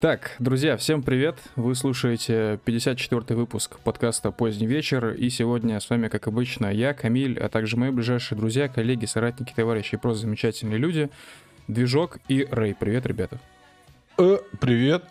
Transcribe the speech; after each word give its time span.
Так, 0.00 0.36
друзья, 0.38 0.76
всем 0.76 1.02
привет! 1.02 1.38
Вы 1.56 1.74
слушаете 1.74 2.60
54-й 2.64 3.34
выпуск 3.34 3.80
подкаста 3.80 4.30
«Поздний 4.30 4.68
вечер», 4.68 5.08
и 5.08 5.28
сегодня 5.28 5.80
с 5.80 5.90
вами, 5.90 6.06
как 6.06 6.28
обычно, 6.28 6.72
я, 6.72 6.94
Камиль, 6.94 7.36
а 7.36 7.48
также 7.48 7.76
мои 7.76 7.90
ближайшие 7.90 8.38
друзья, 8.38 8.68
коллеги, 8.68 9.06
соратники, 9.06 9.52
товарищи 9.52 9.96
и 9.96 9.98
просто 9.98 10.20
замечательные 10.20 10.78
люди, 10.78 11.10
Движок 11.66 12.18
и 12.28 12.46
Рэй. 12.48 12.76
Привет, 12.76 13.06
ребята! 13.06 13.40
Э, 14.18 14.38
привет! 14.60 15.02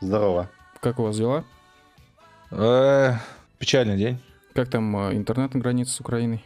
Здорово. 0.00 0.48
Как 0.80 1.00
у 1.00 1.02
вас 1.02 1.18
дела? 1.18 1.44
Э, 2.50 3.16
печальный 3.58 3.98
день. 3.98 4.18
Как 4.54 4.70
там 4.70 4.96
э, 4.96 5.16
интернет 5.16 5.52
на 5.52 5.60
границе 5.60 5.92
с 5.92 6.00
Украиной? 6.00 6.42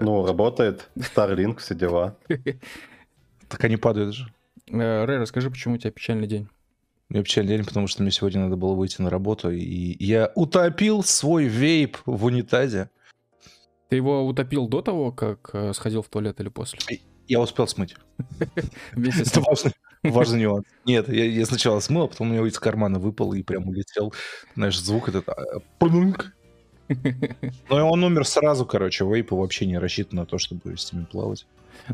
Ну, 0.00 0.26
работает. 0.26 0.88
Starlink, 0.96 1.58
все 1.58 1.74
дела. 1.74 2.16
Так 3.50 3.64
они 3.64 3.76
падают 3.76 4.14
же. 4.14 4.32
Э, 4.72 5.04
Рэй, 5.04 5.18
расскажи, 5.18 5.50
почему 5.50 5.74
у 5.74 5.78
тебя 5.78 5.90
печальный 5.90 6.26
день? 6.26 6.48
У 7.10 7.14
меня 7.14 7.24
печальный 7.24 7.56
день, 7.56 7.66
потому 7.66 7.86
что 7.88 8.02
мне 8.02 8.10
сегодня 8.10 8.40
надо 8.40 8.56
было 8.56 8.74
выйти 8.74 9.02
на 9.02 9.10
работу, 9.10 9.50
и 9.50 9.96
я 10.02 10.32
утопил 10.34 11.02
свой 11.02 11.44
вейп 11.44 11.98
в 12.06 12.24
унитазе. 12.24 12.88
Ты 13.90 13.96
его 13.96 14.26
утопил 14.26 14.68
до 14.68 14.80
того, 14.80 15.12
как 15.12 15.50
э, 15.52 15.74
сходил 15.74 16.00
в 16.02 16.08
туалет 16.08 16.40
или 16.40 16.48
после? 16.48 16.78
Я 17.28 17.40
успел 17.40 17.68
смыть. 17.68 17.94
Это 18.96 19.40
важный, 19.42 19.72
важный 20.02 20.40
нюанс. 20.40 20.64
Нет, 20.86 21.08
я, 21.10 21.26
я 21.26 21.44
сначала 21.44 21.80
смыл, 21.80 22.04
а 22.04 22.08
потом 22.08 22.30
у 22.30 22.34
него 22.34 22.46
из 22.46 22.58
кармана 22.58 22.98
выпал 22.98 23.34
и 23.34 23.42
прям 23.42 23.68
улетел. 23.68 24.14
Знаешь, 24.54 24.80
звук 24.80 25.10
этот... 25.10 25.28
а, 25.28 25.60
плюнк. 25.78 26.34
Но 27.68 27.78
и 27.78 27.82
он 27.82 28.02
умер 28.02 28.26
сразу, 28.26 28.64
короче. 28.64 29.04
Вейпы 29.04 29.34
вообще 29.34 29.66
не 29.66 29.78
рассчитан 29.78 30.20
на 30.20 30.26
то, 30.26 30.38
чтобы 30.38 30.76
с 30.78 30.90
ними 30.92 31.04
плавать. 31.04 31.46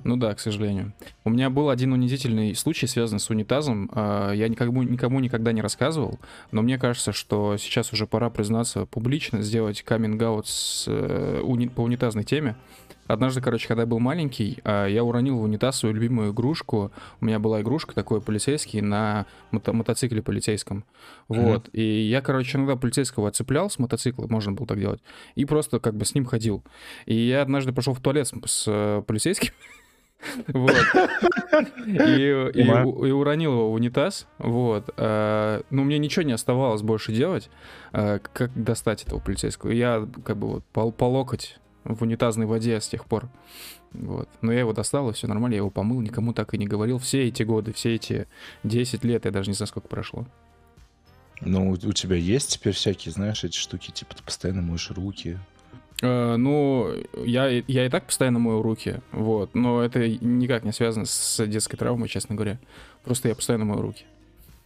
Ну 0.04 0.16
да, 0.16 0.34
к 0.34 0.40
сожалению. 0.40 0.92
У 1.24 1.30
меня 1.30 1.50
был 1.50 1.70
один 1.70 1.92
унизительный 1.92 2.54
случай, 2.54 2.86
связанный 2.86 3.20
с 3.20 3.30
унитазом. 3.30 3.90
А, 3.92 4.32
Я 4.32 4.48
никому, 4.48 4.82
никому 4.82 5.20
никогда 5.20 5.52
не 5.52 5.62
рассказывал, 5.62 6.18
но 6.50 6.62
мне 6.62 6.78
кажется, 6.78 7.12
что 7.12 7.56
сейчас 7.56 7.92
уже 7.92 8.06
пора 8.06 8.30
признаться 8.30 8.86
публично, 8.86 9.42
сделать 9.42 9.82
каминг-аут 9.82 10.46
э, 10.86 11.68
по 11.74 11.80
унитазной 11.82 12.24
теме. 12.24 12.56
Однажды, 13.08 13.40
короче, 13.40 13.66
когда 13.66 13.82
я 13.82 13.86
был 13.86 13.98
маленький, 13.98 14.58
а, 14.64 14.86
я 14.86 15.02
уронил 15.02 15.38
в 15.38 15.42
унитаз 15.42 15.78
свою 15.78 15.94
любимую 15.94 16.32
игрушку. 16.32 16.92
У 17.20 17.24
меня 17.24 17.38
была 17.38 17.62
игрушка 17.62 17.94
такой 17.94 18.20
полицейский 18.20 18.80
на 18.80 19.26
мото- 19.50 19.72
мотоцикле 19.72 20.22
полицейском. 20.22 20.84
Вот. 21.26 21.68
И 21.72 21.82
я, 21.82 22.20
короче, 22.20 22.58
иногда 22.58 22.76
полицейского 22.76 23.28
отцеплял 23.28 23.70
с 23.70 23.78
мотоцикла, 23.78 24.26
можно 24.28 24.52
было 24.52 24.66
так 24.66 24.78
делать, 24.78 25.00
и 25.34 25.44
просто 25.44 25.80
как 25.80 25.94
бы 25.94 26.04
с 26.04 26.14
ним 26.14 26.26
ходил. 26.26 26.62
И 27.06 27.14
я 27.14 27.42
однажды 27.42 27.72
пошел 27.72 27.94
в 27.94 28.00
туалет 28.00 28.28
с, 28.28 28.32
с, 28.44 28.64
э, 28.68 29.02
полицейским. 29.06 29.52
Вот. 30.48 30.74
И, 31.86 31.92
и, 31.92 32.62
и 32.62 33.10
уронил 33.12 33.52
его 33.52 33.70
в 33.70 33.74
унитаз. 33.74 34.26
Вот. 34.38 34.90
А, 34.96 35.62
Ну, 35.70 35.84
мне 35.84 35.98
ничего 35.98 36.24
не 36.24 36.32
оставалось 36.32 36.82
больше 36.82 37.12
делать, 37.12 37.50
а, 37.92 38.18
как 38.18 38.50
достать 38.60 39.04
этого 39.04 39.20
полицейского. 39.20 39.70
Я 39.70 40.06
как 40.24 40.36
бы 40.36 40.48
вот 40.48 40.64
по, 40.72 40.90
по 40.90 41.04
локоть 41.04 41.58
в 41.88 42.02
унитазной 42.02 42.46
воде 42.46 42.80
с 42.80 42.88
тех 42.88 43.04
пор. 43.06 43.28
Вот. 43.92 44.28
Но 44.42 44.52
я 44.52 44.60
его 44.60 44.72
достал, 44.72 45.10
и 45.10 45.12
все 45.12 45.26
нормально, 45.26 45.54
я 45.54 45.58
его 45.58 45.70
помыл, 45.70 46.00
никому 46.00 46.32
так 46.32 46.54
и 46.54 46.58
не 46.58 46.66
говорил. 46.66 46.98
Все 46.98 47.26
эти 47.26 47.42
годы, 47.42 47.72
все 47.72 47.94
эти 47.94 48.26
10 48.64 49.04
лет, 49.04 49.24
я 49.24 49.30
даже 49.30 49.50
не 49.50 49.54
знаю, 49.54 49.68
сколько 49.68 49.88
прошло. 49.88 50.26
Ну, 51.40 51.70
у 51.70 51.92
тебя 51.92 52.16
есть 52.16 52.54
теперь 52.54 52.74
всякие, 52.74 53.12
знаешь, 53.12 53.44
эти 53.44 53.56
штуки, 53.56 53.90
типа 53.90 54.14
ты 54.14 54.22
постоянно 54.22 54.60
моешь 54.60 54.90
руки. 54.90 55.38
Э, 56.02 56.36
Ну, 56.36 56.92
я, 57.24 57.48
я 57.48 57.86
и 57.86 57.88
так 57.88 58.06
постоянно 58.06 58.38
мою 58.38 58.60
руки, 58.62 59.00
вот, 59.12 59.54
но 59.54 59.82
это 59.82 60.06
никак 60.08 60.64
не 60.64 60.72
связано 60.72 61.06
с 61.06 61.46
детской 61.46 61.76
травмой, 61.76 62.08
честно 62.08 62.34
говоря. 62.34 62.58
Просто 63.04 63.28
я 63.28 63.34
постоянно 63.34 63.64
мою 63.64 63.82
руки. 63.82 64.04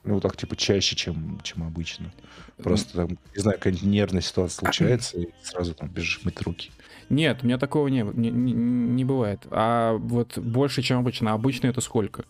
Ну, 0.05 0.19
так, 0.20 0.36
типа, 0.36 0.57
чаще, 0.57 0.97
чем, 0.97 1.39
чем 1.45 1.62
обычно. 1.62 2.12
Просто 2.57 2.95
там, 2.95 3.19
не 3.36 3.41
знаю, 3.41 3.59
какая-нибудь 3.59 3.86
нервная 3.86 4.20
ситуация 4.23 4.59
случается, 4.59 5.19
и 5.19 5.29
сразу 5.42 5.75
там 5.75 5.89
бежишь 5.89 6.20
мыть 6.25 6.41
руки. 6.42 6.73
Нет, 7.12 7.40
у 7.42 7.46
меня 7.46 7.58
такого 7.58 7.89
не, 7.89 8.00
не, 8.14 8.30
не- 8.30 9.05
бывает. 9.05 9.46
А 9.50 9.92
вот 9.98 10.39
больше, 10.39 10.80
чем 10.80 10.98
обычно. 10.98 11.33
А 11.33 11.34
Обычно 11.34 11.67
это 11.67 11.83
сколько? 11.83 12.24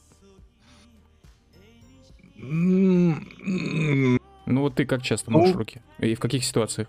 Ну 2.37 3.21
вот 4.47 4.75
ты 4.75 4.85
как 4.85 5.03
часто 5.03 5.31
Ну, 5.31 5.39
моешь 5.39 5.55
руки? 5.55 5.81
И 6.01 6.17
в 6.17 6.21
каких 6.21 6.45
ситуациях? 6.45 6.89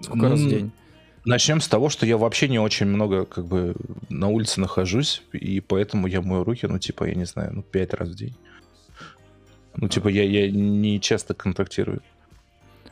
Сколько 0.00 0.30
раз 0.30 0.40
в 0.40 0.44
ну, 0.44 0.48
день? 0.48 0.72
Начнем 1.26 1.60
с 1.60 1.68
того, 1.68 1.90
что 1.90 2.06
я 2.06 2.16
вообще 2.16 2.48
не 2.48 2.58
очень 2.58 2.86
много, 2.86 3.26
как 3.26 3.44
бы, 3.44 3.74
на 4.08 4.28
улице 4.28 4.62
нахожусь, 4.62 5.22
и 5.32 5.60
поэтому 5.60 6.06
я 6.06 6.22
мою 6.22 6.42
руки, 6.42 6.66
ну, 6.66 6.78
типа, 6.78 7.04
я 7.04 7.14
не 7.14 7.26
знаю, 7.26 7.50
ну, 7.52 7.62
пять 7.62 7.92
раз 7.92 8.08
в 8.08 8.14
день. 8.14 8.34
Ну, 9.76 9.88
типа, 9.88 10.08
я, 10.08 10.24
я 10.24 10.50
не 10.50 11.00
часто 11.00 11.34
контактирую. 11.34 12.00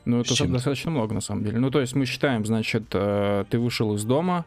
Ну, 0.04 0.20
это 0.20 0.34
чем-то. 0.34 0.54
достаточно 0.54 0.90
много, 0.90 1.14
на 1.14 1.20
самом 1.20 1.44
деле. 1.44 1.58
Ну, 1.58 1.70
то 1.70 1.80
есть 1.80 1.94
мы 1.94 2.06
считаем, 2.06 2.44
значит, 2.44 2.84
э, 2.92 3.44
ты 3.48 3.58
вышел 3.58 3.94
из 3.94 4.04
дома, 4.04 4.44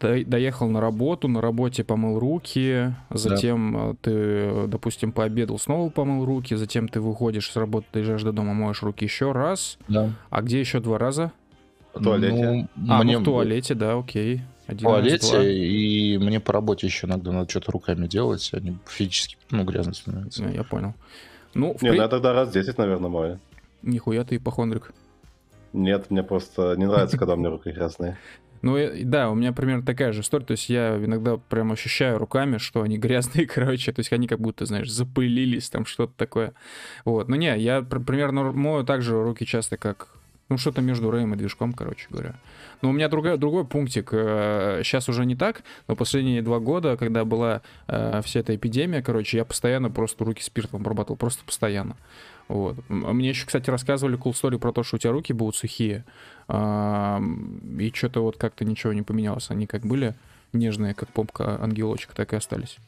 до- 0.00 0.24
доехал 0.24 0.68
на 0.68 0.80
работу, 0.80 1.26
на 1.28 1.40
работе 1.40 1.84
помыл 1.84 2.18
руки, 2.18 2.94
затем 3.10 3.92
э, 3.92 3.94
ты, 4.02 4.66
допустим, 4.68 5.12
пообедал, 5.12 5.58
снова 5.58 5.88
помыл 5.90 6.24
руки, 6.24 6.54
затем 6.54 6.86
ты 6.88 7.00
выходишь 7.00 7.50
с 7.50 7.56
работы, 7.56 7.86
доезжаешь 7.92 8.22
до 8.22 8.32
дома, 8.32 8.52
моешь 8.54 8.82
руки 8.82 9.04
еще 9.04 9.32
раз. 9.32 9.78
Да. 9.88 10.10
А 10.28 10.42
где 10.42 10.60
еще 10.60 10.80
два 10.80 10.98
раза? 10.98 11.32
В 11.94 12.02
туалете. 12.02 12.68
Ну, 12.76 12.92
А, 12.92 13.02
мне 13.02 13.14
ну 13.16 13.20
в 13.22 13.24
туалете, 13.24 13.74
да, 13.74 13.98
окей. 13.98 14.42
в 14.66 14.70
Один 14.70 14.86
раз, 14.86 14.94
туалете, 14.96 15.30
два. 15.32 15.42
и 15.44 16.18
мне 16.18 16.38
по 16.40 16.52
работе 16.52 16.86
еще 16.86 17.06
иногда 17.06 17.32
надо 17.32 17.50
что-то 17.50 17.72
руками 17.72 18.06
делать, 18.06 18.48
они 18.52 18.76
физически, 18.86 19.36
ну, 19.50 19.64
грязно 19.64 19.94
становятся. 19.94 20.44
Я 20.44 20.62
понял. 20.62 20.94
Ну, 21.54 21.74
в 21.76 21.82
Не, 21.82 21.88
при- 21.90 21.96
ну 21.96 22.02
я 22.04 22.08
тогда 22.08 22.32
раз 22.32 22.52
10, 22.52 22.78
наверное, 22.78 23.10
мою. 23.10 23.38
Нихуя 23.82 24.24
ты 24.24 24.36
ипохондрик. 24.36 24.92
Нет, 25.72 26.10
мне 26.10 26.22
просто 26.22 26.74
не 26.76 26.86
нравится, 26.86 27.16
когда 27.16 27.34
у 27.34 27.36
меня 27.36 27.50
руки 27.50 27.70
грязные. 27.70 28.18
Ну, 28.62 28.76
э, 28.76 29.04
да, 29.04 29.30
у 29.30 29.34
меня 29.34 29.52
примерно 29.52 29.82
такая 29.82 30.12
же 30.12 30.20
история. 30.20 30.44
То 30.44 30.50
есть 30.52 30.68
я 30.68 30.96
иногда 30.96 31.38
прям 31.38 31.72
ощущаю 31.72 32.18
руками, 32.18 32.58
что 32.58 32.82
они 32.82 32.98
грязные, 32.98 33.46
короче. 33.54 33.90
То 33.90 34.00
есть 34.00 34.12
они 34.12 34.28
как 34.28 34.38
будто, 34.38 34.66
знаешь, 34.66 34.90
запылились, 34.90 35.70
там 35.70 35.86
что-то 35.86 36.12
такое. 36.16 36.52
Вот. 37.06 37.28
Ну, 37.28 37.36
не, 37.36 37.56
я 37.58 37.80
пр- 37.80 38.00
примерно 38.00 38.52
мою 38.52 38.84
также 38.84 39.22
руки 39.22 39.46
часто 39.46 39.78
как... 39.78 40.08
Ну, 40.50 40.58
что-то 40.58 40.82
между 40.82 41.10
Рэем 41.10 41.32
и 41.32 41.36
движком, 41.36 41.72
короче 41.72 42.08
говоря. 42.10 42.34
Но 42.82 42.90
у 42.90 42.92
меня 42.92 43.08
другой, 43.08 43.38
другой 43.38 43.64
пунктик. 43.64 44.10
Сейчас 44.10 45.08
уже 45.08 45.24
не 45.24 45.36
так, 45.36 45.62
но 45.86 45.94
последние 45.94 46.42
два 46.42 46.58
года, 46.58 46.96
когда 46.96 47.24
была 47.24 47.62
э, 47.86 48.20
вся 48.24 48.40
эта 48.40 48.56
эпидемия, 48.56 49.00
короче, 49.00 49.38
я 49.38 49.44
постоянно 49.44 49.90
просто 49.90 50.24
руки 50.24 50.42
спиртом 50.42 50.80
обрабатывал. 50.80 51.16
Просто 51.16 51.44
постоянно. 51.46 51.96
Вот. 52.50 52.76
Мне 52.88 53.28
еще, 53.30 53.46
кстати, 53.46 53.70
рассказывали 53.70 54.18
cool 54.18 54.32
story 54.32 54.58
про 54.58 54.72
то, 54.72 54.82
что 54.82 54.96
у 54.96 54.98
тебя 54.98 55.12
руки 55.12 55.32
будут 55.32 55.56
сухие. 55.56 56.04
Ам, 56.48 57.78
И 57.78 57.90
что-то 57.94 58.22
вот 58.22 58.36
как-то 58.36 58.64
ничего 58.64 58.92
не 58.92 59.02
поменялось. 59.02 59.50
Они 59.50 59.66
как 59.66 59.82
были 59.82 60.14
нежные, 60.52 60.94
как 60.94 61.08
попка 61.10 61.58
ангелочек, 61.62 62.12
так 62.12 62.32
и 62.32 62.36
остались. 62.36 62.78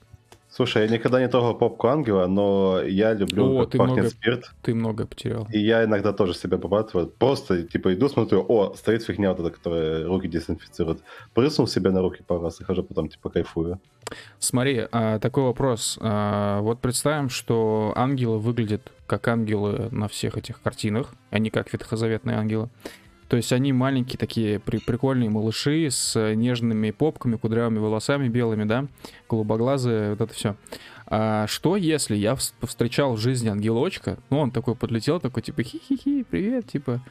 Слушай, 0.50 0.82
я 0.82 0.88
никогда 0.92 1.18
не 1.18 1.28
трогал 1.28 1.54
попку 1.54 1.86
ангела, 1.88 2.26
но 2.26 2.82
я 2.82 3.14
люблю, 3.14 3.56
О, 3.60 3.64
ты 3.64 3.78
пахнет 3.78 3.96
много- 3.96 4.10
спирт. 4.10 4.52
Ты 4.60 4.74
многое 4.74 5.06
потерял. 5.06 5.48
И 5.50 5.58
я 5.58 5.84
иногда 5.84 6.12
тоже 6.12 6.34
себя 6.34 6.56
обрабатываю. 6.58 7.06
Просто, 7.08 7.62
типа, 7.62 7.94
иду, 7.94 8.08
смотрю, 8.10 8.44
о, 8.46 8.74
стоит 8.74 9.02
фигня 9.02 9.30
вот 9.32 9.40
эта, 9.40 9.50
которая 9.50 10.04
руки 10.06 10.28
дезинфицирует. 10.28 11.00
Прыснул 11.32 11.66
себе 11.66 11.90
на 11.90 12.02
руки 12.02 12.22
пару 12.26 12.42
раз 12.42 12.60
и 12.60 12.64
хожу 12.64 12.82
потом, 12.82 13.08
типа, 13.08 13.30
кайфую. 13.30 13.80
Смотри, 14.40 14.86
а, 14.92 15.18
такой 15.20 15.44
вопрос. 15.44 15.98
А, 16.02 16.60
Вот 16.60 16.80
представим, 16.80 17.30
что 17.30 17.94
ангелы 17.96 18.38
выглядят 18.38 18.92
как 19.12 19.28
ангелы 19.28 19.88
на 19.90 20.08
всех 20.08 20.38
этих 20.38 20.62
картинах, 20.62 21.14
а 21.30 21.38
не 21.38 21.50
как 21.50 21.70
ветхозаветные 21.70 22.38
ангелы. 22.38 22.70
То 23.28 23.36
есть 23.36 23.52
они 23.52 23.70
маленькие 23.74 24.16
такие 24.18 24.58
при- 24.58 24.78
прикольные 24.78 25.28
малыши 25.28 25.90
с 25.90 26.34
нежными 26.34 26.90
попками, 26.92 27.36
кудрявыми 27.36 27.78
волосами 27.78 28.28
белыми, 28.28 28.64
да, 28.64 28.86
голубоглазые, 29.28 30.10
вот 30.10 30.20
это 30.22 30.32
все. 30.32 30.56
А 31.06 31.46
что 31.46 31.76
если 31.76 32.16
я 32.16 32.32
вс- 32.32 32.54
повстречал 32.58 33.14
в 33.14 33.18
жизни 33.18 33.50
ангелочка, 33.50 34.16
ну 34.31 34.38
он 34.38 34.50
такой 34.50 34.76
подлетел, 34.76 35.20
такой 35.20 35.42
типа 35.42 35.62
хи-хи-хи, 35.62 36.25
привет, 36.31 36.69
типа 36.69 37.02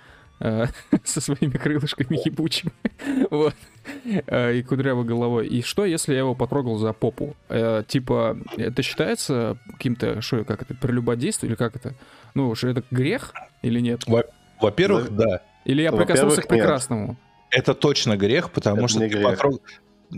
со 1.03 1.21
своими 1.21 1.57
крылышками 1.57 2.19
ебучими, 2.25 2.71
вот, 3.29 3.55
э, 4.05 4.55
и 4.55 4.63
кудрявой 4.63 5.05
головой. 5.05 5.47
И 5.47 5.61
что 5.61 5.85
если 5.85 6.13
я 6.13 6.19
его 6.19 6.35
потрогал 6.35 6.77
за 6.77 6.93
попу? 6.93 7.35
Э, 7.49 7.83
Типа, 7.87 8.37
это 8.57 8.81
считается 8.81 9.57
каким-то, 9.71 10.21
что, 10.21 10.43
как 10.43 10.61
это, 10.63 10.73
прелюбодействие 10.75 11.49
или 11.49 11.55
как 11.55 11.75
это? 11.75 11.93
Ну, 12.33 12.55
что 12.55 12.69
это 12.69 12.83
грех 12.91 13.33
или 13.61 13.79
нет? 13.79 14.03
Во-первых, 14.59 15.15
Да. 15.15 15.41
Или 15.65 15.83
я 15.83 15.91
прикоснулся 15.91 16.41
к 16.41 16.45
нет. 16.45 16.49
прекрасному? 16.49 17.17
это 17.51 17.73
точно 17.75 18.17
грех, 18.17 18.49
потому 18.51 18.79
Это 18.79 18.87
что 18.87 18.99
ты 18.99 19.07
грех. 19.09 19.23
потрогал... 19.23 19.61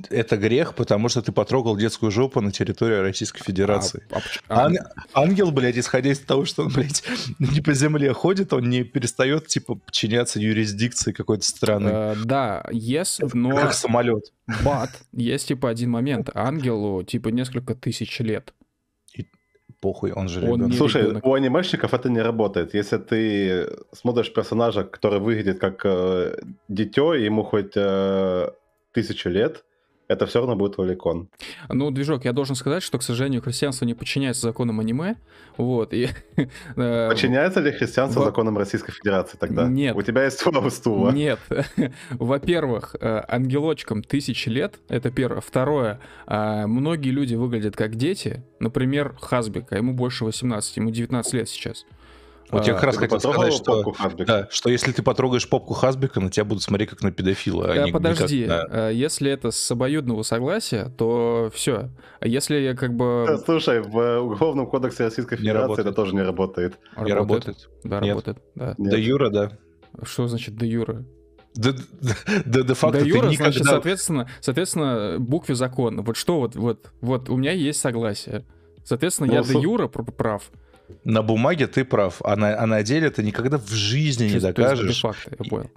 Это 0.10 0.38
грех, 0.38 0.74
потому 0.76 1.08
что 1.10 1.22
ты 1.22 1.32
потрогал 1.32 1.78
детскую 1.78 2.12
жопу 2.12 2.42
на 2.42 2.52
территории 2.52 2.96
Российской 2.96 3.44
Федерации. 3.44 4.04
А- 4.12 4.18
а 4.18 4.22
а, 4.48 4.66
Ан- 4.66 4.78
Ангел, 5.14 5.52
блядь, 5.52 5.78
исходя 5.78 6.10
из 6.12 6.20
того, 6.20 6.46
что 6.46 6.64
он, 6.64 6.70
блядь, 6.74 7.04
не 7.40 7.62
по 7.62 7.74
земле 7.74 8.12
ходит, 8.14 8.54
он 8.54 8.70
не 8.70 8.84
перестает, 8.84 9.48
типа, 9.48 9.76
подчиняться 9.76 10.40
юрисдикции 10.40 11.12
какой-то 11.12 11.46
страны. 11.46 11.90
э, 11.92 12.16
Да, 12.26 12.64
yes, 12.72 13.30
но... 13.34 13.56
Как 13.56 13.74
самолет. 13.74 14.32
But 14.64 14.90
есть, 15.12 15.48
типа, 15.50 15.70
один 15.70 15.92
момент. 15.92 16.30
Ангелу, 16.34 17.04
типа, 17.04 17.30
несколько 17.30 17.76
тысяч 17.76 18.20
лет. 18.20 18.54
похуй, 19.80 20.12
он 20.14 20.30
же 20.30 20.40
Он 20.40 20.46
ребенок. 20.46 20.68
не 20.72 20.78
Слушай, 20.78 21.02
ребенок. 21.02 21.26
у 21.26 21.34
анимешников 21.34 21.94
это 21.94 22.10
не 22.10 22.22
работает. 22.22 22.74
Если 22.74 22.98
ты 22.98 23.70
смотришь 23.92 24.32
персонажа, 24.34 24.84
который 24.86 25.20
выглядит 25.20 25.60
как 25.60 25.82
э, 25.86 26.38
дитё, 26.70 27.14
ему 27.14 27.44
хоть 27.44 27.74
э, 27.76 28.50
тысячу 28.94 29.30
лет, 29.30 29.66
это 30.08 30.26
все 30.26 30.40
равно 30.40 30.56
будет 30.56 30.78
лоликон. 30.78 31.30
Ну, 31.70 31.92
движок, 31.92 32.26
я 32.26 32.34
должен 32.34 32.56
сказать, 32.56 32.84
что, 32.84 32.98
к 32.98 33.04
сожалению, 33.04 33.42
христианство 33.42 33.86
не 33.86 33.94
подчиняется 33.94 34.42
законам 34.42 34.80
аниме. 34.80 35.16
Вот, 35.58 35.94
и... 35.94 36.10
э, 36.76 37.10
Подчиняется 37.10 37.62
ли 37.62 37.72
христианство 37.72 38.20
во- 38.20 38.26
законам 38.26 38.58
Российской 38.58 38.92
Федерации 38.92 39.38
тогда? 39.38 39.68
Нет. 39.68 39.96
У 39.96 40.02
тебя 40.02 40.26
есть 40.26 40.44
два 40.44 40.70
стула. 40.70 41.12
Нет. 41.12 41.40
Во-первых, 42.12 42.96
э, 43.00 43.24
ангелочкам 43.28 44.04
тысячи 44.04 44.50
лет, 44.50 44.80
это 44.90 45.12
первое. 45.12 45.42
Второе, 45.42 46.00
э, 46.28 46.66
многие 46.68 47.10
люди 47.10 47.36
выглядят 47.36 47.76
как 47.76 47.96
дети. 47.96 48.44
Например, 48.60 49.16
Хазбик, 49.20 49.72
а 49.72 49.78
ему 49.78 49.94
больше 49.94 50.26
18, 50.26 50.78
ему 50.78 50.92
19 50.92 51.34
лет 51.34 51.50
сейчас. 51.50 51.86
Вот 52.52 52.68
я 52.68 52.74
А, 52.74 52.76
как 52.76 52.84
раз 52.84 52.98
хотел 52.98 53.20
сказать, 53.20 53.54
что... 53.54 53.94
Да, 54.26 54.48
что 54.52 54.70
если 54.70 54.92
ты 54.92 55.02
потрогаешь 55.02 55.50
попку 55.50 55.74
Хасбека, 55.74 56.20
на 56.20 56.30
тебя 56.30 56.44
будут 56.46 56.62
смотреть 56.62 56.90
как 56.90 57.02
на 57.02 57.12
педофила. 57.12 57.66
а 57.66 57.68
Да, 57.70 57.78
не- 57.80 57.86
не 57.86 57.92
подожди, 57.92 58.46
как 58.46 58.70
на- 58.72 58.90
э, 58.90 58.94
если 58.94 59.32
это 59.32 59.50
с 59.50 59.72
обоюдного 59.72 60.22
согласия, 60.24 60.92
то 60.98 61.50
все. 61.54 61.90
А 62.20 62.28
если 62.28 62.58
я 62.58 62.76
как 62.76 62.94
бы... 62.96 63.42
Слушай, 63.46 63.82
в 63.82 63.98
э, 63.98 64.20
Уголовном 64.20 64.68
кодексе 64.68 65.06
Российской 65.06 65.34
Не 65.36 65.38
Федерации 65.40 65.62
работает. 65.62 65.88
это 65.88 65.96
тоже 65.96 66.14
не 66.16 66.22
работает. 66.22 66.78
Не 66.98 67.14
работает. 67.14 67.70
Да, 67.84 68.00
Нет. 68.00 68.10
работает, 68.10 68.38
да. 68.56 68.76
Нет. 68.78 68.92
Да, 68.92 68.98
Юра, 68.98 69.30
да. 69.30 69.52
Что 70.04 70.28
значит 70.28 70.56
де 70.56 70.68
юра? 70.68 71.06
Да, 71.56 71.72
да, 72.02 72.14
да, 72.46 72.62
де-факто 72.64 72.98
Да 73.00 73.04
ты 73.04 73.10
юра, 73.10 73.28
никогда... 73.28 73.52
значит, 73.52 73.64
соответственно, 73.66 74.30
соответственно, 74.42 75.18
букве 75.20 75.54
закона. 75.56 76.02
Вот 76.02 76.18
что 76.18 76.40
вот, 76.40 76.56
вот, 76.56 76.92
вот, 77.02 77.30
у 77.30 77.38
меня 77.38 77.52
есть 77.52 77.80
согласие. 77.80 78.44
Соответственно, 78.84 79.28
Ну, 79.28 79.34
я 79.34 79.44
со- 79.44 79.54
де 79.54 79.60
юра 79.60 79.88
пр- 79.88 80.04
прав. 80.12 80.50
На 81.04 81.22
бумаге 81.22 81.68
ты 81.68 81.84
прав, 81.86 82.22
а 82.24 82.36
на, 82.36 82.58
а 82.62 82.66
на 82.66 82.84
деле 82.84 83.10
ты 83.10 83.24
никогда 83.24 83.58
в 83.58 83.70
жизни 83.70 84.26
не 84.30 84.40
докажешь. 84.40 84.88
де-факто, 84.96 85.36
я 85.40 85.50
понял. 85.50 85.70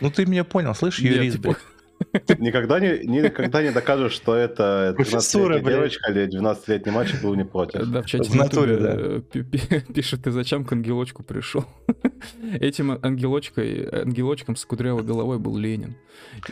Ну 0.00 0.10
ты 0.10 0.26
меня 0.26 0.44
понял, 0.44 0.74
слышишь, 0.74 1.04
Нет, 1.04 1.14
юрист, 1.16 1.36
типа, 1.36 1.48
блядь. 1.48 1.58
Никогда 2.40 2.80
не, 2.80 3.06
никогда 3.06 3.62
не 3.62 3.70
докажешь, 3.70 4.12
что 4.12 4.34
это 4.34 4.92
Профессура, 4.96 5.54
12-летняя 5.58 5.62
блядь. 5.62 5.74
девочка 5.76 6.10
или 6.12 6.40
12-летний 6.40 6.90
мальчик 6.92 7.22
был 7.22 7.34
не 7.36 7.44
против. 7.44 7.86
Да, 7.86 8.02
в 8.02 8.06
чате 8.06 8.28
В 8.28 8.34
натуре, 8.34 8.72
Ютубе, 8.72 8.90
э, 8.98 9.20
пи- 9.32 9.42
пи- 9.42 9.80
пишет, 9.94 10.24
ты 10.24 10.32
зачем 10.32 10.64
к 10.64 10.72
ангелочку 10.72 11.22
пришел? 11.22 11.64
Этим 12.60 12.98
ангелочкой, 13.00 13.88
ангелочком 13.92 14.56
с 14.56 14.64
кудрявой 14.64 15.04
головой 15.04 15.38
был 15.38 15.56
Ленин. 15.56 15.94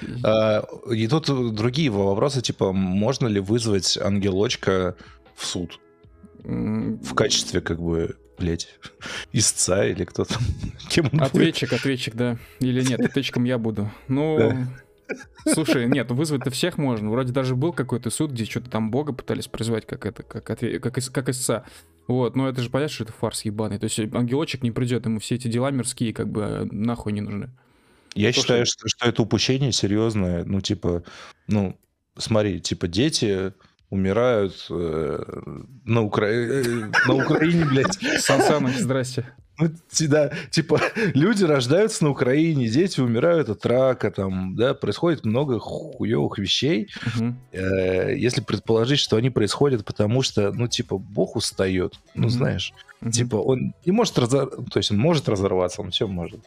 И- 0.00 0.20
А, 0.25 0.62
И 0.93 1.08
тут 1.08 1.26
другие 1.54 1.90
вопросы, 1.90 2.40
типа, 2.43 2.72
можно 2.72 3.26
ли 3.26 3.40
вызвать 3.40 3.98
ангелочка 4.00 4.94
в 5.34 5.44
суд 5.44 5.81
в 6.44 7.14
качестве, 7.14 7.60
как 7.60 7.81
бы, 7.81 8.16
блядь, 8.38 8.69
истца 9.32 9.84
или 9.87 10.04
кто 10.04 10.25
там, 10.25 10.38
кем 10.88 11.06
он 11.06 11.10
будет? 11.12 11.22
Ответчик, 11.22 11.72
ответчик, 11.72 12.14
да. 12.14 12.38
Или 12.60 12.82
нет, 12.84 13.00
ответчиком 13.00 13.44
я 13.44 13.58
буду. 13.58 13.90
Ну, 14.08 14.38
Да. 14.38 15.52
слушай, 15.52 15.87
нет, 15.88 16.10
вызвать-то 16.10 16.50
всех 16.50 16.78
можно. 16.78 17.10
Вроде 17.10 17.32
даже 17.32 17.56
был 17.56 17.72
какой-то 17.72 18.10
суд, 18.10 18.31
где 18.32 18.44
что-то 18.44 18.70
там 18.70 18.90
бога 18.90 19.12
пытались 19.12 19.46
призвать, 19.48 19.87
как 19.87 20.06
это, 20.06 20.22
как, 20.22 20.48
отве- 20.50 20.78
как, 20.78 20.98
ис- 20.98 21.10
как 21.10 21.28
истца. 21.28 21.64
Вот, 22.06 22.34
но 22.34 22.48
это 22.48 22.60
же 22.62 22.70
понятно, 22.70 22.93
что 22.94 23.04
это 23.04 23.12
фарс 23.12 23.43
ебаный. 23.44 23.78
То 23.78 23.84
есть 23.84 23.98
ангелочек 24.00 24.62
не 24.62 24.70
придет, 24.72 25.04
ему 25.06 25.20
все 25.20 25.36
эти 25.36 25.48
дела 25.48 25.70
мирские 25.70 26.12
как 26.12 26.28
бы 26.28 26.69
нахуй 26.72 27.12
не 27.12 27.20
нужны. 27.20 27.50
Я 28.14 28.32
Слушай. 28.32 28.43
считаю, 28.43 28.66
что, 28.66 28.88
что 28.88 29.08
это 29.08 29.22
упущение 29.22 29.70
серьезное. 29.70 30.44
Ну, 30.44 30.60
типа, 30.60 31.04
ну, 31.46 31.78
смотри, 32.19 32.60
типа, 32.60 32.88
дети 32.88 33.52
умирают 33.90 34.66
э, 34.70 35.22
на, 35.84 36.02
Укра- 36.02 36.28
э, 36.31 36.90
на 37.06 37.14
Украине, 37.14 37.64
блядь. 37.66 37.98
Сан 38.20 38.40
Саныч, 38.42 38.76
здрасте. 38.78 39.26
Ну, 39.58 39.69
да, 40.08 40.32
типа, 40.50 40.81
люди 41.12 41.44
рождаются 41.44 42.04
на 42.04 42.10
Украине, 42.10 42.69
дети 42.69 42.98
умирают 43.00 43.50
от 43.50 43.66
рака, 43.66 44.10
там, 44.10 44.56
да, 44.56 44.72
происходит 44.72 45.25
много 45.26 45.58
хуевых 45.58 46.38
вещей. 46.38 46.88
Э, 47.52 48.14
Если 48.16 48.40
предположить, 48.40 49.00
что 49.00 49.16
они 49.16 49.28
происходят 49.28 49.84
потому, 49.84 50.22
что, 50.22 50.50
ну, 50.52 50.66
типа, 50.66 50.96
Бог 50.96 51.36
устает, 51.36 52.00
ну, 52.14 52.22
Мгм. 52.28 52.31
знаешь, 52.31 52.72
Мгм. 53.00 53.11
типа, 53.12 53.37
он 53.37 53.73
не 53.87 53.93
может 53.93 54.19
разор... 54.19 54.50
то 54.70 54.79
есть 54.79 54.91
он 54.91 54.99
может 54.99 55.29
разорваться, 55.29 55.81
он 55.81 55.91
все 55.91 56.06
может, 56.06 56.41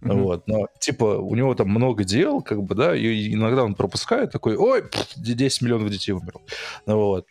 Мгм. 0.00 0.22
вот, 0.22 0.48
но, 0.48 0.66
типа, 0.80 1.04
у 1.18 1.34
него 1.36 1.54
там 1.54 1.68
много 1.68 2.02
дел, 2.04 2.42
как 2.42 2.62
бы, 2.62 2.74
да, 2.74 2.96
и 2.96 3.32
иногда 3.32 3.62
он 3.62 3.74
пропускает 3.74 4.32
такой, 4.32 4.56
ой, 4.56 4.82
пф, 4.88 5.06
10 5.16 5.62
миллионов 5.62 5.90
детей 5.90 6.12
умерло, 6.12 6.40
Ну, 6.86 6.96
вот. 6.96 7.26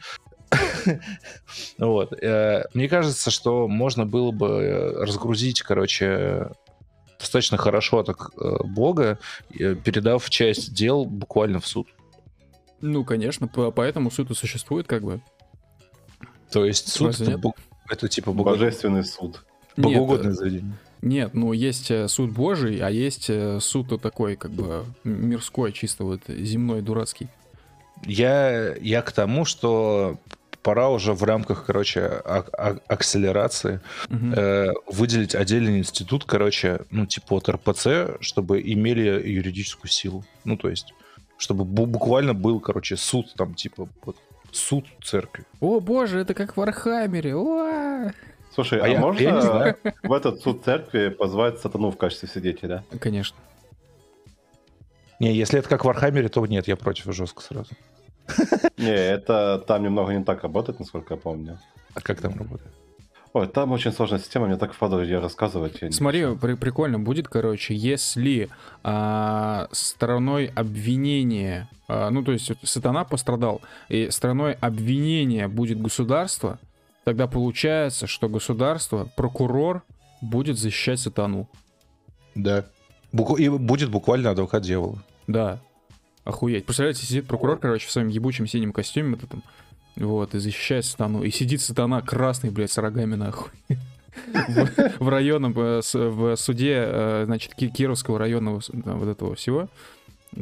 Вот. 1.78 2.14
э, 2.14 2.64
Мне 2.74 2.88
кажется, 2.90 3.32
что 3.32 3.68
можно 3.68 4.06
было 4.06 4.32
бы 4.32 4.48
э, 4.48 5.04
разгрузить, 5.04 5.62
короче, 5.62 6.50
достаточно 7.20 7.58
хорошо 7.58 8.04
так 8.04 8.32
э, 8.38 8.64
Бога, 8.64 9.20
передав 9.50 10.30
часть 10.30 10.74
дел 10.74 11.06
буквально 11.06 11.60
в 11.60 11.68
суд. 11.68 11.88
Ну, 12.82 13.04
конечно, 13.04 13.48
по- 13.48 13.72
поэтому 13.72 14.10
суд 14.10 14.32
и 14.32 14.36
существует, 14.36 14.88
как 14.88 15.04
бы. 15.04 15.22
То 16.52 16.66
есть 16.66 16.90
суд 16.90 17.20
это, 17.20 17.40
это 17.90 18.08
типа 18.08 18.32
бого- 18.32 18.52
Божественный 18.52 19.04
суд. 19.04 19.44
Богоугодное 19.78 20.34
заведение. 20.34 20.74
Нет, 21.02 21.34
ну 21.34 21.54
есть 21.54 21.92
э, 21.92 22.08
суд 22.10 22.32
Божий, 22.32 22.80
а 22.80 22.90
есть 22.90 23.30
э, 23.30 23.60
суд 23.62 24.02
такой, 24.02 24.36
как 24.36 24.52
бы 24.52 24.84
мирской, 25.06 25.72
чисто 25.72 26.04
вот 26.04 26.22
земной, 26.28 26.82
дурацкий. 26.82 27.28
Я, 28.06 28.76
я 28.76 29.02
к 29.02 29.12
тому, 29.12 29.46
что 29.46 30.18
пора 30.62 30.90
уже 30.90 31.14
в 31.14 31.24
рамках, 31.24 31.66
короче, 31.66 32.02
а- 32.02 32.46
а- 32.58 32.78
акселерации 32.88 33.80
Мгм. 34.10 34.34
э, 34.36 34.74
выделить 34.92 35.36
отдельный 35.36 35.80
институт, 35.80 36.26
короче, 36.26 36.82
ну, 36.92 37.06
типа 37.06 37.38
от 37.38 37.48
РПЦ, 37.50 38.18
чтобы 38.22 38.62
имели 38.62 39.26
юридическую 39.30 39.90
силу. 39.90 40.26
Ну, 40.44 40.58
то 40.58 40.70
есть, 40.70 40.94
чтобы 41.38 41.64
бу- 41.64 41.86
буквально 41.86 42.34
был, 42.34 42.60
короче, 42.60 42.98
суд 42.98 43.34
там, 43.38 43.54
типа, 43.56 43.88
вот, 44.04 44.18
суд 44.52 44.86
церкви. 45.04 45.46
О 45.60 45.80
боже, 45.80 46.20
это 46.20 46.34
как 46.34 46.54
в 46.54 46.58
Warhammer 46.58 47.22
е. 47.22 47.36
Уа! 47.36 48.12
Слушай, 48.54 48.80
А 48.80 48.86
а, 48.86 48.88
я- 48.88 49.00
можно 49.00 49.20
я 49.22 49.32
не 49.32 49.42
знаю. 49.42 49.76
в 50.04 50.12
этот 50.14 50.42
суд 50.42 50.64
церкви 50.64 51.10
позвать 51.10 51.60
сатану 51.60 51.92
в 51.92 51.98
качестве 51.98 52.28
свидетеля? 52.28 52.84
Конечно. 53.00 53.38
Не, 55.20 55.34
если 55.34 55.60
это 55.60 55.68
как 55.70 55.84
в 55.84 55.88
Warhammer 55.88 56.22
е, 56.22 56.30
то 56.30 56.46
нет, 56.46 56.68
я 56.68 56.76
против 56.76 57.14
жестко 57.14 57.42
сразу. 57.42 57.70
Не, 58.78 58.90
это 58.96 59.60
там 59.68 59.84
немного 59.84 60.14
не 60.14 60.24
так 60.24 60.44
работает, 60.44 60.80
насколько 60.80 61.14
я 61.16 61.20
помню. 61.20 61.60
А 61.94 62.02
как 62.02 62.22
там 62.22 62.38
работает? 62.38 62.74
Ой, 63.34 63.48
там 63.48 63.72
очень 63.72 63.92
сложная 63.92 64.20
система, 64.20 64.48
мне 64.48 64.58
так 64.58 64.74
впадло 64.74 65.02
ее 65.02 65.20
рассказывать. 65.20 65.82
я 65.82 65.92
Смотри, 65.92 66.36
при- 66.36 66.56
прикольно 66.56 66.98
будет, 67.00 67.28
короче, 67.28 67.76
если 67.76 68.50
а, 68.84 69.68
стороной 69.72 70.48
обвинения, 70.56 71.70
а, 71.88 72.10
ну 72.10 72.24
то 72.24 72.32
есть 72.32 72.52
сатана 72.64 73.04
пострадал, 73.04 73.62
и 73.88 74.10
стороной 74.10 74.54
обвинения 74.54 75.48
будет 75.48 75.80
государство, 75.80 76.58
тогда 77.04 77.28
получается, 77.28 78.08
что 78.08 78.30
государство, 78.30 79.08
прокурор 79.16 79.84
будет 80.22 80.58
защищать 80.58 81.00
сатану. 81.00 81.48
Да. 82.36 82.66
Буку- 83.12 83.36
И 83.38 83.48
будет 83.50 83.90
буквально 83.92 84.32
адвокат 84.32 84.64
дьявола. 84.64 85.04
Да. 85.28 85.60
Охуеть. 86.24 86.66
Представляете, 86.66 87.06
сидит 87.06 87.28
прокурор, 87.28 87.58
короче, 87.58 87.88
в 87.88 87.92
своем 87.92 88.08
ебучем 88.08 88.46
синем 88.48 88.72
костюме 88.74 89.12
вот 89.16 89.24
этом, 89.24 89.44
вот, 90.00 90.34
и 90.36 90.40
защищает 90.40 90.86
сатану. 90.86 91.24
И 91.24 91.30
сидит 91.32 91.62
сатана 91.62 92.02
красный, 92.02 92.50
блядь, 92.50 92.72
с 92.72 92.78
рогами 92.78 93.16
нахуй. 93.16 93.52
В 95.00 95.08
э, 95.58 95.82
с- 95.82 95.98
в 95.98 96.36
суде, 96.36 96.76
э, 96.86 97.24
значит, 97.26 97.56
Ки- 97.56 97.70
Кировского 97.70 98.20
да, 98.74 98.94
вот 98.94 99.08
этого 99.08 99.36
всего. 99.36 99.70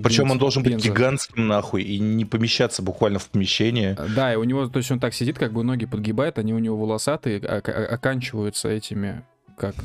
Причем 0.04 0.32
он 0.32 0.38
должен 0.38 0.64
быть 0.64 0.84
гигантским 0.84 1.48
нахуй 1.48 1.84
и 1.84 2.00
не 2.00 2.26
помещаться 2.26 2.82
буквально 2.82 3.20
в 3.20 3.30
помещение. 3.30 3.98
Да, 4.16 4.34
и 4.34 4.36
у 4.36 4.44
него, 4.44 4.68
то 4.68 4.78
есть 4.78 4.92
он 4.92 5.00
так 5.00 5.14
сидит, 5.14 5.38
как 5.38 5.54
бы 5.54 5.64
ноги 5.64 5.86
подгибает, 5.86 6.40
они 6.40 6.54
у 6.54 6.60
него 6.60 6.78
волосатые, 6.78 7.40
а- 7.40 7.62
а- 7.64 7.86
оканчиваются 7.94 8.68
этими, 8.70 9.24
как, 9.58 9.76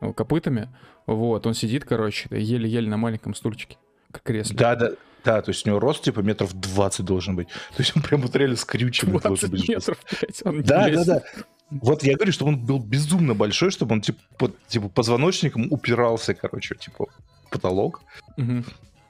ну, 0.00 0.12
копытами. 0.12 0.68
Вот, 1.06 1.46
он 1.46 1.54
сидит, 1.54 1.84
короче, 1.84 2.28
еле-еле 2.30 2.88
на 2.88 2.98
маленьком 2.98 3.34
стульчике, 3.34 3.78
как 4.12 4.22
кресле. 4.22 4.56
Да, 4.56 4.76
да, 4.76 4.90
да, 5.24 5.42
то 5.42 5.50
есть 5.50 5.66
у 5.66 5.70
него 5.70 5.80
рост 5.80 6.02
типа 6.02 6.20
метров 6.20 6.52
20 6.52 7.04
должен 7.04 7.36
быть. 7.36 7.48
То 7.48 7.82
есть 7.82 7.96
он 7.96 8.02
прям 8.02 8.22
вот 8.22 8.34
реально 8.36 8.56
должен 8.56 9.50
20 9.50 9.50
быть. 9.50 9.68
метров, 9.68 9.98
блядь, 10.10 10.42
он 10.44 10.62
Да, 10.62 10.88
да, 10.90 11.04
да. 11.04 11.22
Вот 11.70 12.02
я 12.02 12.14
говорю, 12.14 12.32
чтобы 12.32 12.52
он 12.52 12.64
был 12.64 12.78
безумно 12.78 13.34
большой, 13.34 13.70
чтобы 13.70 13.94
он 13.94 14.00
типа, 14.00 14.20
под- 14.38 14.66
типа 14.68 14.88
позвоночником 14.88 15.70
упирался, 15.70 16.34
короче, 16.34 16.74
типа 16.76 17.06
потолок. 17.50 18.00
Мгм. 18.36 18.64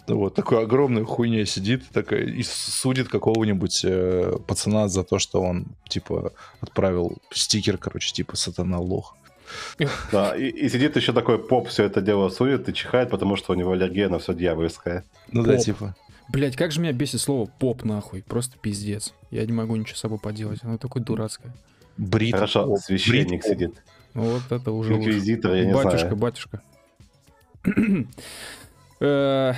Вот 0.08 0.34
такой 0.34 0.62
огромная 0.62 1.04
хуйня 1.04 1.44
сидит 1.44 1.88
такая, 1.90 2.24
и 2.24 2.42
судит 2.42 3.08
какого-нибудь 3.08 3.82
э, 3.84 4.38
пацана 4.46 4.88
за 4.88 5.04
то, 5.04 5.18
что 5.18 5.42
он 5.42 5.66
типа 5.88 6.32
отправил 6.60 7.18
стикер, 7.30 7.76
короче, 7.78 8.12
типа 8.12 8.36
сатана 8.36 8.78
лох. 8.80 9.16
Да, 10.12 10.36
и, 10.36 10.48
и 10.48 10.68
сидит 10.68 10.96
еще 10.96 11.12
такой 11.12 11.38
поп, 11.38 11.68
все 11.68 11.84
это 11.84 12.00
дело 12.00 12.28
сует 12.28 12.68
и 12.68 12.74
чихает, 12.74 13.10
потому 13.10 13.36
что 13.36 13.52
у 13.52 13.56
него 13.56 13.72
аллергия 13.72 14.08
на 14.08 14.18
все 14.18 14.34
дьявольское. 14.34 15.04
Ну 15.32 15.42
да, 15.42 15.54
Поп. 15.54 15.64
типа. 15.64 15.96
Блять, 16.30 16.56
как 16.56 16.72
же 16.72 16.80
меня 16.80 16.92
бесит 16.92 17.20
слово 17.20 17.48
поп 17.58 17.84
нахуй. 17.84 18.22
Просто 18.22 18.58
пиздец. 18.58 19.14
Я 19.30 19.46
не 19.46 19.52
могу 19.52 19.76
ничего 19.76 19.96
с 19.96 20.00
собой 20.00 20.18
поделать. 20.18 20.60
Оно 20.62 20.76
такое 20.76 21.02
дурацкое. 21.02 21.54
Брит. 21.96 22.34
Хорошо, 22.34 22.66
Оп, 22.66 22.80
священник 22.80 23.42
Брит 23.42 23.44
сидит. 23.44 23.82
Вот 24.14 24.42
это 24.50 24.72
уже. 24.72 24.94
Инквизитор, 24.94 25.54
я 25.54 25.64
не 25.64 25.72
батюшка, 25.72 25.98
знаю. 25.98 26.16
батюшка. 26.16 26.62
Э, 29.00 29.54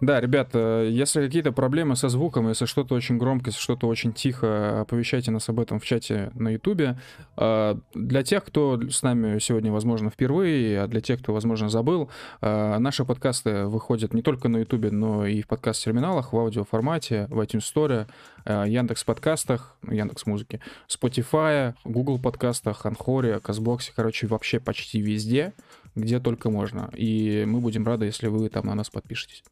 Да, 0.00 0.18
ребята, 0.18 0.86
если 0.88 1.20
какие-то 1.26 1.52
проблемы 1.52 1.94
со 1.94 2.08
звуком, 2.08 2.48
если 2.48 2.64
что-то 2.64 2.94
очень 2.94 3.18
громко, 3.18 3.50
если 3.50 3.60
что-то 3.60 3.86
очень 3.86 4.14
тихо, 4.14 4.80
оповещайте 4.80 5.30
нас 5.30 5.48
об 5.50 5.60
этом 5.60 5.78
в 5.78 5.84
чате 5.84 6.30
на 6.34 6.48
Ютубе. 6.48 6.98
А, 7.36 7.78
Для 7.92 8.22
тех, 8.22 8.42
кто 8.44 8.80
с 8.88 9.02
нами 9.02 9.38
сегодня, 9.40 9.70
возможно, 9.70 10.08
впервые, 10.08 10.80
а 10.80 10.86
для 10.86 11.02
тех, 11.02 11.20
кто, 11.20 11.34
возможно, 11.34 11.68
забыл, 11.68 12.08
наши 12.40 13.04
подкасты 13.04 13.66
выходят 13.66 14.14
не 14.14 14.22
только 14.22 14.48
на 14.48 14.58
Ютубе, 14.58 14.90
но 14.90 15.26
и 15.26 15.42
в 15.42 15.46
подкаст-терминалах, 15.48 16.32
в 16.32 16.38
аудиоформате, 16.38 17.26
в 17.28 17.38
iTunes 17.40 17.64
Store, 17.74 18.06
Яндекс 18.46 19.04
подкастах, 19.04 19.76
Яндекс 19.86 20.24
музыки, 20.24 20.60
Spotify, 20.88 21.74
Google 21.84 22.18
подкастах, 22.18 22.86
Anchor 22.86 23.38
е, 23.38 23.48
Castbox 23.48 23.82
е, 23.82 23.92
короче, 23.94 24.26
вообще 24.26 24.60
почти 24.60 25.02
везде, 25.02 25.52
где 25.94 26.20
только 26.20 26.48
можно. 26.48 26.90
И 26.96 27.44
мы 27.46 27.60
будем 27.60 27.86
рады, 27.86 28.06
если 28.06 28.28
вы 28.28 28.48
там 28.48 28.66
на 28.66 28.74
нас 28.74 28.88
подпишетесь. 28.88 29.44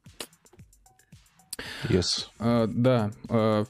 Yes. 1.88 2.26
А, 2.38 2.66
да. 2.68 3.10
а, 3.28 3.64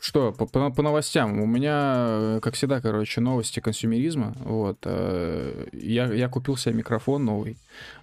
что, 0.00 0.32
по, 0.32 0.44
по- 0.46 0.70
по 0.70 0.82
новостям. 0.82 1.40
У 1.40 1.46
меня, 1.46 2.38
как 2.42 2.54
всегда, 2.54 2.80
короче, 2.82 3.22
новости 3.22 3.60
консюмеризма. 3.60 4.34
Вот. 4.40 4.76
э, 4.84 5.66
Я, 5.72 6.12
я 6.12 6.28
купил 6.28 6.58
себе 6.58 6.74
микрофон 6.74 7.24
новый, 7.24 7.56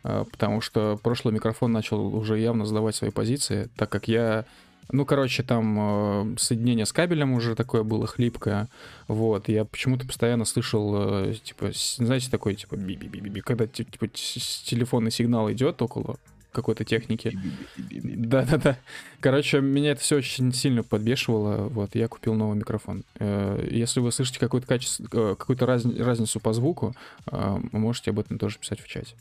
э, 0.03 0.25
потому 0.31 0.61
что 0.61 0.99
прошлый 1.03 1.31
микрофон 1.33 1.71
начал 1.71 2.15
уже 2.15 2.39
явно 2.39 2.65
сдавать 2.65 2.95
свои 2.95 3.11
позиции, 3.11 3.69
так 3.75 3.89
как 3.89 4.07
я... 4.07 4.45
Ну, 4.93 5.05
короче, 5.05 5.43
там 5.43 6.33
э, 6.33 6.35
соединение 6.39 6.85
с 6.87 6.91
кабелем 6.91 7.33
уже 7.33 7.55
такое 7.55 7.83
было 7.83 8.07
хлипкое. 8.07 8.67
Вот. 9.07 9.47
Я 9.47 9.63
почему-то 9.63 10.05
постоянно 10.07 10.43
слышал, 10.45 10.93
э, 11.27 11.35
типа, 11.35 11.69
знаете, 11.97 12.31
такой, 12.31 12.55
типа, 12.55 12.75
би-би-би-би, 12.77 13.41
когда 13.41 13.67
ти- 13.67 13.85
типа, 13.85 14.07
телефонный 14.07 15.11
сигнал 15.11 15.51
идет 15.51 15.81
около 15.83 16.17
какой-то 16.51 16.83
техники. 16.83 17.37
Да-да-да. 17.77 18.77
Короче, 19.19 19.61
меня 19.61 19.91
это 19.91 20.01
все 20.01 20.17
очень 20.17 20.53
сильно 20.53 20.83
подбешивало. 20.83 21.67
Вот, 21.69 21.95
я 21.95 22.07
купил 22.07 22.33
новый 22.33 22.57
микрофон. 22.57 23.03
Э, 23.19 23.65
Если 23.71 23.99
вы 23.99 24.11
слышите 24.11 24.39
какое-то 24.39 24.67
качество, 24.67 25.03
э, 25.11 25.35
какую-то 25.35 25.65
разни- 25.65 26.01
разницу 26.01 26.39
по 26.39 26.53
звуку, 26.53 26.93
э, 27.31 27.57
вы 27.71 27.79
можете 27.79 28.11
об 28.11 28.19
этом 28.19 28.37
тоже 28.37 28.57
писать 28.59 28.79
в 28.81 28.87
чате. 28.87 29.15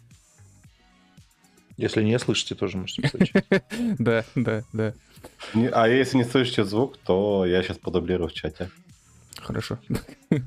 Если 1.76 2.02
не 2.02 2.18
слышите, 2.18 2.54
тоже 2.54 2.76
можете 2.76 3.02
писать. 3.02 3.32
Да, 3.98 4.24
да, 4.34 4.64
да. 4.72 4.94
А 5.72 5.88
если 5.88 6.18
не 6.18 6.24
слышите 6.24 6.64
звук, 6.64 6.96
то 6.98 7.46
я 7.46 7.62
сейчас 7.62 7.78
подублирую 7.78 8.28
в 8.28 8.32
чате. 8.32 8.70
Хорошо. 9.40 9.78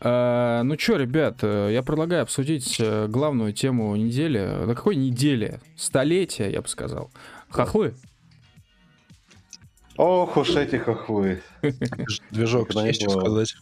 А, 0.00 0.62
Ну 0.62 0.78
что, 0.78 0.96
ребят, 0.96 1.38
э, 1.42 1.70
я 1.72 1.82
предлагаю 1.82 2.22
обсудить 2.22 2.76
э, 2.80 3.06
главную 3.06 3.52
тему 3.52 3.94
недели. 3.96 4.64
Да 4.66 4.74
какой 4.74 4.96
недели? 4.96 5.60
Столетия, 5.76 6.50
я 6.50 6.62
бы 6.62 6.68
сказал. 6.68 7.10
Хохлы. 7.50 7.94
Ох 9.96 10.36
уж 10.38 10.50
эти 10.56 10.76
хохлы. 10.76 11.42
Движ- 11.62 12.22
Движок, 12.30 12.74
есть 12.74 13.02
что 13.02 13.10
сказать 13.10 13.54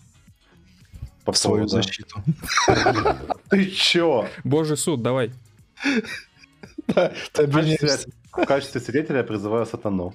По 1.24 1.32
свою 1.32 1.66
защиту. 1.66 2.22
Ты 3.50 3.66
чё? 3.70 4.28
Божий 4.44 4.76
суд, 4.76 5.02
давай. 5.02 5.32
В 6.86 8.44
качестве, 8.46 8.80
свидетеля 8.80 9.18
я 9.18 9.24
призываю 9.24 9.66
сатану. 9.66 10.14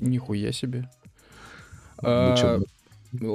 Нихуя 0.00 0.52
себе. 0.52 0.90
Ну 2.02 2.08
А, 2.08 2.58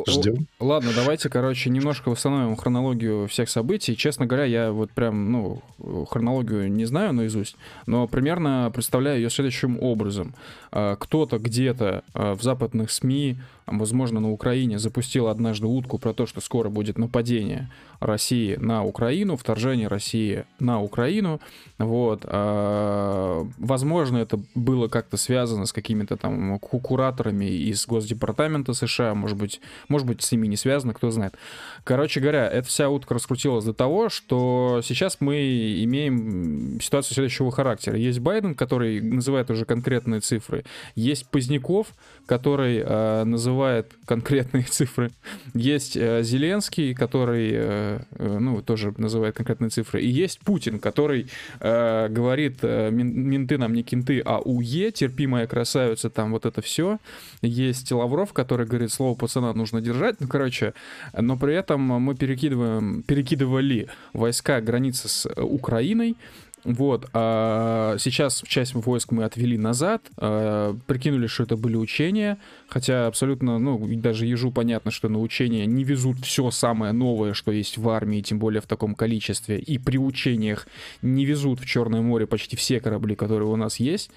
ждем? 0.08 0.48
Ладно, 0.60 0.92
давайте, 0.96 1.30
короче, 1.30 1.70
немножко 1.70 2.10
восстановим 2.10 2.56
хронологию 2.56 3.28
всех 3.28 3.50
событий. 3.50 3.96
Честно 3.96 4.26
говоря, 4.26 4.46
я 4.46 4.72
вот 4.72 4.92
прям, 4.92 5.32
ну, 5.32 5.62
хронологию 6.10 6.72
не 6.72 6.86
знаю 6.86 7.14
наизусть, 7.14 7.56
но 7.86 8.08
примерно 8.08 8.72
представляю 8.74 9.22
ее 9.22 9.30
следующим 9.30 9.82
образом. 9.82 10.34
А, 10.72 10.96
Кто-то 10.96 11.38
где-то 11.40 12.04
а, 12.14 12.36
в 12.36 12.42
западных 12.42 12.92
СМИ, 12.92 13.38
возможно, 13.68 14.20
на 14.20 14.32
Украине, 14.32 14.80
запустил 14.80 15.28
однажды 15.28 15.68
утку 15.68 15.98
про 15.98 16.14
то, 16.14 16.26
что 16.26 16.42
скоро 16.42 16.70
будет 16.70 16.98
нападение 16.98 17.70
России 18.02 18.56
на 18.56 18.84
Украину, 18.84 19.38
вторжение 19.38 19.88
России 19.88 20.44
на 20.60 20.82
Украину. 20.82 21.40
Вот. 21.78 22.26
а, 22.26 23.48
Возможно, 23.58 24.18
это 24.18 24.40
было 24.56 24.88
как-то 24.88 25.18
связано 25.18 25.66
с 25.66 25.72
какими-то 25.74 26.18
там 26.18 26.60
ку- 26.60 26.80
кураторами 26.80 27.46
из 27.46 27.86
Госдепартамента 27.88 28.74
США, 28.74 29.14
может 29.14 29.38
быть, 29.38 29.62
может 29.88 30.08
быть, 30.08 30.22
с 30.22 30.32
ними 30.32 30.48
не 30.48 30.58
связано, 30.58 30.94
кто 30.94 31.12
знает. 31.12 31.36
Короче 31.84 32.20
говоря, 32.20 32.48
эта 32.50 32.68
вся 32.68 32.90
утка 32.90 33.14
раскрутилась 33.14 33.66
до 33.66 33.74
того, 33.74 34.10
что 34.10 34.82
сейчас 34.84 35.18
мы 35.20 35.84
имеем 35.84 36.80
ситуацию 36.82 37.14
следующего 37.14 37.52
характера. 37.52 37.98
Есть 37.98 38.20
Байден, 38.20 38.56
который 38.56 39.00
называет 39.00 39.50
уже 39.52 39.66
конкретные 39.66 40.22
цифры. 40.22 40.64
Есть 40.96 41.28
Поздняков, 41.30 41.88
который 42.26 42.82
э, 42.84 43.24
называет 43.26 43.92
конкретные 44.06 44.64
цифры. 44.70 45.12
Есть 45.54 45.96
э, 45.96 46.24
Зеленский, 46.24 46.94
который, 46.96 47.52
э, 47.54 47.91
ну, 48.18 48.62
тоже 48.62 48.94
называет 48.98 49.36
конкретные 49.36 49.70
цифры. 49.70 50.02
И 50.02 50.08
есть 50.08 50.40
Путин, 50.40 50.80
который 50.80 51.28
э, 51.60 52.08
говорит, 52.10 52.60
э, 52.62 52.90
«Мен- 52.92 53.14
менты 53.14 53.58
нам 53.58 53.74
не 53.74 53.84
кенты, 53.84 54.22
а 54.26 54.40
УЕ, 54.40 54.92
терпимая 54.92 55.48
красавица, 55.48 56.10
там 56.10 56.32
вот 56.32 56.46
это 56.46 56.62
все. 56.62 57.00
Есть 57.42 57.92
Лавров, 57.92 58.34
который 58.34 58.66
говорит, 58.66 58.92
слово 58.92 59.16
пацана 59.16 59.54
нужно 59.54 59.82
держать. 59.82 60.22
Ну, 60.22 60.28
короче, 60.28 60.74
но 61.18 61.38
при 61.38 61.56
этом 61.56 61.82
мы 61.82 62.16
перекидываем, 62.16 63.04
перекидывали 63.04 63.88
войска 64.14 64.62
границы 64.62 65.08
с 65.08 65.26
э, 65.26 65.42
Украиной. 65.42 66.16
Вот, 66.64 67.10
а 67.14 67.96
сейчас 67.98 68.44
часть 68.46 68.76
войск 68.76 69.12
мы 69.12 69.24
отвели 69.24 69.58
назад, 69.58 70.04
а, 70.18 70.78
прикинули, 70.86 71.26
что 71.26 71.44
это 71.44 71.58
были 71.58 71.76
учения, 71.76 72.38
хотя 72.68 73.08
абсолютно, 73.08 73.58
ну, 73.58 73.84
даже 73.98 74.28
ежу 74.28 74.52
понятно, 74.52 74.92
что 74.92 75.10
на 75.10 75.20
учения 75.20 75.66
не 75.66 75.84
везут 75.84 76.20
все 76.20 76.52
самое 76.52 76.92
новое, 76.92 77.34
что 77.34 77.52
есть 77.52 77.78
в 77.78 77.90
армии, 77.90 78.22
тем 78.22 78.38
более 78.38 78.62
в 78.62 78.68
таком 78.68 78.94
количестве, 78.94 79.58
и 79.58 79.80
при 79.80 79.98
учениях 79.98 80.68
не 81.02 81.26
везут 81.26 81.60
в 81.60 81.66
Черное 81.66 82.02
море 82.02 82.28
почти 82.28 82.56
все 82.56 82.80
корабли, 82.80 83.16
которые 83.16 83.48
у 83.48 83.56
нас 83.56 83.80
есть. 83.80 84.12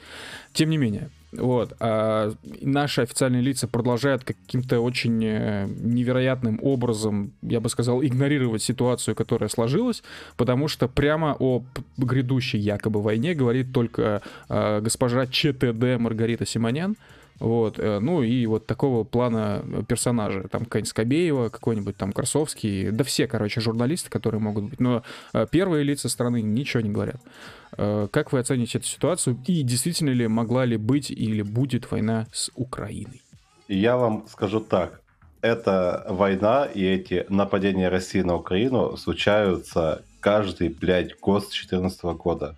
Тем 0.52 0.68
не 0.68 0.76
менее, 0.76 1.10
вот, 1.36 1.74
а 1.80 2.32
наши 2.60 3.02
официальные 3.02 3.42
лица 3.42 3.66
продолжают 3.66 4.24
каким-то 4.24 4.80
очень 4.80 5.24
э, 5.24 5.66
невероятным 5.66 6.58
образом, 6.62 7.32
я 7.42 7.60
бы 7.60 7.68
сказал, 7.68 8.02
игнорировать 8.02 8.62
ситуацию, 8.62 9.14
которая 9.14 9.48
сложилась, 9.48 10.02
потому 10.36 10.68
что 10.68 10.88
прямо 10.88 11.36
о 11.38 11.64
грядущей 11.96 12.58
якобы 12.58 13.02
войне 13.02 13.34
говорит 13.34 13.72
только 13.72 14.22
э, 14.48 14.80
госпожа 14.80 15.26
ЧТД 15.26 15.98
Маргарита 15.98 16.46
Симонян, 16.46 16.96
вот, 17.40 17.78
э, 17.78 17.98
ну 17.98 18.22
и 18.22 18.46
вот 18.46 18.66
такого 18.66 19.04
плана 19.04 19.64
персонажа, 19.88 20.46
там 20.48 20.64
какая-нибудь 20.64 20.90
Скобеева, 20.90 21.48
какой-нибудь 21.48 21.96
там 21.96 22.12
Красовский, 22.12 22.90
да 22.90 23.04
все, 23.04 23.26
короче, 23.26 23.60
журналисты, 23.60 24.10
которые 24.10 24.40
могут 24.40 24.64
быть, 24.64 24.80
но 24.80 25.02
э, 25.32 25.46
первые 25.50 25.84
лица 25.84 26.08
страны 26.08 26.42
ничего 26.42 26.80
не 26.80 26.90
говорят. 26.90 27.20
Э, 27.76 28.08
Как 28.10 28.32
вы 28.32 28.38
оцените 28.38 28.78
эту 28.78 28.86
ситуацию? 28.86 29.38
И 29.46 29.62
действительно 29.62 30.10
ли 30.10 30.28
могла 30.28 30.64
ли 30.64 30.76
быть 30.76 31.10
или 31.10 31.42
будет 31.42 31.90
война 31.90 32.26
с 32.32 32.50
Украиной? 32.54 33.22
Я 33.68 33.96
вам 33.96 34.26
скажу 34.28 34.60
так. 34.60 35.00
Эта 35.40 36.06
война 36.08 36.64
и 36.64 36.82
эти 36.82 37.26
нападения 37.28 37.88
России 37.88 38.22
на 38.22 38.36
Украину 38.36 38.96
случаются 38.96 40.02
каждый, 40.20 40.70
блядь, 40.70 41.18
год 41.20 41.42
с 41.42 41.48
2014 41.48 42.04
года. 42.16 42.56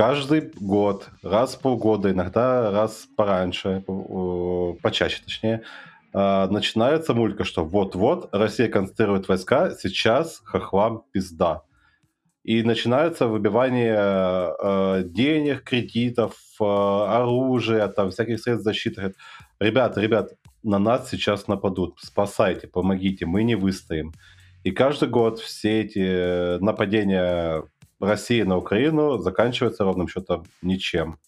Каждый 0.00 0.50
год, 0.58 1.10
раз 1.22 1.56
в 1.56 1.60
полгода, 1.60 2.10
иногда 2.10 2.70
раз 2.70 3.06
пораньше, 3.18 3.84
э, 3.86 4.74
почаще 4.80 5.22
точнее, 5.22 5.62
э, 6.14 6.46
начинается 6.46 7.12
мулька, 7.12 7.44
что 7.44 7.66
вот-вот 7.66 8.30
Россия 8.32 8.70
концентрирует 8.70 9.28
войска, 9.28 9.72
сейчас 9.78 10.40
хохлам 10.42 11.02
пизда. 11.12 11.64
И 12.44 12.62
начинается 12.62 13.26
выбивание 13.26 13.94
э, 13.94 15.02
денег, 15.04 15.64
кредитов, 15.64 16.34
э, 16.58 16.64
оружия, 16.64 17.86
там 17.88 18.10
всяких 18.10 18.40
средств 18.40 18.64
защиты. 18.64 19.12
Ребята, 19.58 20.00
ребят, 20.00 20.30
на 20.62 20.78
нас 20.78 21.10
сейчас 21.10 21.46
нападут, 21.46 21.98
спасайте, 22.00 22.68
помогите, 22.68 23.26
мы 23.26 23.42
не 23.42 23.54
выстоим. 23.54 24.14
И 24.64 24.70
каждый 24.70 25.10
год 25.10 25.40
все 25.40 25.82
эти 25.82 26.02
э, 26.02 26.58
нападения 26.60 27.64
России 28.00 28.42
на 28.42 28.56
Украину 28.56 29.18
заканчиваются 29.18 29.84
ровным 29.84 30.08
счетом 30.08 30.44
ничем. 30.62 31.18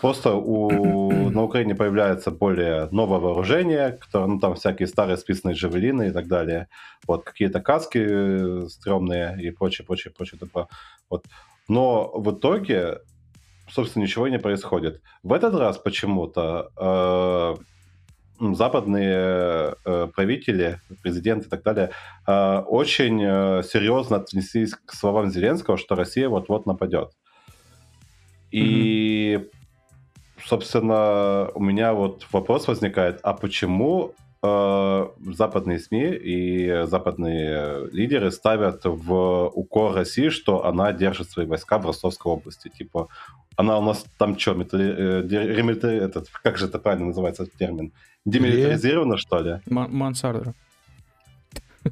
Просто 0.00 0.34
у, 0.34 1.10
на 1.30 1.42
Украине 1.42 1.74
появляется 1.74 2.30
более 2.30 2.88
новое 2.90 3.18
вооружение, 3.18 3.92
которое, 3.92 4.26
ну, 4.26 4.40
там 4.40 4.54
всякие 4.54 4.88
старые 4.88 5.16
списанные 5.16 5.54
джавелины 5.54 6.08
и 6.08 6.10
так 6.10 6.26
далее. 6.26 6.68
Вот, 7.06 7.24
какие-то 7.24 7.60
каски 7.60 7.98
э, 7.98 8.68
стрёмные 8.68 9.42
и 9.42 9.50
прочее, 9.50 9.86
прочее, 9.86 10.12
прочее. 10.16 10.38
такое. 10.38 10.68
Вот. 11.10 11.24
Но 11.68 12.10
в 12.14 12.30
итоге, 12.32 13.00
собственно, 13.70 14.04
ничего 14.04 14.28
не 14.28 14.38
происходит. 14.38 15.00
В 15.22 15.32
этот 15.32 15.54
раз 15.54 15.78
почему-то 15.78 16.70
э, 16.76 17.62
западные 18.38 19.74
э, 19.84 20.08
правители, 20.14 20.80
президенты 21.02 21.46
и 21.46 21.50
так 21.50 21.62
далее 21.62 21.90
э, 22.26 22.58
очень 22.66 23.22
э, 23.22 23.62
серьезно 23.62 24.16
отнеслись 24.16 24.74
к 24.74 24.92
словам 24.92 25.30
Зеленского, 25.30 25.76
что 25.76 25.94
Россия 25.94 26.28
вот-вот 26.28 26.66
нападет. 26.66 27.12
И, 28.50 29.38
mm-hmm. 29.38 29.50
собственно, 30.44 31.48
у 31.54 31.60
меня 31.60 31.92
вот 31.92 32.26
вопрос 32.32 32.68
возникает, 32.68 33.20
а 33.22 33.32
почему 33.34 34.14
западные 35.34 35.78
СМИ 35.78 36.14
и 36.14 36.84
западные 36.86 37.88
лидеры 37.92 38.30
ставят 38.30 38.84
в 38.84 39.50
укор 39.54 39.94
России, 39.94 40.28
что 40.28 40.64
она 40.64 40.92
держит 40.92 41.30
свои 41.30 41.46
войска 41.46 41.78
в 41.78 41.86
Ростовской 41.86 42.32
области? 42.32 42.68
Типа, 42.68 43.08
она 43.56 43.78
у 43.78 43.82
нас 43.82 44.04
там 44.18 44.38
что, 44.38 44.54
метали... 44.54 45.22
э, 45.22 46.04
этот, 46.04 46.28
как 46.42 46.58
же 46.58 46.66
это 46.66 46.78
правильно 46.78 47.06
называется 47.06 47.44
этот 47.44 47.54
термин? 47.56 47.92
Демилитаризирована, 48.24 49.16
что 49.16 49.40
ли? 49.40 49.60
Мансардер. 49.66 50.52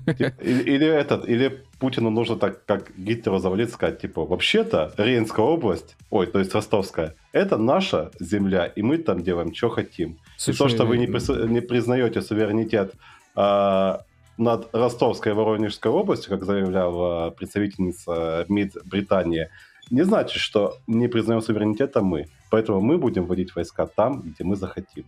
Или, 0.07 0.63
или 0.63 0.87
этот, 0.87 1.29
или 1.29 1.65
Путину 1.85 2.09
нужно 2.09 2.37
так, 2.37 2.65
как 2.65 2.97
Гитлеру 2.97 3.39
завалить, 3.39 3.71
сказать, 3.71 4.01
типа, 4.01 4.25
вообще-то 4.25 4.95
Рейнская 4.97 5.45
область, 5.45 5.97
ой, 6.09 6.27
то 6.27 6.39
есть 6.39 6.55
Ростовская, 6.55 7.15
это 7.33 7.59
наша 7.59 8.11
земля, 8.19 8.65
и 8.65 8.81
мы 8.81 8.97
там 8.97 9.23
делаем, 9.23 9.55
что 9.55 9.69
хотим. 9.69 10.17
Слушай, 10.39 10.57
и 10.57 10.59
то, 10.59 10.69
что 10.71 10.87
вы 10.87 10.97
не, 10.97 11.07
при, 11.07 11.47
не 11.47 11.61
признаете 11.61 12.23
суверенитет 12.23 12.95
а, 13.35 14.01
над 14.39 14.75
Ростовской 14.75 15.33
и 15.33 15.35
Воронежской 15.35 15.93
областью, 15.93 16.31
как 16.31 16.45
заявляла 16.45 17.29
представительница 17.29 18.47
МИД 18.49 18.79
Британии, 18.87 19.51
не 19.91 20.07
значит, 20.07 20.41
что 20.41 20.79
не 20.87 21.09
признаем 21.09 21.43
суверенитета 21.43 22.01
мы. 22.01 22.29
Поэтому 22.51 22.81
мы 22.81 22.97
будем 22.97 23.27
вводить 23.27 23.55
войска 23.55 23.87
там, 23.87 24.23
где 24.23 24.43
мы 24.43 24.57
захотим. 24.57 25.05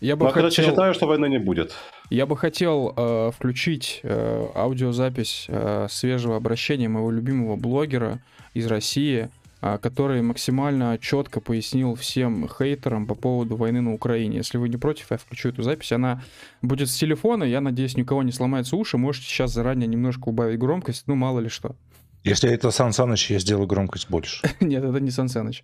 Я 0.00 0.16
бы 0.16 0.24
Но, 0.24 0.30
хотел... 0.30 0.42
короче, 0.42 0.62
считаю, 0.62 0.94
что 0.94 1.06
войны 1.06 1.28
не 1.28 1.38
будет. 1.38 1.74
Я 2.08 2.24
бы 2.26 2.36
хотел 2.36 2.94
э, 2.96 3.30
включить 3.36 4.00
э, 4.02 4.46
аудиозапись 4.54 5.44
э, 5.48 5.88
свежего 5.90 6.36
обращения 6.36 6.88
моего 6.88 7.10
любимого 7.10 7.56
блогера 7.56 8.20
из 8.54 8.66
России, 8.66 9.28
э, 9.60 9.78
который 9.78 10.22
максимально 10.22 10.96
четко 10.98 11.40
пояснил 11.40 11.94
всем 11.96 12.48
хейтерам 12.48 13.06
по 13.06 13.14
поводу 13.14 13.56
войны 13.56 13.82
на 13.82 13.92
Украине. 13.92 14.38
Если 14.38 14.56
вы 14.56 14.70
не 14.70 14.78
против, 14.78 15.10
я 15.10 15.18
включу 15.18 15.50
эту 15.50 15.62
запись. 15.62 15.92
Она 15.92 16.22
будет 16.62 16.88
с 16.88 16.96
телефона, 16.96 17.44
я 17.44 17.60
надеюсь, 17.60 17.96
никого 17.96 18.22
не 18.22 18.32
сломается 18.32 18.76
уши. 18.76 18.96
Можете 18.96 19.26
сейчас 19.26 19.52
заранее 19.52 19.86
немножко 19.86 20.30
убавить 20.30 20.58
громкость, 20.58 21.04
ну 21.08 21.14
мало 21.14 21.40
ли 21.40 21.50
что. 21.50 21.76
Если 22.24 22.50
это 22.50 22.70
Сан 22.70 22.92
Саныч, 22.94 23.30
я 23.30 23.38
сделаю 23.38 23.66
громкость 23.66 24.08
больше. 24.08 24.48
Нет, 24.60 24.82
это 24.82 24.98
не 24.98 25.10
Сан 25.10 25.28
Саныч. 25.28 25.62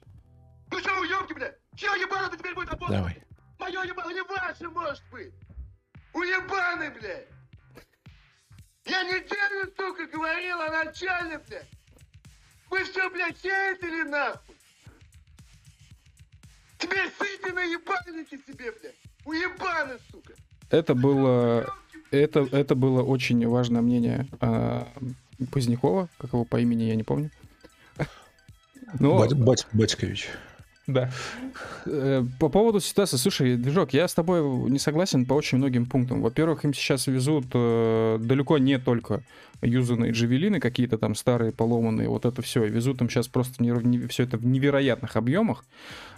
Ну 0.71 0.79
что, 0.79 0.91
уёбки, 1.01 1.33
бля? 1.33 1.53
Чё 1.75 1.95
ебало 1.95 2.31
теперь 2.37 2.55
будет 2.55 2.71
работать? 2.71 2.97
Давай. 2.97 3.26
Мое 3.67 3.83
ебало 3.83 4.11
не 4.13 4.23
ваше, 4.23 4.69
может 4.69 5.03
быть. 5.11 5.35
Уебаны, 6.13 6.89
блядь. 6.93 7.27
Я 8.85 9.03
неделю, 9.03 9.73
сука, 9.77 10.07
говорил 10.07 10.61
о 10.61 10.85
начале, 10.85 11.39
блядь. 11.39 11.69
Вы 12.71 12.85
что, 12.85 13.11
блядь, 13.11 13.37
сеете 13.39 13.89
или 13.89 14.03
нахуй? 14.05 14.55
Теперь 16.79 17.11
сыте 17.19 17.53
на 17.53 17.65
ебальники 17.65 18.41
себе, 18.47 18.71
блядь. 18.71 18.95
Уебаны, 19.25 19.99
сука. 20.13 20.35
Это 20.71 20.95
было... 20.95 21.75
Это, 22.13 22.47
это 22.53 22.77
было 22.77 23.03
очень 23.03 23.45
важное 23.49 23.83
мнение 23.83 24.29
э, 24.41 24.85
Позднякова, 25.51 26.09
как 26.19 26.33
его 26.33 26.45
по 26.45 26.61
имени, 26.61 26.85
я 26.85 26.95
не 26.95 27.03
помню. 27.03 27.33
Но... 29.01 29.19
Бать, 29.19 29.35
бать, 29.35 29.67
Батькович. 29.73 30.29
Да. 30.87 31.11
Э, 31.85 32.25
по 32.39 32.49
поводу 32.49 32.81
ситуации, 32.81 33.17
слушай, 33.17 33.57
Движок, 33.57 33.93
я 33.93 34.07
с 34.07 34.15
тобой 34.15 34.43
не 34.71 34.79
согласен 34.79 35.27
по 35.27 35.35
очень 35.35 35.59
многим 35.59 35.87
пунктам. 35.87 36.23
Во-первых, 36.23 36.65
им 36.65 36.73
сейчас 36.75 37.09
везут 37.09 37.47
э, 37.55 38.19
далеко 38.21 38.59
не 38.59 38.79
только 38.79 39.23
юзанные 39.63 40.13
джавелины, 40.13 40.61
какие-то 40.61 40.97
там 40.99 41.15
старые, 41.15 41.51
поломанные, 41.51 42.09
вот 42.09 42.25
это 42.25 42.41
все. 42.43 42.65
Везут 42.65 43.01
им 43.01 43.11
сейчас 43.11 43.27
просто 43.27 43.63
не, 43.63 43.71
не, 43.71 44.07
все 44.07 44.25
это 44.25 44.37
в 44.37 44.47
невероятных 44.47 45.17
объемах, 45.17 45.65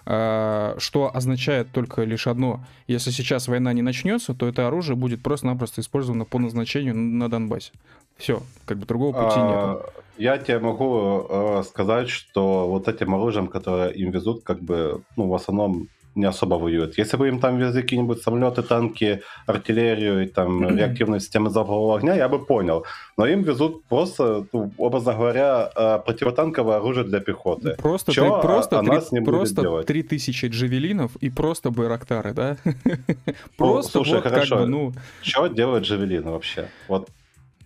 э, 0.05 0.75
что 0.79 1.15
означает 1.15 1.73
только 1.73 2.03
лишь 2.03 2.27
одно. 2.27 2.63
Если 2.87 3.11
сейчас 3.11 3.49
война 3.49 3.73
не 3.73 3.83
начнется, 3.83 4.35
то 4.35 4.47
это 4.47 4.67
оружие 4.67 4.97
будет 4.97 5.23
просто-напросто 5.23 5.81
использовано 5.81 6.27
по 6.27 6.39
назначению 6.39 6.95
на 6.95 7.31
Донбассе. 7.31 7.73
Все, 8.19 8.43
как 8.67 8.79
бы 8.79 8.85
другого 8.85 9.13
пути 9.13 9.37
а, 9.39 9.77
нет. 9.77 9.95
Я 10.19 10.39
тебе 10.39 10.59
могу 10.59 11.27
э, 11.29 11.63
сказать, 11.65 12.09
что 12.09 12.69
вот 12.69 12.89
этим 12.89 13.15
оружием, 13.15 13.47
которое 13.47 13.91
им 13.91 14.11
везут, 14.11 14.43
как 14.45 14.61
бы, 14.61 15.03
ну, 15.17 15.29
в 15.29 15.35
основном 15.35 15.89
не 16.15 16.25
особо 16.25 16.57
воюют. 16.57 16.99
Если 16.99 17.17
бы 17.17 17.29
им 17.29 17.39
там 17.39 17.59
везли 17.59 17.83
какие-нибудь 17.83 18.23
самолеты, 18.23 18.63
танки, 18.63 19.23
артиллерию 19.47 20.25
и 20.25 20.27
там 20.27 20.77
реактивные 20.77 21.21
системы 21.21 21.51
залпового 21.51 21.97
огня, 21.97 22.17
я 22.17 22.29
бы 22.29 22.45
понял. 22.45 22.85
Но 23.17 23.27
им 23.27 23.43
везут 23.43 23.85
просто, 23.85 24.47
ну, 24.53 24.73
образно 24.79 25.13
говоря, 25.13 25.71
э, 25.77 25.99
противотанковое 26.05 26.77
оружие 26.77 27.05
для 27.05 27.21
пехоты. 27.21 27.77
Просто, 27.77 28.13
Чё 28.13 28.23
три, 28.23 28.43
просто, 28.43 28.79
она 28.81 29.01
три, 29.01 29.25
просто 29.25 29.83
3000 29.85 30.47
джавелинов 30.47 31.17
и 31.17 31.31
просто 31.31 31.71
байрактары, 31.71 32.33
да? 32.33 32.57
Просто 33.57 33.99
ну, 33.99 34.05
слушай, 34.05 34.21
хорошо. 34.21 34.67
ну... 34.67 34.93
Что 35.23 35.47
делают 35.47 35.85
джавелины 35.85 36.31
вообще? 36.31 36.69
Вот 36.89 37.09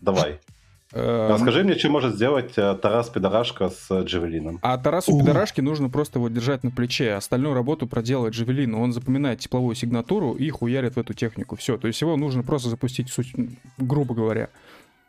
Давай. 0.02 0.40
Эм. 0.92 1.33
Расскажи 1.33 1.64
мне, 1.64 1.74
что 1.74 1.88
может 1.88 2.14
сделать 2.14 2.52
э, 2.57 2.76
Тарас 2.81 3.09
Пидорашка 3.09 3.70
с 3.70 4.02
Джавелином. 4.02 4.59
А 4.62 4.76
Тарасу 4.76 5.18
Пидорашке 5.18 5.62
нужно 5.62 5.88
просто 5.88 6.18
его 6.18 6.28
держать 6.28 6.64
на 6.64 6.70
плече, 6.70 7.14
а 7.14 7.16
остальную 7.16 7.55
работу 7.55 7.87
проделает 7.87 8.35
Джавелин. 8.35 8.74
Он 8.74 8.92
запоминает 8.92 9.40
тепловую 9.40 9.74
сигнатуру 9.74 10.35
и 10.35 10.50
хуярит 10.50 10.96
в 10.96 10.98
эту 10.98 11.14
технику. 11.14 11.57
Все, 11.57 11.78
то 11.78 11.87
есть 11.87 12.00
его 12.00 12.16
нужно 12.16 12.42
просто 12.42 12.68
запустить, 12.68 13.12
грубо 13.78 14.14
говоря. 14.14 14.50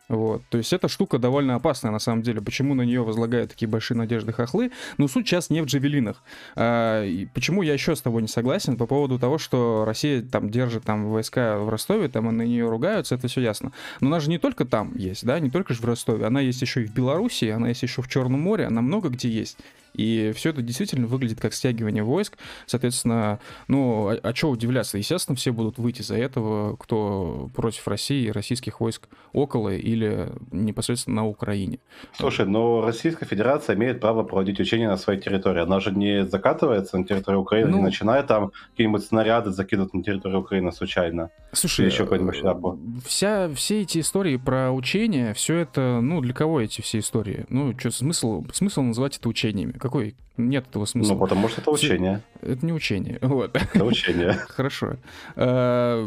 Вот. 0.08 0.42
То 0.50 0.58
есть 0.58 0.72
эта 0.72 0.88
штука 0.88 1.18
довольно 1.18 1.54
опасная 1.54 1.90
на 1.90 1.98
самом 1.98 2.22
деле. 2.22 2.42
Почему 2.42 2.74
на 2.74 2.82
нее 2.82 3.02
возлагают 3.02 3.50
такие 3.50 3.68
большие 3.68 3.96
надежды 3.96 4.32
хохлы? 4.32 4.70
Но 4.98 5.08
суть 5.08 5.26
сейчас 5.26 5.50
не 5.50 5.62
в 5.62 5.66
джавелинах. 5.66 6.22
А, 6.56 7.02
и 7.04 7.26
почему 7.26 7.62
я 7.62 7.72
еще 7.72 7.96
с 7.96 8.02
тобой 8.02 8.22
не 8.22 8.28
согласен 8.28 8.76
по 8.76 8.86
поводу 8.86 9.18
того, 9.18 9.38
что 9.38 9.84
Россия 9.86 10.22
там 10.22 10.50
держит 10.50 10.84
там 10.84 11.10
войска 11.10 11.58
в 11.58 11.68
Ростове, 11.68 12.08
там 12.08 12.28
и 12.28 12.32
на 12.32 12.42
нее 12.42 12.68
ругаются, 12.68 13.14
это 13.14 13.28
все 13.28 13.40
ясно. 13.40 13.72
Но 14.00 14.08
она 14.08 14.20
же 14.20 14.28
не 14.28 14.38
только 14.38 14.64
там 14.64 14.94
есть, 14.94 15.24
да, 15.24 15.38
не 15.38 15.50
только 15.50 15.72
же 15.72 15.80
в 15.80 15.84
Ростове, 15.84 16.26
она 16.26 16.40
есть 16.40 16.60
еще 16.60 16.82
и 16.82 16.86
в 16.86 16.92
Белоруссии, 16.92 17.48
она 17.48 17.68
есть 17.68 17.82
еще 17.82 18.02
в 18.02 18.08
Черном 18.08 18.40
море, 18.40 18.66
она 18.66 18.82
много 18.82 19.08
где 19.08 19.28
есть. 19.28 19.58
И 19.94 20.32
все 20.34 20.50
это 20.50 20.62
действительно 20.62 21.06
выглядит 21.06 21.40
как 21.40 21.54
стягивание 21.54 22.02
войск. 22.02 22.36
Соответственно, 22.66 23.40
ну, 23.68 24.08
а, 24.08 24.18
а 24.22 24.34
что 24.34 24.50
удивляться? 24.50 24.98
Естественно, 24.98 25.36
все 25.36 25.52
будут 25.52 25.78
выйти 25.78 26.02
за 26.02 26.16
этого, 26.16 26.76
кто 26.76 27.50
против 27.54 27.86
России, 27.88 28.28
российских 28.28 28.80
войск 28.80 29.08
около 29.32 29.74
или 29.74 30.30
непосредственно 30.50 31.22
на 31.22 31.26
Украине. 31.26 31.78
Слушай, 32.12 32.46
но 32.46 32.82
Российская 32.82 33.26
Федерация 33.26 33.76
имеет 33.76 34.00
право 34.00 34.22
проводить 34.24 34.60
учения 34.60 34.88
на 34.88 34.96
своей 34.96 35.20
территории. 35.20 35.62
Она 35.62 35.80
же 35.80 35.92
не 35.92 36.26
закатывается 36.26 36.98
на 36.98 37.04
территорию 37.04 37.42
Украины, 37.42 37.70
ну, 37.70 37.76
не 37.78 37.82
начинает 37.82 38.26
там 38.26 38.52
какие-нибудь 38.70 39.04
снаряды 39.04 39.50
закидывать 39.50 39.94
на 39.94 40.02
территорию 40.02 40.40
Украины 40.40 40.72
случайно. 40.72 41.30
Слушай, 41.52 41.86
еще 41.86 42.04
э, 42.04 42.98
вся, 43.06 43.52
все 43.54 43.82
эти 43.82 44.00
истории 44.00 44.36
про 44.36 44.72
учения, 44.72 45.34
все 45.34 45.56
это, 45.56 46.00
ну, 46.02 46.20
для 46.20 46.34
кого 46.34 46.60
эти 46.60 46.80
все 46.80 46.98
истории? 46.98 47.46
Ну, 47.48 47.78
что, 47.78 47.90
смысл, 47.90 48.44
смысл 48.52 48.82
называть 48.82 49.18
это 49.18 49.28
учениями? 49.28 49.72
Какой? 49.84 50.16
Нет 50.38 50.64
этого 50.66 50.86
смысла. 50.86 51.12
Ну, 51.12 51.20
потому 51.20 51.46
что 51.46 51.60
это 51.60 51.70
учение. 51.70 52.22
Это 52.40 52.64
не 52.64 52.72
учение. 52.72 53.18
Вот. 53.34 53.54
Это 53.54 53.84
учение. 53.84 54.32
Хорошо. 54.48 54.96
А, 55.36 56.02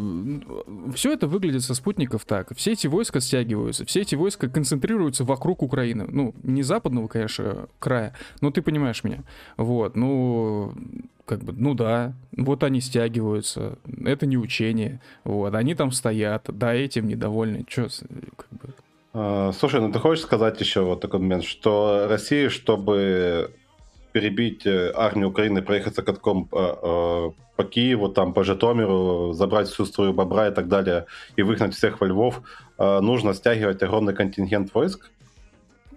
все 0.95 1.13
это 1.13 1.27
выглядит 1.27 1.61
со 1.61 1.75
спутников 1.75 2.25
так. 2.25 2.55
Все 2.55 2.71
эти 2.71 2.87
войска 2.87 3.19
стягиваются, 3.19 3.85
все 3.85 4.01
эти 4.01 4.15
войска 4.15 4.49
концентрируются 4.49 5.25
вокруг 5.25 5.61
Украины. 5.61 6.07
Ну, 6.09 6.33
не 6.41 6.63
западного, 6.63 7.07
конечно, 7.07 7.67
края, 7.77 8.15
но 8.41 8.49
ты 8.49 8.63
понимаешь 8.63 9.03
меня. 9.03 9.23
Вот, 9.57 9.95
ну, 9.95 10.73
как 11.25 11.43
бы, 11.43 11.53
ну 11.53 11.75
да, 11.75 12.15
вот 12.35 12.63
они 12.63 12.81
стягиваются, 12.81 13.77
это 14.03 14.25
не 14.25 14.39
учение, 14.39 15.01
вот, 15.23 15.53
они 15.53 15.75
там 15.75 15.91
стоят, 15.91 16.45
да, 16.47 16.73
этим 16.73 17.07
недовольны, 17.07 17.63
что, 17.69 17.89
как 18.35 18.49
бы... 18.59 18.73
А, 19.13 19.51
слушай, 19.51 19.79
ну 19.79 19.91
ты 19.91 19.99
хочешь 19.99 20.23
сказать 20.23 20.59
еще 20.59 20.81
вот 20.81 21.01
такой 21.01 21.19
момент, 21.19 21.43
что 21.43 22.07
Россия, 22.09 22.49
чтобы 22.49 23.51
перебить 24.17 24.65
э, 24.65 24.91
армию 24.95 25.29
Украины, 25.29 25.61
проехаться 25.61 26.01
катком 26.01 26.49
э, 26.51 26.57
э, 26.57 27.31
по 27.55 27.63
Киеву, 27.63 28.09
там, 28.09 28.33
по 28.33 28.43
Житомиру, 28.43 29.33
забрать 29.33 29.67
всю 29.67 29.85
струю 29.85 30.13
бобра 30.13 30.47
и 30.47 30.51
так 30.51 30.67
далее, 30.67 31.05
и 31.35 31.43
выгнать 31.43 31.75
всех 31.75 32.01
во 32.01 32.07
Львов, 32.07 32.41
нужно 32.79 33.33
стягивать 33.33 33.83
огромный 33.83 34.13
контингент 34.13 34.73
войск? 34.73 35.09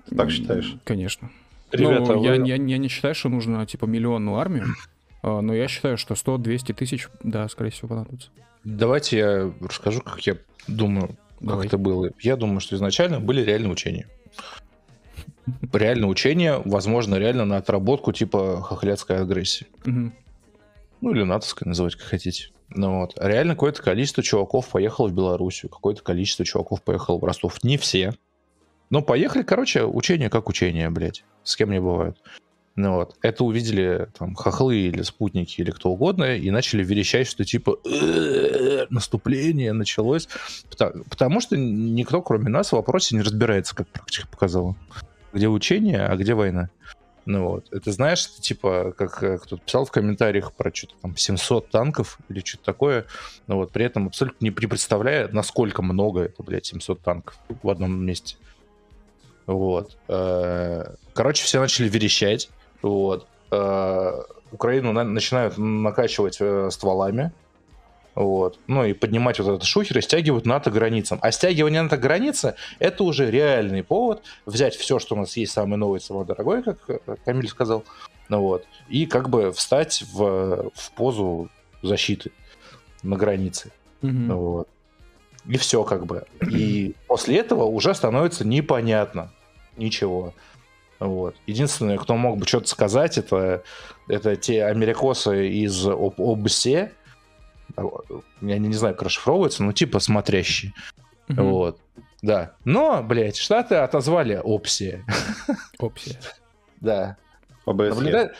Ты 0.09 0.17
так 0.17 0.31
считаешь? 0.31 0.75
Конечно. 0.85 1.31
Ребята, 1.73 2.13
ну, 2.13 2.21
вы... 2.21 2.27
я, 2.27 2.35
я, 2.35 2.55
я 2.57 2.79
не 2.79 2.89
считаю, 2.89 3.15
что 3.15 3.29
нужно, 3.29 3.67
типа, 3.67 3.85
миллионную 3.85 4.39
армию, 4.39 4.65
но 5.23 5.55
я 5.55 5.69
считаю, 5.69 5.99
что 5.99 6.15
100-200 6.15 6.75
тысяч, 6.75 7.09
да, 7.23 7.49
скорее 7.49 7.71
всего, 7.71 7.89
понадобится. 7.89 8.31
Давайте 8.65 9.19
я 9.19 9.53
расскажу, 9.61 10.01
как 10.01 10.21
я 10.27 10.37
думаю, 10.67 11.11
Давай. 11.41 11.65
как 11.65 11.67
это 11.67 11.79
было. 11.79 12.11
Я 12.21 12.37
думаю, 12.37 12.61
что 12.61 12.77
изначально 12.77 13.21
были 13.21 13.43
реальные 13.43 13.73
учения 13.73 14.07
реально 15.73 16.07
учение, 16.09 16.61
возможно, 16.65 17.17
реально 17.17 17.45
на 17.45 17.57
отработку 17.59 18.13
типа 18.13 18.61
хохлядской 18.63 19.21
агрессии. 19.21 19.67
Угу. 19.87 20.13
Ну 21.03 21.11
или 21.13 21.23
натовской 21.23 21.69
называть, 21.69 21.97
как 21.97 22.07
хотите. 22.07 22.49
Ну 22.71 23.01
вот. 23.01 23.15
Реально 23.21 23.55
какое-то 23.55 23.83
количество 23.83 24.23
чуваков 24.23 24.69
поехало 24.69 25.09
в 25.09 25.13
Белоруссию, 25.13 25.71
какое-то 25.71 26.03
количество 26.03 26.45
чуваков 26.45 26.83
поехало 26.83 27.19
в 27.19 27.25
Ростов. 27.25 27.63
Не 27.65 27.77
все. 27.77 28.15
Но 28.91 29.03
поехали, 29.03 29.43
короче, 29.43 29.85
учение 29.85 30.31
как 30.31 30.49
учение, 30.49 30.91
блядь. 30.91 31.25
С 31.43 31.57
кем 31.57 31.71
не 31.71 31.81
бывает. 31.81 32.17
Ну 32.77 32.95
вот. 32.95 33.17
Это 33.23 33.45
увидели 33.45 34.09
там 34.19 34.35
хохлы 34.35 34.77
или 34.77 35.03
спутники 35.03 35.61
или 35.61 35.71
кто 35.71 35.91
угодно 35.91 36.37
и 36.37 36.51
начали 36.51 36.85
верещать, 36.85 37.27
что 37.27 37.45
типа 37.45 37.79
«Э, 37.85 38.87
наступление 38.91 39.73
началось. 39.73 40.29
Потому, 40.71 41.05
потому 41.05 41.41
что 41.41 41.57
никто, 41.57 42.23
кроме 42.23 42.49
нас, 42.49 42.69
в 42.71 42.73
вопросе 42.75 43.17
не 43.17 43.23
разбирается, 43.23 43.75
как 43.75 43.89
практика 43.89 44.29
показала. 44.29 44.77
Где 45.33 45.49
учение, 45.49 46.07
а 46.07 46.17
где 46.17 46.35
война. 46.35 46.71
Ну 47.27 47.49
вот. 47.49 47.73
Это 47.73 47.93
знаешь, 47.93 48.27
это, 48.27 48.41
типа, 48.41 48.93
как 48.97 49.23
э, 49.23 49.39
кто-то 49.39 49.63
писал 49.63 49.85
в 49.85 49.91
комментариях 49.91 50.53
про 50.53 50.75
что-то 50.75 50.95
там 51.03 51.17
700 51.17 51.71
танков 51.71 52.19
или 52.29 52.41
что-то 52.41 52.65
такое, 52.65 53.05
но 53.47 53.57
вот 53.57 53.71
при 53.73 53.85
этом 53.85 54.09
абсолютно 54.09 54.45
не 54.45 54.51
представляя, 54.51 55.29
насколько 55.29 55.83
много 55.83 56.23
это, 56.23 56.43
блядь, 56.43 56.67
700 56.67 57.01
танков 57.03 57.39
в 57.63 57.69
одном 57.69 58.05
месте. 58.05 58.37
Вот. 59.47 59.97
Э, 60.09 60.95
короче, 61.13 61.45
все 61.45 61.61
начали 61.61 61.89
верещать. 61.89 62.51
Вот. 62.83 63.27
Э, 63.51 64.23
Украину 64.53 64.93
на- 64.93 65.05
начинают 65.05 65.59
накачивать 65.59 66.41
стволами. 66.73 67.33
Вот. 68.15 68.59
Ну 68.67 68.85
и 68.85 68.93
поднимать 68.93 69.39
вот 69.39 69.49
этот 69.49 69.65
шухер 69.65 69.99
и 69.99 70.03
стягивать 70.03 70.47
НАТО 70.47 70.71
границам. 70.71 71.19
А 71.23 71.31
стягивание 71.31 71.83
НАТО 71.83 71.97
границы 71.97 72.55
это 72.79 73.05
уже 73.05 73.31
реальный 73.31 73.83
повод 73.83 74.23
взять 74.47 74.75
все, 74.75 74.99
что 74.99 75.15
у 75.15 75.19
нас 75.19 75.37
есть 75.37 75.53
самое 75.53 75.77
новое, 75.77 76.01
самое 76.01 76.27
дорогое, 76.27 76.63
как 76.63 76.79
э, 76.89 76.99
Камиль 77.25 77.49
сказал. 77.49 77.85
Ну 78.29 78.41
вот. 78.43 78.65
И 78.89 79.07
как 79.07 79.29
бы 79.29 79.53
встать 79.53 80.05
в, 80.13 80.71
в 80.75 80.93
позу 80.93 81.49
защиты 81.83 82.33
на 83.03 83.17
границе. 83.17 83.71
Мгм. 84.03 84.37
Вот. 84.37 84.69
И 85.47 85.57
все 85.57 85.85
как 85.85 86.07
бы. 86.07 86.25
И 86.51 86.95
после 87.07 87.39
этого 87.39 87.65
уже 87.65 87.95
становится 87.95 88.47
непонятно 88.47 89.31
ничего. 89.77 90.35
Вот. 90.99 91.35
Единственное, 91.47 91.97
кто 91.97 92.15
мог 92.17 92.37
бы 92.39 92.47
что-то 92.47 92.69
сказать, 92.69 93.17
это, 93.17 93.63
это 94.07 94.37
те 94.37 94.65
америкосы 94.65 95.49
из 95.49 95.87
об- 95.87 96.21
ОБСЕ. 96.21 96.93
Я 98.41 98.59
не, 98.59 98.69
не 98.69 98.75
знаю, 98.75 98.95
как 98.95 99.05
расшифровывается, 99.05 99.63
но 99.63 99.73
типа 99.73 99.99
смотрящие. 99.99 100.73
Мгм. 101.29 101.45
Вот. 101.51 101.81
Да. 102.23 102.53
Но, 102.65 103.03
блядь, 103.03 103.37
Штаты 103.37 103.77
отозвали 103.77 104.41
ОПСЕ. 104.43 105.05
Опсия. 105.79 106.19
Да. 106.81 107.17
ОБСЕ. 107.67 107.89
Наблюда- 107.91 108.33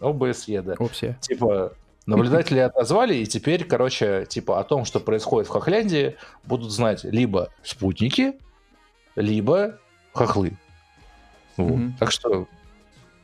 ОБСЕ, 0.00 0.62
да. 0.62 0.74
Опсия. 0.78 1.16
Типа, 1.20 1.72
наблюдатели 2.06 2.58
отозвали, 2.60 3.14
и 3.14 3.26
теперь, 3.26 3.64
короче, 3.64 4.26
типа 4.28 4.60
о 4.60 4.64
том, 4.64 4.84
что 4.84 5.00
происходит 5.00 5.48
в 5.48 5.52
Хохляндии, 5.52 6.16
будут 6.44 6.72
знать 6.72 7.04
либо 7.04 7.50
спутники, 7.62 8.34
либо 9.16 9.78
хохлы. 10.12 10.56
Вот. 11.56 11.70
Мгм. 11.76 11.96
Так 11.98 12.10
что, 12.10 12.48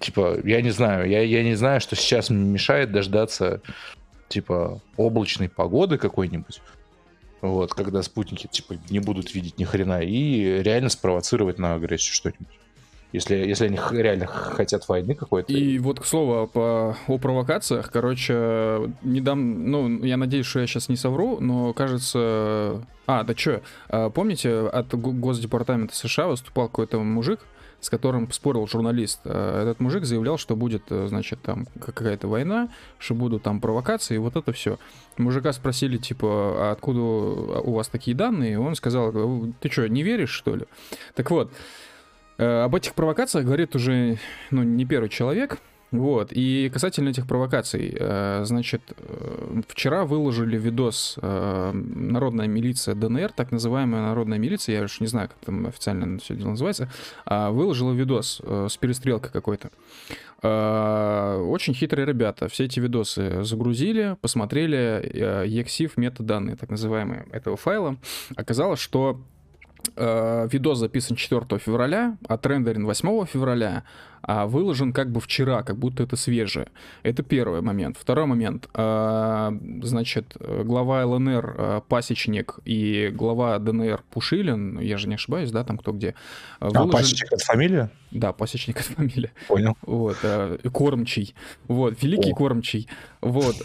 типа, 0.01 0.39
я 0.45 0.63
не 0.63 0.71
знаю, 0.71 1.09
я, 1.09 1.23
я 1.23 1.43
не 1.43 1.55
знаю, 1.55 1.81
что 1.81 1.97
сейчас 1.97 2.31
мешает 2.31 2.93
дождаться, 2.93 3.61
типа, 4.29 4.81
облачной 4.97 5.49
погоды 5.49 5.99
какой-нибудь. 5.99 6.61
Вот, 7.41 7.73
когда 7.73 8.03
спутники, 8.03 8.49
типа, 8.49 8.75
не 8.91 8.99
будут 8.99 9.35
видеть 9.35 9.59
ни 9.59 9.65
хрена, 9.65 10.01
и 10.03 10.63
реально 10.63 10.89
спровоцировать 10.89 11.59
на 11.59 11.75
агрессию 11.75 12.15
что-нибудь. 12.15 12.59
Если, 13.13 13.37
если 13.37 13.67
они 13.67 13.79
реально 13.93 14.27
хотят 14.27 14.87
войны 14.87 15.15
какой-то. 15.15 15.51
И 15.51 15.79
вот 15.79 15.99
к 15.99 16.05
слову 16.05 16.47
по, 16.47 16.95
о 17.07 17.19
провокациях, 17.19 17.91
короче, 17.91 18.93
недавно, 19.03 19.45
ну, 19.45 20.05
я 20.05 20.19
надеюсь, 20.19 20.45
что 20.45 20.61
я 20.61 20.67
сейчас 20.67 20.91
не 20.91 20.97
совру, 20.97 21.41
но 21.41 21.73
кажется... 21.73 22.83
А, 23.07 23.25
да 23.25 23.35
что, 23.35 23.63
помните, 24.11 24.51
от 24.59 24.93
Го- 24.95 25.13
Госдепартамента 25.13 25.97
США 25.97 26.27
выступал 26.27 26.69
какой-то 26.69 26.99
мужик, 26.99 27.41
с 27.81 27.91
которым 27.91 28.31
спорил 28.33 28.67
журналист. 28.67 29.21
А, 29.25 29.63
Этот 29.63 29.81
мужик 29.81 30.05
заявлял, 30.05 30.39
что 30.39 30.57
будет, 30.57 30.83
э, 30.91 31.07
значит, 31.09 31.41
там 31.43 31.67
какая-то 31.81 32.29
война, 32.29 32.69
что 32.99 33.15
будут 33.15 33.43
там 33.43 33.61
провокации, 33.61 34.17
и 34.17 34.19
вот 34.19 34.37
это 34.37 34.53
все. 34.53 34.79
Мужика 35.17 35.53
спросили, 35.53 35.97
типа, 35.97 36.27
а 36.29 36.73
откуда 36.73 37.01
у 37.01 37.73
вас 37.73 37.89
такие 37.89 38.17
данные? 38.17 38.55
И 38.55 38.57
он 38.57 38.75
сказал, 38.75 39.13
ты 39.61 39.71
что, 39.71 39.89
не 39.89 40.03
веришь, 40.03 40.31
что 40.31 40.57
ли? 40.57 40.65
Так 41.15 41.31
вот, 41.31 41.53
Э, 42.39 42.63
Об 42.63 42.75
этих 42.75 42.95
провокациях 42.95 43.45
говорит 43.45 43.75
уже 43.75 44.19
ну, 44.51 44.63
не 44.63 44.85
первый 44.85 45.09
человек. 45.09 45.59
Вот. 45.91 46.33
И 46.33 46.69
касательно 46.71 47.09
этих 47.09 47.27
провокаций, 47.27 47.97
э, 47.99 48.45
значит, 48.45 48.83
э, 48.97 49.63
вчера 49.69 50.05
выложили 50.05 50.59
видос 50.59 51.19
э, 51.21 51.73
Народная 51.73 52.47
милиция 52.47 52.95
ДНР, 52.95 53.33
так 53.33 53.53
называемая 53.53 54.03
Народная 54.03 54.39
милиция, 54.39 54.79
я 54.79 54.85
уж 54.85 55.01
не 55.01 55.07
знаю, 55.07 55.29
как 55.29 55.39
там 55.39 55.67
официально 55.67 56.19
все 56.19 56.37
дело 56.37 56.51
называется, 56.51 56.91
а, 57.25 57.51
выложила 57.51 57.93
видос 57.93 58.43
с 58.45 58.77
перестрелкой 58.77 59.31
какой-то. 59.31 59.71
Очень 60.41 61.75
хитрые 61.75 62.07
ребята. 62.07 62.49
Все 62.49 62.65
эти 62.65 62.79
видосы 62.79 63.43
загрузили, 63.43 64.17
посмотрели 64.21 65.47
EXIF 65.47 65.93
метаданные, 65.97 66.57
так 66.57 66.71
называемые, 66.71 67.27
этого 67.33 67.57
файла. 67.57 67.97
Оказалось, 68.37 68.79
что 68.79 69.21
видос 69.97 70.79
записан 70.79 71.17
4 71.17 71.59
февраля, 71.59 72.19
отрендерен 72.29 72.85
8 72.85 73.27
февраля, 73.27 73.85
а 74.23 74.47
выложен 74.47 74.93
как 74.93 75.11
бы 75.11 75.21
вчера, 75.21 75.63
как 75.63 75.77
будто 75.77 76.03
это 76.03 76.17
свежее. 76.17 76.69
Это 77.03 77.23
первый 77.23 77.61
момент. 77.61 77.97
Второй 77.99 78.27
момент. 78.27 78.69
э, 78.75 79.51
значит, 79.83 80.37
глава 80.65 81.05
ЛНР 81.05 81.55
э, 81.59 81.81
Пасечник 81.89 82.59
и 82.65 83.11
глава 83.15 83.59
ДНР 83.59 84.03
Пушилин, 84.11 84.79
я 84.81 84.99
же 84.99 85.09
не 85.09 85.15
ошибаюсь, 85.15 85.51
да, 85.51 85.65
там 85.65 85.79
кто 85.79 85.93
где. 85.93 86.15
А, 86.61 86.69
выложили- 86.69 86.93
пасечник 86.93 87.33
это 87.33 87.45
фамилия? 87.45 87.91
Да, 88.11 88.33
Пасечник 88.33 88.81
это 88.81 88.93
фамилия. 88.93 89.33
Понял. 89.49 89.77
Вот, 89.83 90.17
кормчий. 90.73 91.35
Вот, 91.67 92.03
великий 92.03 92.33
О. 92.33 92.35
кормчий. 92.35 92.89
Вот. 93.21 93.57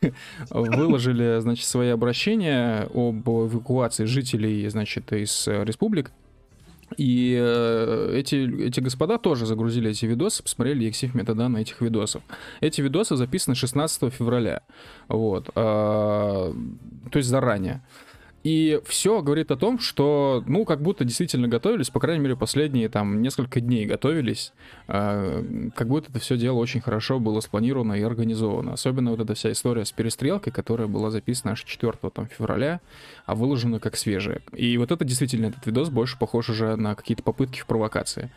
Выложили, 0.50 1.40
значит, 1.40 1.66
свои 1.66 1.88
обращения 1.90 2.88
об 2.94 3.28
эвакуации 3.28 4.04
жителей, 4.04 4.68
значит, 4.68 5.12
из 5.12 5.46
э, 5.48 5.64
республик. 5.64 6.10
И 6.96 7.36
э, 7.40 8.14
эти, 8.14 8.66
эти 8.66 8.80
господа 8.80 9.18
тоже 9.18 9.46
загрузили 9.46 9.90
эти 9.90 10.06
видосы, 10.06 10.42
посмотрели 10.42 10.88
EXIF 10.88 11.16
метаданные 11.16 11.62
этих 11.62 11.80
видосов. 11.80 12.22
Эти 12.60 12.80
видосы 12.80 13.16
записаны 13.16 13.54
16 13.54 14.12
февраля. 14.12 14.62
Вот. 15.08 15.50
а, 15.54 16.54
то 17.10 17.16
есть 17.18 17.28
заранее. 17.28 17.82
И 18.44 18.80
все 18.86 19.22
говорит 19.22 19.50
о 19.52 19.56
том, 19.56 19.78
что, 19.78 20.42
ну, 20.46 20.64
как 20.64 20.82
будто 20.82 21.04
действительно 21.04 21.46
готовились, 21.46 21.90
по 21.90 22.00
крайней 22.00 22.22
мере, 22.22 22.36
последние 22.36 22.88
там 22.88 23.22
несколько 23.22 23.60
дней 23.60 23.86
готовились, 23.86 24.52
а, 24.88 25.44
как 25.74 25.88
будто 25.88 26.10
это 26.10 26.18
все 26.18 26.36
дело 26.36 26.56
очень 26.56 26.80
хорошо 26.80 27.20
было 27.20 27.40
спланировано 27.40 27.92
и 27.92 28.02
организовано. 28.02 28.72
Особенно 28.72 29.10
вот 29.10 29.20
эта 29.20 29.34
вся 29.34 29.52
история 29.52 29.84
с 29.84 29.92
перестрелкой, 29.92 30.52
которая 30.52 30.88
была 30.88 31.10
записана 31.10 31.52
аж 31.52 31.62
4 31.62 31.92
там, 32.12 32.26
февраля, 32.26 32.80
а 33.26 33.36
выложена 33.36 33.78
как 33.78 33.96
свежая. 33.96 34.40
И 34.54 34.76
вот 34.76 34.90
это 34.90 35.04
действительно, 35.04 35.46
этот 35.46 35.64
видос 35.66 35.90
больше 35.90 36.18
похож 36.18 36.48
уже 36.48 36.74
на 36.74 36.96
какие-то 36.96 37.22
попытки 37.22 37.60
в 37.60 37.66
провокации. 37.66 38.30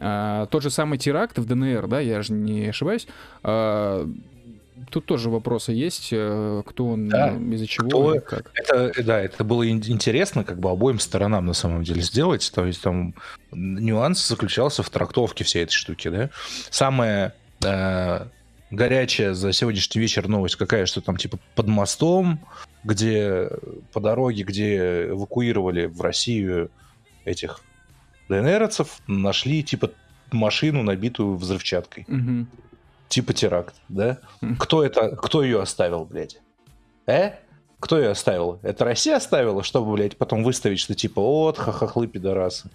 А, 0.00 0.46
тот 0.46 0.62
же 0.62 0.70
самый 0.70 0.98
теракт 0.98 1.38
в 1.38 1.46
ДНР, 1.46 1.86
да, 1.88 2.00
я 2.00 2.22
же 2.22 2.32
не 2.32 2.68
ошибаюсь, 2.68 3.06
а, 3.42 4.06
тут 4.90 5.06
тоже 5.06 5.30
вопросы 5.30 5.72
есть, 5.72 6.08
э, 6.12 6.62
кто 6.66 6.86
он, 6.88 7.08
Да. 7.08 7.34
из-за 7.52 7.66
чего, 7.66 7.88
Кто- 7.88 8.20
как. 8.20 8.50
Это, 8.54 8.92
да, 9.02 9.20
это 9.20 9.44
было 9.44 9.62
ин- 9.68 9.82
интересно 9.86 10.44
как 10.44 10.58
бы 10.58 10.70
обоим 10.70 10.98
сторонам 10.98 11.46
на 11.46 11.54
самом 11.54 11.82
деле 11.84 12.02
сделать. 12.02 12.50
То 12.54 12.66
есть 12.66 12.82
там 12.82 13.14
нюанс 13.52 14.26
заключался 14.26 14.82
в 14.82 14.90
трактовке 14.90 15.44
всей 15.44 15.62
этой 15.62 15.72
штуки, 15.72 16.08
да. 16.08 16.30
Самая 16.70 17.34
э, 17.64 18.26
горячая 18.70 19.34
за 19.34 19.52
сегодняшний 19.52 20.00
вечер 20.00 20.28
новость 20.28 20.56
какая, 20.56 20.86
что 20.86 21.00
там 21.00 21.16
типа 21.16 21.38
под 21.54 21.66
мостом, 21.68 22.40
где 22.84 23.50
по 23.92 24.00
дороге, 24.00 24.42
где 24.44 25.08
эвакуировали 25.10 25.86
в 25.86 26.00
Россию 26.00 26.70
этих 27.24 27.60
ДНРовцев, 28.28 29.00
нашли 29.06 29.62
типа 29.62 29.90
машину, 30.32 30.82
набитую 30.82 31.36
взрывчаткой. 31.36 32.04
Мгм. 32.08 32.48
Типа 33.10 33.32
теракт, 33.32 33.74
да? 33.88 34.18
Мгм. 34.40 34.56
Кто 34.56 34.84
это, 34.84 35.16
кто 35.16 35.42
ее 35.42 35.60
оставил, 35.60 36.04
блядь? 36.04 36.40
Э? 37.06 37.32
Кто 37.80 37.98
ее 37.98 38.10
оставил? 38.10 38.60
Это 38.62 38.84
Россия 38.84 39.16
оставила, 39.16 39.64
чтобы, 39.64 39.92
блядь, 39.92 40.16
потом 40.16 40.44
выставить, 40.44 40.78
что 40.78 40.94
типа, 40.94 41.20
вот, 41.20 41.58
хахахлы, 41.58 42.06
пидорасы. 42.06 42.70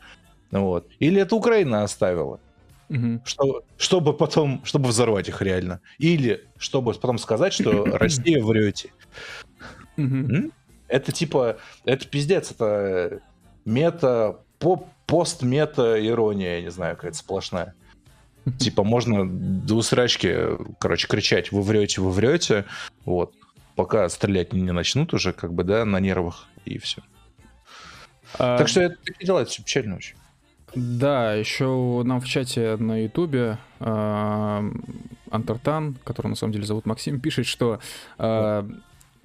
Вот. 0.52 0.88
Или 1.00 1.22
это 1.22 1.36
Украина 1.38 1.84
оставила, 1.84 2.42
Мгм. 2.90 3.22
что, 3.24 3.64
чтобы 3.78 4.12
потом, 4.14 4.62
чтобы 4.66 4.90
взорвать 4.90 5.30
их 5.30 5.42
реально. 5.42 5.80
Или 6.00 6.44
чтобы 6.58 6.92
потом 6.94 7.18
сказать, 7.18 7.54
что 7.54 7.86
Россия 7.98 8.44
врете. 8.44 8.92
Это 10.88 11.12
типа, 11.14 11.58
это 11.86 12.06
пиздец, 12.08 12.52
это 12.52 13.22
мета, 13.64 14.40
по, 14.60 14.86
пост-мета 15.08 16.06
ирония, 16.06 16.58
я 16.58 16.62
не 16.62 16.72
знаю, 16.72 16.96
какая-то 16.96 17.18
сплошная. 17.18 17.74
Типа 18.60 18.84
можно 18.84 19.28
до 19.28 19.76
усрачки, 19.76 20.36
короче, 20.80 21.08
кричать, 21.08 21.52
вы 21.52 21.62
врете, 21.62 22.02
вы 22.02 22.12
врете, 22.12 22.66
вот. 23.04 23.34
пока 23.76 24.08
стрелять 24.10 24.54
не 24.54 24.72
начнут 24.72 25.14
уже, 25.14 25.34
как 25.34 25.54
бы, 25.54 25.64
да, 25.64 25.86
на 25.86 26.00
нервах, 26.00 26.48
и 26.66 26.78
все. 26.78 27.02
А, 28.38 28.58
Так 28.58 28.68
что 28.68 28.82
это 28.82 28.96
такие 29.04 29.26
дела, 29.26 29.42
это 29.42 29.52
все 29.52 29.64
печально 29.64 29.98
очень. 29.98 30.16
Да, 30.76 31.34
еще 31.34 32.02
нам 32.04 32.20
в 32.20 32.26
чате 32.26 32.76
на 32.78 33.04
Ютубе 33.04 33.58
а, 33.80 34.64
Антертан, 35.32 35.96
который 36.04 36.28
на 36.28 36.36
самом 36.36 36.54
деле 36.54 36.66
зовут 36.66 36.86
Максим, 36.86 37.20
пишет, 37.20 37.46
что 37.46 37.80
а, 38.18 38.68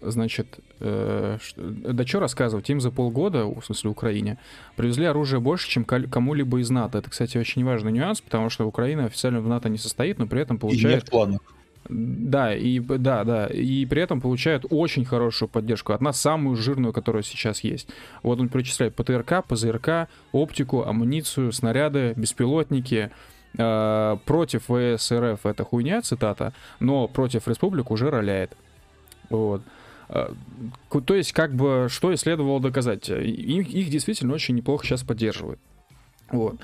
значит, 0.03 0.61
э, 0.81 1.39
да 1.57 2.07
что 2.07 2.21
рассказывать, 2.21 2.69
им 2.71 2.81
за 2.81 2.91
полгода, 2.91 3.45
в 3.47 3.63
смысле 3.65 3.91
Украине, 3.91 4.39
привезли 4.77 5.07
оружие 5.07 5.41
больше, 5.41 5.69
чем 5.69 5.85
кому-либо 5.85 6.61
из 6.61 6.71
НАТО. 6.71 6.99
Это, 6.99 7.11
кстати, 7.11 7.39
очень 7.39 7.65
важный 7.65 7.93
нюанс, 7.93 8.21
потому 8.21 8.51
что 8.51 8.67
Украина 8.67 9.07
официально 9.07 9.41
в 9.41 9.49
НАТО 9.49 9.69
не 9.69 9.79
состоит, 9.79 10.19
но 10.19 10.27
при 10.27 10.41
этом 10.41 10.57
И 10.57 10.61
получает... 10.61 10.95
нет 10.95 11.11
планов. 11.11 11.41
Да, 11.89 12.55
и 12.55 12.79
да, 12.79 13.25
да, 13.25 13.47
и 13.47 13.85
при 13.87 14.03
этом 14.03 14.21
получают 14.21 14.65
очень 14.71 15.05
хорошую 15.05 15.49
поддержку 15.49 15.93
от 15.93 16.01
нас, 16.01 16.21
самую 16.21 16.57
жирную, 16.57 16.93
которая 16.93 17.23
сейчас 17.23 17.65
есть. 17.65 17.89
Вот 18.23 18.39
он 18.39 18.49
перечисляет 18.49 18.95
ПТРК, 18.95 19.45
ПЗРК, 19.49 20.09
оптику, 20.31 20.85
амуницию, 20.85 21.53
снаряды, 21.53 22.13
беспилотники. 22.17 23.11
Э, 23.59 24.17
против 24.27 24.65
ВС 24.67 25.11
РФ 25.11 25.45
это 25.45 25.65
хуйня, 25.65 26.03
цитата, 26.03 26.53
но 26.79 27.09
против 27.09 27.49
республик 27.49 27.91
уже 27.91 28.11
роляет. 28.11 28.57
Вот. 29.29 29.63
Э, 29.63 29.80
То 30.11 31.14
есть, 31.14 31.33
как 31.33 31.55
бы, 31.55 31.87
что 31.90 32.12
и 32.12 32.16
следовало 32.16 32.61
доказать. 32.61 33.09
Их, 33.09 33.68
их 33.68 33.90
действительно 33.90 34.35
очень 34.35 34.55
неплохо 34.57 34.85
сейчас 34.85 35.03
поддерживают. 35.03 35.61
Вот. 36.31 36.57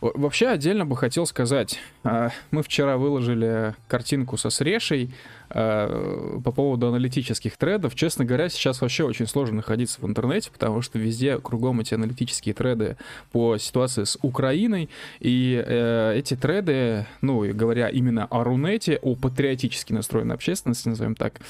Во- 0.00 0.12
Вообще, 0.14 0.48
отдельно 0.48 0.84
бы 0.84 0.96
хотел 0.96 1.26
сказать, 1.26 1.78
а, 2.04 2.30
мы 2.50 2.62
вчера 2.62 2.96
выложили 2.96 3.74
картинку 3.88 4.36
со 4.36 4.50
Срешей 4.50 5.14
а, 5.54 6.40
по 6.42 6.50
поводу 6.50 6.88
аналитических 6.88 7.56
трендов. 7.56 7.94
Честно 7.94 8.24
говоря, 8.24 8.48
сейчас 8.48 8.80
вообще 8.80 9.04
очень 9.04 9.26
сложно 9.26 9.56
находиться 9.56 10.00
в 10.00 10.06
интернете, 10.06 10.50
потому 10.50 10.80
что 10.82 10.98
везде 10.98 11.38
кругом 11.38 11.80
эти 11.80 11.94
аналитические 11.94 12.54
треды 12.54 12.96
по 13.32 13.58
ситуации 13.58 14.04
с 14.04 14.18
Украиной. 14.22 14.88
И 15.20 15.62
э, 15.64 16.14
эти 16.16 16.34
треды, 16.36 17.06
ну, 17.20 17.44
говоря 17.52 17.88
именно 17.88 18.26
о 18.26 18.44
Рунете, 18.44 18.98
о 19.02 19.14
патриотически 19.14 19.92
настроенной 19.92 20.34
общественности, 20.34 20.88
назовем 20.88 21.14
так, 21.14 21.40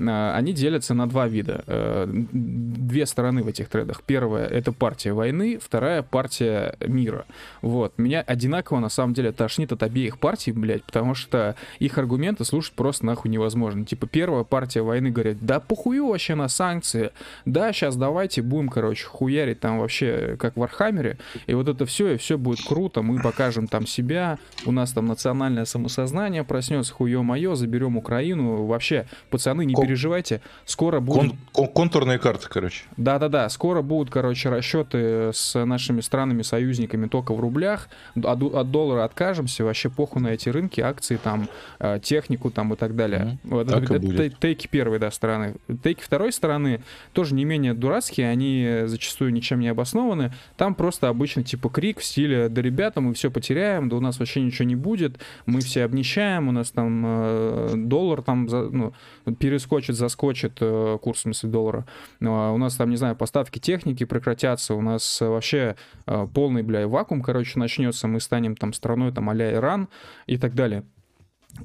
а, 0.00 0.34
они 0.34 0.52
делятся 0.52 0.94
на 0.94 1.08
два 1.08 1.28
вида. 1.28 1.64
Э, 1.66 2.06
Две 2.32 3.06
стороны 3.06 3.42
в 3.42 3.48
этих 3.48 3.68
трендах. 3.68 4.02
Первая— 4.02 4.46
это 4.48 4.72
партия 4.72 5.12
войны, 5.12 5.58
вторая— 5.62 6.02
партия 6.10 6.76
мира. 6.80 7.26
Вот. 7.62 7.98
Меня 7.98 8.22
одинаково, 8.22 8.78
на 8.78 8.88
самом 8.88 9.14
деле, 9.14 9.32
тошнит 9.32 9.72
от 9.72 9.82
обеих 9.82 10.18
партий, 10.18 10.52
блядь, 10.52 10.82
потому 10.84 11.14
что 11.14 11.56
их 11.78 11.98
аргументы 11.98 12.44
слушать 12.44 12.72
просто 12.72 13.06
нахуй 13.06 13.30
невозможно. 13.30 13.49
Типа, 13.84 14.06
первая 14.06 14.44
партия 14.44 14.82
войны 14.82 15.10
говорит, 15.10 15.38
да 15.40 15.60
похую 15.60 16.06
вообще 16.08 16.34
на 16.34 16.48
санкции, 16.48 17.10
да, 17.44 17.72
сейчас 17.72 17.96
давайте 17.96 18.42
будем, 18.42 18.68
короче, 18.68 19.06
хуярить 19.06 19.60
там 19.60 19.78
вообще, 19.80 20.36
как 20.38 20.56
в 20.56 20.62
Архамере, 20.62 21.18
и 21.46 21.54
вот 21.54 21.68
это 21.68 21.86
все, 21.86 22.14
и 22.14 22.16
все 22.16 22.38
будет 22.38 22.60
круто, 22.66 23.02
мы 23.02 23.20
покажем 23.20 23.66
там 23.68 23.86
себя, 23.86 24.38
у 24.66 24.72
нас 24.72 24.92
там 24.92 25.06
национальное 25.06 25.64
самосознание 25.64 26.44
проснется, 26.44 26.92
хуё-моё, 26.94 27.54
заберем 27.54 27.96
Украину, 27.96 28.64
вообще, 28.66 29.06
пацаны, 29.30 29.64
не 29.64 29.74
Ко- 29.74 29.82
переживайте, 29.82 30.40
скоро 30.64 31.00
будет... 31.00 31.30
Кон- 31.30 31.38
кон- 31.52 31.68
контурные 31.68 32.18
карты, 32.18 32.46
короче. 32.48 32.84
Да-да-да, 32.96 33.48
скоро 33.48 33.82
будут, 33.82 34.12
короче, 34.12 34.48
расчеты 34.48 35.30
с 35.32 35.64
нашими 35.64 36.00
странами-союзниками 36.00 37.06
только 37.08 37.34
в 37.34 37.40
рублях. 37.40 37.88
От, 38.16 38.42
от 38.42 38.70
доллара 38.70 39.04
откажемся, 39.04 39.64
вообще 39.64 39.90
похуй 39.90 40.22
на 40.22 40.28
эти 40.28 40.48
рынки, 40.48 40.80
акции, 40.80 41.16
там, 41.22 41.48
э, 41.78 41.98
технику 42.02 42.50
там 42.50 42.72
и 42.72 42.76
так 42.76 42.96
далее. 42.96 43.29
Мгм. 43.30 43.38
Вот 43.44 43.68
Так 43.68 43.82
это, 43.84 43.94
и 43.94 43.96
это 43.96 44.06
будет. 44.06 44.38
тейки 44.38 44.66
первой, 44.66 44.98
да, 44.98 45.10
стороны. 45.10 45.56
Тейки 45.82 46.02
второй 46.02 46.32
стороны 46.32 46.82
тоже 47.12 47.34
не 47.34 47.44
менее 47.44 47.74
дурацкие, 47.74 48.28
они 48.28 48.82
зачастую 48.86 49.32
ничем 49.32 49.60
не 49.60 49.68
обоснованы. 49.68 50.32
Там 50.56 50.74
просто 50.74 51.08
обычно 51.08 51.42
типа 51.42 51.68
крик 51.68 51.98
в 52.00 52.04
стиле 52.04 52.48
«Да, 52.48 52.62
ребята, 52.62 53.00
мы 53.00 53.14
все 53.14 53.30
потеряем, 53.30 53.88
да 53.88 53.96
у 53.96 54.00
нас 54.00 54.18
вообще 54.18 54.40
ничего 54.40 54.66
не 54.66 54.76
будет, 54.76 55.18
мы 55.46 55.60
все 55.60 55.84
обнищаем, 55.84 56.48
у 56.48 56.52
нас 56.52 56.70
там 56.70 57.02
э, 57.06 57.72
доллар 57.76 58.22
там 58.22 58.48
за- 58.48 58.70
ну, 58.70 58.92
перескочит, 59.38 59.96
заскочит 59.96 60.58
э, 60.60 60.98
курс, 61.00 61.18
в 61.20 61.22
смысле, 61.22 61.50
доллара. 61.50 61.86
А 62.22 62.52
у 62.52 62.56
нас 62.58 62.76
там, 62.76 62.90
не 62.90 62.96
знаю, 62.96 63.16
поставки 63.16 63.58
техники 63.58 64.04
прекратятся, 64.04 64.74
у 64.74 64.80
нас 64.82 65.20
э, 65.22 65.26
вообще 65.28 65.76
э, 66.06 66.26
полный, 66.34 66.62
бля, 66.62 66.86
вакуум, 66.88 67.22
короче, 67.22 67.58
начнется, 67.58 68.08
мы 68.08 68.20
станем 68.20 68.56
там 68.56 68.72
страной 68.72 69.12
там 69.12 69.28
а-ля 69.30 69.52
Иран 69.54 69.88
и 70.26 70.36
так 70.36 70.54
далее. 70.54 70.84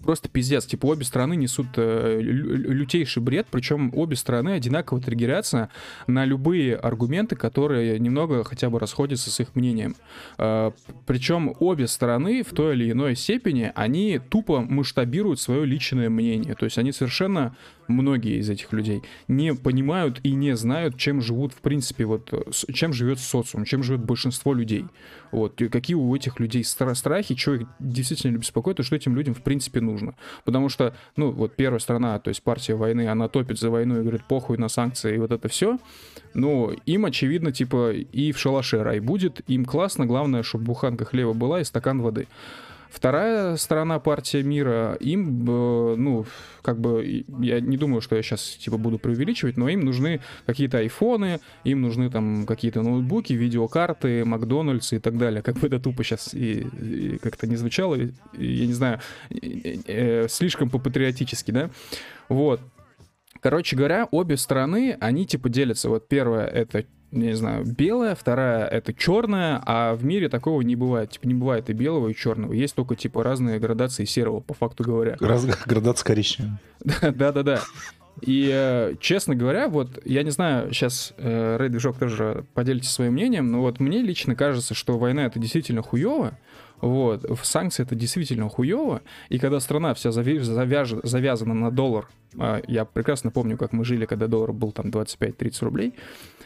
Просто 0.03 0.29
пиздец. 0.29 0.65
Типа 0.65 0.87
обе 0.87 1.03
страны 1.05 1.35
несут 1.35 1.67
э, 1.77 2.19
лю- 2.21 2.55
лю- 2.57 2.71
лютейший 2.71 3.21
бред, 3.23 3.47
причем 3.49 3.91
обе 3.93 4.15
страны 4.15 4.51
одинаково 4.51 5.01
триггерятся 5.01 5.69
на 6.07 6.25
любые 6.25 6.75
аргументы, 6.75 7.35
которые 7.35 7.99
немного 7.99 8.43
хотя 8.43 8.69
бы 8.69 8.79
расходятся 8.79 9.31
с 9.31 9.39
их 9.39 9.55
мнением. 9.55 9.95
Э, 10.37 10.71
причем 11.05 11.55
обе 11.59 11.87
стороны 11.87 12.43
в 12.43 12.51
той 12.51 12.75
или 12.75 12.91
иной 12.91 13.15
степени, 13.15 13.71
они 13.75 14.19
тупо 14.29 14.61
масштабируют 14.61 15.39
свое 15.39 15.65
личное 15.65 16.09
мнение. 16.09 16.55
То 16.55 16.65
есть 16.65 16.77
они 16.77 16.91
совершенно, 16.91 17.55
многие 17.87 18.39
из 18.39 18.49
этих 18.49 18.73
людей, 18.73 19.03
не 19.27 19.53
понимают 19.53 20.19
и 20.23 20.33
не 20.33 20.55
знают, 20.55 20.97
чем 20.97 21.21
живут, 21.21 21.53
в 21.53 21.61
принципе, 21.61 22.05
вот, 22.05 22.29
э, 22.31 22.51
чем 22.73 22.93
живет 22.93 23.19
социум, 23.19 23.65
чем 23.65 23.83
живет 23.83 24.03
большинство 24.03 24.53
людей. 24.53 24.85
Вот, 25.31 25.61
и 25.61 25.67
какие 25.67 25.95
у 25.95 26.15
этих 26.15 26.39
людей 26.39 26.61
стра- 26.63 26.95
страхи, 26.95 27.35
что 27.35 27.55
их 27.55 27.67
действительно 27.79 28.37
беспокоит, 28.37 28.79
и 28.79 28.83
что 28.83 28.95
этим 28.95 29.15
людям, 29.15 29.33
в 29.33 29.41
принципе, 29.41 29.81
нужно. 29.81 30.15
Потому 30.45 30.69
что, 30.69 30.95
ну, 31.17 31.31
вот 31.31 31.55
первая 31.55 31.79
сторона, 31.79 32.19
то 32.19 32.29
есть 32.29 32.41
партия 32.41 32.75
войны, 32.75 33.07
она 33.07 33.27
топит 33.27 33.59
за 33.59 33.69
войну 33.69 33.99
и 33.99 34.01
говорит, 34.01 34.23
похуй 34.25 34.57
на 34.57 34.69
санкции 34.69 35.15
и 35.15 35.17
вот 35.17 35.31
это 35.31 35.47
все. 35.49 35.79
Ну, 36.33 36.71
им, 36.85 37.05
очевидно, 37.05 37.51
типа, 37.51 37.91
и 37.93 38.31
в 38.31 38.39
шалаше 38.39 38.83
рай 38.83 38.99
будет, 38.99 39.41
им 39.47 39.65
классно, 39.65 40.05
главное, 40.05 40.43
чтобы 40.43 40.65
буханка 40.65 41.05
хлеба 41.05 41.33
была 41.33 41.61
и 41.61 41.63
стакан 41.63 42.01
воды. 42.01 42.27
Вторая 42.95 43.57
сторона 43.57 43.99
партия 43.99 44.41
мира, 44.41 44.93
им, 45.01 45.41
э, 45.43 45.95
ну, 45.97 46.25
как 46.61 46.79
бы, 46.79 47.05
и- 47.05 47.25
я 47.41 47.59
не 47.59 47.75
думаю, 47.75 47.99
что 47.99 48.15
я 48.15 48.23
сейчас, 48.23 48.41
типа, 48.55 48.77
буду 48.77 48.97
преувеличивать, 48.99 49.57
но 49.57 49.67
им 49.67 49.81
нужны 49.81 50.21
какие-то 50.45 50.77
айфоны, 50.77 51.41
им 51.65 51.81
нужны 51.81 52.09
там 52.09 52.45
какие-то 52.45 52.81
ноутбуки, 52.83 53.33
видеокарты, 53.33 54.23
Макдональдс 54.23 54.93
и 54.93 54.99
так 54.99 55.17
далее. 55.17 55.41
Как 55.41 55.57
бы 55.57 55.67
это 55.67 55.77
тупо 55.77 56.05
сейчас 56.05 56.33
и, 56.33 56.61
и 56.61 57.17
как-то 57.17 57.47
не 57.47 57.57
звучало, 57.57 57.95
и- 57.95 58.11
и, 58.37 58.45
я 58.45 58.65
не 58.65 58.73
знаю, 58.73 58.99
э, 59.29 59.75
э, 59.87 60.27
слишком 60.29 60.69
по-патриотически, 60.69 61.51
да? 61.51 61.69
Вот. 62.29 62.61
Короче 63.41 63.75
говоря, 63.75 64.07
обе 64.09 64.37
стороны, 64.37 64.95
они 65.01 65.25
типа 65.25 65.49
делятся. 65.49 65.89
Вот 65.89 66.07
первая 66.07 66.47
это 66.47 66.85
не 67.15 67.33
знаю, 67.35 67.65
белая, 67.65 68.13
вторая 68.15 68.67
это 68.67 68.93
черная, 68.93 69.61
а 69.65 69.95
в 69.95 70.03
мире 70.03 70.29
такого 70.29 70.61
не 70.61 70.75
бывает. 70.75 71.11
Типа 71.11 71.27
не 71.27 71.33
бывает 71.33 71.69
и 71.69 71.73
белого, 71.73 72.09
и 72.09 72.15
черного. 72.15 72.53
Есть 72.53 72.75
только 72.75 72.95
типа 72.95 73.23
разные 73.23 73.59
градации 73.59 74.05
серого, 74.05 74.39
по 74.41 74.53
факту 74.53 74.83
говоря. 74.83 75.15
Раз- 75.21 75.45
Градация 75.65 76.05
коричневая. 76.05 76.59
Да-да-да. 77.01 77.61
И, 78.21 78.49
э, 78.51 78.95
честно 79.01 79.35
говоря, 79.35 79.67
вот, 79.67 79.99
я 80.05 80.23
не 80.23 80.29
знаю, 80.31 80.71
сейчас 80.73 81.13
э, 81.17 81.57
Рэй 81.57 81.67
Движок 81.69 81.97
тоже 81.97 82.45
поделитесь 82.53 82.91
своим 82.91 83.13
мнением, 83.13 83.51
но 83.51 83.59
вот 83.61 83.79
мне 83.81 84.01
лично 84.01 84.35
кажется, 84.35 84.73
что 84.73 84.97
война— 84.97 85.25
это 85.27 85.37
действительно 85.37 85.81
хуево, 85.81 86.37
вот, 86.79 87.25
санкции 87.43 87.83
это 87.83 87.93
действительно 87.95 88.47
хуево, 88.47 89.01
и 89.27 89.37
когда 89.37 89.59
страна 89.59 89.93
вся 89.93 90.09
завяж- 90.11 91.05
завязана 91.05 91.53
на 91.53 91.71
доллар, 91.71 92.07
а, 92.39 92.61
я 92.67 92.85
прекрасно 92.85 93.31
помню, 93.31 93.57
как 93.57 93.73
мы 93.73 93.83
жили, 93.83 94.05
когда 94.05 94.27
доллар 94.27 94.53
был 94.53 94.71
там 94.71 94.91
25-30 94.91 95.63
рублей, 95.65 95.93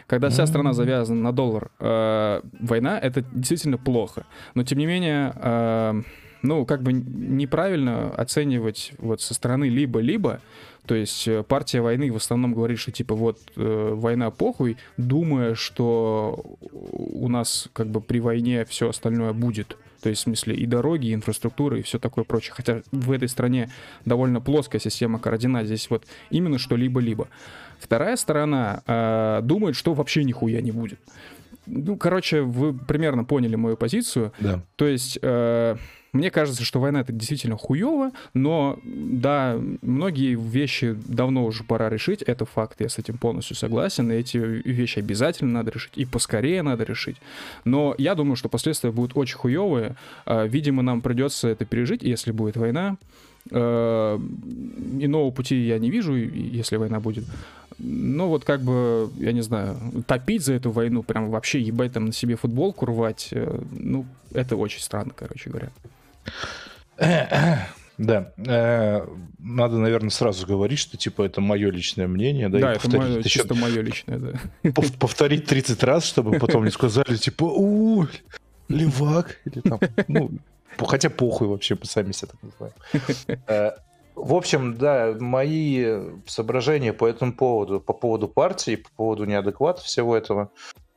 когда 0.09 0.29
вся 0.29 0.47
страна 0.47 0.73
завязана 0.73 1.21
на 1.21 1.31
доллар, 1.31 1.69
э, 1.79 2.41
война— 2.59 2.99
это 3.01 3.23
действительно 3.31 3.77
плохо. 3.77 4.25
Но, 4.55 4.63
тем 4.63 4.79
не 4.79 4.87
менее, 4.87 5.31
э, 5.35 6.01
ну, 6.41 6.65
как 6.65 6.81
бы 6.81 6.93
неправильно 6.93 8.09
оценивать 8.09 8.93
вот 8.97 9.21
со 9.21 9.35
стороны 9.35 9.69
либо-либо, 9.69 10.41
то 10.87 10.95
есть 10.95 11.27
э, 11.27 11.43
партия 11.43 11.81
войны 11.81 12.11
в 12.11 12.15
основном 12.15 12.55
говорит, 12.55 12.79
что 12.79 12.91
типа 12.91 13.13
вот 13.13 13.37
э, 13.55 13.91
война 13.93 14.31
похуй, 14.31 14.77
думая, 14.97 15.53
что 15.53 16.43
у 16.71 17.29
нас 17.29 17.69
как 17.73 17.91
бы 17.91 18.01
при 18.01 18.19
войне 18.19 18.65
все 18.65 18.89
остальное 18.89 19.33
будет. 19.33 19.77
То 20.01 20.09
есть, 20.09 20.21
в 20.21 20.23
смысле, 20.23 20.55
и 20.55 20.65
дороги, 20.65 21.07
и 21.07 21.13
инфраструктура, 21.13 21.77
и 21.77 21.81
все 21.81 21.99
такое 21.99 22.23
прочее. 22.23 22.53
Хотя 22.55 22.81
в 22.91 23.11
этой 23.11 23.27
стране 23.27 23.69
довольно 24.05 24.41
плоская 24.41 24.79
система 24.81 25.19
координат. 25.19 25.65
Здесь 25.65 25.89
вот 25.89 26.05
именно 26.31 26.57
что 26.57 26.75
либо-либо. 26.75 27.27
Вторая 27.79 28.15
сторона 28.15 28.83
э, 28.85 29.41
думает, 29.43 29.75
что 29.75 29.93
вообще 29.93 30.23
нихуя 30.23 30.61
не 30.61 30.71
будет. 30.71 30.99
Ну, 31.65 31.97
короче, 31.97 32.41
вы 32.41 32.73
примерно 32.73 33.23
поняли 33.23 33.55
мою 33.55 33.77
позицию. 33.77 34.31
Да. 34.39 34.61
То 34.75 34.87
есть, 34.87 35.19
э, 35.21 35.75
мне 36.13 36.31
кажется, 36.31 36.63
что 36.63 36.79
война 36.79 37.01
это 37.01 37.13
действительно 37.13 37.55
хуево, 37.55 38.11
но 38.33 38.79
да, 38.83 39.59
многие 39.81 40.35
вещи 40.35 40.97
давно 41.05 41.45
уже 41.45 41.63
пора 41.63 41.89
решить, 41.89 42.23
это 42.23 42.45
факт, 42.45 42.81
я 42.81 42.89
с 42.89 42.97
этим 42.97 43.19
полностью 43.19 43.55
согласен, 43.55 44.11
и 44.11 44.15
эти 44.15 44.37
вещи 44.37 44.99
обязательно 44.99 45.51
надо 45.51 45.71
решить, 45.71 45.91
и 45.95 46.05
поскорее 46.05 46.63
надо 46.63 46.83
решить. 46.83 47.17
Но 47.63 47.93
я 47.99 48.15
думаю, 48.15 48.35
что 48.35 48.49
последствия 48.49 48.91
будут 48.91 49.15
очень 49.15 49.37
хуевые, 49.37 49.95
Э, 50.25 50.47
видимо, 50.47 50.81
нам 50.81 51.01
придется 51.01 51.47
это 51.47 51.65
пережить, 51.65 52.03
если 52.03 52.31
будет 52.31 52.57
война. 52.57 52.97
Э, 53.51 54.19
Иного 54.99 55.31
пути 55.31 55.55
я 55.55 55.79
не 55.79 55.89
вижу, 55.89 56.15
если 56.15 56.77
война 56.77 56.99
будет. 56.99 57.25
Ну 57.79 58.27
вот 58.27 58.43
как 58.43 58.61
бы, 58.61 59.09
я 59.17 59.31
не 59.31 59.41
знаю, 59.41 59.77
топить 60.05 60.43
за 60.43 60.53
эту 60.53 60.69
войну, 60.71 61.01
прям 61.01 61.29
вообще 61.29 61.61
ебать 61.61 61.93
там 61.93 62.05
на 62.07 62.11
себе 62.11 62.35
футболку 62.35 62.85
рвать, 62.85 63.29
э, 63.31 63.59
ну, 63.71 64.05
это 64.33 64.57
очень 64.57 64.81
странно, 64.81 65.11
короче 65.15 65.49
говоря. 65.49 65.69
Да, 67.97 68.31
э, 68.37 69.05
надо, 69.39 69.77
наверное, 69.77 70.09
сразу 70.09 70.47
говорить, 70.47 70.79
что 70.79 70.95
типа 70.95 71.23
это 71.23 71.41
мое 71.41 71.69
личное 71.69 72.07
мнение, 72.07 72.47
да, 72.47 72.59
Да, 72.59 72.71
и 72.71 72.75
это 72.77 72.81
повторить, 72.83 73.13
мое, 73.13 73.23
чисто 73.23 73.55
мое 73.55 73.81
личное, 73.81 74.17
да. 74.17 74.31
пов- 74.69 74.97
повторить 74.97 75.45
30 75.47 75.83
раз, 75.83 76.05
чтобы 76.05 76.39
потом 76.39 76.63
не 76.63 76.71
сказали, 76.71 77.17
типа, 77.17 77.43
у 77.43 78.07
левак, 78.69 79.39
или 79.43 79.59
там, 79.59 79.79
ну, 80.07 80.31
хотя 80.79 81.09
похуй 81.09 81.49
вообще, 81.49 81.75
мы 81.75 81.85
сами 81.85 82.13
себя 82.13 82.29
так 82.31 82.41
называем. 82.41 83.73
В 84.21 84.33
общем, 84.33 84.77
да, 84.77 85.15
мои 85.19 85.85
соображения 86.25 86.93
по 86.93 87.07
этому 87.07 87.33
поводу, 87.33 87.79
по 87.79 87.93
поводу 87.93 88.27
партии, 88.27 88.75
по 88.75 88.89
поводу 88.91 89.25
неадеквата 89.25 89.81
всего 89.81 90.15
этого 90.15 90.51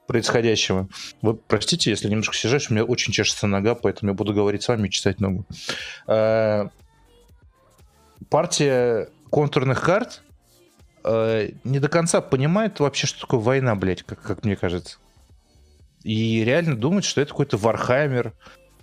происходящего. 0.06 0.88
Вы 1.22 1.34
простите, 1.34 1.90
если 1.90 2.08
немножко 2.08 2.34
сижаешь, 2.34 2.68
у 2.70 2.74
меня 2.74 2.84
очень 2.84 3.12
чешется 3.12 3.46
нога, 3.46 3.74
поэтому 3.74 4.10
я 4.10 4.16
буду 4.16 4.34
говорить 4.34 4.62
с 4.62 4.68
вами 4.68 4.88
и 4.88 4.90
читать 4.90 5.20
ногу. 5.20 5.46
Э, 6.06 6.68
Партия 8.28 9.08
контурных 9.30 9.82
карт 9.82 10.22
э, 11.04 11.50
не 11.64 11.78
до 11.78 11.88
конца 11.88 12.20
понимает 12.20 12.80
вообще, 12.80 13.06
что 13.06 13.20
такое 13.20 13.40
война, 13.40 13.74
блядь, 13.74 14.02
как, 14.02 14.20
как 14.20 14.44
мне 14.44 14.56
кажется. 14.56 14.98
И 16.02 16.42
реально 16.44 16.76
думает, 16.76 17.04
что 17.04 17.20
это 17.20 17.30
какой-то 17.30 17.56
Warhammer, 17.56 18.32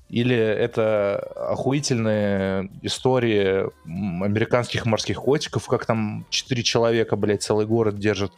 или 0.09 0.35
это 0.35 1.19
охуительная 1.35 2.69
история 2.81 3.69
м, 3.85 4.23
американских 4.23 4.85
морских 4.85 5.17
котиков, 5.17 5.67
как 5.67 5.85
там 5.85 6.25
четыре 6.29 6.63
человека, 6.63 7.15
блядь, 7.15 7.43
целый 7.43 7.67
город 7.67 7.99
держат 7.99 8.33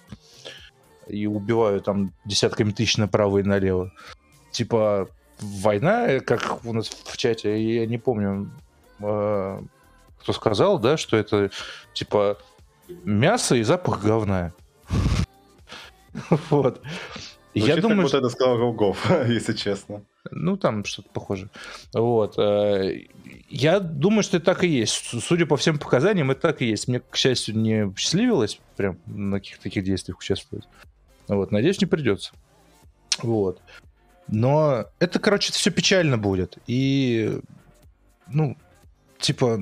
и 1.08 1.26
убивают 1.26 1.86
там 1.86 2.14
десятками 2.26 2.72
тысяч 2.72 2.98
направо 2.98 3.40
и 3.40 3.44
налево. 3.44 3.92
Типа, 4.52 5.10
война, 5.40 6.08
э, 6.08 6.20
как 6.20 6.66
у 6.66 6.74
нас 6.74 6.90
в 6.90 7.18
чате, 7.18 7.62
я 7.62 7.86
не 7.86 7.98
помню, 7.98 8.52
э, 9.00 9.62
кто 10.20 10.34
сказал, 10.34 10.78
да, 10.78 10.98
что 10.98 11.16
это 11.16 11.52
типа 11.94 12.38
мясо 13.06 13.56
и 13.56 13.64
запах 13.64 14.04
говна. 14.04 14.52
Вот. 16.50 16.82
Я 17.54 17.78
думаю, 17.78 18.04
будто 18.04 18.18
это 18.18 18.28
сказал 18.28 18.58
Голгоф, 18.58 19.10
если 19.28 19.54
честно. 19.54 20.04
Ну, 20.30 20.56
там 20.56 20.86
что-то 20.86 21.10
похоже. 21.10 21.50
Вот. 21.94 22.38
э, 22.38 23.06
Я 23.50 23.80
думаю, 23.80 24.22
что 24.24 24.38
это 24.38 24.46
так 24.46 24.64
и 24.64 24.68
есть. 24.68 24.94
Судя 25.24 25.46
по 25.46 25.58
всем 25.58 25.80
показаниям, 25.80 26.30
это 26.30 26.42
так 26.42 26.62
и 26.62 26.68
есть. 26.68 26.88
Мне, 26.88 27.00
к 27.00 27.16
счастью, 27.16 27.58
не 27.58 27.88
посчастливилось 27.88 28.60
прям 28.78 29.00
на 29.08 29.40
каких-то 29.40 29.64
таких 29.64 29.84
действиях 29.84 30.20
участвовать. 30.20 30.68
Вот. 31.28 31.52
Надеюсь, 31.52 31.82
не 31.82 31.88
придется. 31.88 32.34
Вот. 33.24 33.62
Но 34.28 34.86
это, 35.00 35.20
короче, 35.20 35.50
это 35.50 35.58
все 35.58 35.72
печально 35.72 36.18
будет. 36.18 36.58
И, 36.68 37.40
ну, 38.28 38.58
типа, 39.20 39.60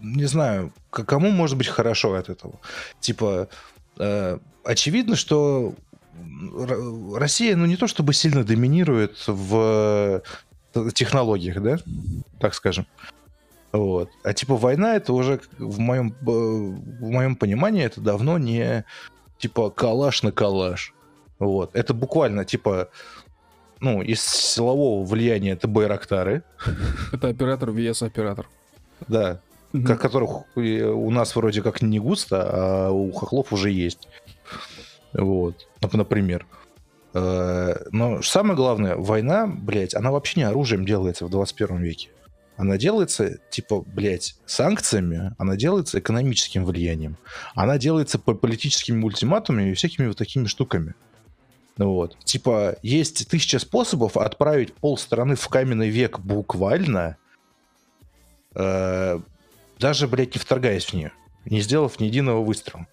не 0.00 0.24
знаю, 0.26 0.72
кому 0.90 1.30
может 1.30 1.56
быть 1.56 1.68
хорошо 1.68 2.14
от 2.14 2.28
этого. 2.28 2.60
Типа, 3.00 3.48
э, 3.98 4.38
очевидно, 4.62 5.16
что 5.16 5.74
Россия, 7.16 7.56
ну, 7.56 7.66
не 7.66 7.76
то 7.76 7.86
чтобы 7.86 8.12
сильно 8.14 8.44
доминирует 8.44 9.16
в 9.26 10.22
э, 10.74 10.90
технологиях, 10.94 11.60
да, 11.62 11.78
так 12.40 12.54
скажем. 12.54 12.86
Вот. 13.72 14.08
А 14.22 14.32
типа 14.32 14.56
война 14.56 14.94
это 14.96 15.12
уже 15.12 15.40
в 15.58 15.78
моем, 15.78 16.14
э, 16.22 16.24
в 16.24 17.10
моем 17.10 17.34
понимании 17.36 17.84
это 17.84 18.00
давно 18.00 18.38
не 18.38 18.84
типа 19.38 19.70
калаш 19.70 20.22
на 20.22 20.32
калаш. 20.32 20.94
Вот. 21.38 21.70
Это 21.74 21.92
буквально 21.94 22.44
типа 22.44 22.88
ну, 23.80 24.00
из 24.00 24.22
силового 24.22 25.04
влияния 25.04 25.52
это 25.52 25.66
байрактары, 25.68 26.42
Это 27.12 27.28
оператор 27.28 27.70
vs 27.70 28.06
оператор. 28.06 28.48
да, 29.08 29.40
Мгм. 29.72 29.86
ко- 29.86 29.96
которых 29.96 30.44
у 30.56 31.10
нас 31.10 31.34
вроде 31.34 31.60
как 31.60 31.82
не 31.82 31.98
густо, 31.98 32.86
а 32.86 32.90
у 32.92 33.10
хохлов 33.10 33.52
уже 33.52 33.70
есть. 33.72 34.08
Вот, 35.14 35.68
нап- 35.80 35.96
например. 35.96 36.46
Э, 37.14 37.74
Но 37.92 38.22
самое 38.22 38.56
главное, 38.56 38.96
война, 38.96 39.46
блядь, 39.46 39.94
она 39.94 40.10
вообще 40.10 40.40
не 40.40 40.44
оружием 40.44 40.84
делается 40.84 41.24
в 41.24 41.30
21 41.30 41.78
веке. 41.82 42.10
Она 42.56 42.76
делается, 42.76 43.38
типа, 43.50 43.80
блядь, 43.80 44.36
санкциями, 44.46 45.34
она 45.38 45.56
делается 45.56 45.98
экономическим 45.98 46.64
влиянием. 46.64 47.16
Она 47.54 47.78
делается 47.78 48.18
по 48.18 48.34
политическими 48.34 49.02
ультиматумами 49.02 49.70
и 49.70 49.74
всякими 49.74 50.06
вот 50.06 50.16
такими 50.16 50.46
штуками. 50.46 50.94
Вот. 51.76 52.16
Типа, 52.24 52.76
есть 52.82 53.28
тысяча 53.28 53.58
способов 53.58 54.16
отправить 54.16 54.72
полстраны 54.74 55.34
в 55.34 55.48
каменный 55.48 55.88
век 55.88 56.20
буквально, 56.20 57.16
э, 58.54 59.20
даже, 59.80 60.06
блядь, 60.06 60.34
не 60.34 60.40
вторгаясь 60.40 60.84
в 60.84 60.94
нее, 60.94 61.12
не 61.44 61.60
сделав 61.60 61.98
ни 61.98 62.04
единого 62.04 62.44
выстрела. 62.44 62.86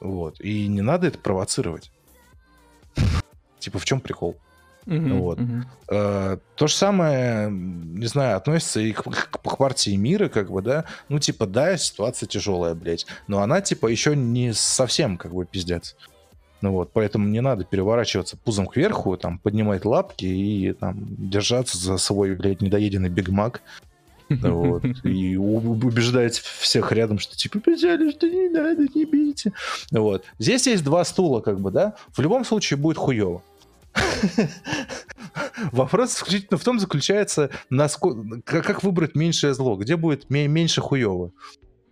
Вот. 0.00 0.40
И 0.40 0.66
не 0.66 0.80
надо 0.82 1.06
это 1.08 1.18
провоцировать. 1.18 1.90
Типа, 3.58 3.78
в 3.78 3.84
чем 3.84 4.00
прикол? 4.00 4.36
Вот. 5.18 5.38
Э, 5.90 6.38
То 6.56 6.66
же 6.66 6.74
самое, 6.74 7.50
не 7.50 8.06
знаю, 8.06 8.38
относится 8.38 8.80
и 8.80 8.92
к, 8.92 9.02
к- 9.02 9.30
к 9.30 9.56
партии 9.58 9.94
мира, 9.94 10.28
как 10.28 10.50
бы, 10.50 10.62
да. 10.62 10.86
Ну, 11.10 11.18
типа, 11.18 11.46
да, 11.46 11.76
ситуация 11.76 12.26
тяжелая, 12.26 12.74
блядь. 12.74 13.06
Но 13.28 13.42
она, 13.42 13.60
типа, 13.60 13.88
еще 13.88 14.16
не 14.16 14.54
совсем, 14.54 15.18
как 15.18 15.34
бы, 15.34 15.44
пиздец. 15.44 15.96
Ну 16.62 16.72
вот, 16.72 16.92
поэтому 16.92 17.26
не 17.28 17.40
надо 17.40 17.64
переворачиваться 17.64 18.36
пузом 18.36 18.66
кверху, 18.66 19.16
там, 19.16 19.38
поднимать 19.38 19.84
лапки 19.84 20.24
и 20.26 20.72
там 20.72 21.06
держаться 21.30 21.78
за 21.78 21.96
свой, 21.98 22.34
блядь, 22.34 22.60
недоеденный 22.62 23.08
бигмак. 23.10 23.62
Вот. 24.30 24.84
И 25.04 25.36
у- 25.36 25.56
убеждать 25.72 26.38
всех 26.38 26.92
рядом, 26.92 27.18
что 27.18 27.36
типа, 27.36 27.58
печали, 27.60 28.10
что 28.12 28.28
не 28.28 28.48
надо, 28.48 28.86
не 28.94 29.04
бейте. 29.04 29.52
Вот. 29.90 30.24
Здесь 30.38 30.66
есть 30.66 30.84
два 30.84 31.04
стула, 31.04 31.40
как 31.40 31.60
бы, 31.60 31.70
да. 31.70 31.96
В 32.12 32.20
любом 32.20 32.44
случае 32.44 32.76
будет 32.78 32.96
хуево. 32.96 33.42
Вопрос 35.72 36.14
исключительно 36.16 36.58
в 36.58 36.64
том 36.64 36.78
заключается, 36.78 37.50
насколько, 37.70 38.40
как, 38.62 38.82
выбрать 38.82 39.14
меньшее 39.14 39.54
зло, 39.54 39.76
где 39.76 39.96
будет 39.96 40.30
ме- 40.30 40.48
меньше 40.48 40.80
хуево. 40.80 41.32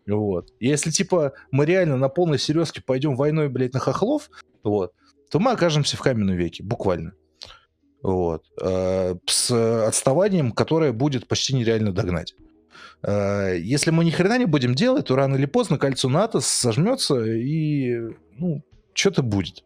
Вот. 0.07 0.53
Если, 0.61 0.91
типа, 0.91 1.33
мы 1.51 1.67
реально 1.67 1.97
на 1.97 2.09
полной 2.09 2.39
серьезке 2.39 2.83
пойдем 2.85 3.15
войной, 3.17 3.49
блядь, 3.49 3.75
на 3.75 3.81
хохлов, 3.81 4.31
вот, 4.63 4.93
то 5.31 5.39
мы 5.39 5.51
окажемся 5.53 5.97
в 5.97 6.01
каменном 6.01 6.37
веке, 6.37 6.63
буквально. 6.63 7.13
Вот. 8.03 8.45
Э, 8.61 9.17
С 9.27 9.87
отставанием, 9.87 10.53
которое 10.53 10.93
будет 10.93 11.27
почти 11.27 11.55
нереально 11.55 11.93
догнать. 11.93 12.35
Э, 13.03 13.57
Если 13.59 13.91
мы 13.91 14.05
ни 14.05 14.11
хрена 14.11 14.39
не 14.39 14.47
будем 14.47 14.75
делать, 14.75 15.07
то 15.07 15.17
рано 15.17 15.37
или 15.37 15.47
поздно 15.47 15.79
кольцо 15.79 16.09
НАТО 16.09 16.41
сожмется 16.41 17.25
и, 17.25 17.99
ну, 18.37 18.63
что-то 18.95 19.23
будет. 19.23 19.65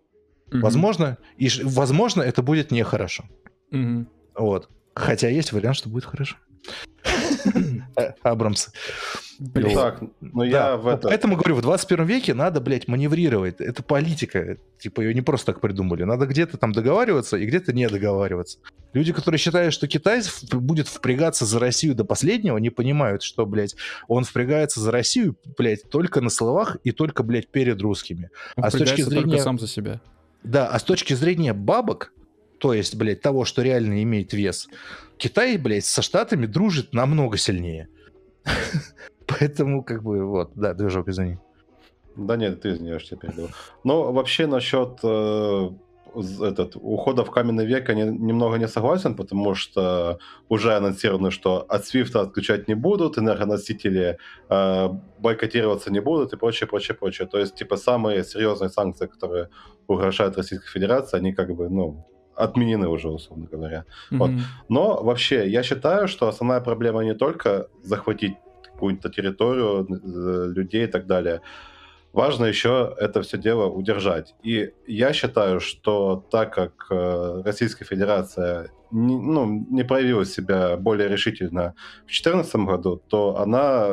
Мгм. 0.50 0.62
Возможно, 0.62 1.18
и, 1.36 1.48
возможно, 1.62 2.22
это 2.22 2.42
будет 2.42 2.70
нехорошо. 2.70 3.24
Мгм. 3.70 4.08
Вот. 4.34 4.68
Хотя 4.94 5.28
есть 5.28 5.52
вариант, 5.52 5.76
что 5.76 5.88
будет 5.88 6.04
хорошо. 6.04 6.36
Э, 7.96 8.12
Абрамс. 8.22 8.70
Блин. 9.38 9.74
Так, 9.74 10.02
ну 10.20 10.42
Да, 10.42 10.46
я 10.46 10.76
в 10.76 10.86
это... 10.86 11.08
Поэтому 11.08 11.36
говорю, 11.36 11.56
в 11.56 11.62
21 11.62 12.04
веке 12.04 12.34
надо, 12.34 12.60
блядь, 12.60 12.86
маневрировать. 12.86 13.60
Это 13.60 13.82
политика. 13.82 14.56
Типа 14.78 15.00
ее 15.00 15.14
не 15.14 15.20
просто 15.20 15.52
так 15.52 15.60
придумали. 15.60 16.04
Надо 16.04 16.26
где-то 16.26 16.58
там 16.58 16.72
договариваться 16.72 17.36
и 17.36 17.44
где-то 17.44 17.72
не 17.72 17.88
договариваться. 17.88 18.58
Люди, 18.92 19.12
которые 19.12 19.38
считают, 19.38 19.74
что 19.74 19.88
Китай 19.88 20.22
будет 20.52 20.86
впрягаться 20.86 21.44
за 21.44 21.58
Россию 21.58 21.94
до 21.94 22.04
последнего, 22.04 22.56
не 22.58 22.70
понимают, 22.70 23.22
что, 23.22 23.44
блядь, 23.46 23.74
он 24.06 24.24
впрягается 24.24 24.80
за 24.80 24.92
Россию, 24.92 25.36
блядь, 25.56 25.88
только 25.90 26.20
на 26.20 26.30
словах 26.30 26.76
и 26.84 26.92
только, 26.92 27.22
блядь, 27.22 27.48
перед 27.48 27.80
русскими. 27.82 28.30
Он 28.56 28.64
а 28.64 28.70
с 28.70 28.74
точки 28.74 29.02
зрения- 29.02 29.42
сам 29.42 29.58
за 29.58 29.66
себя. 29.66 30.00
Да, 30.44 30.68
а 30.68 30.78
с 30.78 30.82
точки 30.82 31.14
зрения 31.14 31.52
бабок, 31.52 32.12
то 32.58 32.74
есть, 32.74 32.94
блядь, 32.94 33.20
того, 33.20 33.44
что 33.44 33.62
реально 33.62 34.02
имеет 34.02 34.32
вес, 34.32 34.68
Китай, 35.22 35.56
блядь, 35.56 35.84
со 35.84 36.02
Штатами 36.02 36.46
дружит 36.46 36.94
намного 36.94 37.36
сильнее. 37.36 37.88
Поэтому, 39.26 39.84
как 39.84 40.02
бы, 40.02 40.24
вот, 40.24 40.50
да, 40.56 40.74
движок, 40.74 41.08
извини. 41.08 41.38
Да 42.16 42.36
нет, 42.36 42.60
ты 42.60 42.70
извиняешь, 42.70 43.06
я 43.12 43.16
перебил. 43.16 43.48
Но 43.84 44.12
вообще 44.12 44.48
насчет 44.48 44.98
э, 45.04 45.70
этот, 46.40 46.74
ухода 46.74 47.24
в 47.24 47.30
каменный 47.30 47.66
век 47.66 47.88
я 47.88 47.94
не- 47.94 48.18
немного 48.18 48.58
не 48.58 48.66
согласен, 48.66 49.14
потому 49.14 49.54
что 49.54 50.18
уже 50.48 50.74
анонсировано, 50.74 51.30
что 51.30 51.64
от 51.68 51.86
Свифта 51.86 52.22
отключать 52.22 52.66
не 52.66 52.74
будут, 52.74 53.16
энергоносители 53.16 54.18
э, 54.48 54.88
бойкотироваться 55.20 55.92
не 55.92 56.00
будут 56.00 56.32
и 56.32 56.36
прочее, 56.36 56.66
прочее, 56.66 56.96
прочее. 56.96 57.28
То 57.28 57.38
есть, 57.38 57.54
типа, 57.54 57.76
самые 57.76 58.24
серьезные 58.24 58.70
санкции, 58.70 59.06
которые 59.06 59.50
угрожают 59.86 60.36
Российской 60.36 60.68
Федерации, 60.68 61.18
они 61.18 61.32
как 61.32 61.54
бы, 61.54 61.68
ну, 61.68 62.04
отменены 62.42 62.88
уже, 62.88 63.08
условно 63.08 63.46
говоря. 63.52 63.84
Вот. 64.10 64.30
Мгм. 64.30 64.40
Но 64.68 65.02
вообще, 65.02 65.48
я 65.48 65.62
считаю, 65.62 66.08
что 66.08 66.28
основная 66.28 66.60
проблема 66.60 67.04
не 67.04 67.14
только 67.14 67.68
захватить 67.82 68.34
какую-то 68.64 69.08
территорию, 69.10 69.86
э, 69.88 70.52
людей 70.54 70.84
и 70.84 70.88
так 70.88 71.06
далее. 71.06 71.40
Важно 72.12 72.44
еще 72.44 72.94
это 72.98 73.22
все 73.22 73.38
дело 73.38 73.68
удержать. 73.70 74.34
И 74.42 74.72
я 74.86 75.12
считаю, 75.12 75.60
что 75.60 76.24
так 76.30 76.54
как 76.54 76.86
э, 76.90 77.42
Российская 77.44 77.86
Федерация 77.86 78.70
не, 78.90 79.16
ну, 79.16 79.66
не 79.70 79.84
проявила 79.84 80.26
себя 80.26 80.76
более 80.76 81.08
решительно 81.08 81.74
в 82.02 82.10
2014 82.10 82.56
году, 82.56 83.02
то 83.08 83.38
она, 83.38 83.88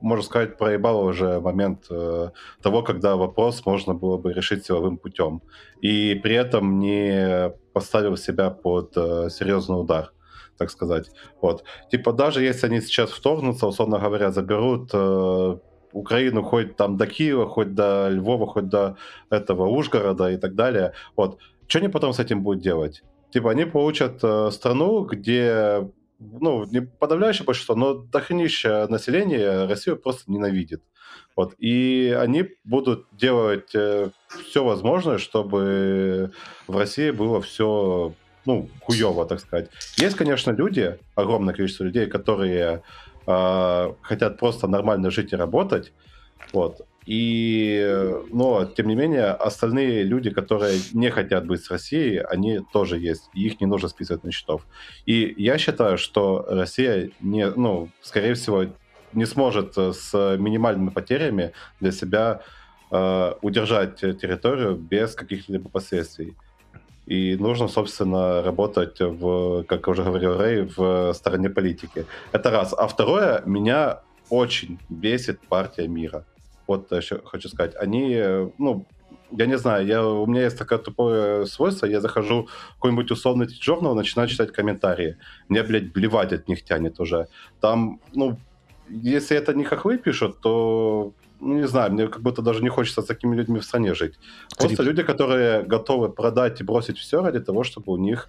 можно 0.00 0.24
сказать, 0.24 0.56
проебала 0.56 1.02
уже 1.02 1.40
момент 1.40 1.86
э, 1.90 2.30
того, 2.62 2.82
когда 2.82 3.16
вопрос 3.16 3.66
можно 3.66 3.94
было 3.94 4.16
бы 4.16 4.32
решить 4.32 4.64
силовым 4.64 4.96
путем. 4.96 5.42
И 5.82 6.14
при 6.22 6.34
этом 6.34 6.78
не 6.78 7.52
поставил 7.72 8.16
себя 8.16 8.50
под 8.50 8.92
э, 8.96 9.28
серьезный 9.30 9.80
удар 9.80 10.12
так 10.60 10.70
сказать. 10.70 11.10
Вот. 11.40 11.64
Типа 11.90 12.12
даже 12.12 12.42
если 12.42 12.66
они 12.66 12.82
сейчас 12.82 13.10
вторгнутся, 13.10 13.66
условно 13.66 13.98
говоря, 13.98 14.30
заберут 14.30 14.90
э, 14.92 15.56
Украину 15.92 16.42
хоть 16.42 16.76
там 16.76 16.98
до 16.98 17.06
Киева, 17.06 17.48
хоть 17.48 17.74
до 17.74 18.08
Львова, 18.10 18.46
хоть 18.46 18.68
до 18.68 18.96
этого 19.30 19.66
Ужгорода 19.68 20.30
и 20.30 20.36
так 20.36 20.54
далее. 20.54 20.92
Вот. 21.16 21.38
Что 21.66 21.78
они 21.78 21.88
потом 21.88 22.12
с 22.12 22.18
этим 22.18 22.42
будут 22.42 22.62
делать? 22.62 23.02
Типа 23.32 23.50
они 23.50 23.64
получат 23.64 24.18
э, 24.22 24.50
страну, 24.52 25.04
где 25.04 25.88
ну, 26.18 26.64
не 26.64 26.82
подавляющее 26.82 27.46
большинство, 27.46 27.74
но 27.74 27.94
дохренища 27.94 28.86
населения 28.90 29.66
Россию 29.66 29.96
просто 29.96 30.30
ненавидит. 30.30 30.82
Вот. 31.36 31.54
И 31.58 32.14
они 32.18 32.50
будут 32.64 33.06
делать 33.12 33.74
э, 33.74 34.10
все 34.48 34.64
возможное, 34.64 35.18
чтобы 35.18 36.32
в 36.66 36.76
России 36.76 37.10
было 37.10 37.40
все 37.40 38.12
ну, 38.46 38.68
хуево, 38.80 39.26
так 39.26 39.40
сказать. 39.40 39.70
Есть, 39.96 40.16
конечно, 40.16 40.50
люди, 40.50 40.98
огромное 41.14 41.54
количество 41.54 41.84
людей, 41.84 42.06
которые 42.06 42.82
э, 43.26 43.92
хотят 44.02 44.38
просто 44.38 44.66
нормально 44.66 45.10
жить 45.10 45.32
и 45.32 45.36
работать, 45.36 45.92
вот. 46.52 46.86
И, 47.06 48.04
но, 48.30 48.66
тем 48.66 48.88
не 48.88 48.94
менее, 48.94 49.28
остальные 49.28 50.04
люди, 50.04 50.30
которые 50.30 50.78
не 50.92 51.10
хотят 51.10 51.46
быть 51.46 51.64
с 51.64 51.70
Россией, 51.70 52.18
они 52.18 52.60
тоже 52.72 52.98
есть, 52.98 53.30
и 53.34 53.46
их 53.46 53.60
не 53.60 53.66
нужно 53.66 53.88
списывать 53.88 54.22
на 54.22 54.30
счетов. 54.30 54.66
И 55.06 55.34
я 55.36 55.58
считаю, 55.58 55.98
что 55.98 56.44
Россия, 56.48 57.10
не, 57.20 57.50
ну, 57.50 57.88
скорее 58.02 58.34
всего, 58.34 58.66
не 59.12 59.26
сможет 59.26 59.76
с 59.76 60.36
минимальными 60.38 60.90
потерями 60.90 61.52
для 61.80 61.92
себя 61.92 62.42
э, 62.90 63.34
удержать 63.42 63.96
территорию 63.96 64.76
без 64.76 65.14
каких-либо 65.14 65.68
последствий. 65.68 66.34
И 67.06 67.36
нужно, 67.36 67.68
собственно, 67.68 68.42
работать, 68.42 69.00
в, 69.00 69.64
как 69.64 69.88
уже 69.88 70.04
говорил 70.04 70.38
Рэй, 70.38 70.70
в 70.76 71.12
стороне 71.12 71.50
политики. 71.50 72.06
Это 72.30 72.50
раз. 72.50 72.72
А 72.72 72.86
второе, 72.86 73.42
меня 73.46 74.00
очень 74.28 74.78
бесит 74.88 75.40
партия 75.40 75.88
мира. 75.88 76.24
Вот 76.68 76.92
еще 76.92 77.20
хочу 77.24 77.48
сказать. 77.48 77.74
Они, 77.74 78.22
ну, 78.58 78.86
я 79.32 79.46
не 79.46 79.58
знаю, 79.58 79.86
я, 79.86 80.06
у 80.06 80.26
меня 80.26 80.42
есть 80.42 80.58
такое 80.58 80.78
тупое 80.78 81.46
свойство, 81.46 81.86
я 81.86 82.00
захожу 82.00 82.48
в 82.70 82.74
какой-нибудь 82.74 83.10
условный 83.10 83.48
журнал, 83.48 83.94
начинаю 83.94 84.28
читать 84.28 84.52
комментарии. 84.52 85.16
Мне, 85.48 85.62
блядь, 85.62 85.92
блевать 85.92 86.32
от 86.32 86.48
них 86.48 86.64
тянет 86.64 87.00
уже. 87.00 87.26
Там, 87.60 88.00
ну, 88.14 88.38
если 88.90 89.36
это 89.36 89.54
не 89.54 89.64
хохлы 89.64 89.98
пишут, 89.98 90.40
то 90.40 91.12
ну, 91.40 91.54
не 91.54 91.66
знаю, 91.68 91.92
мне 91.92 92.08
как 92.08 92.22
будто 92.22 92.42
даже 92.42 92.62
не 92.62 92.68
хочется 92.68 93.02
с 93.02 93.06
такими 93.06 93.36
людьми 93.36 93.58
в 93.58 93.64
стране 93.64 93.94
жить. 93.94 94.18
Просто 94.58 94.76
Крип. 94.76 94.88
люди, 94.88 95.02
которые 95.02 95.62
готовы 95.62 96.10
продать 96.10 96.60
и 96.60 96.64
бросить 96.64 96.98
все 96.98 97.22
ради 97.22 97.40
того, 97.40 97.64
чтобы 97.64 97.92
у 97.92 97.96
них 97.96 98.28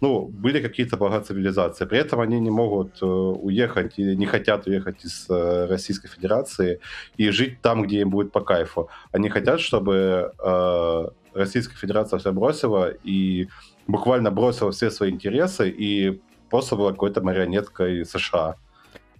ну, 0.00 0.26
были 0.26 0.60
какие-то 0.62 0.96
блага 0.96 1.20
цивилизации. 1.20 1.84
При 1.84 1.98
этом 1.98 2.20
они 2.20 2.40
не 2.40 2.50
могут 2.50 3.02
э, 3.02 3.06
уехать 3.06 3.98
или 3.98 4.14
не 4.14 4.26
хотят 4.26 4.66
уехать 4.66 5.04
из 5.04 5.26
э, 5.28 5.66
Российской 5.66 6.08
Федерации 6.08 6.80
и 7.18 7.30
жить 7.30 7.60
там, 7.60 7.82
где 7.82 8.00
им 8.00 8.10
будет 8.10 8.32
по 8.32 8.40
кайфу. 8.40 8.88
Они 9.12 9.28
хотят, 9.28 9.60
чтобы 9.60 10.32
э, 10.38 11.08
Российская 11.34 11.76
Федерация 11.76 12.18
все 12.18 12.32
бросила 12.32 12.90
и 13.04 13.48
буквально 13.86 14.30
бросила 14.30 14.70
все 14.70 14.90
свои 14.90 15.10
интересы 15.10 15.68
и 15.68 16.20
просто 16.48 16.76
была 16.76 16.90
какой-то 16.92 17.20
марионеткой 17.20 18.04
США. 18.06 18.56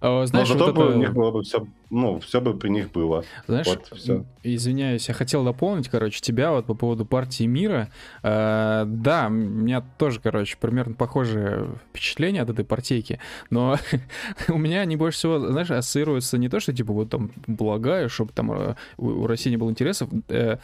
А, 0.02 0.24
знаешь, 0.26 0.48
Но 0.48 0.54
зато 0.54 0.66
вот 0.66 0.76
бы 0.76 0.82
это... 0.84 0.94
у 0.94 0.98
них 0.98 1.12
было 1.12 1.30
бы 1.30 1.42
все, 1.42 1.66
ну, 1.90 2.20
все 2.20 2.40
бы 2.40 2.56
при 2.56 2.70
них 2.70 2.90
было. 2.90 3.22
Знаешь, 3.46 3.66
вот, 3.66 3.92
все. 3.94 4.24
извиняюсь, 4.42 5.06
я 5.08 5.14
хотел 5.14 5.44
дополнить, 5.44 5.88
короче, 5.88 6.20
тебя 6.20 6.52
вот 6.52 6.64
по 6.64 6.74
поводу 6.74 7.04
партии 7.04 7.44
мира. 7.44 7.90
Э, 8.22 8.84
да, 8.86 9.26
у 9.26 9.30
меня 9.30 9.82
тоже, 9.98 10.20
короче, 10.20 10.56
примерно 10.58 10.94
похожее 10.94 11.68
впечатление 11.90 12.42
от 12.42 12.48
этой 12.48 12.64
партийки, 12.64 13.20
но 13.50 13.76
у 14.48 14.56
меня 14.56 14.80
они 14.80 14.96
больше 14.96 15.18
всего, 15.18 15.38
знаешь, 15.38 15.70
ассоциируются 15.70 16.38
не 16.38 16.48
то, 16.48 16.60
что 16.60 16.72
типа 16.72 16.94
вот 16.94 17.10
там 17.10 17.30
благая, 17.46 18.08
чтобы 18.08 18.32
там 18.32 18.52
э, 18.52 18.74
у 18.96 19.26
России 19.26 19.50
не 19.50 19.58
было 19.58 19.68
интересов, 19.68 20.08
э, 20.28 20.56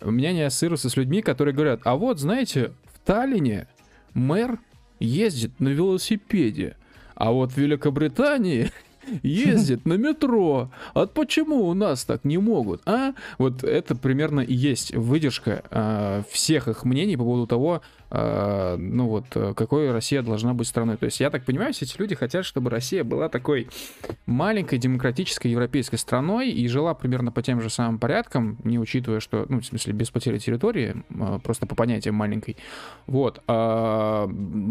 у 0.00 0.10
меня 0.10 0.32
не 0.32 0.42
ассоциируются 0.42 0.88
с 0.88 0.96
людьми, 0.96 1.20
которые 1.20 1.54
говорят, 1.54 1.80
а 1.84 1.96
вот, 1.96 2.20
знаете, 2.20 2.72
в 2.94 3.06
Таллине 3.06 3.68
мэр 4.14 4.58
ездит 4.98 5.60
на 5.60 5.68
велосипеде. 5.68 6.76
А 7.18 7.32
вот 7.32 7.50
в 7.50 7.56
Великобритании 7.56 8.70
ездит 9.22 9.86
на 9.86 9.94
метро. 9.94 10.70
А 10.94 11.06
почему 11.06 11.66
у 11.66 11.74
нас 11.74 12.04
так 12.04 12.24
не 12.24 12.38
могут, 12.38 12.82
а? 12.86 13.14
Вот 13.38 13.64
это 13.64 13.94
примерно 13.94 14.40
и 14.40 14.54
есть 14.54 14.94
выдержка 14.94 15.62
э, 15.70 16.22
всех 16.30 16.68
их 16.68 16.84
мнений 16.84 17.16
по 17.16 17.24
поводу 17.24 17.46
того, 17.46 17.82
э, 18.10 18.76
ну 18.78 19.08
вот, 19.08 19.26
какой 19.56 19.90
Россия 19.92 20.22
должна 20.22 20.54
быть 20.54 20.68
страной. 20.68 20.96
То 20.96 21.06
есть 21.06 21.20
я 21.20 21.30
так 21.30 21.44
понимаю, 21.44 21.72
все 21.72 21.84
эти 21.84 21.98
люди 21.98 22.14
хотят, 22.14 22.44
чтобы 22.44 22.70
Россия 22.70 23.04
была 23.04 23.28
такой 23.28 23.68
маленькой 24.26 24.78
демократической 24.78 25.48
европейской 25.48 25.96
страной 25.96 26.50
и 26.50 26.68
жила 26.68 26.94
примерно 26.94 27.32
по 27.32 27.42
тем 27.42 27.60
же 27.60 27.70
самым 27.70 27.98
порядкам, 27.98 28.58
не 28.64 28.78
учитывая, 28.78 29.20
что, 29.20 29.46
ну, 29.48 29.60
в 29.60 29.66
смысле, 29.66 29.92
без 29.92 30.10
потери 30.10 30.38
территории, 30.38 31.04
э, 31.10 31.38
просто 31.42 31.66
по 31.66 31.74
понятиям 31.74 32.14
маленькой. 32.14 32.56
Вот. 33.06 33.42
А, 33.46 34.28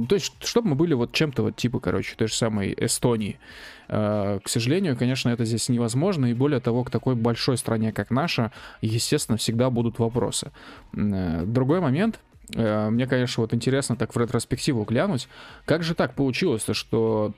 то 0.07 0.15
есть, 0.15 0.33
чтобы 0.43 0.69
мы 0.69 0.75
были 0.75 0.93
вот 0.93 1.11
чем-то 1.11 1.43
вот 1.43 1.55
типа, 1.55 1.79
короче, 1.79 2.15
той 2.15 2.27
же 2.27 2.33
самой 2.33 2.73
Эстонии. 2.77 3.39
Э, 3.87 4.39
к 4.43 4.49
сожалению, 4.49 4.97
конечно, 4.97 5.29
это 5.29 5.45
здесь 5.45 5.69
невозможно, 5.69 6.27
и 6.27 6.33
более 6.33 6.59
того, 6.59 6.83
к 6.83 6.89
такой 6.89 7.15
большой 7.15 7.57
стране, 7.57 7.91
как 7.91 8.11
наша, 8.11 8.51
естественно, 8.81 9.37
всегда 9.37 9.69
будут 9.69 9.99
вопросы. 9.99 10.51
Э, 10.93 11.43
другой 11.45 11.79
момент, 11.79 12.19
э, 12.53 12.89
мне, 12.89 13.07
конечно, 13.07 13.41
вот 13.41 13.53
интересно 13.53 13.95
так 13.95 14.15
в 14.15 14.19
ретроспективу 14.19 14.83
глянуть, 14.83 15.27
как 15.65 15.83
же 15.83 15.95
так 15.95 16.13
получилось-то, 16.13 16.73
что 16.73 17.33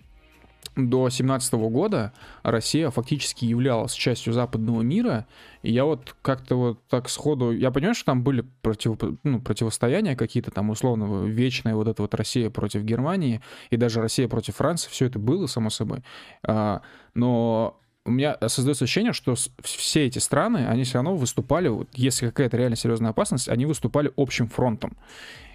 до 0.87 1.09
17 1.09 1.53
года 1.53 2.13
Россия 2.43 2.89
фактически 2.89 3.45
являлась 3.45 3.93
частью 3.93 4.33
западного 4.33 4.81
мира, 4.81 5.27
и 5.61 5.71
я 5.71 5.85
вот 5.85 6.15
как-то 6.21 6.55
вот 6.55 6.87
так 6.87 7.09
сходу... 7.09 7.51
Я 7.51 7.71
понимаю, 7.71 7.95
что 7.95 8.05
там 8.05 8.23
были 8.23 8.45
против, 8.61 8.97
ну, 9.23 9.41
противостояния 9.41 10.15
какие-то 10.15 10.51
там 10.51 10.69
условно 10.69 11.25
вечная 11.25 11.75
вот 11.75 11.87
эта 11.87 12.01
вот 12.01 12.13
Россия 12.13 12.49
против 12.49 12.83
Германии, 12.83 13.41
и 13.69 13.77
даже 13.77 14.01
Россия 14.01 14.27
против 14.27 14.55
Франции, 14.55 14.89
все 14.89 15.07
это 15.07 15.19
было, 15.19 15.47
само 15.47 15.69
собой. 15.69 16.03
А, 16.43 16.81
но 17.13 17.79
у 18.05 18.11
меня 18.11 18.37
создается 18.47 18.85
ощущение, 18.85 19.13
что 19.13 19.35
все 19.61 20.05
эти 20.05 20.19
страны, 20.19 20.65
они 20.67 20.83
все 20.83 20.95
равно 20.95 21.15
выступали, 21.15 21.71
если 21.93 22.27
какая-то 22.27 22.57
реально 22.57 22.75
серьезная 22.75 23.11
опасность, 23.11 23.49
они 23.49 23.65
выступали 23.65 24.11
общим 24.17 24.47
фронтом. 24.47 24.97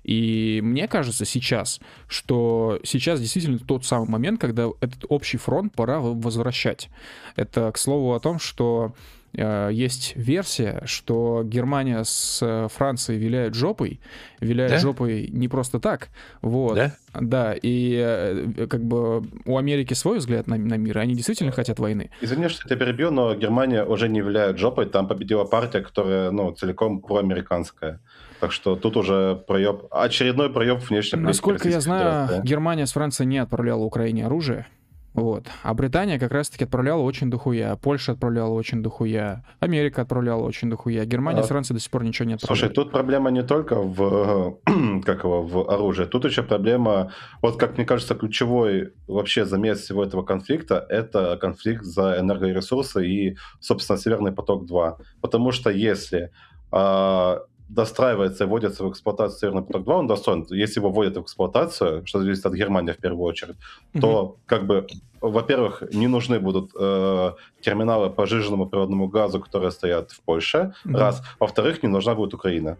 И 0.04 0.60
мне 0.62 0.86
кажется 0.86 1.24
сейчас, 1.24 1.80
что 2.08 2.78
сейчас 2.84 3.20
действительно 3.20 3.58
тот 3.58 3.84
самый 3.84 4.08
момент, 4.08 4.40
когда 4.40 4.68
этот 4.80 5.04
общий 5.08 5.38
фронт 5.38 5.74
пора 5.74 5.98
возвращать. 5.98 6.90
Это, 7.36 7.72
к 7.72 7.78
слову, 7.78 8.12
о 8.12 8.20
том, 8.20 8.38
что 8.38 8.94
э, 9.32 9.70
есть 9.72 10.12
версия, 10.14 10.82
что 10.84 11.42
Германия 11.42 12.04
с 12.04 12.68
Францией 12.72 13.18
виляет 13.18 13.54
жопой, 13.54 13.98
виляет 14.40 14.72
да? 14.72 14.78
жопой 14.78 15.28
не 15.32 15.48
просто 15.48 15.80
так, 15.80 16.10
вот. 16.42 16.74
Да? 16.74 16.94
Да, 17.14 17.54
и 17.54 17.96
э, 17.96 18.66
как 18.68 18.84
бы 18.84 19.24
у 19.46 19.56
Америки 19.56 19.94
свой 19.94 20.18
взгляд 20.18 20.46
на, 20.46 20.56
на 20.56 20.74
мир, 20.76 20.98
и 20.98 21.00
они 21.00 21.14
действительно 21.14 21.50
хотят 21.50 21.78
войны. 21.78 22.10
Извини, 22.20 22.48
что 22.48 22.68
я 22.68 22.76
перебью, 22.76 23.10
но 23.10 23.34
Германия 23.34 23.84
уже 23.84 24.08
не 24.10 24.20
виляет 24.20 24.58
жопой, 24.58 24.86
там 24.86 25.08
победила 25.08 25.44
партия, 25.44 25.80
которая, 25.80 26.30
ну, 26.30 26.52
целиком 26.52 27.00
проамериканская. 27.00 28.00
Так 28.44 28.52
что 28.52 28.76
тут 28.76 28.98
уже 28.98 29.42
проеб, 29.46 29.86
очередной 29.90 30.50
проеб 30.50 30.78
внешней 30.80 31.18
Насколько 31.18 31.70
я 31.70 31.80
знаю, 31.80 32.42
Германия 32.42 32.84
с 32.84 32.92
Францией 32.92 33.26
не 33.26 33.38
отправляла 33.38 33.84
Украине 33.84 34.26
оружие. 34.26 34.66
Вот. 35.14 35.46
А 35.62 35.72
Британия 35.72 36.18
как 36.18 36.30
раз-таки 36.30 36.64
отправляла 36.64 37.00
очень 37.00 37.30
дохуя. 37.30 37.74
Польша 37.76 38.12
отправляла 38.12 38.50
очень 38.50 38.82
дохуя. 38.82 39.42
Америка 39.60 40.02
отправляла 40.02 40.42
очень 40.42 40.68
дохуя. 40.68 41.06
Германия 41.06 41.40
а... 41.40 41.42
с 41.44 41.48
Францией 41.48 41.76
до 41.76 41.82
сих 41.82 41.90
пор 41.90 42.04
ничего 42.04 42.28
не 42.28 42.34
отправляла. 42.34 42.58
Слушай, 42.58 42.74
тут 42.74 42.92
проблема 42.92 43.30
не 43.30 43.42
только 43.42 43.76
в, 43.76 44.58
как 45.06 45.24
его, 45.24 45.42
в 45.42 45.70
оружии. 45.70 46.04
Тут 46.04 46.26
еще 46.26 46.42
проблема, 46.42 47.12
вот 47.40 47.58
как 47.58 47.78
мне 47.78 47.86
кажется, 47.86 48.14
ключевой 48.14 48.92
вообще 49.06 49.46
замес 49.46 49.80
всего 49.80 50.04
этого 50.04 50.22
конфликта— 50.22 50.84
это 50.90 51.38
конфликт 51.38 51.82
за 51.82 52.20
энергоресурсы 52.20 53.08
и, 53.08 53.36
собственно, 53.60 53.96
Северный 53.96 54.32
поток-2. 54.32 54.96
Потому 55.22 55.50
что 55.50 55.70
если 55.70 56.30
а, 56.76 57.38
достраивается 57.68 58.44
и 58.44 58.46
вводится 58.46 58.84
в 58.84 58.90
эксплуатацию 58.90 59.38
Северный 59.38 59.62
поток-2, 59.62 59.92
он 59.92 60.06
достоин. 60.06 60.46
Если 60.50 60.80
его 60.80 60.90
вводят 60.90 61.16
в 61.16 61.22
эксплуатацию, 61.22 62.06
что 62.06 62.20
зависит 62.20 62.44
от 62.46 62.52
Германии 62.54 62.92
в 62.92 62.98
первую 62.98 63.24
очередь, 63.24 63.56
то, 64.00 64.36
как 64.46 64.66
бы, 64.66 64.86
во-первых, 65.20 65.82
не 65.92 66.06
нужны 66.06 66.38
будут 66.38 66.72
э, 66.78 67.32
терминалы 67.62 68.10
по 68.10 68.26
жиженному 68.26 68.66
природному 68.66 69.08
газу, 69.08 69.40
которые 69.40 69.70
стоят 69.70 70.12
в 70.12 70.20
Польше, 70.20 70.74
Мгм. 70.84 70.96
раз. 70.96 71.22
Во-вторых, 71.40 71.82
не 71.82 71.88
нужна 71.88 72.14
будет 72.14 72.34
Украина. 72.34 72.76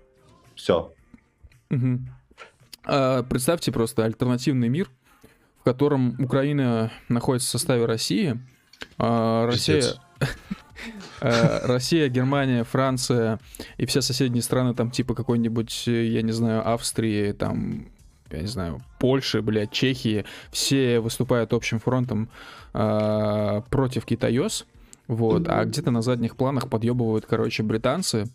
Все. 0.55 0.93
Мгм. 1.71 2.09
А, 2.85 3.23
Представьте 3.23 3.73
просто 3.73 4.05
альтернативный 4.05 4.69
мир, 4.69 4.89
в 5.61 5.65
котором 5.65 6.17
Украина 6.23 6.91
находится 7.09 7.49
в 7.49 7.51
составе 7.53 7.87
России, 7.87 8.39
а 8.99 9.47
Россия, 9.47 9.83
Россия, 11.21 12.09
Германия, 12.09 12.65
Франция 12.65 13.41
и 13.77 13.87
все 13.87 14.03
соседние 14.03 14.43
страны, 14.43 14.75
там 14.75 14.91
типа 14.91 15.15
какой-нибудь, 15.15 15.85
э, 15.87 16.07
я 16.07 16.23
не 16.23 16.33
знаю, 16.33 16.69
Австрии, 16.69 17.33
там, 17.33 17.89
я 18.31 18.41
не 18.41 18.47
знаю, 18.47 18.83
Польши, 18.99 19.43
блядь, 19.43 19.71
Чехии, 19.71 20.25
все 20.51 21.01
выступают 21.01 21.53
общим 21.53 21.79
фронтом 21.79 22.29
а, 22.73 23.63
против 23.71 24.05
Китайос, 24.05 24.67
вот, 25.07 25.49
а 25.49 25.65
где-то 25.65 25.91
на 25.91 26.03
задних 26.03 26.37
планах 26.37 26.69
подъебывают, 26.69 27.27
короче, 27.27 27.63
британцы, 27.63 28.27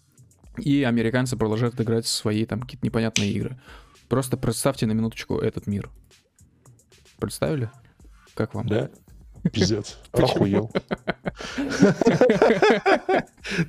и 0.58 0.84
американцы 0.84 1.38
продолжают 1.38 1.80
играть 1.80 2.06
свои 2.06 2.46
там 2.46 2.62
какие-то 2.62 2.86
непонятные 2.86 3.32
игры. 3.32 3.60
Просто 4.08 4.38
представьте 4.38 4.86
на 4.86 4.92
минуточку 4.92 5.38
этот 5.38 5.68
мир. 5.68 5.90
Представили? 7.20 7.70
Как 8.34 8.56
вам? 8.56 8.68
Да? 8.68 8.90
Пиздец. 9.52 9.98
Охуел. 10.12 10.72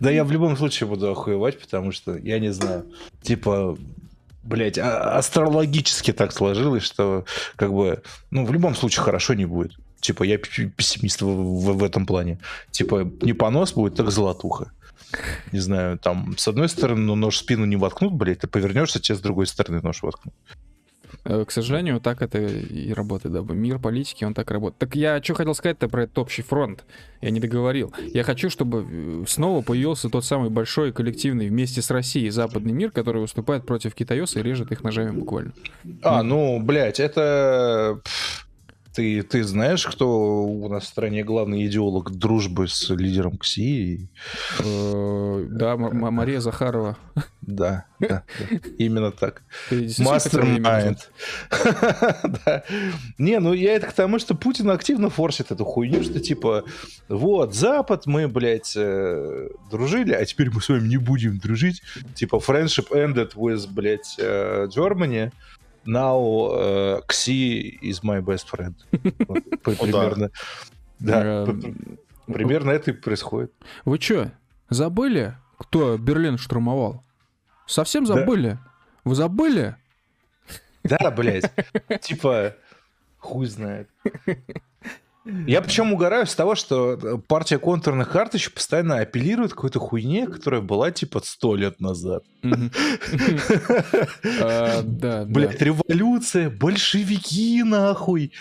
Да 0.01 0.11
я 0.11 0.25
в 0.25 0.33
любом 0.33 0.57
случае 0.57 0.89
буду 0.89 1.11
охуевать, 1.11 1.59
потому 1.61 1.93
что, 1.93 2.17
я 2.17 2.39
не 2.39 2.53
знаю, 2.53 2.87
типа, 3.23 3.79
блять, 4.43 4.79
астрологически 4.79 6.13
так 6.13 6.33
сложилось, 6.33 6.83
что, 6.83 7.25
как 7.57 7.73
бы, 7.73 8.03
ну, 8.31 8.45
в 8.45 8.53
любом 8.53 8.75
случае 8.75 9.03
хорошо 9.05 9.35
не 9.35 9.47
будет. 9.47 9.73
Типа, 10.01 10.23
я 10.25 10.39
пессимист 10.39 11.21
в, 11.23 11.27
в- 11.27 11.77
в 11.79 11.85
этом 11.85 12.07
плане. 12.07 12.39
Типа, 12.71 13.11
не 13.23 13.33
понос 13.35 13.73
будет, 13.73 13.97
так 13.97 14.11
золотуха. 14.11 14.73
Не 15.53 15.59
знаю, 15.61 15.99
там, 15.99 16.37
с 16.39 16.49
одной 16.49 16.69
стороны, 16.69 17.01
ну, 17.03 17.15
нож 17.17 17.35
в 17.35 17.39
спину 17.39 17.65
не 17.67 17.77
воткнут, 17.77 18.13
блядь, 18.15 18.41
ты 18.41 18.47
повернешься, 18.47 19.01
тебе 19.01 19.17
с 19.19 19.21
другой 19.21 19.47
стороны 19.47 19.81
нож 19.83 20.03
воткнут. 20.03 20.35
Э, 21.25 21.45
К 21.47 21.51
сожалению, 21.51 22.01
так 22.01 22.23
это 22.23 22.39
и 22.39 22.93
работает. 22.93 23.35
Да. 23.35 23.55
Мир 23.55 23.79
политики, 23.79 24.25
он 24.25 24.35
так 24.35 24.51
работает. 24.51 24.79
Так 24.79 24.97
я 24.97 25.23
что 25.23 25.35
хотел 25.35 25.55
сказать-то 25.55 25.89
про 25.89 26.05
этот 26.05 26.19
общий 26.19 26.43
фронт? 26.43 26.85
Я 27.21 27.31
не 27.31 27.41
договорил. 27.41 27.93
Я 28.13 28.23
хочу, 28.23 28.51
чтобы 28.51 28.87
э, 28.89 29.25
снова 29.27 29.63
появился 29.63 30.09
тот 30.09 30.25
самый 30.25 30.51
большой 30.51 30.93
коллективный 30.93 31.49
вместе 31.49 31.83
с 31.83 31.91
Россией 31.91 32.31
западный 32.31 32.73
мир, 32.73 32.91
который 32.91 33.21
выступает 33.21 33.67
против 33.67 33.95
китаёса 33.95 34.41
и 34.41 34.43
режет 34.43 34.73
их 34.73 34.83
ножами 34.83 35.11
буквально. 35.11 35.53
А, 36.03 36.23
ну, 36.23 36.61
блядь, 36.61 37.01
это... 37.01 38.01
Ты, 38.95 39.23
ты 39.23 39.45
знаешь, 39.45 39.87
кто 39.87 40.43
у 40.45 40.69
нас 40.69 40.85
в 40.85 40.89
стране 40.89 41.23
главный 41.23 41.67
идеолог 41.67 42.11
дружбы 42.11 42.67
с 42.67 42.91
лидером 42.91 43.39
КСИ? 43.39 44.09
Э, 44.59 45.47
Да, 45.49 45.77
Мария 45.77 46.41
Захарова. 46.41 46.97
Да, 47.41 47.85
именно 48.79 49.13
так. 49.13 49.43
Назвать? 50.51 51.09
Да. 52.45 52.65
Не, 53.19 53.39
ну 53.41 53.53
я 53.53 53.75
это 53.75 53.87
к 53.87 53.93
тому, 53.93 54.19
что 54.19 54.35
Путин 54.35 54.71
активно 54.71 55.11
форсит 55.11 55.51
эту 55.51 55.65
хуйню, 55.65 56.03
что 56.03 56.21
типа, 56.21 56.65
вот, 57.09 57.55
Запад, 57.55 58.07
мы, 58.07 58.29
блядь, 58.29 58.75
э, 58.77 59.49
дружили, 59.71 60.13
а 60.13 60.25
теперь 60.25 60.51
мы 60.51 60.61
с 60.61 60.69
вами 60.69 60.89
не 60.89 60.97
будем 60.97 61.39
дружить. 61.39 61.83
Типа, 62.15 62.37
friendship 62.37 62.91
ended 62.93 63.35
with, 63.35 63.67
блядь, 63.71 64.17
э, 64.19 64.67
Germany. 64.75 65.33
Now 65.87 66.51
э, 66.53 67.01
Xi 67.09 67.79
is 67.83 68.03
my 68.03 68.21
best 68.21 68.47
friend. 68.51 68.75
Вот. 69.29 69.43
Примерно. 69.79 70.31
Да, 70.99 71.45
Э, 71.47 71.47
примерно 72.27 72.71
это 72.71 72.91
и 72.91 72.95
происходит. 72.95 73.53
Вы 73.85 73.99
чё, 73.99 74.31
забыли, 74.69 75.35
кто 75.59 75.97
Берлин 75.99 76.39
штурмовал? 76.39 77.03
Совсем 77.67 78.07
забыли? 78.07 78.59
Вы 79.05 79.15
забыли? 79.15 79.77
Да, 80.85 81.11
блядь. 81.11 81.51
Типа, 82.03 82.55
хуй 83.19 83.47
знает. 83.47 83.89
Я 85.25 85.61
причем 85.61 85.93
угораю 85.93 86.27
с 86.27 86.35
того, 86.35 86.55
что 86.55 86.93
э, 86.95 87.19
партия 87.27 87.59
контурных 87.59 88.11
карточек 88.11 88.55
постоянно 88.55 88.99
апеллирует 88.99 89.53
к 89.53 89.57
какой-то 89.57 89.79
хуйне, 89.79 90.27
которая 90.27 90.63
была 90.63 90.91
типа 90.91 91.21
сто 91.23 91.57
лет 91.57 91.81
назад. 91.81 92.25
А. 94.41 94.83
Блядь, 94.83 95.61
революция, 95.61 96.51
большевики, 96.51 97.63
нахуй. 97.63 98.33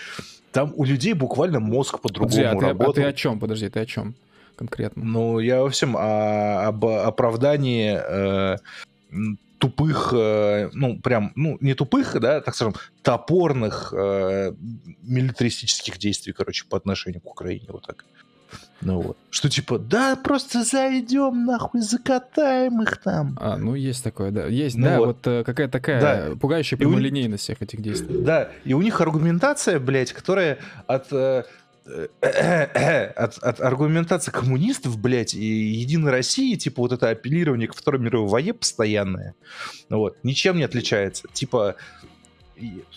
Там 0.52 0.72
у 0.74 0.84
людей 0.84 1.12
буквально 1.12 1.60
мозг 1.60 1.96
а 1.96 1.98
по-другому 1.98 2.60
ты, 2.60 2.66
а 2.66 2.92
ты 2.92 3.04
о 3.04 3.12
чем? 3.12 3.38
Подожди, 3.38 3.68
ты 3.68 3.80
о 3.80 3.86
чем 3.86 4.14
конкретно? 4.56 5.04
Ну, 5.04 5.38
я 5.38 5.62
во 5.62 5.70
всем 5.70 5.96
о- 5.96 6.66
об 6.66 6.84
оправдании 6.84 7.98
э, 7.98 8.56
тупых, 9.60 10.12
э, 10.16 10.70
ну, 10.72 10.98
прям, 10.98 11.32
ну, 11.36 11.58
не 11.60 11.74
тупых, 11.74 12.18
да, 12.18 12.40
так 12.40 12.54
скажем, 12.54 12.74
топорных 13.02 13.92
э, 13.96 14.52
милитаристических 15.02 15.98
действий, 15.98 16.32
короче, 16.32 16.64
по 16.68 16.76
отношению 16.76 17.20
к 17.20 17.26
Украине, 17.26 17.66
вот 17.68 17.86
так. 17.86 18.04
Ну 18.82 19.00
вот. 19.00 19.16
Что 19.28 19.50
типа, 19.50 19.78
да, 19.78 20.16
просто 20.16 20.64
зайдем, 20.64 21.44
нахуй, 21.44 21.82
закатаем 21.82 22.82
их 22.82 22.96
там. 22.96 23.36
А, 23.40 23.56
ну 23.58 23.74
есть 23.74 24.02
такое, 24.02 24.30
да. 24.30 24.46
Есть, 24.46 24.76
Ну 24.76 24.86
да, 24.86 24.98
вот. 24.98 25.06
вот, 25.06 25.26
э, 25.26 25.44
какая 25.44 25.68
такая 25.68 26.00
Да. 26.00 26.36
пугающая 26.36 26.78
И 26.78 26.84
у 26.84 26.88
прямолинейность 26.88 27.42
всех 27.42 27.60
этих 27.60 27.82
действий. 27.82 28.22
Да, 28.22 28.48
и 28.64 28.72
у 28.72 28.80
них 28.80 29.00
аргументация, 29.00 29.78
блядь, 29.78 30.12
которая 30.12 30.58
от, 30.86 31.12
э, 31.12 31.44
от, 32.20 33.38
от 33.38 33.60
аргументации 33.60 34.30
коммунистов, 34.30 34.98
блядь, 34.98 35.34
и 35.34 35.44
Единой 35.44 36.10
России, 36.10 36.54
типа 36.54 36.82
вот 36.82 36.92
это 36.92 37.08
апеллирование 37.10 37.68
к 37.68 37.74
Второй 37.74 38.00
мировой 38.00 38.28
войне 38.28 38.54
постоянное, 38.54 39.34
вот, 39.88 40.16
ничем 40.22 40.56
не 40.56 40.64
отличается. 40.64 41.28
Типа, 41.32 41.76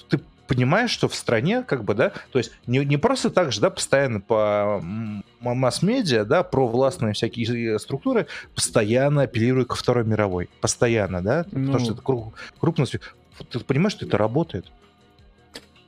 ты 0.09 0.19
понимаешь, 0.47 0.91
что 0.91 1.07
в 1.07 1.15
стране, 1.15 1.63
как 1.63 1.83
бы, 1.83 1.93
да, 1.95 2.11
то 2.31 2.37
есть 2.37 2.51
не, 2.67 2.79
не 2.85 2.97
просто 2.97 3.29
так 3.29 3.51
же, 3.51 3.61
да, 3.61 3.69
постоянно 3.69 4.19
по 4.21 4.81
масс-медиа, 5.39 6.25
да, 6.25 6.43
про 6.43 6.67
властные 6.67 7.13
всякие 7.13 7.79
структуры 7.79 8.27
постоянно 8.53 9.23
апеллируют 9.23 9.69
ко 9.69 9.75
Второй 9.75 10.03
мировой. 10.03 10.49
Постоянно, 10.61 11.21
да, 11.21 11.45
Ну. 11.51 11.67
потому 11.67 11.79
что 11.83 11.93
это 11.93 12.01
кру- 12.01 12.33
крупно... 12.59 12.85
Ты 12.85 13.59
понимаешь, 13.61 13.93
что 13.93 14.05
это 14.05 14.17
работает? 14.17 14.67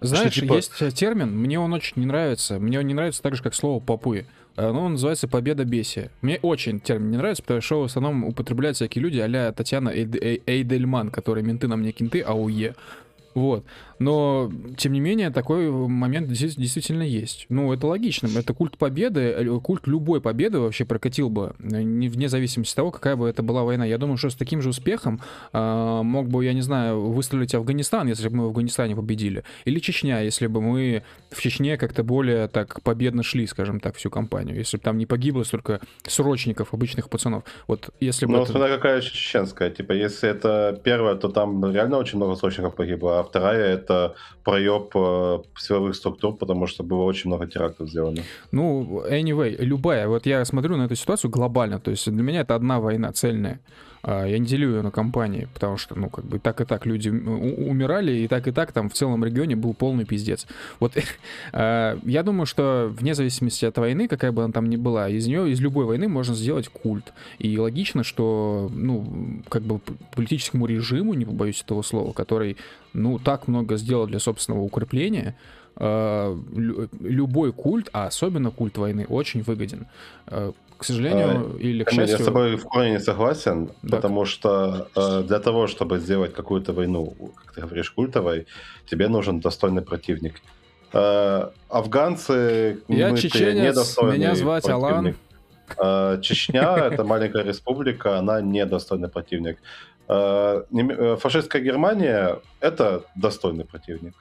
Знаешь, 0.06 0.34
типа- 0.34 0.54
есть 0.56 0.82
э, 0.82 0.92
термин, 0.92 1.30
мне 1.38 1.60
он 1.60 1.74
очень 1.74 1.94
не 1.98 2.06
нравится. 2.06 2.60
Мне 2.60 2.80
он 2.80 2.88
не 2.88 2.94
нравится 2.94 3.22
так 3.22 3.36
же, 3.36 3.44
как 3.44 3.54
слово 3.54 3.80
«попы». 3.80 4.26
Оно 4.56 4.88
называется 4.88 5.28
«победа 5.28 5.66
бесия». 5.66 6.12
Мне 6.22 6.40
очень 6.42 6.80
термин 6.80 7.12
не 7.12 7.18
нравится, 7.18 7.44
потому 7.44 7.62
что 7.62 7.82
в 7.82 7.86
основном 7.86 8.24
употребляют 8.24 8.78
всякие 8.78 9.04
люди 9.04 9.20
а 9.20 9.52
Татьяна 9.52 9.90
Эйд- 9.90 10.18
Эй- 10.22 10.42
Эйдельман, 10.46 11.12
которые 11.12 11.44
менты 11.44 11.68
нам 11.68 11.82
не 11.82 11.92
кенты, 11.92 12.22
а 12.22 12.32
АУЕ. 12.32 12.76
Вот. 13.36 13.66
Но, 14.00 14.52
тем 14.78 14.94
не 14.94 15.00
менее, 15.00 15.30
такой 15.30 15.70
момент 15.70 16.30
здесь 16.30 16.56
действительно 16.56 17.04
есть. 17.04 17.46
Ну, 17.50 17.72
это 17.74 17.86
логично. 17.88 18.28
Это 18.36 18.54
культ 18.54 18.78
победы, 18.78 19.20
э, 19.20 19.60
культ 19.62 19.88
любой 19.88 20.22
победы 20.22 20.60
вообще 20.60 20.86
прокатил 20.86 21.30
бы, 21.30 21.54
э, 21.60 21.82
не- 21.82 22.10
вне 22.10 22.28
зависимости 22.30 22.72
от 22.74 22.76
того, 22.78 22.92
какая 22.92 23.16
бы 23.16 23.28
это 23.28 23.44
была 23.44 23.64
война. 23.64 23.86
Я 23.86 23.98
думаю, 23.98 24.18
что 24.18 24.30
с 24.30 24.36
таким 24.36 24.62
же 24.62 24.70
успехом 24.70 25.20
а, 25.54 26.02
мог 26.04 26.28
бы, 26.28 26.44
я 26.46 26.54
не 26.54 26.62
знаю, 26.62 27.02
выстрелить 27.12 27.54
Афганистан, 27.56 28.08
если 28.08 28.30
бы 28.30 28.38
мы 28.38 28.44
в 28.46 28.48
Афганистане 28.48 28.96
победили. 28.96 29.44
Или 29.66 29.80
Чечня, 29.80 30.22
если 30.22 30.48
бы 30.48 30.62
мы 30.62 31.04
в 31.32 31.42
Чечне 31.42 31.78
как-то 31.78 32.04
более 32.04 32.48
так 32.48 32.82
победно 32.84 33.22
шли, 33.24 33.46
скажем 33.48 33.80
так, 33.80 33.96
всю 33.96 34.10
кампанию. 34.10 34.56
Если 34.58 34.78
бы 34.78 34.84
там 34.84 34.98
не 34.98 35.06
погибло 35.06 35.44
столько 35.44 35.80
срочников, 36.08 36.74
обычных 36.74 37.10
пацанов. 37.10 37.44
Вот 37.68 37.90
если 38.00 38.26
бы... 38.26 38.34
Ну, 38.34 38.44
это- 38.44 38.52
смотря 38.52 38.76
какая 38.76 39.02
чеченская. 39.02 39.70
Типа, 39.70 39.92
если 39.92 40.30
это 40.30 40.80
первая, 40.84 41.16
то 41.16 41.30
там 41.30 41.66
реально 41.72 41.98
очень 41.98 42.18
много 42.18 42.36
срочников 42.36 42.76
погибло, 42.76 43.20
а 43.20 43.25
вторая 43.26 43.74
это 43.74 44.16
проеб 44.44 44.92
э, 44.96 45.40
силовых 45.58 45.96
структур, 45.96 46.38
потому 46.38 46.68
что 46.68 46.84
было 46.84 47.04
очень 47.04 47.30
много 47.30 47.48
терактов 47.48 47.90
сделано. 47.90 48.22
Ну, 48.52 49.04
anyway, 49.10 49.56
любая. 49.60 50.08
Вот 50.08 50.26
я 50.26 50.46
смотрю 50.46 50.78
на 50.78 50.86
эту 50.86 50.96
ситуацию 50.96 51.32
глобально. 51.32 51.80
То 51.80 51.92
есть 51.92 52.10
для 52.10 52.24
меня 52.24 52.42
это 52.42 52.56
одна 52.56 52.80
война 52.80 53.12
цельная. 53.12 53.60
А, 54.08 54.26
Я 54.26 54.38
не 54.38 54.46
делю 54.46 54.76
ее 54.76 54.82
на 54.84 54.92
компании, 54.92 55.48
потому 55.54 55.78
что, 55.78 55.96
ну, 55.96 56.10
как 56.10 56.26
бы 56.26 56.38
так 56.38 56.62
и 56.62 56.66
так 56.66 56.86
люди 56.86 57.10
умирали, 57.10 58.12
и 58.12 58.28
так 58.28 58.48
и 58.48 58.52
так 58.52 58.72
там 58.72 58.90
в 58.90 58.94
целом 58.94 59.26
регионе 59.26 59.56
был 59.56 59.74
полный 59.74 60.06
пиздец. 60.06 60.46
Вот 60.80 60.94
а, 61.54 61.98
я 62.04 62.22
думаю, 62.22 62.46
что 62.46 62.94
вне 62.96 63.16
зависимости 63.16 63.66
от 63.66 63.78
войны, 63.80 64.08
какая 64.08 64.32
бы 64.32 64.44
она 64.44 64.54
там 64.54 64.70
ни 64.70 64.76
была, 64.76 65.10
из 65.10 65.26
нее, 65.26 65.50
из 65.50 65.60
любой 65.60 65.86
войны 65.86 66.08
можно 66.08 66.36
сделать 66.36 66.68
культ. 66.68 67.14
И 67.40 67.58
логично, 67.58 68.04
что, 68.04 68.70
ну, 68.72 69.42
как 69.50 69.64
бы 69.64 69.80
политическому 70.14 70.68
режиму, 70.68 71.16
не 71.16 71.26
побоюсь 71.26 71.64
этого 71.64 71.82
слова, 71.82 72.14
который, 72.14 72.58
ну, 72.94 73.18
так 73.18 73.48
много 73.48 73.78
сделал 73.78 74.06
для 74.06 74.20
собственного 74.20 74.62
укрепления, 74.62 75.36
лю- 75.78 76.90
любой 77.02 77.52
культ, 77.52 77.90
а 77.92 78.08
особенно 78.08 78.52
культ 78.52 78.78
войны, 78.78 79.06
очень 79.10 79.42
выгоден. 79.42 79.88
Э, 80.76 80.80
к 80.80 80.84
сожалению 80.84 81.58
или 81.58 81.84
к 81.84 81.90
Камиль, 81.90 82.02
Я 82.02 82.08
с 82.08 82.10
счастью... 82.10 82.26
тобой 82.26 82.56
в 82.56 82.64
корне 82.64 82.92
не 82.92 83.00
согласен, 83.00 83.68
Так. 83.68 84.02
потому 84.02 84.26
что 84.26 84.88
э, 84.96 85.24
для 85.28 85.40
того, 85.40 85.68
чтобы 85.68 86.00
сделать 86.00 86.34
какую-то 86.34 86.74
войну, 86.74 87.16
как 87.36 87.56
ты 87.56 87.62
говоришь, 87.62 87.92
культовой, 87.92 88.46
тебе 88.90 89.08
нужен 89.08 89.40
достойный 89.40 89.82
противник. 89.82 90.42
Э, 90.94 91.50
афганцы... 91.70 92.80
Я 92.88 93.16
чеченец, 93.16 93.72
недостойный 93.72 94.18
меня 94.18 94.36
звать 94.36 94.70
Алан. 94.70 95.16
Э, 95.78 96.20
Чечня— 96.22 96.78
это 96.92 97.04
маленькая 97.14 97.44
республика, 97.44 98.18
она 98.18 98.42
недостойный 98.42 99.10
противник. 99.10 99.58
Э, 100.08 100.64
э, 100.72 101.18
Фашистская 101.20 101.62
Германия— 101.62 102.40
это 102.60 103.04
достойный 103.16 103.66
противник. 103.66 104.14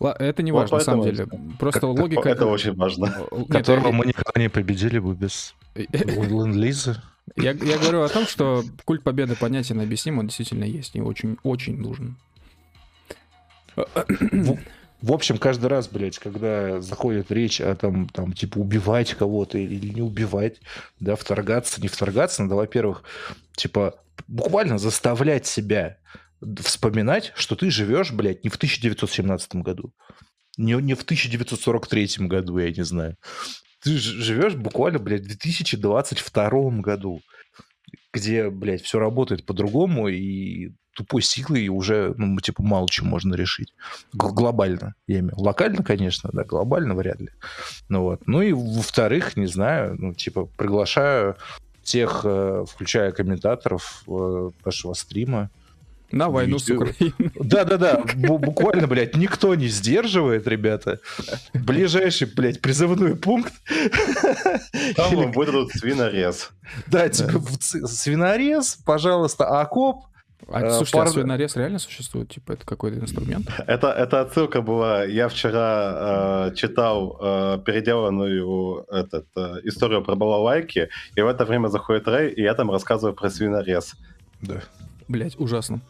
Это 0.00 0.42
не 0.42 0.52
Вот 0.52 0.70
важно, 0.70 0.76
на 0.78 0.84
самом 0.84 1.04
деле. 1.04 1.26
Просто 1.58 1.80
Как- 1.80 1.98
логика... 1.98 2.28
Это 2.28 2.46
очень 2.46 2.74
важно. 2.74 3.06
Нет, 3.32 3.48
Которого 3.48 3.86
я- 3.88 3.92
мы 3.92 4.06
никогда 4.06 4.40
не 4.40 4.50
победили 4.50 4.98
бы 4.98 5.14
без 5.14 5.54
ленд-лиза. 5.74 7.02
Я, 7.36 7.52
я 7.52 7.78
говорю 7.78 8.02
о 8.02 8.08
том, 8.08 8.26
что 8.26 8.62
культ 8.84 9.02
победы 9.02 9.34
понятен 9.36 9.80
и 9.80 9.84
объясним, 9.84 10.18
он 10.18 10.26
действительно 10.26 10.64
есть 10.64 10.94
и 10.94 11.00
очень, 11.00 11.38
очень 11.42 11.76
нужен. 11.78 12.16
В, 13.74 14.58
в 15.02 15.12
общем, 15.12 15.38
каждый 15.38 15.66
раз, 15.66 15.88
блядь, 15.88 16.18
когда 16.18 16.80
заходит 16.80 17.30
речь 17.30 17.60
о 17.60 17.74
том, 17.74 18.08
там, 18.08 18.32
типа, 18.32 18.58
убивать 18.58 19.14
кого-то 19.14 19.58
или 19.58 19.88
не 19.88 20.02
убивать, 20.02 20.60
да, 21.00 21.16
вторгаться, 21.16 21.80
не 21.82 21.88
вторгаться, 21.88 22.42
надо, 22.42 22.54
во-первых, 22.54 23.02
типа, 23.56 23.96
буквально 24.28 24.78
заставлять 24.78 25.46
себя 25.46 25.98
вспоминать, 26.62 27.32
что 27.34 27.56
ты 27.56 27.70
живешь, 27.70 28.12
блядь, 28.12 28.44
не 28.44 28.50
в 28.50 28.56
1917 28.56 29.56
году, 29.56 29.92
не, 30.56 30.74
не 30.74 30.94
в 30.94 31.02
1943 31.02 32.26
году, 32.26 32.58
я 32.58 32.70
не 32.70 32.84
знаю. 32.84 33.16
Ты 33.82 33.98
живешь 33.98 34.54
буквально, 34.54 34.98
блядь, 34.98 35.22
в 35.22 35.28
2022 35.28 36.48
году, 36.80 37.20
где, 38.12 38.50
блядь, 38.50 38.82
все 38.82 38.98
работает 38.98 39.44
по-другому, 39.44 40.08
и 40.08 40.72
тупой 40.96 41.22
силой 41.22 41.68
уже, 41.68 42.14
ну, 42.16 42.38
типа, 42.40 42.62
мало 42.62 42.88
чего 42.88 43.06
можно 43.06 43.34
решить. 43.34 43.74
Глобально, 44.14 44.94
я 45.06 45.18
имею. 45.18 45.34
Локально, 45.36 45.84
конечно, 45.84 46.30
да, 46.32 46.42
глобально 46.42 46.94
вряд 46.94 47.20
ли. 47.20 47.28
Ну 47.88 48.02
вот. 48.02 48.26
Ну 48.26 48.40
и 48.40 48.52
во-вторых, 48.52 49.36
не 49.36 49.46
знаю, 49.46 49.96
ну, 49.98 50.14
типа, 50.14 50.46
приглашаю 50.56 51.36
всех, 51.82 52.22
э, 52.24 52.64
включая 52.66 53.12
комментаторов 53.12 54.02
э, 54.08 54.50
нашего 54.64 54.94
стрима. 54.94 55.50
На 56.12 56.28
войну 56.28 56.58
с. 56.58 56.70
Украиной. 56.70 57.14
Да-да-да, 57.34 58.02
бу- 58.14 58.38
буквально, 58.38 58.86
блядь, 58.86 59.16
никто 59.16 59.54
не 59.54 59.68
сдерживает, 59.68 60.46
ребята. 60.46 61.00
Ближайший, 61.54 62.28
блядь, 62.34 62.60
призывной 62.60 63.16
пункт. 63.16 63.52
Там 64.96 65.12
Или- 65.12 65.32
выдадут 65.34 65.72
свинорез. 65.72 66.50
Да, 66.86 67.08
типа, 67.08 67.40
свинорез, 67.86 68.78
пожалуйста, 68.84 69.60
окоп. 69.60 70.04
А, 70.48 70.60
Э, 70.62 70.70
слушайте, 70.70 70.98
а 70.98 71.00
пар- 71.02 71.08
свинорез 71.10 71.56
реально 71.56 71.78
существует? 71.80 72.28
Типа, 72.28 72.52
это 72.52 72.64
какой-то 72.64 72.98
инструмент? 73.00 73.48
Это, 73.66 73.88
это 73.90 74.20
отсылка 74.20 74.60
была. 74.62 75.02
Я 75.04 75.28
вчера 75.28 76.48
э, 76.50 76.54
читал 76.54 77.18
э, 77.20 77.58
переделанную 77.64 78.84
этот, 78.90 79.26
э, 79.34 79.54
историю 79.64 80.04
про 80.04 80.14
балалайки, 80.14 80.88
и 81.16 81.20
в 81.20 81.26
это 81.26 81.44
время 81.46 81.66
заходит 81.68 82.06
Рэй, 82.06 82.30
и 82.32 82.42
я 82.42 82.54
там 82.54 82.70
рассказываю 82.70 83.14
про 83.14 83.28
свинорез. 83.30 83.94
Да. 84.42 84.60
Блять, 85.08 85.38
ужасно. 85.38 85.80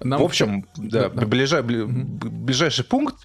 Нам 0.00 0.20
В 0.20 0.24
общем, 0.24 0.66
да, 0.76 1.08
да, 1.08 1.08
да. 1.08 1.22
ближай- 1.26 1.62
ближайший 1.62 2.84
пункт, 2.84 3.16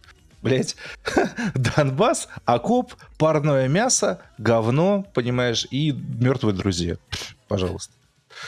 блядь, 0.41 0.75
Донбасс, 1.55 2.29
окоп, 2.45 2.93
парное 3.17 3.67
мясо, 3.67 4.21
говно, 4.37 5.05
понимаешь, 5.13 5.67
и 5.69 5.91
мертвые 5.91 6.55
друзья. 6.55 6.95
Пожалуйста. 7.49 7.93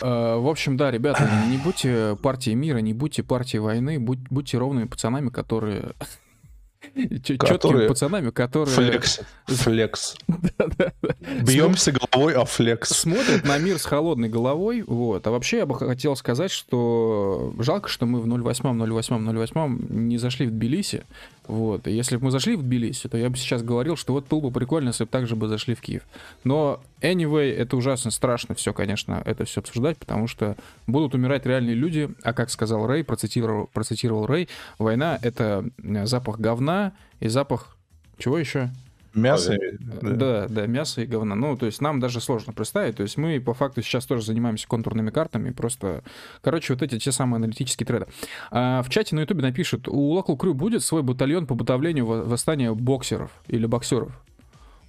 Э, 0.02 0.38
В 0.38 0.48
общем, 0.48 0.78
да, 0.78 0.90
ребята, 0.92 1.30
не 1.50 1.58
будьте 1.58 2.16
партией 2.22 2.56
мира, 2.56 2.78
не 2.78 2.94
будьте 2.94 3.24
партией 3.24 3.60
войны, 3.62 4.00
будь- 4.00 4.28
будьте 4.30 4.58
ровными 4.58 4.86
пацанами, 4.88 5.30
которые... 5.30 5.92
Четкими 7.24 7.88
пацанами, 7.88 8.30
которые 8.30 8.76
Флекс. 8.76 9.22
Флекс. 9.48 10.16
Бьемся 11.42 11.92
головой 11.92 12.34
о 12.36 12.46
флекс. 12.46 12.90
смотрят 12.90 13.44
на 13.46 13.58
мир 13.58 13.80
с 13.80 13.86
холодной 13.86 14.30
головой. 14.30 14.84
Вот. 14.86 15.26
А 15.26 15.32
вообще 15.32 15.58
я 15.58 15.66
бы 15.66 15.76
хотел 15.76 16.16
сказать, 16.16 16.52
что 16.52 17.54
жалко, 17.60 17.90
что 17.90 18.06
мы 18.06 18.20
в 18.20 18.28
08, 18.28 18.86
08, 18.86 19.38
08 19.38 19.88
не 19.90 20.18
зашли 20.18 20.46
в 20.48 20.52
Тбилиси. 20.52 21.04
Вот. 21.48 21.88
И 21.88 21.92
если 21.92 22.18
бы 22.18 22.26
мы 22.26 22.32
зашли 22.32 22.56
в 22.56 22.62
Тбилиси, 22.62 23.10
то 23.10 23.18
я 23.18 23.30
бы 23.30 23.38
сейчас 23.38 23.64
говорил, 23.64 23.96
что 23.96 24.14
вот 24.14 24.28
было 24.28 24.40
бы 24.40 24.52
прикольно, 24.52 24.90
если 24.90 25.06
бы 25.06 25.10
также 25.10 25.36
бы 25.36 25.48
зашли 25.48 25.76
в 25.76 25.82
Киев. 25.82 26.04
Но 26.44 26.82
anyway, 27.02 27.54
это 27.54 27.76
ужасно 27.76 28.12
страшно 28.12 28.56
все, 28.56 28.74
конечно, 28.74 29.22
это 29.26 29.46
все 29.46 29.60
обсуждать, 29.62 29.98
потому 29.98 30.28
что 30.28 30.56
будут 30.88 31.16
умирать 31.16 31.46
реальные 31.46 31.76
люди, 31.76 32.10
а 32.24 32.34
как 32.34 32.50
сказал 32.50 32.88
Рэй, 32.88 33.04
процитировал, 33.04 33.68
процитировал 33.68 34.26
Рэй, 34.26 34.48
война— 34.78 35.20
это 35.22 35.66
запах 36.06 36.40
говна 36.40 36.73
и 37.20 37.28
запах... 37.28 37.78
Чего 38.18 38.38
еще? 38.38 38.70
Мясо. 39.14 39.56
Да. 40.02 40.48
да, 40.48 40.66
мясо 40.66 41.02
и 41.02 41.06
говна. 41.06 41.36
Ну, 41.36 41.56
то 41.56 41.68
есть 41.68 41.82
нам 41.82 42.00
даже 42.00 42.20
сложно 42.20 42.52
представить. 42.52 42.96
То 42.96 43.04
есть 43.04 43.16
мы 43.18 43.40
по 43.40 43.54
факту 43.54 43.82
сейчас 43.84 44.06
тоже 44.06 44.26
занимаемся 44.26 44.68
контурными 44.68 45.12
картами. 45.12 45.52
Просто, 45.52 46.04
короче, 46.42 46.74
вот 46.74 46.82
эти 46.82 46.98
те 46.98 47.12
самые 47.12 47.38
аналитические 47.38 47.86
треды. 47.86 48.08
А 48.50 48.82
в 48.82 48.90
чате 48.90 49.16
на 49.16 49.22
ютубе 49.22 49.44
напишут, 49.44 49.88
у 49.88 50.18
Local 50.18 50.36
Crew 50.38 50.54
будет 50.54 50.84
свой 50.84 51.04
батальон 51.04 51.46
по 51.46 51.56
подавлению 51.56 52.06
во- 52.08 52.24
восстания 52.24 52.74
боксеров 52.74 53.30
или 53.48 53.68
боксеров. 53.68 54.12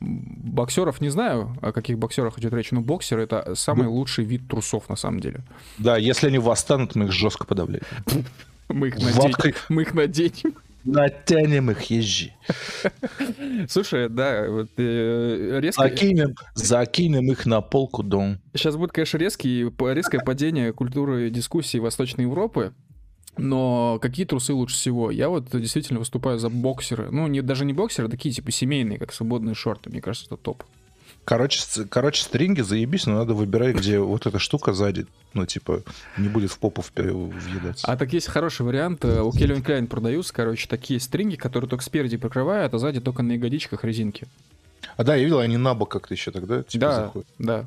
Боксеров 0.00 1.00
не 1.00 1.10
знаю, 1.10 1.56
о 1.60 1.72
каких 1.72 1.98
боксерах 1.98 2.38
идет 2.38 2.52
речь, 2.54 2.70
но 2.72 2.80
боксер 2.80 3.18
это 3.18 3.54
самый 3.54 3.88
лучший 3.88 4.24
вид 4.24 4.48
трусов 4.48 4.88
на 4.88 4.96
самом 4.96 5.20
деле. 5.20 5.42
Да, 5.78 5.96
если 5.98 6.28
они 6.28 6.38
восстанут, 6.38 6.94
мы 6.94 7.06
их 7.06 7.12
жестко 7.12 7.46
подавляем. 7.46 7.84
Мы 8.68 8.88
их 8.88 8.96
Ваткой. 8.96 9.52
наденем. 9.52 9.56
Мы 9.68 9.82
их 9.82 9.94
наденем. 9.94 10.54
Натянем 10.84 11.70
их, 11.70 11.82
езжи. 11.84 12.32
Слушай, 13.68 14.08
да, 14.08 14.46
вот 14.48 14.70
э, 14.76 15.58
резко... 15.60 15.82
Закинем, 15.82 16.34
закинем 16.54 17.30
их 17.30 17.46
на 17.46 17.62
полку 17.62 18.02
дом. 18.02 18.38
Сейчас 18.52 18.76
будет, 18.76 18.92
конечно, 18.92 19.16
резкий, 19.16 19.64
резкое 19.92 20.20
падение 20.20 20.72
культуры 20.72 21.30
дискуссии 21.30 21.78
Восточной 21.78 22.22
Европы. 22.22 22.74
Но 23.36 23.98
какие 24.00 24.26
трусы 24.26 24.52
лучше 24.52 24.76
всего? 24.76 25.10
Я 25.10 25.28
вот 25.28 25.50
действительно 25.50 25.98
выступаю 25.98 26.38
за 26.38 26.50
боксеры. 26.50 27.10
Ну, 27.10 27.26
не, 27.26 27.40
даже 27.40 27.64
не 27.64 27.72
боксеры, 27.72 28.08
а 28.08 28.10
такие 28.10 28.34
типа 28.34 28.50
семейные, 28.50 28.98
как 28.98 29.12
свободные 29.12 29.54
шорты. 29.54 29.90
Мне 29.90 30.00
кажется, 30.00 30.26
это 30.26 30.36
топ. 30.36 30.64
Короче, 31.24 31.62
короче, 31.88 32.22
стринги 32.22 32.60
заебись, 32.60 33.06
но 33.06 33.14
надо 33.14 33.32
выбирать, 33.34 33.76
где 33.76 33.98
вот 33.98 34.26
эта 34.26 34.38
штука 34.38 34.74
сзади, 34.74 35.06
ну, 35.32 35.46
типа, 35.46 35.82
не 36.18 36.28
будет 36.28 36.50
в 36.50 36.58
попу 36.58 36.84
въедаться. 36.94 37.86
А 37.90 37.96
так 37.96 38.12
есть 38.12 38.28
хороший 38.28 38.66
вариант. 38.66 39.04
э, 39.04 39.20
У 39.22 39.32
Calvin 39.32 39.62
Klein 39.62 39.86
продаются, 39.86 40.34
короче, 40.34 40.68
такие 40.68 41.00
стринги, 41.00 41.36
которые 41.36 41.68
только 41.70 41.82
спереди 41.84 42.16
прикрывают, 42.18 42.74
а 42.74 42.78
сзади 42.78 43.00
только 43.00 43.22
на 43.22 43.32
ягодичках 43.32 43.84
резинки. 43.84 44.26
А 44.96 45.04
да, 45.04 45.14
я 45.14 45.24
видел, 45.24 45.38
они 45.38 45.56
на 45.56 45.74
бок 45.74 45.90
как-то 45.90 46.12
еще 46.12 46.30
тогда 46.30 46.62
типа, 46.62 46.80
да, 46.86 46.94
заходят. 47.06 47.28
да. 47.38 47.64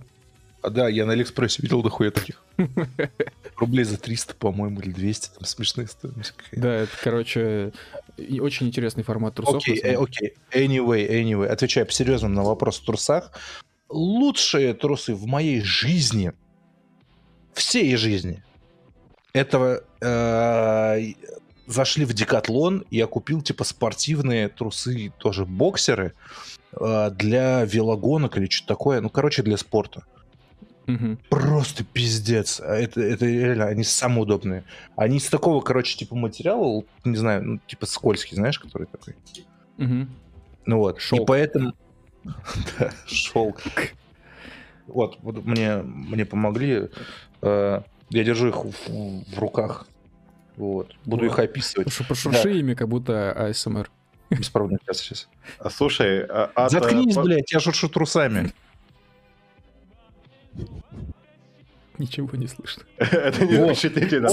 А 0.67 0.69
да, 0.69 0.89
я 0.89 1.05
на 1.05 1.13
Алиэкспрессе 1.13 1.61
видел 1.61 1.81
дохуя 1.81 2.11
таких. 2.11 2.43
Рублей 3.55 3.85
за 3.85 3.97
300, 3.97 4.35
по-моему, 4.35 4.81
или 4.81 4.91
200, 4.91 5.35
там 5.35 5.45
смешная 5.45 5.87
стоимость 5.87 6.31
какая-то. 6.31 6.61
Да, 6.61 6.73
это, 6.73 6.91
короче, 7.01 7.71
очень 8.17 8.67
интересный 8.67 9.03
формат 9.03 9.35
трусов. 9.35 9.63
Окей, 9.63 9.81
на 9.81 9.87
э, 9.87 9.95
окей. 9.95 10.33
Anyway, 10.51 11.09
anyway. 11.09 11.47
Отвечая 11.47 11.85
по-серьезному 11.85 12.35
на 12.35 12.43
вопрос 12.43 12.81
о 12.81 12.85
трусах. 12.85 13.31
Лучшие 13.87 14.73
трусы 14.73 15.15
в 15.15 15.25
моей 15.25 15.61
жизни, 15.61 16.33
всей 17.53 17.95
жизни, 17.95 18.43
это 19.31 19.85
э, 20.01 21.13
зашли 21.65 22.03
в 22.03 22.11
Декатлон, 22.11 22.83
я 22.91 23.07
купил 23.07 23.41
типа 23.41 23.63
спортивные 23.63 24.49
трусы, 24.49 25.13
тоже 25.17 25.45
боксеры, 25.45 26.11
э, 26.73 27.09
для 27.11 27.63
велогонок 27.63 28.37
или 28.37 28.49
что-то 28.49 28.67
такое. 28.67 28.99
Ну, 28.99 29.09
короче, 29.09 29.43
для 29.43 29.55
спорта. 29.55 30.03
Мгм. 30.87 31.19
Просто 31.29 31.83
пиздец. 31.83 32.59
А 32.61 32.75
Это, 32.75 33.01
это 33.01 33.25
реально, 33.25 33.65
они 33.65 33.83
самые 33.83 34.21
удобные. 34.23 34.63
Они 34.95 35.17
из 35.17 35.27
такого, 35.29 35.61
короче, 35.61 35.97
типа 35.97 36.15
материала, 36.15 36.83
не 37.03 37.17
знаю, 37.17 37.43
ну, 37.43 37.59
типа 37.67 37.85
скользкий, 37.85 38.35
знаешь, 38.35 38.57
который 38.57 38.87
такой. 38.87 39.15
Мгм. 39.77 40.09
Ну 40.65 40.77
вот. 40.77 40.97
И 40.97 41.01
Шелк. 41.01 41.27
поэтому... 41.27 41.73
Да, 42.79 42.91
шелк. 43.05 43.61
Вот, 44.87 45.17
вот 45.21 45.45
мне, 45.45 45.77
мне 45.77 46.25
помогли. 46.25 46.89
Э, 47.41 47.81
Я 48.09 48.23
держу 48.23 48.47
их 48.49 48.63
в, 48.65 48.71
в 48.87 49.37
руках. 49.39 49.87
Вот. 50.55 50.95
Буду 51.05 51.25
их 51.25 51.37
описывать. 51.39 51.87
Пошур- 51.87 52.07
Пошурши 52.07 52.59
ими, 52.59 52.73
как 52.73 52.87
будто 52.87 53.31
АСМР. 53.33 53.89
Бесправно 54.29 54.77
сейчас, 54.81 54.97
сейчас. 54.99 55.27
А, 55.59 55.69
Слушай, 55.69 56.25
а- 56.25 56.49
от, 56.55 56.71
Заткнись, 56.71 57.15
э, 57.15 57.21
блядь, 57.21 57.51
я 57.51 57.59
шуршу 57.59 57.87
трусами. 57.89 58.51
Ничего 61.99 62.29
не 62.33 62.47
слышно. 62.47 62.83
Это 62.97 63.45
не 63.45 63.57
Вот. 63.57 63.77
впечатлительно, 63.77 64.29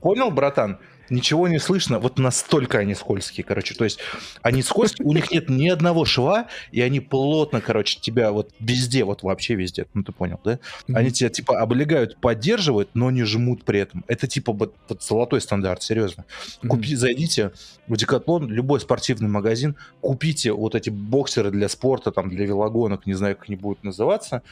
Понял, 0.00 0.30
братан? 0.30 0.78
Ничего 1.08 1.46
не 1.46 1.58
слышно. 1.58 2.00
Вот 2.00 2.18
настолько 2.18 2.78
они 2.78 2.94
скользкие, 2.94 3.44
короче. 3.44 3.74
То 3.74 3.84
есть 3.84 4.00
они 4.42 4.62
скользкие, 4.62 5.06
у 5.06 5.12
них 5.12 5.30
нет 5.30 5.48
ни 5.48 5.68
одного 5.68 6.04
шва, 6.04 6.48
и 6.72 6.80
они 6.80 6.98
плотно, 6.98 7.60
короче, 7.60 8.00
тебя 8.00 8.32
вот 8.32 8.50
везде, 8.58 9.04
вот 9.04 9.22
вообще 9.22 9.54
везде. 9.54 9.86
Ну, 9.94 10.02
ты 10.02 10.10
понял, 10.10 10.40
да? 10.44 10.58
Они 10.92 11.12
тебя, 11.12 11.28
типа, 11.28 11.60
облегают, 11.60 12.16
поддерживают, 12.20 12.90
но 12.94 13.10
не 13.12 13.22
жмут 13.22 13.64
при 13.64 13.80
этом. 13.80 14.04
Это, 14.08 14.26
типа, 14.26 14.52
вот, 14.52 14.74
вот 14.88 15.02
золотой 15.02 15.40
стандарт, 15.40 15.82
серьезно. 15.82 16.24
Купи, 16.66 16.96
зайдите 16.96 17.52
в 17.86 17.96
Декатлон, 17.96 18.50
любой 18.50 18.80
спортивный 18.80 19.28
магазин, 19.28 19.76
купите 20.00 20.52
вот 20.52 20.74
эти 20.74 20.90
боксеры 20.90 21.52
для 21.52 21.68
спорта, 21.68 22.10
там, 22.10 22.30
для 22.30 22.46
велогонок, 22.46 23.06
не 23.06 23.14
знаю, 23.14 23.36
как 23.36 23.48
они 23.48 23.56
будут 23.56 23.84
называться, 23.84 24.42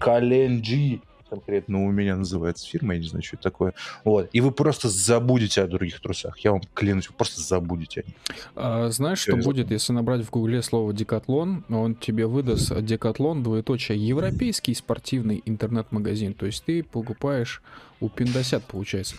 Календжи, 0.00 1.00
конкретно 1.30 1.84
у 1.84 1.90
меня 1.90 2.16
называется 2.16 2.66
фирма, 2.66 2.94
я 2.94 3.00
не 3.00 3.06
знаю, 3.06 3.22
что 3.22 3.36
это 3.36 3.44
такое. 3.44 3.74
Вот. 4.04 4.28
И 4.32 4.40
вы 4.40 4.50
просто 4.50 4.88
забудете 4.88 5.62
о 5.62 5.66
других 5.66 6.00
трусах. 6.00 6.38
Я 6.40 6.52
вам 6.52 6.62
клянусь, 6.74 7.08
вы 7.08 7.14
просто 7.16 7.40
забудете 7.40 8.00
о 8.02 8.06
них. 8.06 8.16
А, 8.56 8.88
знаешь, 8.90 9.20
что 9.20 9.32
Серьезно. 9.32 9.50
будет, 9.50 9.70
если 9.70 9.92
набрать 9.92 10.24
в 10.24 10.30
гугле 10.30 10.62
слово 10.62 10.92
«декатлон», 10.92 11.64
он 11.68 11.94
тебе 11.94 12.26
выдаст 12.26 12.78
«декатлон», 12.82 13.42
двоеточие, 13.42 13.96
европейский 14.06 14.74
спортивный 14.74 15.42
интернет-магазин. 15.46 16.34
То 16.34 16.46
есть 16.46 16.64
ты 16.64 16.82
покупаешь 16.82 17.62
у 18.00 18.08
пиндосят, 18.08 18.64
получается. 18.64 19.14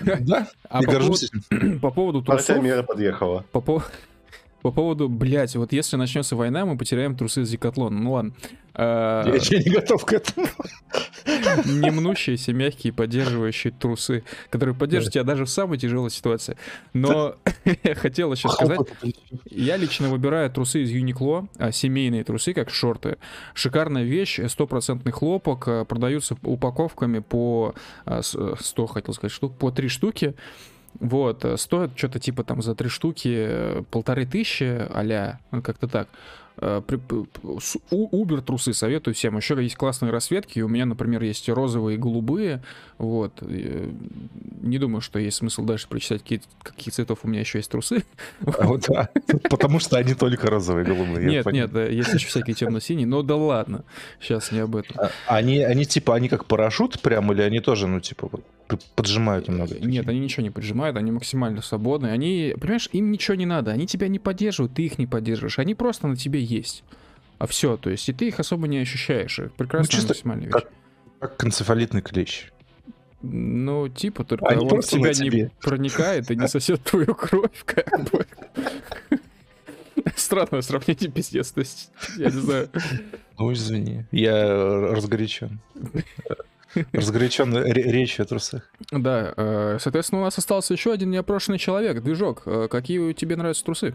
Да, 0.00 0.48
А 0.68 0.82
по 0.82 0.92
горжусь 0.92 1.30
поводу, 1.50 1.80
по 1.80 1.90
поводу 1.90 2.22
трусов... 2.24 2.62
мира 2.62 2.82
подъехала. 2.82 3.44
По, 3.52 3.82
по 4.64 4.70
поводу, 4.72 5.10
блядь, 5.10 5.54
вот 5.56 5.74
если 5.74 5.96
начнется 5.96 6.36
война, 6.36 6.64
мы 6.64 6.78
потеряем 6.78 7.14
трусы 7.16 7.44
с 7.44 7.50
Декатлона. 7.50 8.00
Ну 8.00 8.12
ладно. 8.12 8.32
А, 8.72 9.22
Я 9.28 9.34
еще 9.34 9.58
не 9.58 9.70
готов 9.70 10.06
к 10.06 10.12
этому. 10.14 10.46
не 11.66 11.90
мнущиеся, 11.90 12.54
мягкие, 12.54 12.94
поддерживающие 12.94 13.74
трусы, 13.74 14.24
которые 14.48 14.74
поддержат 14.74 15.12
тебя 15.12 15.22
даже 15.22 15.44
в 15.44 15.50
самой 15.50 15.76
тяжелой 15.76 16.08
ситуации. 16.10 16.56
Но 16.94 17.36
я 17.84 17.94
хотел 17.94 18.32
еще 18.32 18.48
сказать, 18.48 18.80
я 19.50 19.76
лично 19.76 20.08
выбираю 20.08 20.50
трусы 20.50 20.82
из 20.82 20.90
Uniqlo, 20.90 21.46
а, 21.58 21.70
семейные 21.70 22.24
трусы, 22.24 22.54
как 22.54 22.70
шорты. 22.70 23.18
Шикарная 23.52 24.04
вещь, 24.04 24.40
стопроцентный 24.48 25.12
хлопок, 25.12 25.68
а, 25.68 25.84
продаются 25.84 26.38
упаковками 26.42 27.18
по 27.18 27.74
а, 28.06 28.22
с- 28.22 28.34
100, 28.58 28.86
хотел 28.86 29.12
сказать, 29.12 29.30
штук, 29.32 29.58
по 29.58 29.70
3 29.70 29.88
штуки. 29.88 30.34
Вот, 31.00 31.44
э, 31.44 31.56
стоят 31.56 31.96
что-то 31.96 32.18
типа 32.18 32.44
там 32.44 32.62
за 32.62 32.74
три 32.74 32.88
штуки 32.88 33.34
э, 33.36 33.82
полторы 33.90 34.26
тысячи, 34.26 34.64
а 34.64 35.02
как-то 35.62 35.88
так. 35.88 36.08
Э, 36.58 36.80
при- 36.86 36.96
п- 36.96 37.24
п- 37.24 37.60
с- 37.60 37.76
у- 37.90 38.24
Uber 38.24 38.40
трусы 38.40 38.72
советую 38.74 39.14
всем. 39.14 39.36
Еще 39.36 39.60
есть 39.60 39.74
классные 39.76 40.12
расцветки. 40.12 40.60
У 40.60 40.68
меня, 40.68 40.86
например, 40.86 41.22
есть 41.22 41.48
розовые 41.48 41.96
и 41.96 41.98
голубые. 41.98 42.62
Вот. 42.98 43.32
Э, 43.42 43.90
Не 44.62 44.78
думаю, 44.78 45.00
что 45.02 45.18
есть 45.18 45.36
смысл 45.38 45.64
дальше 45.64 45.88
прочитать, 45.88 46.22
какие, 46.22 46.40
каких 46.62 46.94
цветов 46.94 47.18
у 47.24 47.28
меня 47.28 47.40
еще 47.40 47.58
есть 47.58 47.70
трусы. 47.70 48.04
А 48.58 48.66
вот, 48.66 48.86
да. 48.88 49.08
Потому 49.50 49.78
что 49.80 49.98
они 49.98 50.14
только 50.14 50.48
розовые, 50.48 50.84
голубые. 50.86 51.24
я 51.24 51.30
Нет, 51.30 51.46
нет, 51.52 51.74
э, 51.74 51.92
есть 51.92 52.14
еще 52.14 52.28
всякие 52.28 52.54
темно-синие. 52.54 53.06
Но 53.06 53.22
да 53.22 53.36
ладно. 53.36 53.84
Сейчас 54.20 54.52
не 54.52 54.60
об 54.60 54.76
этом. 54.76 54.96
А 54.98 55.10
Они, 55.36 55.58
они 55.58 55.84
типа, 55.84 56.14
они 56.14 56.28
как 56.28 56.46
парашют 56.46 57.00
прям, 57.02 57.30
или 57.32 57.42
они 57.42 57.60
тоже, 57.60 57.86
ну, 57.88 58.00
типа, 58.00 58.30
поджимают 58.96 59.48
немного? 59.48 59.74
Нет, 59.80 60.08
они 60.08 60.20
ничего 60.20 60.42
не 60.42 60.50
поджимают, 60.50 60.96
они 60.96 61.10
максимально 61.12 61.60
свободны. 61.62 62.06
Они, 62.08 62.54
понимаешь, 62.58 62.88
им 62.92 63.10
ничего 63.10 63.34
не 63.34 63.46
надо. 63.46 63.70
Они 63.72 63.86
тебя 63.86 64.08
не 64.08 64.18
поддерживают, 64.18 64.74
ты 64.74 64.82
их 64.86 64.98
не 64.98 65.06
поддерживаешь. 65.06 65.58
Они 65.58 65.74
просто 65.74 66.06
на 66.08 66.16
тебе 66.16 66.40
есть. 66.44 66.84
А 67.38 67.46
все, 67.46 67.76
то 67.76 67.90
есть, 67.90 68.08
и 68.08 68.12
ты 68.12 68.28
их 68.28 68.38
особо 68.40 68.68
не 68.68 68.78
ощущаешь. 68.78 69.38
Это 69.38 69.50
Прекрасная 69.50 69.90
чисто 69.90 70.08
максимальная 70.08 70.46
вещь. 70.46 70.52
как- 70.52 70.68
Как 71.20 71.36
концефалитный 71.36 72.02
клещ. 72.02 72.50
Ну, 73.22 73.88
типа, 73.88 74.24
только 74.24 74.46
Они 74.46 74.64
он 74.66 74.82
в 74.82 74.86
тебя 74.86 75.08
не 75.08 75.14
тебе. 75.14 75.50
проникает 75.62 76.30
и 76.30 76.36
не 76.36 76.46
сосет 76.46 76.82
твою 76.84 77.14
кровь, 77.14 77.64
как 77.64 77.88
бы. 78.10 78.26
Странное 80.16 80.60
сравнение, 80.62 81.10
пиздец. 81.10 81.50
То 81.52 81.60
есть, 81.60 81.90
я 82.18 82.26
не 82.26 82.40
знаю. 82.40 82.68
Ну, 83.38 83.52
извини. 83.52 84.04
Я 84.12 84.54
разгорячен. 84.92 85.60
Разгорячен 86.92 87.54
ре- 87.56 87.82
речью 87.92 88.24
о 88.24 88.26
трусах. 88.26 88.68
Да, 88.90 89.32
э, 89.36 89.78
соответственно, 89.80 90.20
у 90.22 90.24
нас 90.24 90.36
остался 90.38 90.74
еще 90.74 90.92
один 90.92 91.10
неопрошенный 91.10 91.58
человек. 91.58 92.02
Движок, 92.02 92.42
э, 92.46 92.68
какие 92.68 93.12
тебе 93.12 93.36
нравятся 93.36 93.64
трусы? 93.64 93.94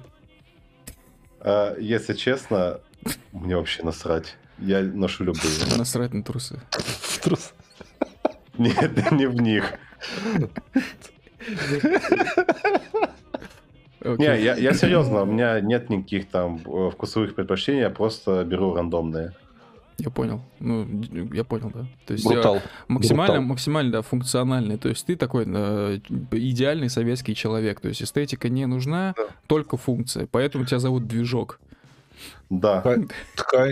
А, 1.41 1.75
Если 1.77 2.13
честно, 2.13 2.79
мне 3.31 3.55
вообще 3.55 3.83
насрать. 3.83 4.37
Я 4.57 4.81
ношу 4.81 5.23
любые. 5.23 5.53
Насрать 5.77 6.13
на 6.13 6.23
трусы. 6.23 6.59
Трус. 7.23 7.53
Нет, 8.57 9.11
не 9.11 9.25
в 9.27 9.35
них. 9.35 9.73
Окей. 14.01 14.17
Не, 14.17 14.41
я, 14.41 14.55
я 14.55 14.73
серьезно, 14.73 15.23
у 15.23 15.25
меня 15.25 15.59
нет 15.59 15.89
никаких 15.89 16.29
там 16.29 16.61
э, 16.65 16.89
вкусовых 16.89 17.35
предпочтений, 17.35 17.81
я 17.81 17.89
просто 17.89 18.45
беру 18.45 18.73
рандомные. 18.73 19.33
Я 19.99 20.09
понял. 20.09 20.41
Ну, 20.59 20.87
я 21.33 21.43
понял, 21.43 21.71
да. 21.73 21.85
То 22.05 22.13
есть 22.13 22.25
Брутал. 22.25 22.61
максимально, 22.87 23.33
Брутал. 23.35 23.47
максимально 23.49 23.91
да, 23.91 24.01
функциональный. 24.01 24.77
То 24.77 24.89
есть 24.89 25.05
ты 25.05 25.15
такой 25.15 25.45
э, 25.47 25.99
идеальный 26.31 26.89
советский 26.89 27.35
человек. 27.35 27.79
То 27.81 27.89
есть 27.89 28.01
эстетика 28.01 28.49
не 28.49 28.65
нужна, 28.65 29.13
Да. 29.17 29.23
только 29.47 29.77
функция. 29.77 30.27
Поэтому 30.31 30.65
тебя 30.65 30.79
зовут 30.79 31.07
движок. 31.07 31.59
Да. 32.49 32.83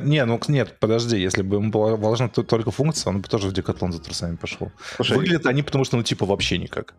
Не, 0.04 0.24
ну 0.26 0.40
нет, 0.48 0.78
подожди, 0.80 1.18
если 1.18 1.42
бы 1.42 1.58
ему 1.58 1.72
была 1.72 1.96
важна 1.96 2.30
только 2.30 2.72
функция, 2.72 3.10
он 3.12 3.22
бы 3.22 3.28
тоже 3.28 3.50
в 3.50 3.54
декатлон 3.54 3.92
за 3.92 4.02
трусами 4.02 4.36
пошел. 4.36 4.72
Слушай, 4.96 5.18
Выглядят 5.18 5.46
они 5.48 5.64
потому 5.64 5.84
что, 5.84 5.98
ну, 5.98 6.04
типа, 6.04 6.26
вообще 6.26 6.58
никак. 6.58 6.94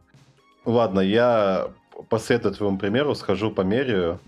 Ладно, 0.72 1.00
я 1.00 1.68
последую 2.08 2.54
твоему 2.54 2.78
примеру, 2.78 3.14
схожу 3.16 3.50
померяю. 3.50 4.20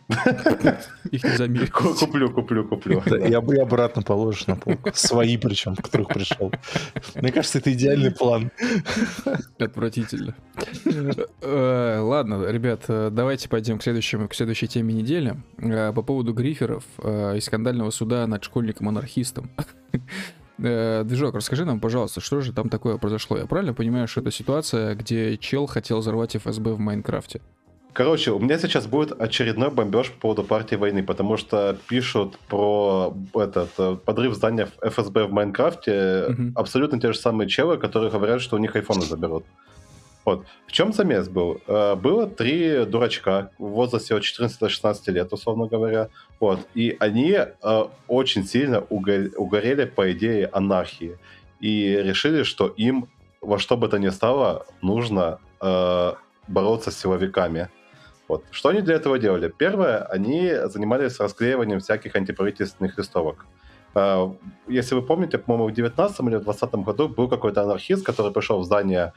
Их 1.12 1.22
не 1.22 1.36
замерить. 1.36 1.70
Ку- 1.70 1.94
Куплю, 1.94 2.28
куплю, 2.32 2.64
куплю. 2.66 3.00
Да, 3.06 3.16
и, 3.16 3.32
об- 3.32 3.52
и 3.52 3.58
обратно 3.58 4.02
положишь 4.02 4.48
на 4.48 4.56
полку. 4.56 4.90
Свои 4.92 5.36
причем, 5.36 5.76
которых 5.76 6.08
пришел. 6.08 6.50
Мне 7.14 7.30
кажется, 7.30 7.58
это 7.58 7.72
идеальный 7.72 8.10
план. 8.10 8.50
Отвратительно. 9.58 10.34
Э, 11.42 11.98
Ладно, 12.00 12.44
ребят, 12.50 12.82
э, 12.88 13.10
давайте 13.12 13.48
пойдем 13.48 13.78
к 13.78 13.82
следующему, 13.84 14.28
к 14.28 14.34
следующей 14.34 14.66
теме 14.66 14.92
недели. 14.92 15.36
Э, 15.58 15.92
По 15.92 16.02
поводу 16.02 16.32
гриферов 16.32 16.82
и 17.04 17.38
скандального 17.40 17.90
суда 17.90 18.26
над 18.26 18.42
школьником-анархистом. 18.42 19.48
Э, 20.62 21.02
Движок, 21.04 21.34
расскажи 21.34 21.64
нам, 21.64 21.80
пожалуйста, 21.80 22.20
что 22.20 22.40
же 22.40 22.52
там 22.52 22.68
такое 22.68 22.96
произошло? 22.98 23.38
Я 23.38 23.46
правильно 23.46 23.74
понимаю, 23.74 24.06
что 24.08 24.20
это 24.20 24.30
ситуация, 24.30 24.94
где 24.94 25.36
чел 25.36 25.66
хотел 25.66 25.98
взорвать 26.00 26.36
ФСБ 26.36 26.72
в 26.72 26.78
Майнкрафте? 26.78 27.40
Короче, 27.92 28.30
у 28.30 28.38
меня 28.38 28.56
сейчас 28.58 28.86
будет 28.86 29.20
очередной 29.20 29.70
бомбеж 29.70 30.12
по 30.12 30.20
поводу 30.20 30.44
партии 30.44 30.76
войны, 30.76 31.02
потому 31.02 31.36
что 31.36 31.76
пишут 31.88 32.38
про 32.48 33.12
этот 33.34 33.70
э, 33.78 33.96
подрыв 34.04 34.34
здания 34.34 34.68
ФСБ 34.80 35.24
в 35.24 35.32
Майнкрафте 35.32 36.26
Мгм. 36.28 36.52
абсолютно 36.54 37.00
те 37.00 37.12
же 37.12 37.18
самые 37.18 37.48
челы, 37.48 37.78
которые 37.78 38.10
говорят, 38.12 38.40
что 38.42 38.56
у 38.56 38.58
них 38.60 38.76
айфоны 38.76 39.02
заберут. 39.02 39.44
Вот. 40.30 40.46
В 40.66 40.72
чем 40.72 40.92
замес 40.92 41.28
был? 41.28 41.60
Э, 41.66 41.96
Было 41.96 42.26
три 42.28 42.84
дурачка 42.84 43.50
в 43.58 43.66
возрасте 43.66 44.14
от 44.14 44.22
14 44.22 44.60
до 44.60 44.68
16 44.68 45.08
лет, 45.08 45.32
условно 45.32 45.66
говоря. 45.66 46.08
Вот. 46.38 46.60
И 46.74 46.96
они 47.00 47.32
э, 47.32 47.84
очень 48.06 48.44
сильно 48.44 48.76
уго- 48.76 49.34
угорели 49.34 49.86
по 49.86 50.12
идее 50.12 50.46
анархии. 50.52 51.18
И 51.58 51.96
решили, 51.96 52.44
что 52.44 52.68
им 52.68 53.08
во 53.40 53.58
что 53.58 53.76
бы 53.76 53.88
то 53.88 53.98
ни 53.98 54.10
стало 54.10 54.66
нужно 54.82 55.40
э, 55.60 56.12
бороться 56.46 56.90
с 56.92 56.98
силовиками. 57.00 57.68
Вот. 58.28 58.44
Что 58.52 58.68
они 58.68 58.80
для 58.80 58.94
этого 58.94 59.18
делали? 59.18 59.52
Первое, 59.58 60.04
они 60.04 60.54
занимались 60.66 61.18
расклеиванием 61.18 61.80
всяких 61.80 62.14
антиправительственных 62.14 62.96
листовок. 62.98 63.46
Если 64.68 64.94
вы 64.94 65.02
помните, 65.02 65.36
по-моему, 65.38 65.68
в 65.68 65.72
19 65.72 66.20
или 66.20 66.36
в 66.36 66.44
20 66.44 66.74
году 66.74 67.08
был 67.08 67.28
какой-то 67.28 67.62
анархист, 67.62 68.06
который 68.06 68.32
пришел 68.32 68.60
в 68.60 68.64
здание 68.64 69.12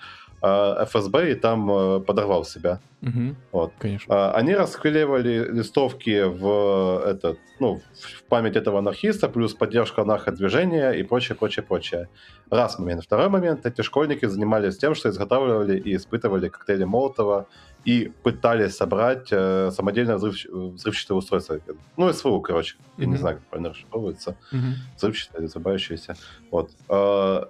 ФСБ 0.46 1.32
и 1.32 1.36
там 1.36 1.72
э, 1.72 2.00
подорвал 2.02 2.44
себя. 2.46 2.80
Угу, 3.02 3.36
Вот. 3.52 3.74
конечно. 3.80 4.14
А, 4.14 4.32
Они 4.34 4.54
расклеивали 4.56 5.48
листовки 5.52 6.24
в, 6.24 7.02
этот, 7.06 7.38
ну, 7.60 7.82
в 7.94 8.24
память 8.24 8.56
этого 8.58 8.80
анархиста, 8.80 9.30
плюс 9.30 9.54
поддержка 9.54 10.02
анарходвижения 10.02 10.92
и 10.92 11.04
прочее, 11.04 11.36
прочее, 11.38 11.64
прочее. 11.64 12.08
Раз 12.50 12.78
момент. 12.80 13.04
Второй 13.04 13.30
момент. 13.30 13.66
Эти 13.66 13.82
школьники 13.84 14.26
занимались 14.26 14.78
тем, 14.78 14.96
что 14.96 15.10
изготавливали 15.10 15.80
и 15.80 15.96
испытывали 15.96 16.50
коктейли 16.50 16.84
Молотова 16.84 17.46
и 17.86 18.12
пытались 18.24 18.76
собрать 18.76 19.28
э, 19.32 19.72
самодельное 19.72 20.18
взрыв- 20.18 20.48
взрывчатое 20.74 21.18
устройство. 21.18 21.60
Ну, 21.98 22.12
СВУ, 22.14 22.42
короче. 22.42 22.76
Я 22.98 23.06
не 23.06 23.18
знаю, 23.18 23.38
как 23.38 23.46
правильно 23.48 23.70
расшифровывается 23.70 24.36
Мгм. 24.52 24.74
взрывчатое 24.98 25.42
или 25.42 25.48
взрывающееся. 25.48 26.16
Вот. 26.52 26.72
Э, 26.90 27.46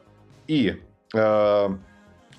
И 0.47 0.81
э, 1.15 1.69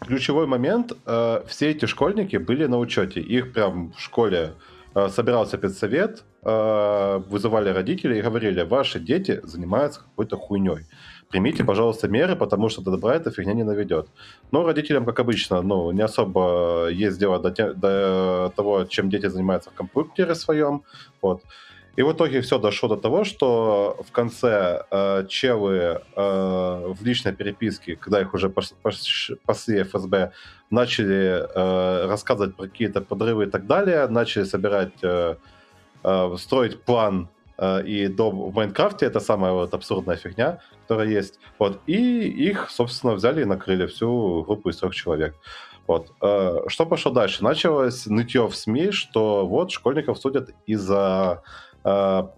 ключевой 0.07 0.47
момент, 0.47 0.93
э, 1.07 1.43
все 1.47 1.71
эти 1.71 1.87
школьники 1.87 2.37
были 2.37 2.67
на 2.67 2.79
учете. 2.79 3.21
Их 3.21 3.53
прям 3.53 3.93
в 3.93 4.01
школе 4.01 4.55
э, 4.95 5.09
собирался 5.09 5.59
педсовет, 5.59 6.25
э, 6.43 7.23
вызывали 7.29 7.71
родителей 7.71 8.19
и 8.19 8.23
говорили, 8.23 8.63
ваши 8.63 9.01
дети 9.01 9.41
занимаются 9.43 10.01
какой-то 10.01 10.37
хуйней. 10.37 10.87
Примите, 11.31 11.65
пожалуйста, 11.65 12.07
меры, 12.09 12.37
потому 12.37 12.69
что 12.69 12.83
до 12.83 12.91
добра 12.91 13.17
эта 13.17 13.31
фигня 13.31 13.55
не 13.55 13.65
наведет. 13.65 14.09
Но 14.53 14.65
родителям, 14.65 15.05
как 15.05 15.19
обычно, 15.19 15.63
ну, 15.63 15.91
не 15.91 16.03
особо 16.03 16.89
есть 16.93 17.19
дело 17.19 17.41
до, 17.41 17.51
те, 17.51 17.73
до 17.73 18.53
того, 18.55 18.85
чем 18.85 19.11
дети 19.11 19.27
занимаются 19.27 19.71
в 19.71 19.75
компьютере 19.75 20.35
своем. 20.35 20.83
Вот. 21.23 21.43
И 21.97 22.03
в 22.03 22.13
итоге 22.13 22.41
все 22.41 22.59
дошло 22.59 22.89
до 22.89 22.97
того, 22.97 23.25
что 23.25 23.97
в 24.07 24.11
конце 24.11 24.85
э, 24.91 25.27
челы 25.29 25.75
э, 25.75 26.01
в 26.17 27.05
личной 27.05 27.33
переписке, 27.33 27.95
когда 27.97 28.21
их 28.21 28.35
уже 28.35 28.51
пасли 28.51 29.83
ФСБ, 29.83 30.33
начали 30.71 31.47
э, 31.55 32.07
рассказывать 32.07 32.57
про 32.57 32.67
какие-то 32.67 33.01
подрывы 33.01 33.45
и 33.45 33.51
так 33.51 33.67
далее, 33.67 34.09
начали 34.09 34.43
собирать, 34.45 34.93
э, 35.03 35.37
э, 36.03 36.37
строить 36.39 36.83
план 36.83 37.29
э, 37.59 37.87
и 37.87 38.09
дом 38.09 38.51
в 38.51 38.55
Майнкрафте, 38.55 39.07
это 39.07 39.21
самая 39.21 39.53
вот 39.53 39.73
абсурдная 39.73 40.17
фигня, 40.17 40.59
которая 40.83 41.09
есть. 41.09 41.39
Вот, 41.61 41.81
и 41.87 42.29
их, 42.49 42.71
собственно, 42.71 43.15
взяли 43.15 43.43
и 43.43 43.45
накрыли 43.45 43.87
всю 43.87 44.43
группу 44.43 44.71
из 44.71 44.79
трех 44.79 44.95
человек. 44.97 45.37
Вот. 45.87 46.13
Э, 46.21 46.61
что 46.67 46.87
пошло 46.87 47.13
дальше? 47.13 47.45
Началось 47.45 48.07
нытье 48.07 48.49
в 48.49 48.57
СМИ, 48.57 48.91
что 48.91 49.47
вот 49.47 49.71
школьников 49.71 50.19
судят 50.19 50.51
из-за 50.67 51.43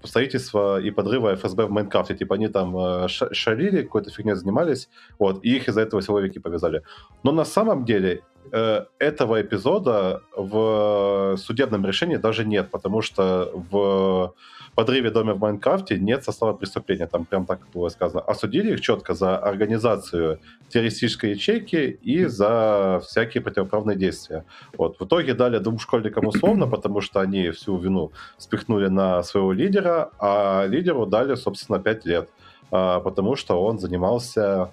строительства 0.02 0.80
и 0.80 0.90
подрыва 0.90 1.36
ФСБ 1.36 1.66
в 1.66 1.70
Майнкрафте. 1.70 2.16
Типа 2.16 2.34
они 2.34 2.48
там 2.48 2.76
э, 2.76 3.08
шарили, 3.08 3.82
какой-то 3.82 4.10
фигней 4.10 4.34
занимались, 4.34 4.88
вот, 5.18 5.44
и 5.44 5.56
их 5.56 5.68
из-за 5.68 5.82
этого 5.82 6.02
силовики 6.02 6.40
повязали. 6.40 6.82
Но 7.22 7.32
на 7.32 7.44
самом 7.44 7.84
деле 7.84 8.22
э, 8.52 8.84
этого 8.98 9.40
эпизода 9.40 10.22
в 10.36 11.36
судебном 11.36 11.86
решении 11.86 12.16
даже 12.16 12.44
нет, 12.44 12.70
потому 12.72 13.02
что 13.02 13.50
в 13.70 14.34
подрыве 14.76 15.10
дома 15.10 15.32
в 15.32 15.40
Майнкрафте 15.40 15.98
нет 15.98 16.22
состава 16.22 16.52
преступления, 16.52 17.06
там 17.06 17.24
прям 17.24 17.46
так 17.46 17.60
было 17.74 17.88
сказано. 17.88 18.20
Осудили 18.20 18.74
их 18.74 18.80
четко 18.80 19.14
за 19.14 19.38
организацию 19.38 20.38
террористической 20.68 21.30
ячейки 21.30 21.98
и 22.04 22.26
за 22.26 23.00
всякие 23.02 23.42
противоправные 23.42 23.96
действия. 23.96 24.44
Вот. 24.76 25.00
В 25.00 25.04
итоге 25.04 25.34
дали 25.34 25.58
двум 25.58 25.78
школьникам 25.78 26.26
условно, 26.26 26.66
потому 26.76 27.00
что 27.00 27.20
они 27.20 27.50
всю 27.50 27.78
вину 27.78 28.12
спихнули 28.36 28.88
на 28.88 29.22
своего 29.22 29.52
лидера, 29.52 30.10
а 30.18 30.66
лидеру 30.66 31.06
дали, 31.06 31.36
собственно, 31.36 31.78
5 31.78 32.06
лет, 32.06 32.28
а, 32.70 33.00
потому 33.00 33.36
что 33.36 33.62
он 33.62 33.78
занимался 33.78 34.70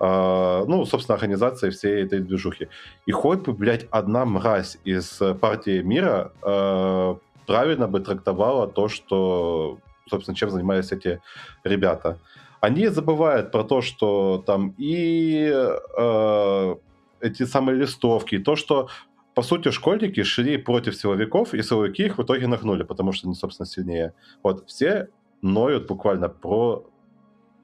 Uh, 0.00 0.64
ну, 0.68 0.84
собственно, 0.86 1.16
организацией 1.16 1.72
всей 1.72 2.04
этой 2.04 2.20
движухи. 2.20 2.68
И 3.06 3.10
хоть 3.10 3.40
бы, 3.40 3.52
блядь, 3.52 3.88
одна 3.90 4.24
мразь 4.24 4.78
из 4.84 5.20
партии 5.40 5.82
мира 5.82 6.30
uh, 6.40 7.18
правильно 7.48 7.88
бы 7.88 8.00
трактовала 8.00 8.68
то, 8.68 8.88
что, 8.88 9.78
собственно, 10.08 10.36
чем 10.36 10.50
занимались 10.50 10.92
эти 10.92 11.20
ребята. 11.64 12.18
Они 12.60 12.88
забывают 12.88 13.50
про 13.50 13.64
то, 13.64 13.80
что 13.80 14.44
там 14.46 14.74
и 14.76 15.50
э, 15.98 16.74
эти 17.20 17.46
самые 17.46 17.78
листовки, 17.78 18.34
и 18.34 18.38
то, 18.38 18.54
что 18.54 18.88
по 19.34 19.42
сути, 19.42 19.70
школьники 19.70 20.24
шли 20.24 20.56
против 20.56 20.96
силовиков, 20.96 21.54
и 21.54 21.62
силовики 21.62 22.06
их 22.06 22.18
в 22.18 22.22
итоге 22.22 22.48
нагнули, 22.48 22.82
потому 22.82 23.12
что 23.12 23.28
они, 23.28 23.36
собственно, 23.36 23.66
сильнее. 23.66 24.12
Вот, 24.42 24.68
все 24.68 25.08
ноют 25.42 25.86
буквально 25.86 26.28
про 26.28 26.84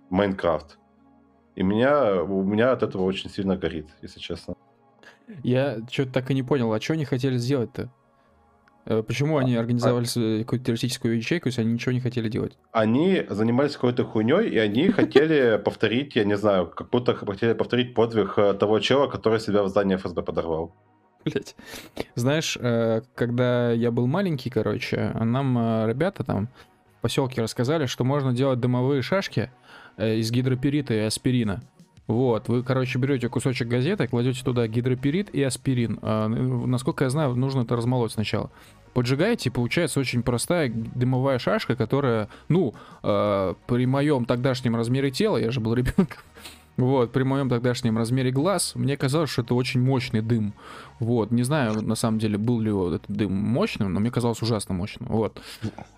Майнкрафт. 0.08 0.78
И 1.56 1.64
меня, 1.64 2.22
у 2.22 2.44
меня 2.44 2.72
от 2.72 2.84
этого 2.84 3.02
очень 3.02 3.28
сильно 3.28 3.56
горит, 3.56 3.88
если 4.02 4.20
честно. 4.20 4.54
Я 5.42 5.78
что-то 5.90 6.12
так 6.12 6.30
и 6.30 6.34
не 6.34 6.44
понял, 6.44 6.72
а 6.72 6.80
что 6.80 6.92
они 6.92 7.04
хотели 7.04 7.38
сделать-то? 7.38 7.90
Э, 8.86 9.02
почему 9.02 9.38
они 9.38 9.56
а, 9.56 9.60
организовали 9.60 10.06
а... 10.16 10.40
какую-то 10.40 10.66
террористическую 10.66 11.16
ячейку, 11.16 11.48
если 11.48 11.62
они 11.62 11.72
ничего 11.72 11.92
не 11.92 12.00
хотели 12.00 12.28
делать? 12.28 12.56
Они 12.72 13.24
занимались 13.28 13.72
какой-то 13.72 14.04
хуйней, 14.04 14.48
и 14.48 14.58
они 14.58 14.88
хотели 14.90 15.58
повторить, 15.64 16.16
я 16.16 16.24
не 16.24 16.36
знаю, 16.36 16.66
как 16.66 16.90
будто 16.90 17.14
хотели 17.14 17.54
повторить 17.54 17.94
подвиг 17.94 18.34
э, 18.36 18.54
того 18.54 18.80
чела, 18.80 19.08
который 19.08 19.40
себя 19.40 19.62
в 19.62 19.68
здании 19.68 19.96
ФСБ 19.96 20.22
подорвал. 20.22 20.74
Блять. 21.24 21.56
Знаешь, 22.16 22.58
когда 23.14 23.72
я 23.72 23.90
был 23.90 24.06
маленький, 24.06 24.50
короче, 24.50 25.10
нам 25.18 25.88
ребята 25.88 26.22
там 26.22 26.50
в 26.98 27.00
поселке 27.00 27.40
рассказали, 27.40 27.86
что 27.86 28.04
можно 28.04 28.34
делать 28.34 28.60
дымовые 28.60 29.00
шашки 29.00 29.50
из 29.96 30.30
гидроперита 30.30 30.92
и 30.92 30.98
аспирина. 30.98 31.62
Вот, 32.06 32.48
вы, 32.48 32.62
короче, 32.62 32.98
берете 32.98 33.28
кусочек 33.28 33.66
газеты, 33.66 34.06
кладете 34.06 34.44
туда 34.44 34.66
гидроперит 34.66 35.30
и 35.30 35.42
аспирин. 35.42 35.98
А, 36.02 36.28
насколько 36.28 37.04
я 37.04 37.10
знаю, 37.10 37.34
нужно 37.34 37.62
это 37.62 37.76
размолоть 37.76 38.12
сначала. 38.12 38.50
Поджигаете, 38.92 39.48
и 39.48 39.52
получается 39.52 39.98
очень 39.98 40.22
простая 40.22 40.70
дымовая 40.72 41.38
шашка, 41.38 41.74
которая, 41.74 42.28
ну, 42.48 42.74
э, 43.02 43.54
при 43.66 43.86
моем 43.86 44.24
тогдашнем 44.24 44.76
размере 44.76 45.10
тела, 45.10 45.36
я 45.38 45.50
же 45.50 45.60
был 45.60 45.74
ребенком, 45.74 46.18
вот, 46.76 47.12
при 47.12 47.22
моем 47.22 47.48
тогдашнем 47.48 47.96
размере 47.98 48.30
глаз, 48.30 48.72
мне 48.74 48.96
казалось, 48.96 49.30
что 49.30 49.42
это 49.42 49.54
очень 49.54 49.80
мощный 49.80 50.22
дым. 50.22 50.54
Вот, 50.98 51.30
не 51.30 51.42
знаю, 51.42 51.82
на 51.82 51.94
самом 51.94 52.18
деле, 52.18 52.38
был 52.38 52.60
ли 52.60 52.70
этот 52.70 53.04
дым 53.08 53.32
мощным, 53.32 53.92
но 53.92 54.00
мне 54.00 54.10
казалось 54.10 54.42
ужасно 54.42 54.74
мощным. 54.74 55.08
Вот. 55.08 55.40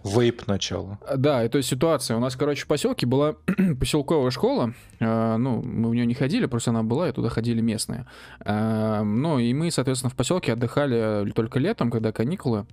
Вейп 0.04 0.46
начало. 0.46 0.98
Да, 1.16 1.42
это 1.42 1.62
ситуация. 1.62 2.16
У 2.16 2.20
нас, 2.20 2.36
короче, 2.36 2.64
в 2.64 2.66
поселке 2.66 3.06
была 3.06 3.36
поселковая 3.80 4.30
школа. 4.30 4.74
Э, 5.00 5.36
ну, 5.36 5.62
мы 5.62 5.90
в 5.90 5.94
нее 5.94 6.06
не 6.06 6.14
ходили, 6.14 6.46
просто 6.46 6.70
она 6.70 6.82
была, 6.82 7.08
и 7.08 7.12
туда 7.12 7.28
ходили 7.28 7.60
местные. 7.60 8.06
Э, 8.44 9.02
ну, 9.02 9.38
и 9.38 9.52
мы, 9.54 9.70
соответственно, 9.70 10.10
в 10.10 10.14
поселке 10.14 10.52
отдыхали 10.52 11.30
только 11.32 11.58
летом, 11.58 11.90
когда 11.90 12.12
каникулы. 12.12 12.66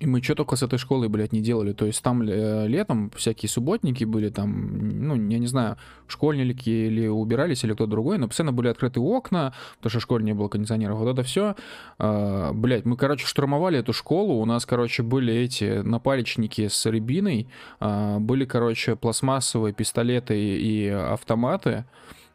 И 0.00 0.06
мы 0.06 0.22
что 0.22 0.34
только 0.34 0.56
с 0.56 0.62
этой 0.62 0.78
школой, 0.78 1.08
блядь, 1.08 1.32
не 1.32 1.40
делали. 1.40 1.72
То 1.72 1.86
есть 1.86 2.02
там 2.02 2.22
э, 2.22 2.66
летом 2.66 3.10
всякие 3.10 3.48
субботники 3.48 4.04
были, 4.04 4.30
там, 4.30 5.06
ну, 5.06 5.14
я 5.14 5.38
не 5.38 5.46
знаю, 5.46 5.76
школьники 6.08 6.68
или 6.68 7.06
убирались, 7.06 7.62
или 7.62 7.72
кто-то 7.72 7.90
другой, 7.90 8.18
но 8.18 8.26
постоянно 8.26 8.52
были 8.52 8.68
открыты 8.68 9.00
окна, 9.00 9.54
потому 9.76 9.90
что 9.90 10.00
в 10.00 10.02
школе 10.02 10.24
не 10.24 10.32
было 10.32 10.48
кондиционеров. 10.48 10.98
Вот 10.98 11.08
это 11.08 11.22
все. 11.22 11.54
Э, 11.98 12.50
блядь, 12.52 12.84
мы, 12.84 12.96
короче, 12.96 13.26
штурмовали 13.26 13.78
эту 13.78 13.92
школу. 13.92 14.40
У 14.40 14.44
нас, 14.44 14.66
короче, 14.66 15.02
были 15.02 15.34
эти 15.34 15.82
напалечники 15.82 16.68
с 16.68 16.84
рябиной, 16.86 17.48
э, 17.80 18.18
были, 18.18 18.44
короче, 18.44 18.96
пластмассовые 18.96 19.72
пистолеты 19.72 20.36
и 20.36 20.88
автоматы, 20.88 21.84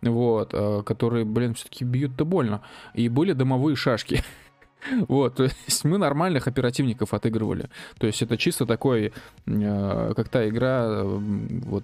вот, 0.02 0.50
э, 0.54 0.84
которые, 0.86 1.26
блин, 1.26 1.54
все-таки 1.54 1.84
бьют-то 1.84 2.26
больно. 2.26 2.62
И 2.94 3.10
были 3.10 3.34
дымовые 3.34 3.76
шашки. 3.76 4.24
Вот, 5.08 5.36
то 5.36 5.44
есть 5.44 5.86
мы 5.86 5.98
нормальных 5.98 6.48
оперативников 6.48 7.14
отыгрывали. 7.14 7.70
То 7.98 8.08
есть 8.08 8.22
это 8.22 8.38
чисто 8.38 8.66
такой, 8.66 9.12
э, 9.46 10.14
как 10.16 10.30
та 10.30 10.48
игра, 10.48 11.04
вот... 11.04 11.84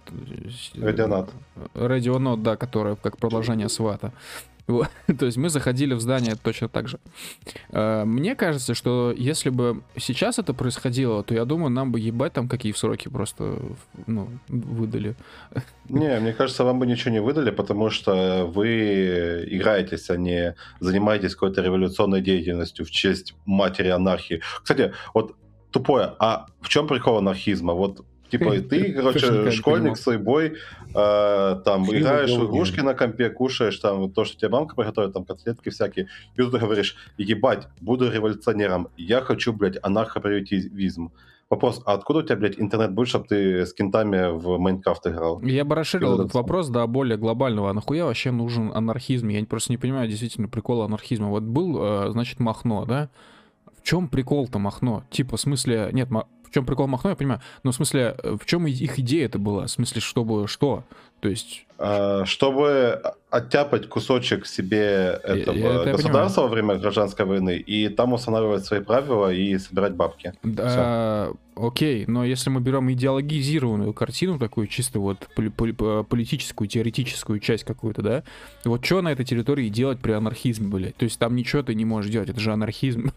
Радионат. 0.76 1.30
Радионот, 1.74 2.44
да, 2.44 2.56
которая 2.56 2.96
как 2.96 3.18
продолжение 3.18 3.70
свата. 3.70 4.12
Вот. 4.68 4.88
То 5.20 5.26
есть 5.26 5.38
мы 5.38 5.49
заходили 5.49 5.93
в 5.93 5.99
здание 5.99 6.36
точно 6.41 6.70
так 6.70 6.88
же. 6.88 6.99
Э, 7.70 8.03
мне 8.05 8.36
кажется, 8.36 8.74
что 8.74 9.14
если 9.16 9.49
бы 9.49 9.84
сейчас 9.97 10.39
это 10.39 10.53
происходило, 10.53 11.24
то 11.24 11.34
я 11.34 11.45
думаю, 11.45 11.70
нам 11.70 11.91
бы 11.91 11.99
ебать 11.99 12.34
там 12.34 12.47
какие 12.47 12.74
сроки 12.74 13.09
просто 13.09 13.59
ну, 14.07 14.30
выдали. 14.47 15.16
Не, 15.89 16.20
мне 16.20 16.34
кажется, 16.34 16.64
вам 16.64 16.80
бы 16.80 16.88
ничего 16.88 17.11
не 17.11 17.22
выдали, 17.22 17.51
потому 17.51 17.89
что 17.89 18.45
вы 18.45 19.45
играетесь, 19.47 20.09
а 20.09 20.18
не 20.18 20.55
занимаетесь 20.80 21.34
какой-то 21.34 21.61
революционной 21.61 22.22
деятельностью 22.22 22.86
в 22.86 22.91
честь 22.91 23.36
матери 23.45 23.89
анархии. 23.89 24.41
Кстати, 24.61 24.93
вот 25.14 25.36
тупое, 25.72 26.14
а 26.20 26.45
в 26.61 26.70
чем 26.70 26.88
прикол 26.88 27.18
анархизма? 27.18 27.74
Вот 27.74 28.05
Типа, 28.34 28.59
ты, 28.70 28.93
короче, 28.93 29.51
школьник, 29.51 29.95
свой 29.95 30.18
э, 30.94 31.62
там, 31.66 31.84
играешь 31.86 32.32
в 32.32 32.46
игрушки 32.46 32.82
на 32.82 32.94
компе, 32.94 33.30
кушаешь 33.30 33.78
там 33.78 34.12
то, 34.12 34.26
что 34.26 34.38
тебе 34.38 34.50
мамка 34.50 34.76
приготовит, 34.76 35.14
там, 35.14 35.26
котлетки 35.26 35.70
всякие, 35.70 36.08
и 36.36 36.41
тут 36.41 36.52
ты 36.52 36.60
говоришь, 36.60 36.96
ебать, 37.18 37.68
буду 37.82 38.12
революционером, 38.12 38.88
я 38.98 39.22
хочу, 39.22 39.54
блядь, 39.54 39.78
анархоприватизм. 39.82 41.12
Вопрос, 41.50 41.84
а 41.86 41.94
откуда 41.94 42.20
у 42.20 42.22
тебя, 42.24 42.36
блядь, 42.36 42.60
интернет 42.60 42.94
будет, 42.94 43.10
чтобы 43.10 43.28
ты 43.28 43.66
с 43.66 43.74
кентами 43.74 44.36
в 44.36 44.58
Майнкрафт 44.58 45.06
играл? 45.06 45.39
Я 45.41 45.64
бы 45.64 45.76
расширил 45.76 46.16
этот 46.16 46.34
вопрос 46.34 46.70
до 46.70 46.88
более 46.88 47.16
глобального. 47.16 47.70
А 47.70 47.74
нахуя 47.74 48.06
вообще 48.06 48.32
нужен 48.32 48.72
анархизм? 48.74 49.28
Я 49.28 49.46
просто 49.46 49.72
не 49.72 49.78
понимаю 49.78 50.08
действительно 50.08 50.48
прикола 50.48 50.86
анархизма. 50.86 51.30
Вот 51.30 51.44
был, 51.44 51.78
э, 51.80 52.12
значит, 52.12 52.39
Махно, 52.39 52.86
да? 52.86 53.12
В 53.78 53.84
чем 53.84 54.08
прикол-то 54.08 54.58
Махно? 54.58 55.04
Типа, 55.12 55.38
в 55.38 55.41
смысле, 55.41 55.89
нет, 55.91 56.10
чем 56.54 56.66
прикол 56.66 56.88
Махно, 56.88 57.10
я 57.10 57.16
понимаю. 57.16 57.41
Но 57.64 57.72
в 57.72 57.76
смысле, 57.76 58.16
э, 58.22 58.38
в 58.39 58.45
чем 58.45 58.68
их 58.68 58.99
идея 58.99 59.26
это 59.26 59.39
была? 59.39 59.66
В 59.66 59.72
смысле, 59.72 60.01
чтобы 60.01 60.47
что? 60.47 60.84
То 61.20 61.30
есть... 61.30 61.66
А, 61.80 62.26
чтобы 62.26 63.01
оттяпать 63.30 63.89
кусочек 63.89 64.45
себе 64.45 65.20
этого 65.24 65.56
я, 65.56 65.74
я, 65.86 65.93
государства 65.93 66.41
во 66.41 66.47
время 66.47 66.76
гражданской 66.76 67.26
войны 67.26 67.58
и 67.58 67.89
там 67.89 68.14
устанавливать 68.14 68.66
свои 68.66 68.82
правила 68.82 69.34
и 69.34 69.58
собирать 69.58 69.95
бабки. 69.95 70.34
Да, 70.43 71.30
Все. 71.30 71.66
окей, 71.68 72.06
но 72.08 72.24
если 72.24 72.49
мы 72.49 72.62
берем 72.62 72.91
идеологизированную 72.91 73.93
картину, 73.93 74.38
такую 74.38 74.68
чисто 74.68 74.99
вот 74.99 75.28
политическую, 75.36 76.68
теоретическую 76.68 77.39
часть 77.39 77.64
какую-то, 77.64 78.01
да, 78.01 78.24
вот 78.66 78.86
что 78.86 79.01
на 79.01 79.12
этой 79.12 79.26
территории 79.26 79.70
делать 79.70 79.99
при 79.99 80.12
анархизме, 80.12 80.68
блядь? 80.68 80.95
То 80.97 81.06
есть 81.06 81.18
там 81.18 81.36
ничего 81.36 81.64
ты 81.64 81.74
не 81.74 81.86
можешь 81.86 82.12
делать, 82.12 82.30
это 82.30 82.39
же 82.39 82.54
анархизм. 82.54 83.12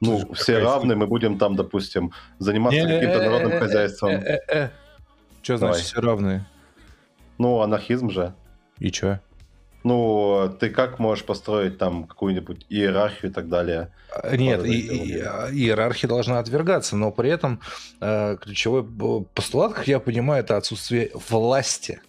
Ну, 0.00 0.32
все 0.34 0.58
равны, 0.58 0.94
мы 0.96 1.06
будем 1.06 1.38
там, 1.38 1.56
допустим, 1.56 2.12
заниматься 2.38 2.80
каким-то 2.82 3.22
народным 3.22 3.58
хозяйством. 3.58 4.22
Что 5.42 5.56
значит 5.58 5.84
все 5.86 6.00
равные? 6.00 6.44
Ну, 7.38 7.60
анархизм 7.60 8.10
же. 8.10 8.34
И 8.78 8.90
чё? 8.90 9.20
Ну, 9.84 10.52
ты 10.58 10.70
как 10.70 10.98
можешь 10.98 11.24
построить 11.24 11.78
там 11.78 12.04
какую-нибудь 12.04 12.66
иерархию 12.68 13.30
и 13.30 13.34
так 13.34 13.48
далее? 13.48 13.92
Нет, 14.32 14.64
и- 14.64 14.80
и- 14.80 15.12
иерархия 15.52 16.08
должна 16.08 16.40
отвергаться, 16.40 16.96
но 16.96 17.12
при 17.12 17.30
этом 17.30 17.60
э, 18.00 18.36
ключевой 18.36 18.84
постулат, 19.34 19.74
как 19.74 19.86
я 19.86 20.00
понимаю, 20.00 20.42
это 20.42 20.56
отсутствие 20.56 21.10
власти. 21.30 22.00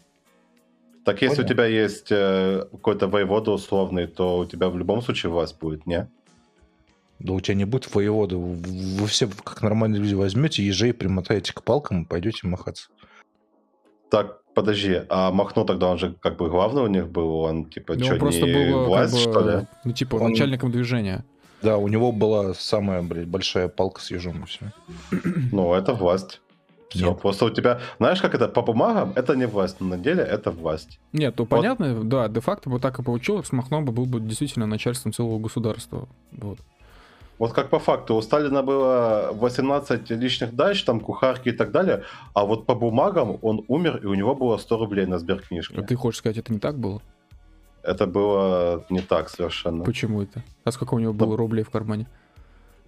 Так 1.05 1.21
если 1.21 1.35
у 1.35 1.37
Понял. 1.43 1.49
тебя 1.49 1.65
есть 1.67 2.07
э, 2.11 2.65
какой-то 2.71 3.07
воевода 3.07 3.51
условный, 3.51 4.07
то 4.07 4.39
у 4.39 4.45
тебя 4.45 4.69
в 4.69 4.77
любом 4.77 5.01
случае 5.03 5.31
власть 5.31 5.57
будет, 5.59 5.85
не? 5.85 6.07
Да 7.19 7.33
у 7.33 7.39
тебя 7.39 7.55
не 7.55 7.65
будет 7.65 7.93
воевода. 7.93 8.37
Вы 8.37 9.07
все, 9.07 9.27
как 9.43 9.61
нормальные 9.61 10.01
люди, 10.01 10.13
возьмете 10.13 10.63
ежей, 10.63 10.93
примотаете 10.93 11.53
к 11.53 11.63
палкам 11.63 12.03
и 12.03 12.05
пойдете 12.05 12.47
махаться. 12.47 12.89
Так, 14.09 14.41
подожди, 14.53 15.01
а 15.09 15.31
Махно 15.31 15.63
тогда 15.65 15.87
он 15.89 15.97
же 15.97 16.15
как 16.21 16.37
бы 16.37 16.49
главный 16.49 16.83
у 16.83 16.87
них 16.87 17.09
был, 17.09 17.39
он 17.41 17.65
типа 17.65 17.95
Да 17.95 18.03
что, 18.05 18.13
он 18.13 18.19
просто 18.19 18.41
не 18.45 18.53
был, 18.53 18.83
э, 18.83 18.85
власть, 18.85 19.13
как 19.25 19.25
бы, 19.25 19.31
что 19.41 19.49
ли? 19.49 19.67
ну, 19.83 19.91
типа, 19.91 20.15
Он- 20.15 20.29
начальником 20.31 20.71
движения. 20.71 21.25
Да, 21.61 21.77
у 21.77 21.87
него 21.87 22.11
была 22.11 22.53
самая, 22.53 23.01
блядь, 23.01 23.27
большая 23.27 23.67
палка 23.67 23.99
с 23.99 24.11
ежом 24.11 24.43
и 24.43 24.45
все. 24.45 24.71
Ну, 25.51 25.73
это 25.73 25.93
власть. 25.93 26.39
Все, 26.89 27.09
Нет. 27.09 27.19
просто 27.19 27.43
у 27.45 27.49
тебя, 27.49 27.81
знаешь, 27.99 28.21
как 28.21 28.33
это, 28.33 28.47
по 28.47 28.61
бумагам 28.61 29.11
это 29.17 29.35
не 29.35 29.45
власть, 29.45 29.81
но 29.81 29.87
на 29.87 29.97
деле 29.97 30.23
это 30.23 30.51
власть. 30.51 30.99
Нет, 31.11 31.35
то 31.35 31.45
понятно, 31.45 32.01
да, 32.05 32.29
де-факто 32.29 32.69
бы 32.69 32.79
так 32.79 32.97
и 32.99 33.03
получилось, 33.03 33.51
Махно 33.51 33.81
бы 33.81 33.91
был 33.91 34.05
бы 34.05 34.21
действительно 34.21 34.67
начальством 34.67 35.11
целого 35.11 35.37
государства. 35.39 36.07
Вот. 36.31 36.59
Вот 37.39 37.53
как 37.53 37.69
по 37.69 37.77
факту, 37.79 38.15
у 38.15 38.21
Сталина 38.21 38.63
было 38.63 39.29
18 39.33 40.09
личных 40.11 40.55
дач, 40.55 40.83
там 40.83 40.99
кухарки 40.99 41.49
и 41.49 41.51
так 41.51 41.71
далее, 41.71 42.03
а 42.33 42.45
вот 42.45 42.65
по 42.65 42.73
бумагам 42.73 43.37
он 43.41 43.63
умер, 43.67 43.97
и 44.03 44.05
у 44.07 44.13
него 44.15 44.33
было 44.35 44.57
100 44.57 44.77
рублей 44.77 45.05
на 45.05 45.19
сберкнижке. 45.19 45.81
Ты 45.81 45.95
хочешь 45.95 46.19
сказать, 46.19 46.37
это 46.37 46.51
не 46.51 46.59
так 46.59 46.77
было? 46.79 47.01
Это 47.83 48.07
было 48.07 48.83
не 48.89 49.01
так 49.01 49.29
совершенно. 49.29 49.83
Почему 49.83 50.23
это? 50.23 50.43
А 50.63 50.71
сколько 50.71 50.95
у 50.95 50.99
него 50.99 51.13
было 51.13 51.31
Да. 51.31 51.37
рублей 51.37 51.63
в 51.63 51.69
кармане? 51.69 52.07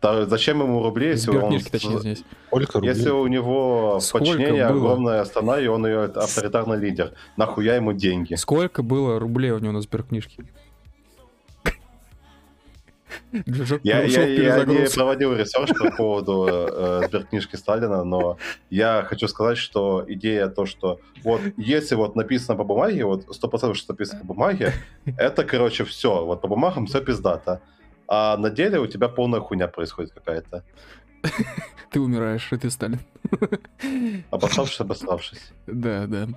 Да, 0.02 0.26
зачем 0.26 0.62
ему 0.62 0.82
рублей, 0.82 1.10
если 1.12 1.30
он... 1.30 1.38
Сберкнижки, 1.38 1.70
точнее, 1.72 1.98
извиняюсь. 1.98 2.24
Сколько 2.48 2.74
рублей? 2.80 2.94
Если 2.94 3.10
у 3.10 3.28
него 3.28 4.00
Сколько 4.02 4.26
подчинении 4.32 4.62
было? 4.62 4.70
огромная 4.70 5.26
страна, 5.26 5.60
и 5.60 5.68
он 5.68 5.86
ее 5.86 6.06
авторитарный 6.06 6.78
лидер, 6.78 7.12
нахуя 7.38 7.76
ему 7.76 7.94
деньги? 7.94 8.34
Сколько 8.36 8.82
было 8.82 9.20
рублей 9.20 9.52
у 9.52 9.60
него 9.60 9.74
на 9.74 9.82
сберкнижке? 9.82 10.44
Я, 13.84 14.04
я, 14.04 14.26
я 14.26 14.66
не 14.66 14.90
проводил 14.90 15.34
research 15.34 15.70
по 15.78 15.92
поводу 15.92 16.48
э, 16.50 17.02
сберкнижки 17.08 17.56
Сталина, 17.56 18.04
но 18.04 18.38
я 18.70 19.06
хочу 19.08 19.28
сказать, 19.28 19.58
что 19.58 20.04
идея 20.08 20.48
то, 20.48 20.66
что 20.66 21.00
вот 21.24 21.42
если 21.58 21.96
вот 21.96 22.16
написано 22.16 22.58
по 22.58 22.64
бумаге, 22.64 23.06
вот 23.06 23.26
100% 23.28 23.74
что 23.76 23.94
написано 23.94 24.22
по 24.22 24.28
бумаге, 24.28 24.74
это, 25.18 25.44
короче, 25.44 25.84
все. 25.84 26.26
Вот 26.26 26.42
по 26.42 26.48
бумагам 26.48 26.86
все 26.86 27.02
пиздато. 27.02 27.62
А 28.12 28.38
на 28.38 28.50
деле 28.50 28.80
у 28.80 28.88
тебя 28.88 29.08
полная 29.08 29.40
хуйня 29.40 29.68
происходит 29.68 30.12
какая-то. 30.12 30.64
Ты 31.92 32.00
умираешь, 32.02 32.54
и 32.54 32.58
ты 32.58 32.70
Сталин. 32.70 33.00
Обосравшись, 34.30 34.80
обосравшись. 34.80 35.52
Да, 35.66 36.06
да. 36.06 36.28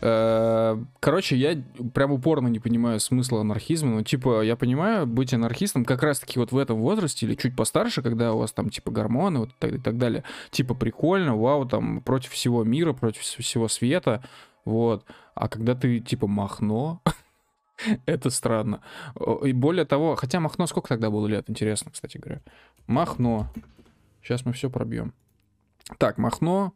Э, 0.00 0.76
Короче, 1.00 1.36
я 1.36 1.60
прям 1.94 2.12
упорно 2.12 2.46
не 2.46 2.60
понимаю 2.60 3.00
смысла 3.00 3.40
анархизма. 3.40 3.90
Ну, 3.90 4.02
типа, 4.04 4.42
я 4.42 4.54
понимаю, 4.54 5.08
быть 5.08 5.34
анархистом 5.34 5.84
как 5.84 6.04
раз-таки 6.04 6.38
вот 6.38 6.52
в 6.52 6.56
этом 6.56 6.78
возрасте 6.80 7.26
или 7.26 7.34
чуть 7.34 7.56
постарше, 7.56 8.02
когда 8.02 8.32
у 8.34 8.38
вас 8.38 8.52
там, 8.52 8.70
типа, 8.70 8.92
гормоны 8.92 9.40
вот 9.40 9.50
так, 9.58 9.72
и 9.74 9.78
так 9.78 9.98
далее. 9.98 10.22
Типа, 10.52 10.74
прикольно, 10.74 11.34
вау, 11.36 11.66
там, 11.66 12.02
против 12.02 12.30
всего 12.30 12.62
мира, 12.62 12.92
против 12.92 13.22
вс- 13.22 13.42
всего 13.42 13.66
света. 13.66 14.22
Вот. 14.64 15.04
А 15.34 15.48
когда 15.48 15.74
ты, 15.74 15.98
типа, 15.98 16.28
Махно, 16.28 17.02
это 18.06 18.30
странно. 18.30 18.80
И 19.42 19.52
более 19.52 19.86
того, 19.86 20.14
хотя 20.14 20.38
Махно 20.38 20.68
сколько 20.68 20.88
тогда 20.88 21.10
было 21.10 21.26
лет, 21.26 21.50
интересно, 21.50 21.90
кстати 21.90 22.16
говоря. 22.18 22.42
Махно. 22.86 23.48
Сейчас 24.22 24.44
мы 24.44 24.52
все 24.52 24.70
пробьем. 24.70 25.14
Так, 25.98 26.18
Махно. 26.18 26.74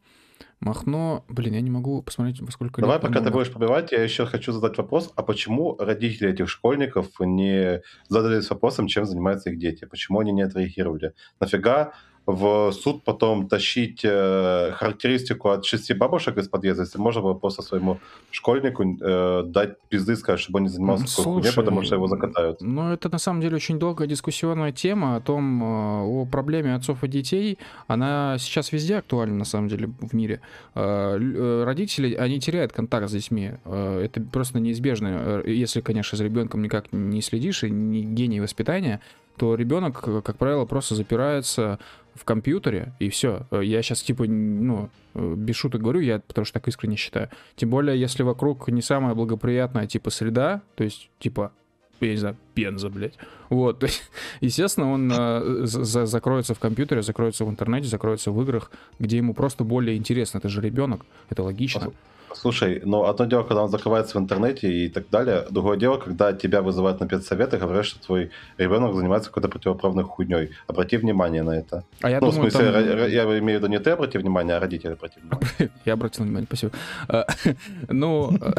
Махно. 0.61 1.25
Блин, 1.29 1.55
я 1.55 1.61
не 1.61 1.71
могу 1.71 2.03
посмотреть, 2.03 2.41
во 2.41 2.51
сколько 2.51 2.81
Давай, 2.81 2.97
лет. 2.97 3.03
пока 3.03 3.21
ты 3.21 3.31
будешь 3.31 3.53
пробивать, 3.53 3.93
я 3.93 4.03
еще 4.03 4.25
хочу 4.25 4.51
задать 4.53 4.77
вопрос, 4.79 5.13
а 5.15 5.23
почему 5.23 5.77
родители 5.79 6.31
этих 6.31 6.49
школьников 6.49 7.09
не 7.21 7.83
задались 8.09 8.49
вопросом, 8.49 8.87
чем 8.87 9.05
занимаются 9.05 9.51
их 9.51 9.59
дети? 9.59 9.85
Почему 9.85 10.21
они 10.21 10.33
не 10.33 10.43
отреагировали? 10.43 11.13
Нафига 11.39 11.93
в 12.27 12.72
суд 12.72 13.05
потом 13.05 13.49
тащить 13.49 14.01
э, 14.03 14.72
характеристику 14.72 15.51
от 15.51 15.64
шести 15.64 15.93
бабушек 15.93 16.39
из 16.39 16.49
подъезда, 16.49 16.83
если 16.83 16.99
можно 16.99 17.20
было 17.20 17.35
просто 17.35 17.62
своему 17.62 17.99
школьнику 18.31 18.83
э, 18.83 19.43
дать 19.45 19.79
пизды, 19.89 20.16
сказать, 20.16 20.41
чтобы 20.41 20.59
он 20.59 20.62
не 20.64 20.68
занимался 20.70 21.05
такой 21.05 21.25
хуйней, 21.25 21.43
Слушай, 21.43 21.57
потому 21.57 21.83
что 21.83 21.95
его 21.97 22.07
закатают. 22.07 22.61
Ну, 22.62 22.93
это 22.93 23.11
на 23.11 23.18
самом 23.18 23.43
деле 23.43 23.57
очень 23.57 23.79
долгая 23.79 24.09
дискуссионная 24.09 24.72
тема 24.72 25.16
о 25.16 25.20
том, 25.20 25.62
э, 25.62 25.66
о 25.66 26.25
проблеме 26.25 26.75
отцов 26.75 27.05
и 27.05 27.09
детей. 27.09 27.59
Она 27.89 28.37
сейчас 28.39 28.72
везде 28.72 28.97
актуальна, 28.97 29.35
на 29.35 29.45
самом 29.45 29.68
деле, 29.68 29.91
в 30.01 30.14
мире. 30.14 30.41
Э, 30.75 31.18
э, 31.20 31.64
Родители, 31.64 32.14
они 32.14 32.41
теряют 32.41 32.72
контакт 32.72 33.09
с 33.09 33.12
детьми. 33.12 33.53
Это 33.64 34.20
просто 34.20 34.61
неизбежно. 34.61 35.43
Если, 35.45 35.81
конечно, 35.81 36.16
за 36.16 36.25
ребенком 36.25 36.62
никак 36.62 36.87
не 36.93 37.20
следишь 37.20 37.64
и 37.64 37.70
не 37.70 38.03
гений 38.03 38.41
воспитания, 38.41 39.01
то 39.37 39.55
ребенок, 39.55 40.03
э, 40.07 40.20
как 40.24 40.37
правило, 40.37 40.64
просто 40.64 40.95
запирается 40.95 41.78
в 42.14 42.24
компьютере, 42.24 42.93
и 43.01 43.09
все. 43.09 43.47
Я 43.51 43.82
сейчас, 43.82 44.03
типа, 44.03 44.24
ну, 44.26 44.89
э, 45.14 45.35
без 45.37 45.57
шуток 45.57 45.82
говорю, 45.82 46.01
я 46.01 46.20
потому 46.20 46.45
что 46.45 46.55
так 46.55 46.68
искренне 46.68 46.97
считаю. 46.97 47.28
Тем 47.57 47.70
более, 47.70 47.99
если 47.99 48.22
вокруг 48.22 48.68
не 48.68 48.82
самая 48.82 49.14
благоприятная, 49.14 49.87
типа, 49.87 50.11
среда, 50.11 50.62
то 50.76 50.85
есть, 50.85 51.11
типа, 51.18 51.53
я 52.01 52.11
не 52.11 52.16
знаю, 52.16 52.37
Пенза, 52.55 52.89
блядь. 52.89 53.14
Вот, 53.49 53.85
естественно, 54.41 54.93
он 54.93 55.11
э, 55.12 55.61
за- 55.64 56.07
закроется 56.07 56.55
в 56.55 56.61
компьютере, 56.61 57.03
закроется 57.03 57.45
в 57.45 57.51
интернете, 57.51 57.89
закроется 57.89 58.30
в 58.30 58.41
играх, 58.43 58.70
где 58.99 59.16
ему 59.16 59.35
просто 59.35 59.64
более 59.64 59.97
интересно. 59.97 60.39
Это 60.39 60.49
же 60.49 60.61
ребенок, 60.61 61.05
это 61.30 61.43
логично. 61.43 61.93
Слушай, 62.35 62.82
ну 62.85 63.05
одно 63.05 63.24
дело, 63.26 63.43
когда 63.43 63.62
он 63.62 63.70
закрывается 63.70 64.18
в 64.18 64.20
интернете 64.20 64.68
и 64.68 64.89
так 64.89 65.09
далее, 65.11 65.45
другое 65.51 65.76
дело, 65.76 65.99
когда 65.99 66.32
тебя 66.32 66.62
вызывают 66.62 67.01
на 67.01 67.09
педсовет 67.09 67.55
и 67.55 67.57
говорят, 67.57 67.87
что 67.87 68.01
твой 68.05 68.30
ребенок 68.59 68.95
занимается 68.95 69.30
какой-то 69.30 69.49
противоправной 69.49 70.05
хуйней. 70.05 70.51
Обрати 70.66 70.97
внимание 70.97 71.43
на 71.43 71.53
это. 71.59 71.85
А 72.03 72.11
я 72.11 72.20
ну, 72.20 72.30
думаю, 72.30 72.51
в 72.51 72.53
смысле, 72.53 72.72
там- 72.72 73.11
я 73.11 73.24
имею 73.39 73.59
в 73.59 73.62
виду 73.62 73.66
не 73.68 73.78
ты 73.78 73.91
обрати 73.91 74.18
внимание, 74.18 74.57
а 74.57 74.61
родители 74.61 74.93
обрати 74.93 75.20
внимание. 75.20 75.70
Я 75.85 75.93
обратил 75.95 76.24
внимание, 76.24 76.47
спасибо. 76.47 76.72
А, 77.09 77.26
Ну, 77.89 78.37
э, 78.41 78.53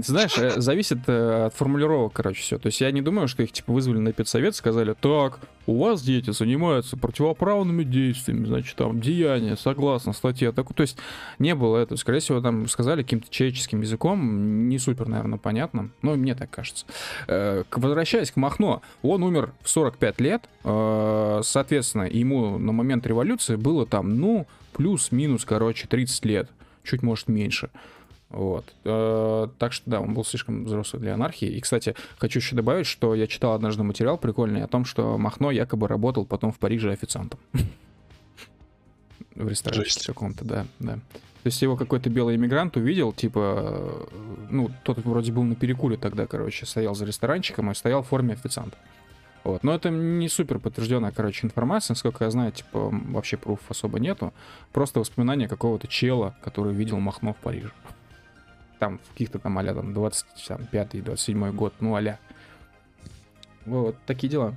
знаешь, 0.00 0.38
э, 0.38 0.60
зависит 0.60 0.98
э, 1.06 1.46
от 1.46 1.54
формулировок, 1.54 2.12
короче, 2.12 2.40
все. 2.40 2.58
То 2.58 2.66
есть 2.66 2.80
я 2.80 2.90
не 2.90 3.02
думаю, 3.02 3.28
что 3.28 3.42
их, 3.42 3.52
типа, 3.52 3.72
вызвали 3.72 3.98
на 3.98 4.12
педсовет, 4.12 4.54
сказали, 4.54 4.94
так, 4.98 5.38
у 5.66 5.78
вас 5.78 6.02
дети 6.02 6.30
занимаются 6.30 6.96
противоправными 6.96 7.84
действиями, 7.84 8.46
значит, 8.46 8.76
там, 8.76 9.00
деяния, 9.00 9.56
согласно 9.56 10.12
статье. 10.12 10.52
Так, 10.52 10.72
то 10.72 10.82
есть 10.82 10.96
не 11.38 11.54
было 11.54 11.78
этого. 11.78 11.96
Скорее 11.96 12.20
всего, 12.20 12.40
там 12.40 12.68
сказали 12.68 13.02
каким-то 13.02 13.28
человеческим 13.30 13.80
языком, 13.80 14.68
не 14.68 14.78
супер, 14.78 15.08
наверное, 15.08 15.38
понятным. 15.38 15.92
Ну, 16.02 16.16
мне 16.16 16.34
так 16.34 16.50
кажется. 16.50 16.86
Э, 17.28 17.64
Возвращаясь 17.70 18.30
к 18.30 18.36
Махно, 18.36 18.82
он 19.02 19.22
умер 19.22 19.52
в 19.62 19.68
45 19.68 20.20
лет, 20.20 20.42
соответственно, 20.62 22.04
ему 22.04 22.58
на 22.58 22.72
момент 22.72 23.06
революции 23.06 23.56
было 23.56 23.86
там, 23.86 24.16
ну, 24.20 24.46
плюс-минус, 24.72 25.44
короче, 25.44 25.86
30 25.86 26.24
лет, 26.24 26.50
чуть, 26.84 27.02
может, 27.02 27.28
меньше. 27.28 27.70
Вот. 28.32 28.64
Э, 28.84 29.48
Так 29.58 29.72
что 29.72 29.90
да, 29.90 30.00
он 30.00 30.14
был 30.14 30.24
слишком 30.24 30.64
взрослый 30.64 31.00
для 31.02 31.14
анархии. 31.14 31.48
И, 31.48 31.60
кстати, 31.60 31.94
хочу 32.18 32.38
еще 32.38 32.56
добавить, 32.56 32.86
что 32.86 33.14
я 33.14 33.26
читал 33.26 33.52
однажды 33.52 33.82
материал 33.82 34.18
прикольный 34.18 34.64
о 34.64 34.66
том, 34.66 34.84
что 34.84 35.18
Махно 35.18 35.50
якобы 35.50 35.86
работал 35.86 36.24
потом 36.24 36.50
в 36.50 36.58
Париже 36.58 36.90
официантом. 36.90 37.38
В 39.34 39.48
ресторане 39.48 39.84
каком-то, 40.06 40.44
да, 40.44 40.66
да. 40.78 40.94
То 40.94 41.48
есть 41.48 41.60
его 41.60 41.76
какой-то 41.76 42.08
белый 42.08 42.36
иммигрант 42.36 42.76
увидел, 42.76 43.12
типа, 43.12 43.64
э, 43.64 44.46
ну, 44.50 44.70
тот 44.84 44.98
вроде 45.04 45.32
был 45.32 45.42
на 45.42 45.54
перекуре 45.54 45.96
тогда, 45.96 46.26
короче, 46.26 46.66
стоял 46.66 46.94
за 46.94 47.04
ресторанчиком 47.04 47.70
и 47.70 47.74
стоял 47.74 48.02
в 48.02 48.08
форме 48.08 48.34
официанта. 48.34 48.76
Вот. 49.44 49.64
Но 49.64 49.74
это 49.74 49.90
не 49.90 50.28
супер 50.28 50.58
подтвержденная, 50.58 51.10
короче, 51.10 51.46
информация. 51.46 51.94
Насколько 51.94 52.24
я 52.24 52.30
знаю, 52.30 52.52
типа, 52.52 52.90
вообще 52.90 53.36
пруф 53.36 53.60
особо 53.68 53.98
нету. 53.98 54.32
Просто 54.72 55.00
воспоминания 55.00 55.48
какого-то 55.48 55.88
чела, 55.88 56.36
который 56.42 56.72
видел 56.72 56.98
Махно 57.00 57.32
в 57.32 57.38
Париже. 57.38 57.72
Там, 58.82 58.98
в 58.98 59.12
каких-то 59.12 59.38
там 59.38 59.58
а 59.58 59.74
там 59.74 59.92
25-27 59.92 61.52
год, 61.52 61.72
ну, 61.78 61.94
а 61.94 62.00
Вот, 63.64 63.96
такие 64.06 64.28
дела. 64.28 64.56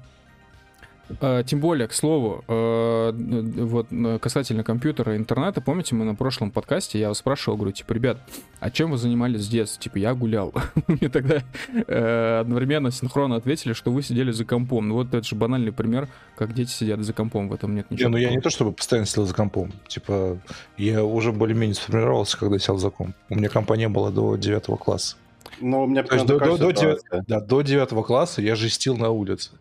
Э, 1.22 1.44
Тем 1.46 1.60
более, 1.60 1.88
к 1.88 1.94
слову, 1.94 2.44
э, 2.48 3.12
вот 3.14 3.88
касательно 4.22 4.64
компьютера 4.64 5.14
и 5.14 5.18
интернета, 5.18 5.62
помните, 5.62 5.94
мы 5.96 6.04
на 6.06 6.16
прошлом 6.16 6.50
подкасте, 6.52 7.00
я 7.00 7.10
вас 7.10 7.20
спрашивал, 7.20 7.58
говорю, 7.58 7.74
типа, 7.74 7.94
ребят, 7.94 8.18
а 8.60 8.72
чем 8.72 8.92
вы 8.92 8.98
занимались 8.98 9.42
с 9.42 9.48
детства? 9.48 9.82
Типа, 9.82 9.98
я 10.00 10.14
гулял. 10.16 10.54
Мне 10.88 11.10
тогда 11.10 11.44
э, 11.88 12.40
одновременно 12.42 12.92
синхронно 12.92 13.36
ответили, 13.36 13.74
что 13.74 13.92
вы 13.92 14.02
сидели 14.02 14.32
за 14.32 14.46
компом. 14.46 14.88
Ну 14.90 14.96
вот 14.96 15.14
это 15.14 15.24
же 15.26 15.36
банальный 15.36 15.72
пример, 15.72 16.08
как 16.36 16.54
дети 16.54 16.72
сидят 16.72 17.00
за 17.02 17.14
компом, 17.14 17.50
в 17.50 17.54
этом 17.54 17.76
нет 17.76 17.86
Не, 17.92 17.96
ничего. 17.96 18.10
ну 18.10 18.18
я 18.18 18.32
не 18.32 18.42
то 18.42 18.50
чтобы 18.50 18.72
постоянно 18.72 19.06
сидел 19.06 19.26
за 19.26 19.34
компом. 19.36 19.72
Типа, 19.88 20.38
я 20.78 21.04
уже 21.04 21.32
более-менее 21.32 21.76
сформировался, 21.76 22.38
когда 22.38 22.58
сел 22.60 22.78
за 22.78 22.90
комп. 22.90 23.16
У 23.30 23.36
меня 23.36 23.50
компа 23.50 23.74
не 23.76 23.88
было 23.90 24.12
до 24.12 24.36
9 24.38 24.66
класса. 24.80 25.18
Ну, 25.62 25.84
у 25.84 25.88
меня 25.88 26.04
до- 26.04 26.26
до- 26.26 26.58
до 26.58 26.72
девят- 26.72 27.00
ситуация. 27.00 27.24
Да, 27.28 27.40
до 27.40 27.62
9 27.62 28.04
класса 28.06 28.42
я 28.42 28.56
жестил 28.56 28.98
на 28.98 29.10
улице. 29.12 29.52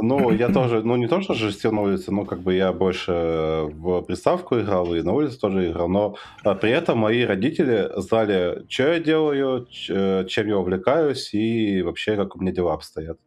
Ну, 0.00 0.30
я 0.30 0.48
тоже, 0.48 0.82
ну, 0.82 0.96
не 0.96 1.06
то, 1.06 1.22
что 1.22 1.34
жестил 1.34 1.72
на 1.72 1.80
улице, 1.80 2.12
но 2.12 2.24
как 2.24 2.40
бы 2.40 2.54
я 2.54 2.72
больше 2.72 3.12
в 3.12 4.02
приставку 4.02 4.60
играл 4.60 4.94
и 4.94 5.02
на 5.02 5.12
улице 5.12 5.40
тоже 5.40 5.70
играл, 5.70 5.88
но 5.88 6.16
а, 6.44 6.54
при 6.54 6.70
этом 6.70 6.98
мои 6.98 7.24
родители 7.24 7.90
знали, 7.96 8.66
что 8.68 8.82
я 8.92 9.00
делаю, 9.00 9.66
э, 9.88 10.26
чем 10.28 10.48
я 10.48 10.58
увлекаюсь 10.58 11.32
и 11.32 11.80
вообще, 11.82 12.16
как 12.16 12.36
у 12.36 12.40
меня 12.40 12.52
дела 12.52 12.74
обстоят. 12.74 13.18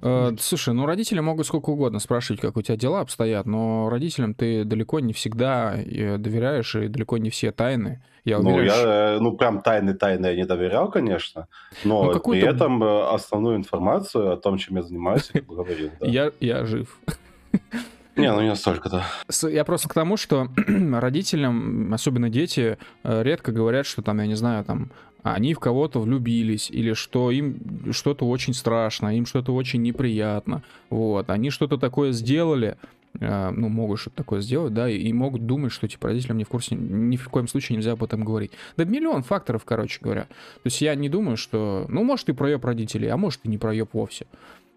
Э, 0.00 0.32
Слушай, 0.38 0.74
ну 0.74 0.86
родители 0.86 1.18
могут 1.20 1.46
сколько 1.46 1.70
угодно 1.70 1.98
спрашивать, 1.98 2.40
как 2.40 2.56
у 2.56 2.62
тебя 2.62 2.76
дела 2.76 3.00
обстоят, 3.00 3.46
но 3.46 3.88
родителям 3.88 4.34
ты 4.34 4.64
далеко 4.64 5.00
не 5.00 5.12
всегда 5.12 5.74
э, 5.76 6.18
доверяешь, 6.18 6.76
и 6.76 6.88
далеко 6.88 7.18
не 7.18 7.30
все 7.30 7.50
тайны. 7.50 8.04
Я 8.24 8.38
Ну, 8.38 8.54
уверен, 8.54 8.70
что- 8.70 8.88
я, 8.88 9.14
э, 9.16 9.18
ну, 9.20 9.36
прям 9.36 9.60
тайны-тайны 9.60 10.26
я 10.26 10.36
не 10.36 10.46
доверял, 10.46 10.90
конечно, 10.90 11.46
но 11.84 12.04
Ну, 12.04 12.20
при 12.20 12.40
этом 12.40 12.82
э, 12.82 13.14
основную 13.14 13.56
информацию 13.56 14.32
о 14.32 14.36
том, 14.36 14.56
чем 14.58 14.76
я 14.76 14.82
занимаюсь, 14.82 15.30
я 15.34 15.42
говорил, 15.42 15.90
да. 16.00 16.06
я, 16.06 16.30
я 16.40 16.64
жив. 16.64 16.98
Не, 18.16 18.32
ну 18.32 18.40
не 18.42 18.48
настолько, 18.48 18.88
да. 18.88 19.04
С- 19.28 19.48
Я 19.50 19.64
просто 19.64 19.88
к 19.88 19.94
тому, 19.94 20.16
что 20.16 20.48
родителям, 20.92 21.92
особенно 21.92 22.30
дети, 22.30 22.78
э, 23.02 23.22
редко 23.24 23.50
говорят, 23.52 23.86
что 23.86 24.02
там, 24.02 24.20
я 24.20 24.26
не 24.26 24.36
знаю, 24.36 24.64
там, 24.64 24.90
они 25.24 25.52
в 25.52 25.58
кого-то 25.58 26.00
влюбились, 26.00 26.70
или 26.70 26.92
что 26.92 27.30
им 27.32 27.56
что-то 27.92 28.26
очень 28.28 28.54
страшно, 28.54 29.16
им 29.16 29.26
что-то 29.26 29.52
очень 29.54 29.82
неприятно. 29.82 30.62
Вот, 30.90 31.28
они 31.28 31.50
что-то 31.50 31.76
такое 31.76 32.12
сделали, 32.12 32.76
ну, 33.20 33.68
могут 33.68 34.00
что-то 34.00 34.16
такое 34.16 34.40
сделать, 34.40 34.74
да, 34.74 34.88
и, 34.90 35.12
могут 35.12 35.46
думать, 35.46 35.72
что, 35.72 35.86
типа, 35.86 36.08
родителям 36.08 36.36
не 36.38 36.44
в 36.44 36.48
курсе, 36.48 36.74
ни 36.74 37.16
в 37.16 37.28
коем 37.28 37.46
случае 37.48 37.76
нельзя 37.76 37.92
об 37.92 38.02
этом 38.02 38.24
говорить. 38.24 38.50
Да 38.76 38.84
миллион 38.84 39.22
факторов, 39.22 39.64
короче 39.64 39.98
говоря. 40.02 40.22
То 40.24 40.66
есть 40.66 40.80
я 40.80 40.94
не 40.94 41.08
думаю, 41.08 41.36
что, 41.36 41.86
ну, 41.88 42.02
может, 42.04 42.28
и 42.28 42.32
проеб 42.32 42.64
родителей, 42.64 43.08
а 43.08 43.16
может, 43.16 43.40
и 43.44 43.48
не 43.48 43.58
проеб 43.58 43.90
вовсе. 43.92 44.26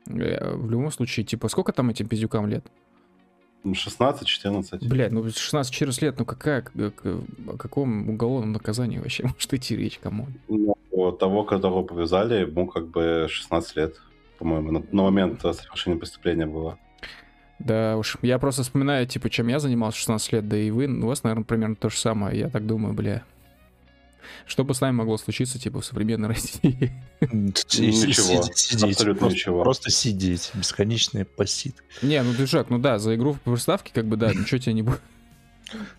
Э, 0.08 0.54
В 0.56 0.70
любом 0.70 0.92
случае, 0.92 1.26
типа, 1.26 1.48
сколько 1.50 1.72
там 1.74 1.90
этим 1.90 2.08
пиздюкам 2.08 2.48
лет? 2.48 2.64
16-14. 3.66 4.88
Блядь, 4.88 5.12
ну 5.12 5.24
16-14 5.26 6.02
лет, 6.02 6.20
ну 6.20 6.26
какая, 6.26 6.62
к- 6.62 6.72
к- 6.72 7.24
о 7.48 7.58
каком 7.58 8.10
уголовном 8.10 8.54
наказании 8.54 9.00
вообще 9.00 9.24
может 9.28 9.54
идти 9.54 9.76
речь, 9.76 10.00
кому? 10.00 10.28
Ну, 10.48 10.76
того, 11.20 11.44
которого 11.44 11.84
повязали, 11.84 12.42
ему 12.42 12.68
как 12.68 12.88
бы 12.88 13.28
16 13.30 13.76
лет, 13.78 13.96
по-моему, 14.40 14.72
на, 14.72 14.84
на 14.92 15.04
момент 15.04 15.44
э, 15.44 15.54
совершения 15.54 15.98
преступления 15.98 16.46
было. 16.46 16.78
Да 17.60 17.98
уж, 17.98 18.18
я 18.22 18.38
просто 18.38 18.64
вспоминаю, 18.64 19.08
типа, 19.08 19.30
чем 19.30 19.48
я 19.48 19.60
занимался 19.60 19.98
16 20.00 20.34
лет, 20.34 20.48
да 20.48 20.58
и 20.58 20.70
вы, 20.70 20.88
ну, 20.88 21.06
у 21.06 21.10
вас, 21.10 21.24
наверное, 21.24 21.44
примерно 21.44 21.76
то 21.76 21.90
же 21.90 21.98
самое, 21.98 22.38
я 22.40 22.50
так 22.50 22.66
думаю, 22.66 22.94
бля. 22.94 23.24
Что 24.46 24.64
бы 24.64 24.74
с 24.74 24.82
нами 24.82 24.96
могло 24.96 25.18
случиться, 25.18 25.60
типа, 25.60 25.82
в 25.82 25.86
современной 25.86 26.28
России? 26.30 26.92
Ничего, 27.22 28.42
абсолютно 28.42 29.16
просто, 29.16 29.36
ничего. 29.36 29.64
Просто 29.64 29.90
сидеть. 29.90 30.52
Бесконечный 30.54 31.26
посид. 31.26 31.76
Не, 32.02 32.22
ну, 32.22 32.34
движак, 32.34 32.70
ну 32.70 32.78
да, 32.78 33.00
за 33.00 33.16
игру 33.16 33.34
в 33.34 33.42
приставке, 33.42 33.92
как 33.94 34.06
бы, 34.06 34.18
да, 34.18 34.34
ничего 34.34 34.60
тебе 34.60 34.74
не 34.74 34.84
будет. 34.84 35.02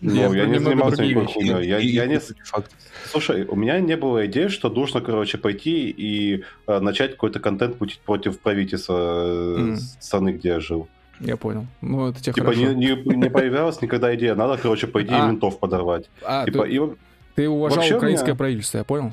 Ну, 0.01 0.33
Я 0.33 0.45
не 0.45 0.59
занимался 0.59 1.03
никакой 1.03 1.27
хуйней. 1.27 1.67
Я, 1.67 1.77
я 1.77 2.05
не... 2.07 2.19
Факт. 2.19 2.71
Слушай, 3.05 3.45
у 3.45 3.55
меня 3.55 3.79
не 3.79 3.95
было 3.97 4.25
идеи, 4.25 4.47
что 4.47 4.69
нужно, 4.69 5.01
короче, 5.01 5.37
пойти 5.37 5.89
и 5.89 6.43
э, 6.67 6.79
начать 6.79 7.11
какой-то 7.11 7.39
контент 7.39 7.79
мутить 7.79 7.99
против 7.99 8.39
правительства 8.39 9.73
э, 9.73 9.77
страны, 9.99 10.29
где 10.29 10.49
я 10.49 10.59
жил. 10.59 10.87
Я 11.19 11.35
понял. 11.37 11.67
Ну, 11.81 12.07
это 12.09 12.21
тебе 12.21 12.33
Типа 12.33 12.47
хорошо. 12.47 12.73
не, 12.73 12.95
не, 12.95 13.15
не 13.15 13.29
появлялась 13.29 13.81
никогда 13.81 14.15
идея, 14.15 14.35
надо, 14.35 14.57
короче, 14.57 14.87
пойти 14.87 15.13
А. 15.13 15.25
и 15.25 15.27
ментов 15.27 15.59
подорвать. 15.59 16.09
А, 16.23 16.45
типа, 16.45 16.63
ты, 16.63 16.71
и... 16.71 16.81
ты 17.35 17.49
уважал 17.49 17.77
вообще 17.77 17.97
украинское 17.97 18.29
меня- 18.29 18.37
правительство, 18.37 18.77
я 18.77 18.83
понял? 18.83 19.11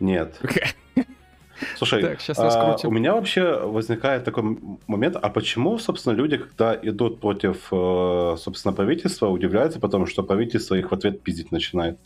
Нет. 0.00 0.40
Слушай, 1.76 2.02
Так, 2.02 2.20
сейчас 2.20 2.38
а, 2.40 2.76
у 2.84 2.90
меня 2.90 3.14
вообще 3.14 3.58
возникает 3.60 4.24
такой 4.24 4.58
момент, 4.88 5.16
а 5.20 5.28
почему, 5.30 5.78
собственно, 5.78 6.12
люди, 6.14 6.36
когда 6.36 6.74
идут 6.82 7.20
против, 7.20 7.68
э, 7.70 8.36
собственно, 8.38 8.74
правительства, 8.74 9.28
удивляются, 9.28 9.78
потому 9.78 10.06
что 10.06 10.24
правительство 10.24 10.74
их 10.74 10.90
в 10.90 10.94
ответ 10.94 11.22
пиздить 11.22 11.52
начинает. 11.52 11.96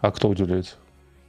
А 0.00 0.10
кто 0.10 0.28
удивляется? 0.28 0.76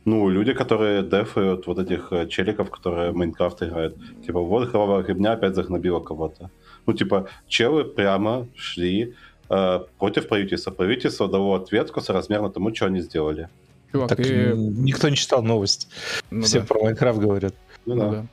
Ну, 0.09 0.27
люди, 0.29 0.53
которые 0.53 1.03
дефают 1.03 1.67
вот 1.67 1.77
этих 1.77 2.11
э, 2.11 2.27
челиков, 2.27 2.71
которые 2.71 3.11
в 3.11 3.15
Майнкрафт 3.15 3.61
играют. 3.61 3.95
Типа, 4.25 4.39
вот 4.39 4.69
кровавая 4.69 5.03
гребня 5.03 5.33
опять 5.33 5.53
загнобила 5.55 5.99
кого-то. 5.99 6.49
Ну, 6.87 6.93
типа, 6.93 7.27
челы 7.47 7.83
прямо 7.83 8.47
шли 8.55 9.13
э, 9.49 9.79
против 9.99 10.27
правительства. 10.27 10.71
Правительство 10.71 11.27
дало 11.27 11.53
ответку 11.53 12.01
соразмерно 12.01 12.49
тому, 12.49 12.73
что 12.73 12.85
они 12.85 13.01
сделали. 13.01 13.49
Чувак, 13.91 14.09
Так 14.09 14.17
ты... 14.17 14.53
никто 14.55 15.09
не 15.09 15.15
читал 15.15 15.43
новость. 15.43 15.87
ну 16.31 16.41
Все 16.41 16.59
да, 16.59 16.65
про 16.65 16.83
Майнкрафт 16.83 17.19
говорят. 17.19 17.53
Ну, 17.85 17.95
ну 17.95 18.01
да. 18.01 18.09
да. 18.11 18.25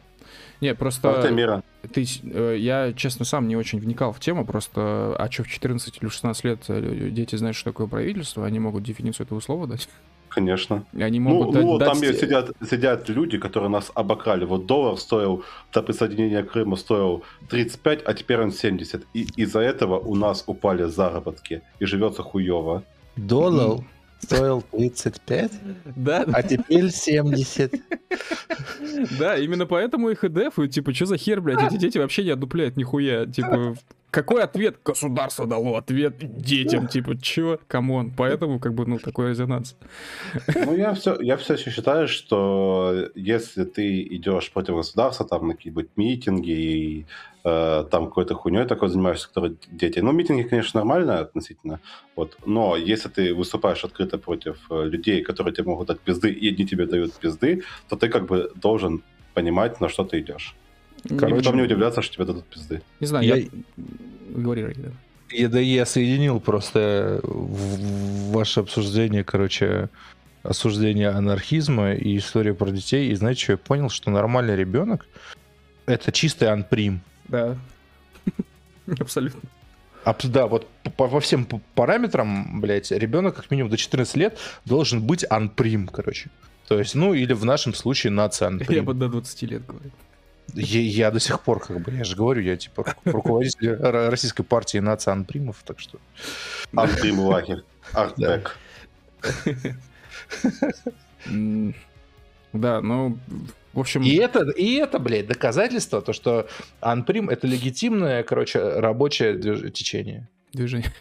Не, 0.63 0.75
просто... 0.75 1.13
Карта 1.13 1.31
мира. 1.31 1.63
Ты, 1.93 2.07
э, 2.25 2.57
я, 2.59 2.95
честно, 2.95 3.27
сам 3.27 3.49
не 3.49 3.57
очень 3.57 3.81
вникал 3.81 4.13
в 4.13 4.21
тему, 4.21 4.47
просто, 4.47 5.15
а 5.19 5.29
что 5.31 5.43
в 5.43 5.49
14 5.49 5.99
или 6.01 6.09
16 6.09 6.45
лет 6.45 6.61
э, 6.69 7.11
дети 7.11 7.37
знают, 7.37 7.55
что 7.55 7.71
такое 7.71 7.87
правительство, 7.87 8.47
они 8.47 8.61
могут 8.61 8.83
дефиницию 8.83 9.27
этого 9.27 9.41
слова 9.41 9.67
дать? 9.67 9.89
Конечно. 10.37 10.85
И 10.93 11.03
Они 11.03 11.19
Ну, 11.19 11.31
могут 11.31 11.55
дать- 11.55 11.65
ну, 11.65 11.79
дать 11.79 11.89
там 11.89 11.99
сидят, 11.99 12.51
сидят 12.71 13.09
люди, 13.09 13.39
которые 13.39 13.71
нас 13.71 13.91
обокрали. 13.95 14.45
Вот 14.45 14.67
доллар 14.67 14.99
стоил 14.99 15.43
до 15.73 15.83
присоединения 15.83 16.43
Крыма 16.43 16.77
стоил 16.77 17.23
35, 17.49 18.03
а 18.05 18.13
теперь 18.13 18.41
он 18.43 18.53
70. 18.53 19.03
И 19.15 19.27
из-за 19.37 19.61
этого 19.61 19.99
у 19.99 20.15
нас 20.15 20.45
упали 20.47 20.85
заработки. 20.85 21.63
И 21.81 21.87
живется 21.87 22.23
хуево. 22.23 22.83
Доллар 23.17 23.81
стоил 24.21 24.63
35, 24.73 25.53
Да, 25.97 26.25
а 26.31 26.43
теперь 26.43 26.91
70. 26.91 27.73
да, 29.19 29.39
именно 29.39 29.65
поэтому 29.65 30.11
их 30.11 30.23
и 30.23 30.29
дефают, 30.29 30.71
типа, 30.73 30.93
что 30.93 31.07
за 31.07 31.17
хер, 31.17 31.41
блядь, 31.41 31.63
эти 31.63 31.79
дети 31.79 31.97
вообще 31.97 32.25
не 32.25 32.31
одупляют 32.31 32.77
нихуя, 32.77 33.25
типа, 33.25 33.75
какой 34.11 34.43
ответ? 34.43 34.77
Государство 34.85 35.47
дало 35.47 35.77
ответ 35.77 36.17
детям, 36.19 36.89
типа, 36.89 37.21
чё? 37.21 37.59
Come 37.69 37.94
on, 37.94 38.13
поэтому, 38.17 38.59
как 38.59 38.75
бы, 38.75 38.87
ну, 38.87 38.99
такой 38.99 39.31
резонанс. 39.31 39.77
Ну, 40.55 40.75
я 40.75 40.95
все, 40.95 41.21
я 41.21 41.37
все 41.37 41.55
еще 41.55 41.71
считаю, 41.71 42.09
что 42.09 43.11
если 43.15 43.65
ты 43.65 44.03
идешь 44.03 44.51
против 44.53 44.77
государства, 44.77 45.27
там, 45.27 45.49
на 45.49 45.55
какие-нибудь 45.55 45.89
митинги 45.97 46.51
и 46.51 47.07
э, 47.45 47.85
там 47.91 48.07
какой-то 48.07 48.35
хуйней 48.35 48.65
такой 48.65 48.89
занимаешься, 48.89 49.29
который 49.29 49.57
дети... 49.71 50.01
Ну, 50.01 50.13
митинги, 50.13 50.43
конечно, 50.43 50.81
нормально 50.81 51.21
относительно, 51.21 51.81
вот, 52.17 52.37
но 52.47 52.77
если 52.77 53.09
ты 53.09 53.35
выступаешь 53.35 53.85
открыто 53.85 54.19
против 54.19 54.57
э, 54.71 54.85
людей, 54.85 55.23
которые 55.23 55.55
тебе 55.55 55.65
могут 55.65 55.89
дать 55.89 56.01
пизды, 56.01 56.31
и 56.31 56.49
они 56.49 56.67
тебе 56.67 56.87
дают 56.87 57.13
пизды, 57.15 57.63
то 57.89 57.97
ты 57.97 58.09
как 58.09 58.27
бы 58.27 58.51
должен 58.55 59.03
понимать, 59.35 59.81
на 59.81 59.89
что 59.89 60.05
ты 60.05 60.21
идешь. 60.21 60.55
Короче, 61.19 61.51
не 61.53 61.63
удивляться, 61.63 62.03
что 62.03 62.15
тебе 62.15 62.25
дадут 62.25 62.45
пизды. 62.47 62.83
не 63.01 63.07
знаю, 63.07 63.27
Я- 63.27 63.37
я... 63.37 63.49
Говори, 64.31 64.65
Раги, 64.65 64.81
да. 64.81 64.89
Я, 65.31 65.49
да 65.49 65.59
я 65.61 65.85
соединил 65.87 66.41
просто 66.41 67.21
в- 67.23 67.79
в 67.79 68.33
ваше 68.33 68.61
обсуждение, 68.61 69.25
короче, 69.25 69.89
осуждение 70.43 71.09
анархизма 71.09 71.95
и 71.95 72.17
история 72.17 72.55
про 72.55 72.71
детей. 72.71 73.11
И 73.11 73.15
знаете, 73.15 73.43
что 73.43 73.53
я 73.53 73.59
понял? 73.59 73.89
Что 73.89 74.11
нормальный 74.11 74.55
ребенок— 74.57 75.07
это 75.87 76.13
чистый 76.13 76.49
анприм. 76.49 77.01
Да. 77.29 77.57
Абсолютно. 79.01 79.41
Абс- 80.05 80.27
Да, 80.29 80.47
вот 80.47 80.69
по, 80.97 81.09
по- 81.09 81.21
всем 81.21 81.45
параметрам, 81.75 82.61
блядь, 82.61 82.93
ребенок 82.93 83.35
как 83.35 83.51
минимум 83.51 83.71
до 83.71 83.77
14 83.77 84.17
лет 84.17 84.39
должен 84.65 85.03
быть 85.03 85.25
анприм, 85.29 85.89
короче. 85.89 86.31
То 86.69 86.79
есть, 86.79 86.95
ну, 86.95 87.15
или 87.15 87.33
в 87.33 87.45
нашем 87.45 87.75
случае 87.75 88.13
нация 88.13 88.47
Я 88.47 88.53
анприм. 88.55 88.85
бы 88.85 88.95
до 88.95 89.09
20 89.09 89.43
лет 89.43 89.67
говорю. 89.67 89.91
Я, 90.55 90.81
я 90.81 91.11
до 91.11 91.21
сих 91.21 91.41
пор, 91.41 91.61
как 91.61 91.81
бы, 91.81 91.93
я 91.93 92.05
же 92.05 92.17
говорю, 92.17 92.43
я 92.43 92.57
типа 92.57 92.81
ру- 92.83 93.13
руководитель 93.13 93.75
российской 94.11 94.43
партии 94.43 94.79
нация 94.79 95.13
анпримов, 95.13 95.63
так 95.65 95.81
что... 95.81 95.99
Антрим 96.75 97.21
лагерь. 97.21 97.63
Артбек. 97.93 98.57
Да, 102.53 102.81
ну, 102.81 103.19
в 103.73 103.81
общем... 103.81 104.03
И 104.03 104.15
это, 104.15 104.49
и 104.51 104.75
это, 104.77 104.99
блядь, 104.99 105.27
доказательство, 105.27 106.01
то, 106.01 106.13
что 106.13 106.49
анприм— 106.81 107.29
это 107.31 107.47
легитимное, 107.47 108.23
короче, 108.23 108.61
рабочее 108.61 109.35
движ- 109.35 109.71
течение. 109.71 110.29
Движение. 110.53 110.93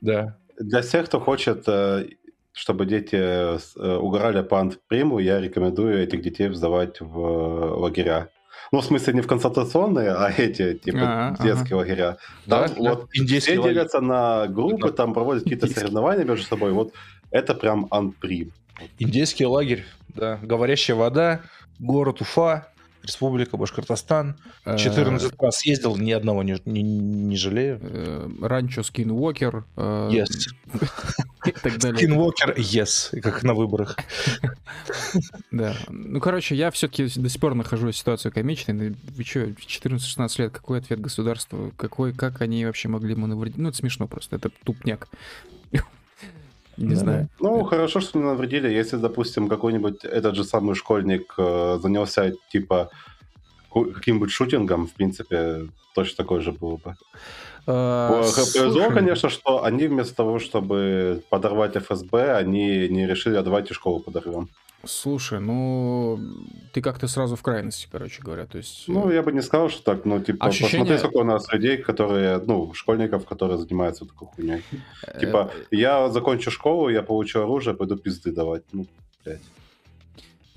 Да. 0.00 0.36
Для 0.58 0.80
всех, 0.80 1.06
кто 1.06 1.20
хочет, 1.20 1.64
э, 1.66 2.06
чтобы 2.52 2.86
дети 2.86 3.16
э, 3.16 3.58
э, 3.76 3.96
угорали 3.96 4.42
по 4.42 4.60
антприму, 4.60 5.18
я 5.18 5.40
рекомендую 5.40 6.02
этих 6.02 6.22
детей 6.22 6.48
сдавать 6.54 7.00
в 7.00 7.76
лагеря. 7.76 8.30
Ну, 8.72 8.80
в 8.80 8.84
смысле, 8.84 9.14
не 9.14 9.20
в 9.22 9.26
концентрационные, 9.26 10.10
а 10.12 10.30
эти, 10.36 10.74
типа, 10.74 10.98
А, 11.38 11.42
детские 11.42 11.76
лагеря. 11.76 12.18
Там 12.46 12.66
Да, 12.68 12.74
вот 12.76 13.10
все 13.12 13.58
лагерь. 13.58 13.74
делятся 13.74 14.00
на 14.00 14.46
группы, 14.46 14.90
там 14.90 15.14
проводят 15.14 15.44
какие-то 15.44 15.66
Индийский. 15.66 15.80
соревнования 15.80 16.24
между 16.24 16.44
собой. 16.46 16.72
Вот 16.72 16.92
это 17.30 17.54
прям 17.54 17.86
анприм. 17.90 18.52
Индейский 18.98 19.46
лагерь, 19.46 19.84
да. 20.08 20.38
Говорящая 20.42 20.96
вода, 20.96 21.40
город 21.78 22.20
Уфа, 22.20 22.68
Республика 23.08 23.56
Башкортостан. 23.56 24.36
Э, 24.66 24.76
14 24.76 25.32
раз 25.40 25.64
ездил, 25.64 25.96
ни 25.96 26.12
одного 26.12 26.42
не, 26.42 26.60
не, 26.66 26.82
не 26.82 27.36
жалею. 27.36 27.80
э, 27.82 28.28
Ранчо 28.42 28.82
Скинвокер. 28.82 29.64
э, 29.76 30.10
Yes. 30.12 30.26
Скинвокер, 31.96 32.52
yes, 32.58 33.18
как 33.20 33.42
на 33.42 33.54
выборах. 33.54 33.96
Да. 35.50 35.74
Ну, 35.88 36.20
короче, 36.20 36.54
я 36.54 36.70
все-таки 36.70 37.08
до 37.18 37.28
сих 37.28 37.40
пор 37.40 37.54
нахожу 37.54 37.90
ситуацию 37.92 38.30
комичной. 38.32 38.74
Ну, 38.74 38.94
Вы 39.16 39.24
что, 39.24 39.40
14-16 39.40 40.42
лет, 40.42 40.52
какой 40.52 40.78
ответ 40.80 41.00
государства? 41.00 41.70
Какой, 41.76 42.12
как 42.12 42.42
они 42.42 42.66
вообще 42.66 42.88
могли 42.88 43.14
маневрировать? 43.14 43.56
Ну, 43.56 43.68
это 43.70 43.78
смешно 43.78 44.06
просто, 44.06 44.36
это 44.36 44.50
тупняк. 44.64 45.08
Не 46.78 46.94
Да. 46.94 47.00
знаю. 47.00 47.28
Ну, 47.40 47.64
хорошо, 47.64 48.00
что 48.00 48.18
не 48.18 48.24
навредили. 48.24 48.68
Если, 48.68 48.96
допустим, 48.96 49.48
какой-нибудь 49.48 50.04
этот 50.04 50.36
же 50.36 50.44
самый 50.44 50.74
школьник 50.74 51.34
э, 51.38 51.78
занялся, 51.82 52.32
типа, 52.52 52.90
каким-нибудь 53.72 54.30
шутингом, 54.30 54.86
в 54.86 54.92
принципе, 54.92 55.66
точно 55.94 56.16
такой 56.16 56.40
же 56.40 56.52
был 56.52 56.78
бы. 56.84 56.94
А, 57.66 58.22
Повезло, 58.22 58.70
слушай, 58.70 58.94
конечно, 58.94 59.28
что 59.28 59.64
они 59.64 59.88
вместо 59.88 60.14
того, 60.14 60.38
чтобы 60.38 61.22
подорвать 61.28 61.76
ФСБ, 61.76 62.36
они 62.36 62.88
не 62.88 63.06
решили, 63.06 63.36
а 63.36 63.42
давайте 63.42 63.74
школу 63.74 64.00
подорвем. 64.00 64.48
Слушай, 64.84 65.40
ну, 65.40 66.18
ты 66.72 66.80
как-то 66.80 67.08
сразу 67.08 67.34
в 67.34 67.42
крайности, 67.42 67.88
короче 67.90 68.22
говоря. 68.22 68.46
То 68.46 68.58
есть, 68.58 68.88
э, 68.88 68.92
Ну, 68.92 69.10
я 69.10 69.22
бы 69.22 69.32
не 69.32 69.42
сказал, 69.42 69.68
что 69.70 69.82
так, 69.82 70.04
но, 70.04 70.20
типа, 70.20 70.46
Ощущение- 70.46 70.78
посмотри, 70.86 70.98
сколько 70.98 71.16
у 71.18 71.24
нас 71.24 71.52
людей, 71.52 71.78
которые, 71.78 72.38
ну, 72.46 72.72
школьников, 72.74 73.24
которые 73.26 73.58
занимаются 73.58 74.04
такой 74.04 74.28
хуйней. 74.28 74.62
э, 75.06 75.20
Типа, 75.20 75.50
я 75.72 76.08
закончу 76.10 76.50
школу, 76.50 76.88
я 76.90 77.02
получу 77.02 77.40
оружие, 77.40 77.74
пойду 77.74 77.96
пизды 77.96 78.30
давать. 78.32 78.62
Ну, 78.72 78.86
блядь. 79.24 79.40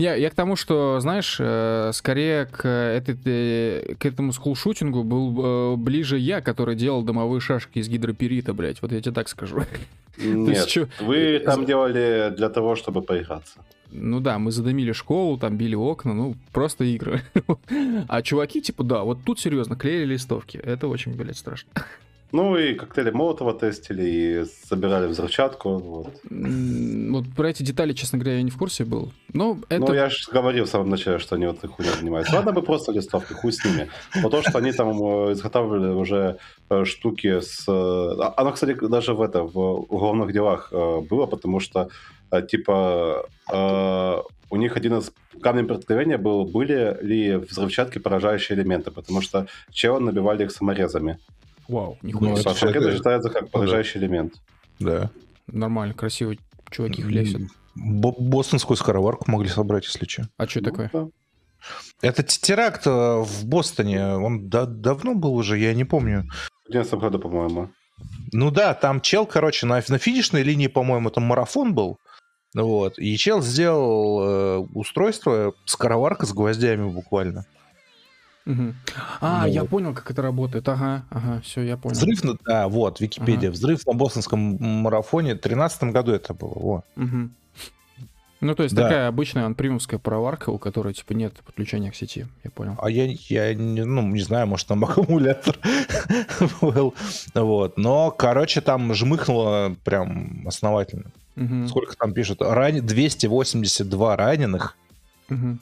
Я, 0.01 0.15
я 0.15 0.31
к 0.31 0.33
тому, 0.33 0.55
что, 0.55 0.99
знаешь, 0.99 1.37
э, 1.39 1.91
скорее 1.93 2.47
к, 2.47 2.67
этой, 2.67 3.15
э, 3.23 3.95
к 3.99 4.05
этому 4.07 4.33
скулшутингу 4.33 5.03
был 5.03 5.73
э, 5.73 5.75
ближе 5.75 6.17
я, 6.17 6.41
который 6.41 6.75
делал 6.75 7.03
домовые 7.03 7.39
шашки 7.39 7.77
из 7.77 7.87
гидроперита, 7.87 8.53
блядь. 8.53 8.81
Вот 8.81 8.91
я 8.91 8.99
тебе 8.99 9.13
так 9.13 9.29
скажу. 9.29 9.59
Нет, 10.17 10.67
чё- 10.67 10.87
вы 11.01 11.39
там 11.45 11.65
делали 11.65 12.33
для 12.35 12.49
того, 12.49 12.75
чтобы 12.75 13.03
поиграться. 13.03 13.59
Ну 13.91 14.19
да, 14.19 14.39
мы 14.39 14.51
задымили 14.51 14.91
школу, 14.91 15.37
там 15.37 15.55
били 15.55 15.75
окна, 15.75 16.13
ну, 16.13 16.35
просто 16.51 16.83
игры. 16.83 17.21
А 18.07 18.21
чуваки, 18.23 18.59
типа, 18.61 18.83
да, 18.83 19.03
вот 19.03 19.19
тут 19.23 19.39
серьезно, 19.39 19.75
клеили 19.75 20.13
листовки. 20.13 20.57
Это 20.57 20.87
очень, 20.87 21.13
блядь, 21.13 21.37
страшно. 21.37 21.69
Ну 22.31 22.55
и 22.57 22.73
коктейли 22.75 23.11
Молотова 23.11 23.53
тестили, 23.53 24.03
и 24.03 24.45
собирали 24.69 25.07
взрывчатку. 25.07 25.77
Вот. 25.77 26.13
Вот 26.29 27.25
про 27.35 27.49
эти 27.49 27.63
детали, 27.63 27.93
честно 27.93 28.19
говоря, 28.19 28.37
я 28.37 28.43
не 28.43 28.51
в 28.51 28.57
курсе 28.57 28.85
был. 28.85 29.11
Но 29.33 29.57
это... 29.69 29.81
Ну, 29.81 29.93
я 29.93 30.09
же 30.09 30.31
говорил 30.31 30.65
в 30.65 30.69
самом 30.69 30.89
начале, 30.89 31.19
что 31.19 31.35
они 31.35 31.45
вот 31.47 31.57
этой 31.57 31.67
хуйней 31.67 31.93
занимаются. 31.93 32.35
Ладно 32.35 32.53
бы 32.53 32.61
просто 32.61 32.93
листовки, 32.93 33.33
хуй 33.33 33.51
с 33.51 33.65
ними. 33.65 33.89
Но 34.21 34.29
то, 34.29 34.41
что 34.41 34.57
они 34.59 34.71
там 34.71 34.89
э, 35.03 35.33
изготавливали 35.33 35.93
уже 35.93 36.37
э, 36.69 36.85
штуки 36.85 37.41
с... 37.41 37.65
э, 37.67 37.71
а- 37.71 38.33
Оно, 38.37 38.51
кстати, 38.53 38.77
даже 38.87 39.13
в 39.13 39.21
это, 39.21 39.43
в 39.43 39.57
уголовных 39.57 40.31
делах 40.31 40.71
было, 40.71 41.25
потому 41.25 41.59
что, 41.59 41.89
типа, 42.49 43.25
у 44.49 44.55
них 44.57 44.77
один 44.77 44.97
из 44.99 45.11
камней 45.41 45.65
преткновения 45.65 46.17
был, 46.17 46.45
были 46.45 46.97
ли 47.01 47.35
взрывчатки 47.35 47.99
поражающие 47.99 48.57
элементы, 48.57 48.91
потому 48.91 49.21
что 49.21 49.47
чела 49.71 49.99
набивали 49.99 50.43
их 50.45 50.51
саморезами. 50.51 51.19
Вау, 51.71 51.97
Ну, 52.01 52.07
нихуя 52.07 52.33
это. 52.33 52.49
А 52.51 52.53
саморезы 52.53 52.87
всё- 52.89 52.97
считается 52.97 53.29
как 53.29 53.49
поражающий 53.49 53.99
элемент. 53.99 54.33
Да. 54.79 55.09
Нормально, 55.47 55.93
красиво. 55.93 56.35
Чуваки 56.69 57.01
хлесят. 57.01 57.41
Бо- 57.75 58.15
Бостонскую 58.19 58.77
скороварку 58.77 59.29
могли 59.31 59.47
собрать, 59.49 59.85
если 59.85 60.05
что. 60.05 60.27
А 60.37 60.47
что 60.47 60.61
такое? 60.61 60.89
Ну, 60.93 61.05
да. 61.05 62.07
Это 62.07 62.23
теракт 62.23 62.87
э, 62.87 62.89
в 62.89 63.45
Бостоне, 63.45 64.05
он 64.15 64.49
да- 64.49 64.65
давно 64.65 65.13
был 65.15 65.35
уже, 65.35 65.57
я 65.57 65.73
не 65.73 65.83
помню. 65.85 66.25
В 66.65 66.69
11 66.69 66.93
году, 66.99 67.19
по-моему. 67.19 67.69
Ну 68.33 68.49
да, 68.51 68.73
там 68.73 68.99
чел, 69.01 69.25
короче, 69.25 69.65
на, 69.67 69.81
на 69.87 69.97
финишной 69.99 70.41
линии, 70.43 70.67
по-моему, 70.67 71.09
там 71.11 71.23
марафон 71.25 71.73
был. 71.75 71.97
Вот. 72.55 72.97
И 72.97 73.15
чел 73.17 73.41
сделал 73.41 74.21
э, 74.23 74.57
устройство, 74.73 75.53
скороварка 75.65 76.25
с 76.25 76.33
гвоздями 76.33 76.89
буквально. 76.89 77.45
А, 79.19 79.41
Ну 79.45 79.53
я 79.53 79.61
вот. 79.61 79.69
понял, 79.69 79.93
как 79.93 80.09
это 80.11 80.21
работает. 80.21 80.67
Ага, 80.69 81.03
ага, 81.09 81.41
все, 81.43 81.61
я 81.61 81.77
понял. 81.77 81.95
Взрыв. 81.95 82.21
Да, 82.45 82.67
вот, 82.67 82.99
Википедия. 83.01 83.51
Взрыв 83.51 83.85
на 83.87 83.93
бостонском 83.93 84.39
марафоне. 84.59 85.35
В 85.35 85.39
13 85.39 85.83
году 85.91 86.11
это 86.11 86.33
было. 86.33 86.53
Во. 86.55 86.83
Мгм. 86.95 87.33
Ну, 88.43 88.55
то 88.55 88.63
есть 88.63 88.73
Да. 88.73 88.83
такая 88.83 89.07
обычная 89.07 89.45
анпримовская 89.45 89.99
пароварка, 89.99 90.49
у 90.49 90.57
которой, 90.57 90.93
типа, 90.95 91.13
нет 91.13 91.33
подключения 91.45 91.91
к 91.91 91.95
сети. 91.95 92.25
Я 92.43 92.49
понял. 92.49 92.75
А 92.81 92.89
я, 92.89 93.05
я 93.29 93.53
не, 93.53 93.85
ну, 93.85 94.01
не 94.01 94.21
знаю, 94.21 94.47
может, 94.47 94.65
там 94.67 94.83
аккумулятор 94.85 95.59
был. 96.59 96.95
Вот. 97.35 97.77
Но, 97.77 98.09
короче, 98.09 98.61
там 98.61 98.93
жмыхнуло 98.95 99.75
прям 99.83 100.47
основательно. 100.47 101.11
Мгм. 101.35 101.67
Сколько 101.67 101.95
там 101.95 102.13
пишут? 102.13 102.41
Ран... 102.41 102.83
282 102.85 104.15
раненых 104.17 104.75
Мгм. 105.29 105.59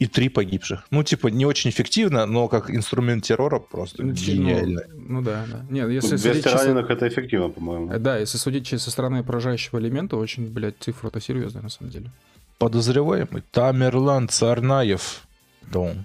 И 0.00 0.06
3 0.06 0.28
погибших. 0.30 0.86
Ну, 0.90 1.02
типа, 1.04 1.28
не 1.28 1.44
очень 1.46 1.70
эффективно, 1.70 2.26
но 2.26 2.48
как 2.48 2.70
инструмент 2.70 3.22
террора 3.24 3.58
просто 3.60 4.02
Ну, 4.02 4.12
гениально. 4.12 4.82
Ну 4.94 5.20
да, 5.22 5.44
да. 5.52 5.64
Нет, 5.70 5.90
если 5.90 6.16
200 6.16 6.26
судить 6.28 6.44
чисто- 6.44 6.58
раненых 6.58 6.90
это 6.90 7.06
эффективно, 7.06 7.50
по-моему. 7.50 7.92
Э, 7.92 7.98
Да, 7.98 8.16
если 8.18 8.38
судить 8.38 8.66
со 8.80 8.90
стороны 8.90 9.22
поражающего 9.22 9.78
элемента, 9.78 10.16
очень, 10.16 10.46
блядь, 10.46 10.78
цифра-то 10.80 11.20
серьезная, 11.20 11.62
на 11.62 11.68
самом 11.68 11.90
деле. 11.92 12.10
Подозреваемый 12.58 13.42
Тамерлан 13.52 14.28
Царнаев, 14.28 15.22
дом. 15.70 16.04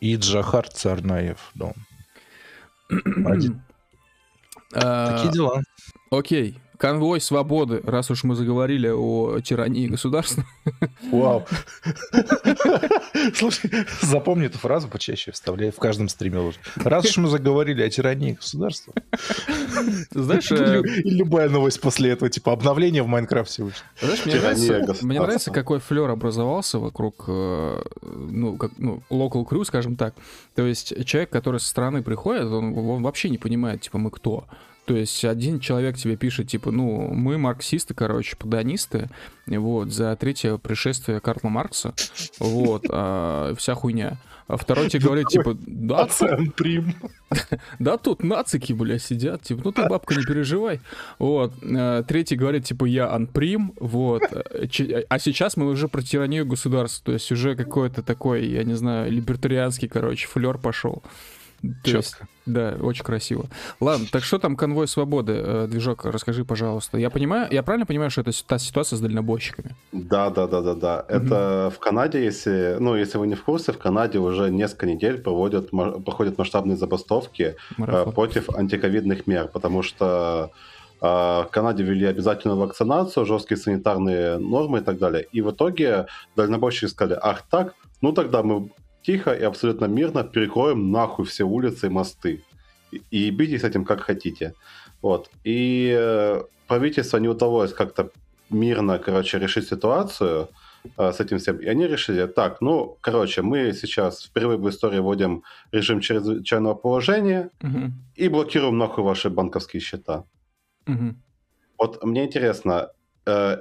И 0.00 0.16
Джахар 0.16 0.68
Царнаев, 0.68 1.38
дом. 1.54 1.74
Один. 3.26 3.62
А, 4.74 5.16
Такие 5.16 5.32
дела. 5.32 5.62
Окей. 6.10 6.58
Конвой 6.84 7.18
свободы, 7.18 7.80
раз 7.82 8.10
уж 8.10 8.24
мы 8.24 8.34
заговорили 8.34 8.88
о 8.88 9.40
тирании 9.40 9.86
государства. 9.86 10.44
Вау. 11.10 11.46
Слушай, 13.34 13.70
запомни 14.02 14.48
эту 14.48 14.58
фразу 14.58 14.88
почаще, 14.88 15.32
вставляй 15.32 15.70
в 15.70 15.76
каждом 15.76 16.10
стриме 16.10 16.40
лучше. 16.40 16.58
Раз 16.76 17.06
уж 17.06 17.16
мы 17.16 17.28
заговорили 17.28 17.82
о 17.82 17.88
тирании 17.88 18.32
государства. 18.32 18.92
Знаешь, 20.10 20.52
э, 20.52 20.82
И 21.04 21.08
любая 21.08 21.48
новость 21.48 21.80
после 21.80 22.10
этого, 22.10 22.28
типа 22.28 22.52
обновление 22.52 23.02
в 23.02 23.06
Майнкрафте 23.06 23.62
вышло. 23.62 23.86
знаешь, 24.02 24.26
мне 24.26 24.34
нравится, 24.34 25.06
мне 25.06 25.20
нравится, 25.22 25.50
какой 25.52 25.78
флер 25.80 26.10
образовался 26.10 26.78
вокруг, 26.78 27.24
э, 27.28 27.82
ну, 28.02 28.58
как, 28.58 28.72
ну, 28.76 29.02
local 29.10 29.48
crew, 29.48 29.64
скажем 29.64 29.96
так. 29.96 30.14
То 30.54 30.66
есть 30.66 30.92
человек, 31.06 31.30
который 31.30 31.60
со 31.60 31.68
стороны 31.70 32.02
приходит, 32.02 32.44
он, 32.44 32.76
он 32.76 33.02
вообще 33.02 33.30
не 33.30 33.38
понимает, 33.38 33.80
типа, 33.80 33.96
мы 33.96 34.10
кто. 34.10 34.44
То 34.84 34.96
есть 34.96 35.24
один 35.24 35.60
человек 35.60 35.96
тебе 35.96 36.16
пишет, 36.16 36.48
типа, 36.48 36.70
ну, 36.70 37.08
мы 37.12 37.38
марксисты, 37.38 37.94
короче, 37.94 38.36
подонисты, 38.36 39.08
вот, 39.46 39.92
за 39.92 40.14
третье 40.16 40.58
пришествие 40.58 41.20
Карла 41.20 41.48
Маркса, 41.48 41.94
вот, 42.38 42.84
а, 42.90 43.54
вся 43.56 43.74
хуйня. 43.74 44.18
А 44.46 44.58
второй 44.58 44.90
тебе 44.90 45.04
говорит, 45.04 45.28
типа, 45.28 45.56
да, 45.66 46.06
Прим. 46.54 46.94
да 47.78 47.96
тут 47.96 48.22
нацики, 48.22 48.74
бля, 48.74 48.98
сидят, 48.98 49.42
типа, 49.42 49.62
ну 49.64 49.72
ты, 49.72 49.88
бабка, 49.88 50.14
не 50.14 50.22
переживай. 50.22 50.80
Вот. 51.18 51.54
Э, 51.62 52.02
Третий 52.06 52.36
говорит, 52.36 52.66
типа, 52.66 52.84
я 52.84 53.10
анприм, 53.10 53.72
вот. 53.80 54.22
А 55.08 55.18
сейчас 55.18 55.56
мы 55.56 55.70
уже 55.70 55.88
про 55.88 56.02
тиранию 56.02 56.44
государства, 56.44 57.06
то 57.06 57.12
есть 57.12 57.32
уже 57.32 57.56
какой-то 57.56 58.02
такой, 58.02 58.46
я 58.46 58.64
не 58.64 58.74
знаю, 58.74 59.10
либертарианский, 59.10 59.88
короче, 59.88 60.26
флер 60.26 60.58
пошел. 60.58 61.02
То 61.82 61.90
есть, 61.90 62.12
Чётко. 62.12 62.28
да, 62.46 62.76
очень 62.80 63.04
красиво. 63.04 63.46
Ладно, 63.80 64.06
так 64.10 64.22
что 64.24 64.38
там 64.38 64.56
конвой 64.56 64.88
свободы, 64.88 65.32
э, 65.32 65.66
движок, 65.68 66.04
расскажи, 66.04 66.44
пожалуйста. 66.44 66.98
Я 66.98 67.10
понимаю, 67.10 67.48
я 67.50 67.62
правильно 67.62 67.86
понимаю, 67.86 68.10
что 68.10 68.20
это 68.20 68.32
та 68.46 68.58
ситуация 68.58 68.96
с 68.96 69.00
дальнобойщиками? 69.00 69.74
Да, 69.92 70.30
да, 70.30 70.46
да, 70.46 70.60
да, 70.60 70.74
да. 70.74 71.04
Это 71.08 71.72
в 71.74 71.78
Канаде, 71.78 72.24
если, 72.24 72.76
ну, 72.80 72.96
если 72.96 73.18
вы 73.18 73.26
не 73.26 73.34
в 73.34 73.44
курсе, 73.44 73.72
в 73.72 73.78
Канаде 73.78 74.18
уже 74.18 74.50
несколько 74.50 74.86
недель 74.86 75.18
проводят, 75.18 75.70
проходят 75.70 76.38
масштабные 76.38 76.76
забастовки 76.76 77.42
э, 77.42 77.54
Марафон. 77.76 78.12
против 78.12 78.50
антиковидных 78.50 79.26
мер, 79.26 79.48
потому 79.48 79.82
что 79.82 80.50
э, 81.00 81.06
в 81.06 81.48
Канаде 81.50 81.82
ввели 81.82 82.06
обязательную 82.06 82.58
вакцинацию, 82.58 83.26
жесткие 83.26 83.58
санитарные 83.58 84.38
нормы 84.38 84.78
и 84.78 84.82
так 84.82 84.98
далее. 84.98 85.26
И 85.32 85.40
в 85.40 85.50
итоге 85.50 86.06
дальнобойщики 86.36 86.86
сказали, 86.86 87.18
ах 87.22 87.42
так, 87.50 87.74
ну 88.00 88.12
тогда 88.12 88.42
мы 88.42 88.70
тихо 89.04 89.32
и 89.32 89.42
абсолютно 89.44 89.86
мирно 89.86 90.24
перекроем 90.24 90.90
нахуй 90.90 91.24
все 91.24 91.44
улицы 91.44 91.86
и 91.86 91.90
мосты. 91.90 92.42
И, 92.92 93.02
и 93.10 93.30
битесь 93.30 93.60
с 93.60 93.64
этим 93.64 93.84
как 93.84 94.00
хотите. 94.00 94.52
Вот. 95.02 95.30
И 95.44 95.94
э, 95.96 96.42
правительство 96.66 97.18
не 97.18 97.28
удалось 97.28 97.72
как-то 97.72 98.10
мирно, 98.50 98.98
короче, 98.98 99.38
решить 99.38 99.68
ситуацию. 99.68 100.48
э, 100.98 101.12
с 101.12 101.20
этим 101.20 101.38
всем. 101.38 101.56
И 101.58 101.66
они 101.66 101.86
решили, 101.86 102.26
так, 102.26 102.60
ну, 102.60 102.96
короче, 103.00 103.42
мы 103.42 103.72
сейчас 103.72 104.24
впервые 104.24 104.58
в 104.58 104.68
истории 104.68 105.00
вводим 105.00 105.42
режим 105.72 106.00
чрезвычайного 106.00 106.74
положения 106.74 107.50
Мгм. 107.62 107.92
и 108.16 108.28
блокируем 108.28 108.78
нахуй 108.78 109.04
ваши 109.04 109.30
банковские 109.30 109.80
счета. 109.80 110.24
Мгм. 110.86 111.22
Вот 111.78 112.04
мне 112.04 112.24
интересно, 112.24 112.88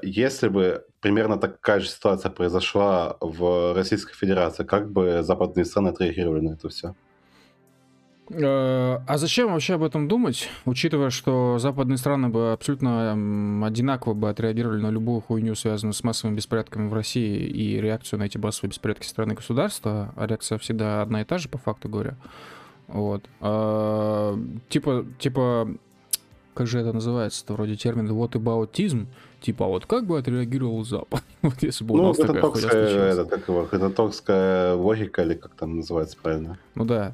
если 0.01 0.47
бы 0.49 0.85
примерно 0.99 1.37
такая 1.37 1.79
же 1.79 1.87
ситуация 1.87 2.31
произошла 2.31 3.17
в 3.19 3.73
Российской 3.73 4.13
Федерации, 4.15 4.63
как 4.63 4.91
бы 4.91 5.23
западные 5.23 5.65
страны 5.65 5.89
отреагировали 5.89 6.41
на 6.41 6.53
это 6.53 6.69
все? 6.69 6.95
Э, 8.29 8.99
А 9.05 9.17
зачем 9.17 9.51
вообще 9.51 9.75
об 9.75 9.83
этом 9.83 10.07
думать, 10.07 10.49
учитывая, 10.65 11.09
что 11.09 11.57
западные 11.59 11.97
страны 11.97 12.29
бы 12.29 12.53
абсолютно 12.53 13.11
одинаково 13.65 14.13
бы 14.13 14.29
отреагировали 14.29 14.81
на 14.81 14.89
любую 14.89 15.21
хуйню, 15.21 15.55
связанную 15.55 15.93
с 15.93 16.03
массовыми 16.03 16.37
беспорядками 16.37 16.87
в 16.87 16.93
России 16.93 17.37
и 17.37 17.81
реакцию 17.81 18.19
на 18.19 18.23
эти 18.23 18.37
массовые 18.37 18.69
беспорядки 18.69 19.05
страны 19.05 19.33
государства, 19.33 20.13
а 20.15 20.25
реакция 20.25 20.57
всегда 20.57 21.01
одна 21.01 21.21
и 21.21 21.25
та 21.25 21.37
же, 21.37 21.49
по 21.49 21.57
факту 21.57 21.89
говоря. 21.89 22.15
Вот. 22.87 23.23
А, 23.41 24.39
Типа, 24.69 25.05
типа, 25.19 25.69
как 26.53 26.67
же 26.67 26.79
это 26.79 26.93
называется-то, 26.93 27.53
вроде 27.53 27.75
термин 27.75 28.09
what 28.11 28.31
aboutism, 28.31 29.07
типа, 29.43 29.65
а 29.65 29.67
вот 29.67 29.85
как 29.85 30.05
бы 30.05 30.17
отреагировал 30.17 30.83
Запад, 30.85 31.21
вот 31.41 31.61
если 31.61 31.83
бы 31.83 31.93
у 31.93 31.97
Ну, 31.97 32.07
нас 32.07 32.17
это 32.17 32.27
такая 32.27 32.41
токская, 32.41 33.11
это, 33.13 33.25
как 33.25 33.47
его, 33.47 33.67
это 33.71 33.89
токская 33.89 34.73
логика, 34.73 35.21
или 35.21 35.35
как 35.35 35.53
там 35.53 35.77
называется 35.77 36.17
правильно? 36.21 36.57
Ну 36.75 36.85
да. 36.85 37.13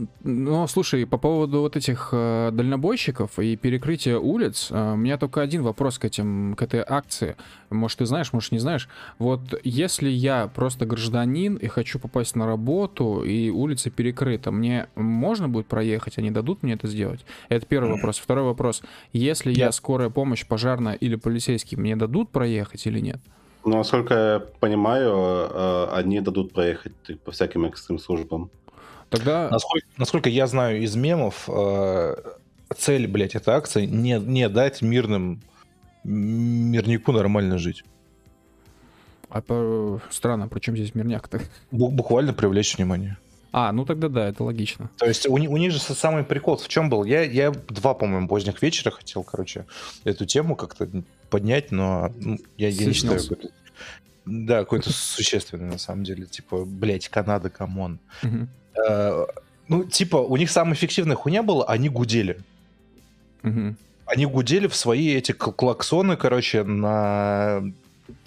Э, 0.00 0.06
Ну, 0.24 0.66
слушай, 0.66 1.06
по 1.06 1.18
поводу 1.18 1.60
вот 1.60 1.76
этих 1.76 2.10
э, 2.12 2.50
дальнобойщиков 2.52 3.38
и 3.38 3.56
перекрытия 3.56 4.18
улиц, 4.18 4.68
э, 4.70 4.92
у 4.92 4.96
меня 4.96 5.18
только 5.18 5.42
один 5.42 5.62
вопрос 5.62 5.98
к 5.98 6.04
этим, 6.04 6.54
к 6.56 6.62
этой 6.62 6.84
акции. 6.86 7.36
Может, 7.70 7.98
ты 7.98 8.06
знаешь, 8.06 8.32
может, 8.32 8.52
не 8.52 8.58
знаешь. 8.58 8.88
Вот 9.18 9.40
если 9.64 10.08
я 10.08 10.46
просто 10.48 10.86
гражданин 10.86 11.56
и 11.56 11.66
хочу 11.68 11.98
попасть 11.98 12.36
на 12.36 12.46
работу, 12.46 13.22
и 13.22 13.50
улица 13.50 13.90
перекрыта, 13.90 14.50
мне 14.50 14.88
можно 14.94 15.48
будет 15.48 15.66
проехать, 15.66 16.18
они 16.18 16.30
дадут 16.30 16.62
мне 16.62 16.74
это 16.74 16.88
сделать? 16.88 17.24
Это 17.48 17.66
первый 17.66 17.90
вопрос. 17.92 18.18
Второй 18.18 18.44
вопрос. 18.44 18.82
Если 19.12 19.52
я 19.52 19.72
скорая 19.72 20.10
помощь, 20.10 20.46
пожарная 20.46 20.94
или 20.94 21.16
полицейский, 21.16 21.76
мне 21.76 21.96
дадут 21.96 22.30
проехать 22.30 22.86
или 22.86 23.00
нет? 23.00 23.20
Ну, 23.64 23.76
насколько 23.76 24.14
я 24.14 24.42
понимаю, 24.60 25.12
э, 25.14 25.88
они 25.92 26.20
дадут 26.20 26.52
проехать 26.52 27.20
по 27.24 27.30
всяким 27.30 27.66
экстрим 27.66 27.98
службам. 27.98 28.50
Тогда... 29.10 29.50
Насколько, 29.50 29.86
насколько 29.98 30.28
я 30.28 30.46
знаю 30.46 30.82
из 30.82 30.94
мемов, 30.96 31.48
э, 31.48 32.14
цель, 32.76 33.06
блядь, 33.08 33.34
этой 33.34 33.54
акции 33.54 33.84
не, 33.84 34.18
не 34.20 34.48
дать 34.48 34.82
мирным 34.82 35.42
мирнику 36.04 37.12
нормально 37.12 37.58
жить. 37.58 37.84
А 39.28 39.42
по... 39.42 40.00
странно, 40.10 40.48
при 40.48 40.60
чем 40.60 40.76
здесь 40.76 40.94
мирняк-то? 40.94 41.40
Бу- 41.70 41.90
буквально 41.90 42.32
привлечь 42.32 42.76
внимание. 42.76 43.18
А, 43.52 43.72
ну 43.72 43.84
тогда 43.84 44.08
да, 44.08 44.28
это 44.28 44.44
логично. 44.44 44.90
То 44.96 45.06
есть 45.06 45.28
у, 45.28 45.34
у 45.34 45.56
них 45.56 45.72
же 45.72 45.80
самый 45.80 46.22
прикол 46.22 46.56
в 46.56 46.68
чем 46.68 46.88
был? 46.88 47.02
Я, 47.04 47.22
я 47.22 47.50
два, 47.50 47.94
по-моему, 47.94 48.28
поздних 48.28 48.62
вечера 48.62 48.92
хотел, 48.92 49.24
короче, 49.24 49.66
эту 50.04 50.24
тему 50.24 50.54
как-то 50.54 50.88
поднять, 51.30 51.72
но 51.72 52.12
ну, 52.16 52.38
я, 52.56 52.68
я 52.68 52.86
не 52.86 52.92
считаю... 52.92 53.20
Да, 54.24 54.60
какой-то 54.60 54.92
существенный 54.92 55.64
на 55.64 55.78
самом 55.78 56.04
деле. 56.04 56.26
Типа, 56.26 56.64
блядь, 56.64 57.08
Канада, 57.08 57.50
come 57.50 57.77
on. 57.77 57.98
Мгм. 58.22 58.48
Э, 58.76 59.26
Ну, 59.68 59.84
типа, 59.84 60.16
у 60.16 60.36
них 60.36 60.50
самая 60.50 60.74
эффективная 60.74 61.16
хуйня 61.16 61.42
была, 61.42 61.64
они 61.66 61.88
гудели. 61.88 62.40
Мгм. 63.42 63.76
Они 64.06 64.26
гудели 64.26 64.66
в 64.66 64.74
свои 64.74 65.14
эти 65.14 65.30
кл- 65.32 65.52
клаксоны, 65.52 66.16
короче, 66.16 66.64
на... 66.64 67.62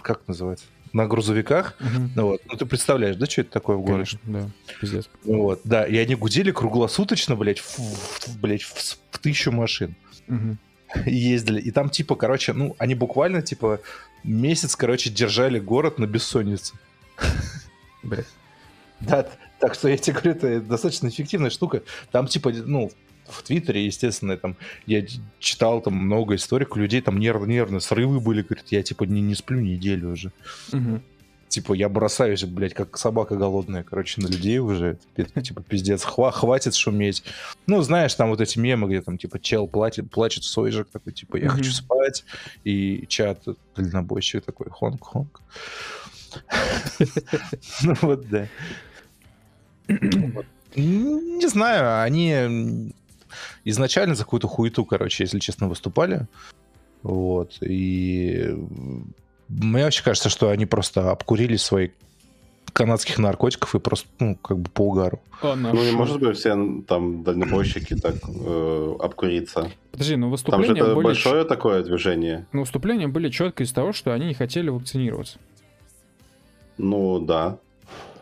Как 0.01 0.21
называется? 0.27 0.65
На 0.93 1.05
грузовиках. 1.07 1.75
Ну, 2.15 2.27
вот. 2.27 2.41
ну 2.45 2.55
ты 2.55 2.65
представляешь, 2.65 3.15
да, 3.17 3.25
что 3.25 3.41
это 3.41 3.51
такое 3.51 3.75
в 3.75 3.81
городе? 3.81 4.17
Конечно, 4.23 4.49
да. 4.67 4.73
Пиздец. 4.79 5.09
Вот, 5.25 5.59
да, 5.65 5.85
и 5.85 5.97
они 5.97 6.15
гудели 6.15 6.51
круглосуточно, 6.51 7.35
блядь, 7.35 7.59
в, 7.59 7.77
в- 7.79 8.39
блядь, 8.39 8.61
в, 8.61 8.73
в 9.11 9.19
тысячу 9.19 9.51
машин. 9.51 9.95
Мгм. 10.27 10.57
И 11.05 11.15
ездили. 11.15 11.59
И 11.59 11.71
там, 11.71 11.89
типа, 11.89 12.15
короче, 12.15 12.53
ну, 12.53 12.75
они 12.77 12.95
буквально, 12.95 13.41
типа, 13.41 13.79
месяц, 14.23 14.75
короче, 14.75 15.09
держали 15.09 15.59
город 15.59 15.99
на 15.99 16.05
бессоннице. 16.05 16.75
Блядь. 18.03 18.27
Да, 19.01 19.27
так 19.63 19.75
что 19.75 19.87
я 19.87 19.95
тебе 19.95 20.19
говорю, 20.19 20.31
это 20.31 20.59
достаточно 20.59 21.07
эффективная 21.07 21.49
штука. 21.49 21.83
Там, 22.11 22.27
типа, 22.27 22.51
ну, 22.51 22.91
в 23.29 23.43
Твиттере, 23.43 23.85
естественно, 23.85 24.35
там, 24.35 24.57
я 24.85 25.05
читал 25.39 25.79
там 25.79 25.93
много 25.95 26.35
историй, 26.35 26.67
у 26.69 26.75
людей 26.75 26.99
там 26.99 27.17
нерв, 27.17 27.47
нервные 27.47 27.79
срывы 27.79 28.19
были, 28.19 28.41
говорит, 28.41 28.65
я, 28.71 28.83
типа, 28.83 29.05
не, 29.05 29.21
не 29.21 29.35
сплю 29.35 29.61
неделю 29.61 30.11
уже. 30.11 30.33
Мгм. 30.73 31.01
Типа, 31.47 31.71
я 31.75 31.87
бросаюсь, 31.87 32.43
блядь, 32.43 32.73
как 32.73 32.97
собака 32.97 33.37
голодная, 33.37 33.83
короче, 33.83 34.19
на 34.19 34.27
людей 34.27 34.57
уже. 34.59 34.97
Типа, 35.15 35.61
пиздец, 35.63 36.03
хва- 36.03 36.31
хватит 36.31 36.75
шуметь. 36.75 37.23
Ну, 37.65 37.81
знаешь, 37.83 38.13
там 38.15 38.31
вот 38.31 38.41
эти 38.41 38.59
мемы, 38.59 38.89
где 38.89 39.01
там, 39.01 39.17
типа, 39.17 39.39
чел 39.39 39.65
платит, 39.69 40.11
плачет 40.11 40.43
сойжик, 40.43 40.89
такой, 40.89 41.13
типа, 41.13 41.37
я 41.37 41.45
Мгм. 41.45 41.55
хочу 41.55 41.71
спать. 41.71 42.25
И 42.65 43.05
чат 43.07 43.45
дальнобойщик 43.77 44.43
такой, 44.43 44.67
хонг-хонг. 44.67 45.39
Ну, 47.83 47.95
вот, 48.01 48.27
да. 48.27 48.47
Вот. 49.87 50.45
Не 50.75 51.47
знаю, 51.47 52.01
они 52.01 52.91
изначально 53.63 54.15
за 54.15 54.23
какую-то 54.23 54.47
хуету, 54.47 54.85
короче, 54.85 55.23
если 55.23 55.39
честно, 55.39 55.67
выступали. 55.67 56.27
Вот. 57.03 57.57
И 57.61 58.55
мне 59.49 59.83
вообще 59.83 60.03
кажется, 60.03 60.29
что 60.29 60.49
они 60.49 60.65
просто 60.65 61.11
обкурили 61.11 61.57
свои 61.57 61.89
канадских 62.73 63.19
наркотиков 63.19 63.75
и 63.75 63.79
просто, 63.79 64.09
ну, 64.19 64.35
как 64.35 64.57
бы 64.57 64.69
по 64.69 64.87
угару. 64.87 65.21
Ну, 65.43 65.73
не 65.73 65.91
может 65.91 66.19
быть 66.19 66.37
все 66.37 66.55
там 66.87 67.23
дальнобойщики 67.23 67.95
так 67.95 68.15
э, 68.27 68.95
обкуриться. 68.99 69.71
Подожди, 69.91 70.15
ну 70.15 70.35
Там 70.37 70.63
же 70.63 70.73
это 70.73 70.95
были... 70.95 71.05
большое 71.05 71.43
такое 71.43 71.83
движение. 71.83 72.47
Ну, 72.51 72.61
выступления 72.61 73.07
были 73.07 73.29
четко 73.29 73.63
из 73.63 73.71
того, 73.71 73.93
что 73.93 74.11
они 74.11 74.27
не 74.27 74.33
хотели 74.33 74.69
вакцинироваться. 74.69 75.37
Ну, 76.77 77.19
да. 77.19 77.59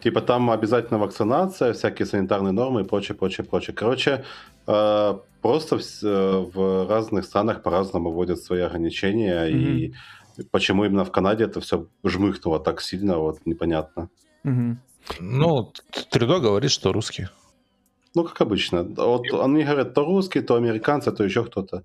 Типа 0.03 0.21
там 0.21 0.49
обязательно 0.49 0.99
вакцинация, 0.99 1.73
всякие 1.73 2.05
санитарные 2.05 2.51
нормы 2.51 2.81
и 2.81 2.83
прочее, 2.83 3.15
прочее, 3.15 3.45
прочее. 3.45 3.75
Короче, 3.75 4.23
э, 4.67 5.19
просто 5.41 5.77
в, 5.77 6.03
э, 6.03 6.39
в 6.53 6.87
разных 6.89 7.25
странах 7.25 7.61
по-разному 7.61 8.11
вводят 8.11 8.39
свои 8.39 8.61
ограничения, 8.61 9.45
и 9.45 9.93
почему 10.51 10.85
именно 10.85 11.05
в 11.05 11.11
Канаде 11.11 11.43
это 11.43 11.59
все 11.59 11.85
жмыхнуло 12.03 12.59
так 12.59 12.81
сильно, 12.81 13.17
вот 13.17 13.45
непонятно. 13.45 14.09
Мгм. 14.43 14.79
Ну, 15.19 15.71
Трюдо 16.09 16.39
говорит, 16.39 16.71
что 16.71 16.93
русские. 16.93 17.29
Ну, 18.15 18.23
как 18.23 18.41
обычно. 18.41 18.83
Вот 18.83 19.25
они 19.33 19.63
говорят 19.63 19.93
то 19.93 20.05
русские, 20.05 20.43
то 20.43 20.55
американцы, 20.55 21.11
то 21.11 21.23
еще 21.23 21.43
кто-то. 21.43 21.83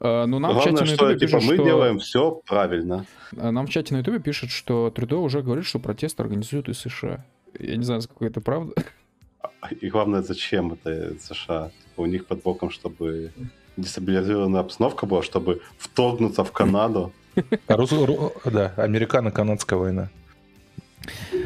А, 0.00 0.26
ну, 0.26 0.38
нам 0.38 0.52
в 0.52 0.54
Главное, 0.54 0.72
чате 0.76 0.90
на 0.90 0.96
что 0.96 1.10
Ютубе 1.10 1.26
типа 1.26 1.38
пишут, 1.38 1.50
мы 1.50 1.54
что... 1.56 1.64
делаем 1.64 1.98
все 1.98 2.30
правильно. 2.46 3.06
а, 3.36 3.50
Нам 3.50 3.66
в 3.66 3.70
чате 3.70 3.94
на 3.94 3.98
Ютубе 3.98 4.20
пишут, 4.20 4.50
что 4.50 4.90
Трюдо 4.90 5.18
уже 5.18 5.42
говорит, 5.42 5.64
что 5.64 5.78
протест 5.78 6.20
организуют 6.20 6.68
из 6.68 6.78
США. 6.78 7.24
Я 7.58 7.76
не 7.76 7.84
знаю, 7.84 8.02
сколько 8.02 8.26
это 8.26 8.40
правда. 8.40 8.74
И 9.80 9.88
главное, 9.90 10.22
зачем 10.22 10.72
это 10.72 11.14
США? 11.20 11.70
Типа, 11.70 12.02
у 12.02 12.06
них 12.06 12.26
под 12.26 12.42
боком, 12.42 12.70
чтобы 12.70 13.32
дестабилизированная 13.76 14.60
обстановка 14.60 15.06
была, 15.06 15.22
чтобы 15.22 15.62
вторгнуться 15.78 16.44
в 16.44 16.52
Канаду. 16.52 17.12
А 17.66 17.76
Да, 18.44 18.74
американо-канадская 18.76 19.78
война. 19.78 20.10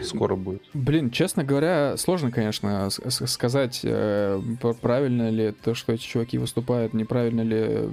Скоро 0.02 0.36
будет. 0.36 0.62
Блин, 0.74 1.10
честно 1.10 1.44
говоря, 1.44 1.96
сложно, 1.96 2.30
конечно, 2.30 2.88
сказать, 2.90 3.80
э, 3.82 4.40
правильно 4.80 5.30
ли 5.30 5.52
то, 5.52 5.74
что 5.74 5.92
эти 5.92 6.02
чуваки 6.02 6.38
выступают, 6.38 6.94
неправильно 6.94 7.42
ли, 7.42 7.90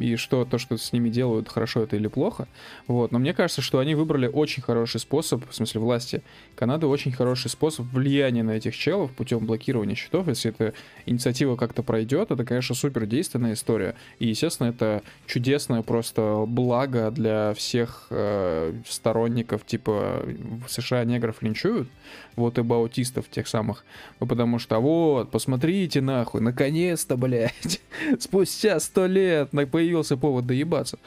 и 0.00 0.16
что 0.16 0.44
то, 0.44 0.58
что 0.58 0.76
с 0.76 0.92
ними 0.92 1.08
делают, 1.08 1.48
хорошо 1.48 1.82
это 1.82 1.96
или 1.96 2.08
плохо. 2.08 2.48
Вот. 2.86 3.12
Но 3.12 3.18
мне 3.18 3.34
кажется, 3.34 3.62
что 3.62 3.78
они 3.78 3.94
выбрали 3.94 4.26
очень 4.26 4.62
хороший 4.62 5.00
способ, 5.00 5.48
в 5.48 5.54
смысле 5.54 5.80
власти 5.80 6.22
Канады, 6.54 6.86
очень 6.86 7.12
хороший 7.12 7.50
способ 7.50 7.86
влияния 7.92 8.42
на 8.42 8.52
этих 8.52 8.76
челов 8.76 9.12
путем 9.12 9.46
блокирования 9.46 9.94
счетов. 9.94 10.28
Если 10.28 10.50
эта 10.50 10.74
инициатива 11.06 11.56
как-то 11.56 11.82
пройдет, 11.82 12.30
это, 12.30 12.44
конечно, 12.44 12.74
супер 12.74 13.06
действенная 13.06 13.54
история. 13.54 13.94
И, 14.18 14.28
естественно, 14.28 14.68
это 14.68 15.02
чудесное 15.26 15.82
просто 15.82 16.44
благо 16.46 17.10
для 17.10 17.54
всех 17.54 18.06
э, 18.10 18.74
сторонников, 18.88 19.64
типа 19.64 20.24
США 20.68 21.04
негров 21.04 21.42
линчуют, 21.52 21.88
вот 22.36 22.58
и 22.58 22.60
аутистов 22.62 23.28
тех 23.28 23.46
самых, 23.46 23.84
ну, 24.20 24.26
потому 24.26 24.58
что 24.58 24.78
вот, 24.80 25.30
посмотрите 25.30 26.00
нахуй, 26.00 26.40
наконец-то, 26.40 27.16
блядь, 27.16 27.80
спустя 28.18 28.80
сто 28.80 29.06
лет 29.06 29.50
появился 29.50 30.16
повод 30.16 30.46
доебаться. 30.46 30.98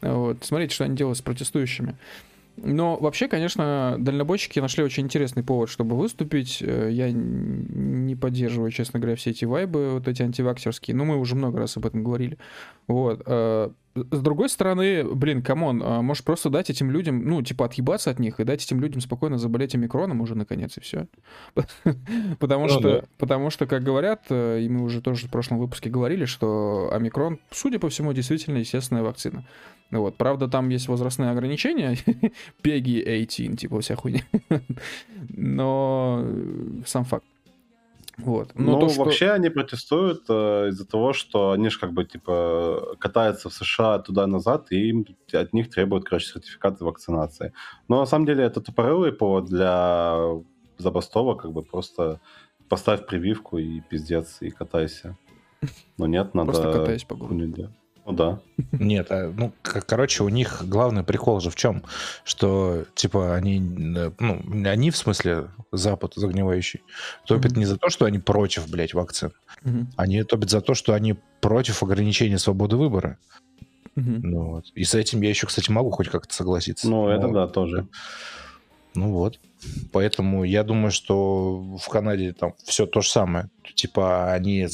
Вот, 0.00 0.44
смотрите, 0.44 0.74
что 0.74 0.84
они 0.84 0.96
делают 0.96 1.18
с 1.18 1.22
протестующими. 1.22 1.96
Но 2.56 2.98
вообще, 2.98 3.28
конечно, 3.28 3.96
дальнобойщики 3.98 4.58
нашли 4.60 4.84
очень 4.84 5.04
интересный 5.04 5.42
повод, 5.42 5.70
чтобы 5.70 5.96
выступить. 5.96 6.58
Э, 6.60 6.90
Я 6.92 7.10
не 7.10 8.14
поддерживаю, 8.14 8.70
честно 8.70 9.00
говоря, 9.00 9.16
все 9.16 9.30
эти 9.30 9.46
вайбы, 9.46 9.92
вот 9.92 10.06
эти 10.06 10.22
антиваксерские. 10.22 10.94
Но 10.94 11.04
мы 11.04 11.16
уже 11.16 11.34
много 11.34 11.60
раз 11.60 11.78
об 11.78 11.86
этом 11.86 12.04
говорили. 12.04 12.36
Вот. 12.88 13.22
С 13.94 14.20
другой 14.20 14.48
стороны, 14.48 15.04
блин, 15.04 15.42
come 15.42 15.65
on, 15.65 15.82
а, 15.84 16.00
можешь 16.02 16.24
просто 16.24 16.48
дать 16.48 16.70
этим 16.70 16.90
людям, 16.90 17.24
ну, 17.24 17.42
типа, 17.42 17.66
отъебаться 17.66 18.10
от 18.10 18.18
них 18.18 18.40
и 18.40 18.44
дать 18.44 18.64
этим 18.64 18.80
людям 18.80 19.00
спокойно 19.00 19.36
заболеть 19.36 19.74
омикроном 19.74 20.20
уже, 20.22 20.34
наконец, 20.34 20.78
и 20.78 20.80
все. 20.80 21.06
Потому 22.38 22.64
Ну 22.64 22.68
что, 22.70 22.80
да. 22.80 23.02
потому 23.18 23.50
что, 23.50 23.66
как 23.66 23.82
говорят, 23.82 24.22
э, 24.30 24.60
и 24.62 24.68
мы 24.68 24.82
уже 24.82 25.02
тоже 25.02 25.26
в 25.26 25.30
прошлом 25.30 25.58
выпуске 25.58 25.90
говорили, 25.90 26.24
что 26.24 26.88
омикрон, 26.92 27.38
судя 27.50 27.78
по 27.78 27.88
всему, 27.90 28.12
действительно 28.12 28.58
естественная 28.58 29.02
вакцина. 29.02 29.44
Вот, 29.90 30.16
правда, 30.16 30.48
там 30.48 30.70
есть 30.70 30.88
возрастные 30.88 31.30
ограничения, 31.30 31.96
PEGI 32.62 33.20
18, 33.20 33.58
типа 33.60 33.80
вся 33.82 33.94
хуйня. 33.94 34.22
Но 35.28 36.22
э, 36.24 36.82
сам 36.86 37.04
факт. 37.04 37.26
Вот. 38.18 38.50
Но 38.54 38.72
Ну, 38.72 38.80
то, 38.80 38.88
что- 38.88 39.04
вообще 39.04 39.30
они 39.30 39.48
протестуют 39.48 40.24
э, 40.28 40.68
из-за 40.68 40.86
того, 40.86 41.12
что 41.12 41.52
они 41.52 41.70
же 41.70 41.78
как 41.80 41.92
бы 41.92 42.04
типа 42.04 42.96
катаются 42.98 43.48
в 43.48 43.54
США 43.54 43.98
туда-назад, 43.98 44.66
и 44.70 44.88
им 44.90 45.06
от 45.32 45.52
них 45.52 45.70
требуют, 45.70 46.04
короче, 46.04 46.26
сертификаты 46.26 46.84
вакцинации. 46.84 47.52
Но 47.88 48.00
на 48.00 48.06
самом 48.06 48.26
деле 48.26 48.44
это 48.44 48.60
тупорылый 48.60 49.12
повод 49.12 49.46
для 49.46 50.18
забастовок, 50.78 51.42
как 51.42 51.52
бы 51.52 51.62
просто 51.62 52.20
поставь 52.68 53.06
прививку 53.06 53.58
и 53.58 53.80
пиздец, 53.80 54.38
и 54.40 54.50
катайся. 54.50 55.16
Но 55.98 56.06
нет, 56.06 56.34
надо... 56.34 56.52
Просто 56.52 56.72
катаюсь 56.72 57.04
по 57.04 57.14
городу. 57.14 57.72
Ну 58.04 58.12
да. 58.12 58.40
Нет, 58.72 59.06
а, 59.10 59.32
ну, 59.36 59.52
короче, 59.62 60.24
у 60.24 60.28
них 60.28 60.62
главный 60.66 61.04
прикол 61.04 61.40
же 61.40 61.50
в 61.50 61.54
чем? 61.56 61.84
Что, 62.24 62.84
типа, 62.96 63.34
они, 63.36 63.58
э, 63.96 64.10
ну, 64.18 64.42
они, 64.68 64.90
в 64.90 64.96
смысле, 64.96 65.48
Запад 65.70 66.14
загнивающий, 66.16 66.82
топят 67.26 67.52
Мгм. 67.52 67.60
не 67.60 67.66
за 67.66 67.76
то, 67.78 67.90
что 67.90 68.04
они 68.04 68.18
против, 68.18 68.68
блядь, 68.68 68.92
вакцин. 68.94 69.32
Мгм, 69.62 69.88
Они 69.96 70.22
топят 70.24 70.50
за 70.50 70.60
то, 70.60 70.74
что 70.74 70.94
они 70.94 71.14
против 71.40 71.82
ограничения 71.82 72.38
свободы 72.38 72.76
выбора. 72.76 73.18
мгм. 73.94 74.20
Ну 74.22 74.44
вот. 74.50 74.64
И 74.74 74.82
с 74.84 74.94
этим 74.94 75.20
я 75.22 75.28
еще, 75.30 75.46
кстати, 75.46 75.70
могу 75.70 75.90
хоть 75.90 76.08
как-то 76.08 76.34
согласиться. 76.34 76.88
Ну, 76.88 77.08
это 77.08 77.28
Но- 77.28 77.34
да, 77.34 77.46
тоже. 77.46 77.86
Ну 78.94 79.12
вот. 79.12 79.38
Поэтому 79.92 80.42
я 80.44 80.64
думаю, 80.64 80.90
что 80.90 81.60
в 81.78 81.88
Канаде 81.88 82.32
там 82.32 82.54
все 82.64 82.84
то 82.86 83.00
же 83.00 83.08
самое. 83.08 83.48
Типа 83.74 84.32
они 84.32 84.66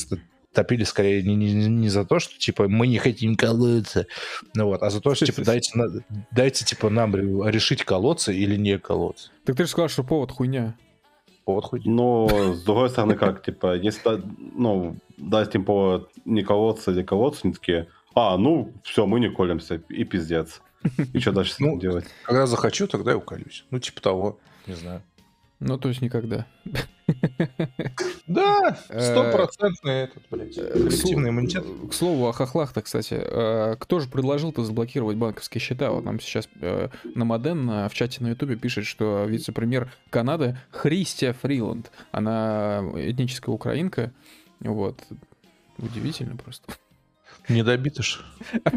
топили 0.52 0.84
скорее 0.84 1.22
не, 1.22 1.34
не- 1.36 1.66
не 1.68 1.88
за 1.88 2.04
то, 2.04 2.18
что 2.18 2.38
типа 2.38 2.68
мы 2.68 2.86
не 2.86 2.98
хотим 2.98 3.36
колоться, 3.36 4.06
ну 4.54 4.66
вот, 4.66 4.82
а 4.82 4.90
за 4.90 5.00
то, 5.00 5.14
что 5.14 5.26
типа 5.26 5.42
дайте, 5.44 5.76
на- 5.78 6.04
дайте 6.30 6.64
типа 6.64 6.90
нам 6.90 7.14
ре- 7.14 7.50
решить 7.50 7.84
колоться 7.84 8.32
или 8.32 8.56
не 8.56 8.78
колоться. 8.78 9.30
Так 9.44 9.56
ты 9.56 9.64
же 9.64 9.70
сказал, 9.70 9.88
что 9.88 10.02
повод 10.04 10.32
хуйня. 10.32 10.76
Вот 11.46 11.64
хоть. 11.64 11.86
Но, 11.86 12.28
с 12.54 12.62
другой 12.62 12.90
стороны, 12.90 13.14
как, 13.14 13.42
типа, 13.42 13.74
если, 13.74 14.22
ну, 14.54 14.96
дать 15.16 15.54
им 15.54 15.64
повод 15.64 16.10
не 16.26 16.42
колоться 16.42 16.90
или 16.90 17.02
колоться, 17.02 17.40
они 17.44 17.54
такие, 17.54 17.88
а, 18.14 18.36
ну, 18.36 18.74
все, 18.84 19.06
мы 19.06 19.18
не 19.18 19.30
колемся, 19.30 19.76
и 19.88 20.04
пиздец. 20.04 20.60
И 21.14 21.18
что 21.20 21.32
дальше 21.32 21.52
с 21.52 21.56
этим 21.56 21.68
Ну, 21.72 21.80
делать? 21.80 22.04
Когда 22.24 22.46
захочу, 22.46 22.86
тогда 22.86 23.12
и 23.12 23.14
уколюсь. 23.14 23.64
Ну, 23.70 23.78
типа 23.78 24.02
того, 24.02 24.38
не 24.66 24.74
знаю. 24.74 25.02
Ну, 25.60 25.76
то 25.76 25.88
есть 25.88 26.00
никогда. 26.02 26.46
Да, 28.26 28.78
Э, 28.90 29.00
стопроцентный 29.00 30.02
этот, 30.04 30.22
блядь, 30.30 30.56
Э, 30.56 30.70
коллективный 30.72 31.30
иммунитет. 31.30 31.64
К 31.90 31.92
слову 31.92 32.28
о 32.28 32.32
хохлах-то, 32.32 32.82
кстати. 32.82 33.18
э, 33.20 33.76
Кто 33.78 33.98
же 34.00 34.08
предложил-то 34.08 34.62
заблокировать 34.64 35.16
банковские 35.16 35.60
счета? 35.60 35.90
Вот 35.90 36.04
нам 36.04 36.20
сейчас 36.20 36.48
на 36.60 37.24
Моден 37.24 37.88
в 37.88 37.90
чате 37.94 38.22
на 38.22 38.28
Ютубе 38.28 38.56
пишет, 38.56 38.84
что 38.86 39.24
вице-премьер 39.24 39.90
Канады 40.10 40.58
Христия 40.70 41.32
Фриланд. 41.32 41.90
Она 42.12 42.84
этническая 42.94 43.52
украинка. 43.54 44.12
Вот. 44.60 45.02
Удивительно 45.78 46.36
просто. 46.36 46.72
Недобитыш. 47.48 48.24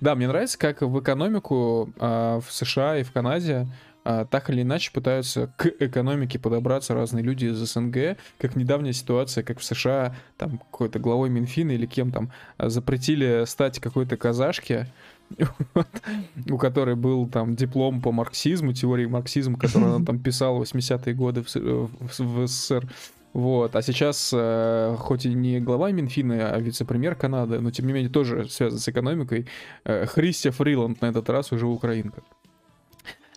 Да, 0.00 0.14
мне 0.14 0.28
нравится, 0.28 0.56
как 0.58 0.82
в 0.82 1.00
экономику 1.00 1.92
а, 1.98 2.40
в 2.40 2.52
США 2.52 2.98
и 2.98 3.02
в 3.02 3.10
Канаде 3.12 3.66
а, 4.04 4.24
так 4.24 4.50
или 4.50 4.62
иначе 4.62 4.90
пытаются 4.92 5.52
к 5.56 5.66
экономике 5.78 6.38
подобраться 6.38 6.94
разные 6.94 7.22
люди 7.22 7.46
из 7.46 7.56
СНГ, 7.56 8.16
как 8.38 8.56
недавняя 8.56 8.92
ситуация, 8.92 9.44
как 9.44 9.58
в 9.58 9.64
США 9.64 10.14
там 10.38 10.58
какой-то 10.58 10.98
главой 10.98 11.28
Минфина 11.30 11.72
или 11.72 11.86
кем 11.86 12.10
там 12.10 12.30
а, 12.56 12.68
запретили 12.70 13.44
стать 13.46 13.78
какой-то 13.78 14.16
казашке, 14.16 14.86
у 16.50 16.58
которой 16.58 16.96
был 16.96 17.28
там 17.28 17.56
диплом 17.56 18.00
по 18.00 18.12
марксизму, 18.12 18.72
теории 18.72 19.06
марксизма, 19.06 19.58
которую 19.58 19.94
она 19.96 20.04
там 20.04 20.18
писала 20.18 20.58
в 20.58 20.62
80-е 20.62 21.14
годы 21.14 21.42
в- 21.42 21.54
в 21.54 22.46
СССР. 22.46 22.88
Вот, 23.32 23.76
а 23.76 23.82
сейчас, 23.82 24.32
э, 24.34 24.96
хоть 24.98 25.24
и 25.24 25.32
не 25.32 25.60
глава 25.60 25.92
Минфина, 25.92 26.52
а 26.52 26.58
вице-премьер 26.58 27.14
Канады, 27.14 27.60
но 27.60 27.70
тем 27.70 27.86
не 27.86 27.92
менее 27.92 28.10
тоже 28.10 28.48
связан 28.48 28.80
с 28.80 28.88
экономикой, 28.88 29.46
э, 29.84 30.06
Христия 30.06 30.50
Фриланд 30.50 31.00
на 31.00 31.06
этот 31.06 31.30
раз 31.30 31.52
уже 31.52 31.66
украинка. 31.66 32.22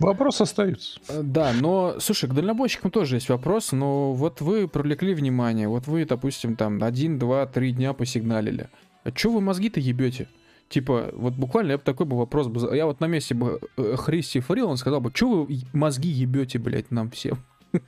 Вопрос 0.04 0.42
остается. 0.42 1.00
Э, 1.08 1.22
Да, 1.24 1.54
но, 1.54 1.96
слушай, 2.00 2.30
к 2.30 2.34
дальнобойщикам 2.34 2.92
тоже 2.92 3.16
есть 3.16 3.30
вопрос, 3.30 3.72
но 3.72 4.14
вот 4.14 4.42
вы 4.42 4.68
привлекли 4.68 5.14
внимание, 5.14 5.68
вот 5.68 5.88
вы, 5.88 6.06
допустим, 6.06 6.56
там 6.56 6.84
один, 6.84 7.18
два, 7.20 7.46
три 7.46 7.72
дня 7.72 7.94
посигналили. 7.94 8.70
А 9.04 9.12
чё 9.12 9.32
вы 9.32 9.42
мозги-то 9.42 9.80
ебете? 9.80 10.28
Типа, 10.70 11.10
вот 11.14 11.34
буквально 11.34 11.72
я 11.72 11.78
бы 11.78 11.84
такой 11.84 12.06
бы 12.06 12.18
вопрос 12.18 12.48
бы... 12.48 12.76
Я 12.76 12.86
вот 12.86 13.00
на 13.00 13.06
месте 13.06 13.36
бы 13.36 13.60
э, 13.78 13.96
Христи 13.98 14.40
Фриланд 14.40 14.80
сказал 14.80 15.02
бы, 15.02 15.12
чё 15.12 15.30
вы 15.46 15.60
мозги 15.74 16.10
ебете, 16.10 16.60
блядь, 16.60 16.92
нам 16.92 17.12
всем? 17.12 17.38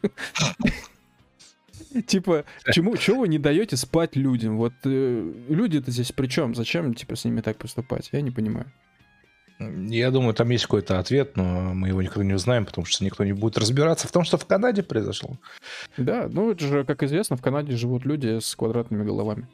Типа, 2.08 2.44
чему, 2.72 2.98
чего 2.98 3.22
вы 3.22 3.28
не 3.28 3.40
даете 3.40 3.78
спать 3.78 4.16
людям? 4.16 4.58
Вот 4.58 4.74
э, 4.84 5.34
люди-то 5.50 5.92
здесь 5.92 6.12
при 6.12 6.28
чем? 6.28 6.54
Зачем, 6.54 6.94
типа, 6.94 7.16
с 7.16 7.26
ними 7.26 7.42
так 7.42 7.58
поступать? 7.58 8.10
Я 8.12 8.22
не 8.22 8.32
понимаю. 8.32 8.72
Я 9.60 10.12
думаю, 10.12 10.34
там 10.34 10.50
есть 10.50 10.66
какой-то 10.66 11.00
ответ, 11.00 11.38
но 11.38 11.74
мы 11.74 11.88
его 11.88 12.02
никогда 12.02 12.26
не 12.26 12.34
узнаем, 12.34 12.66
потому 12.66 12.86
что 12.86 13.06
никто 13.06 13.24
не 13.24 13.32
будет 13.32 13.58
разбираться 13.58 14.08
в 14.08 14.12
том, 14.12 14.24
что 14.26 14.38
в 14.38 14.46
Канаде 14.46 14.84
произошло. 14.84 15.38
Да, 15.98 16.28
ну 16.30 16.52
это 16.52 16.66
же, 16.66 16.84
как 16.84 17.04
известно, 17.04 17.38
в 17.38 17.42
Канаде 17.42 17.76
живут 17.76 18.06
люди 18.06 18.40
с 18.40 18.54
квадратными 18.56 19.04
головами, 19.06 19.48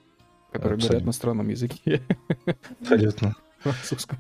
которые 0.52 0.78
говорят 0.80 0.84
Абсолютно. 0.86 1.06
на 1.06 1.12
странном 1.12 1.50
языке 1.50 2.02
Абсолютно. 2.82 3.36
французском. 3.60 4.18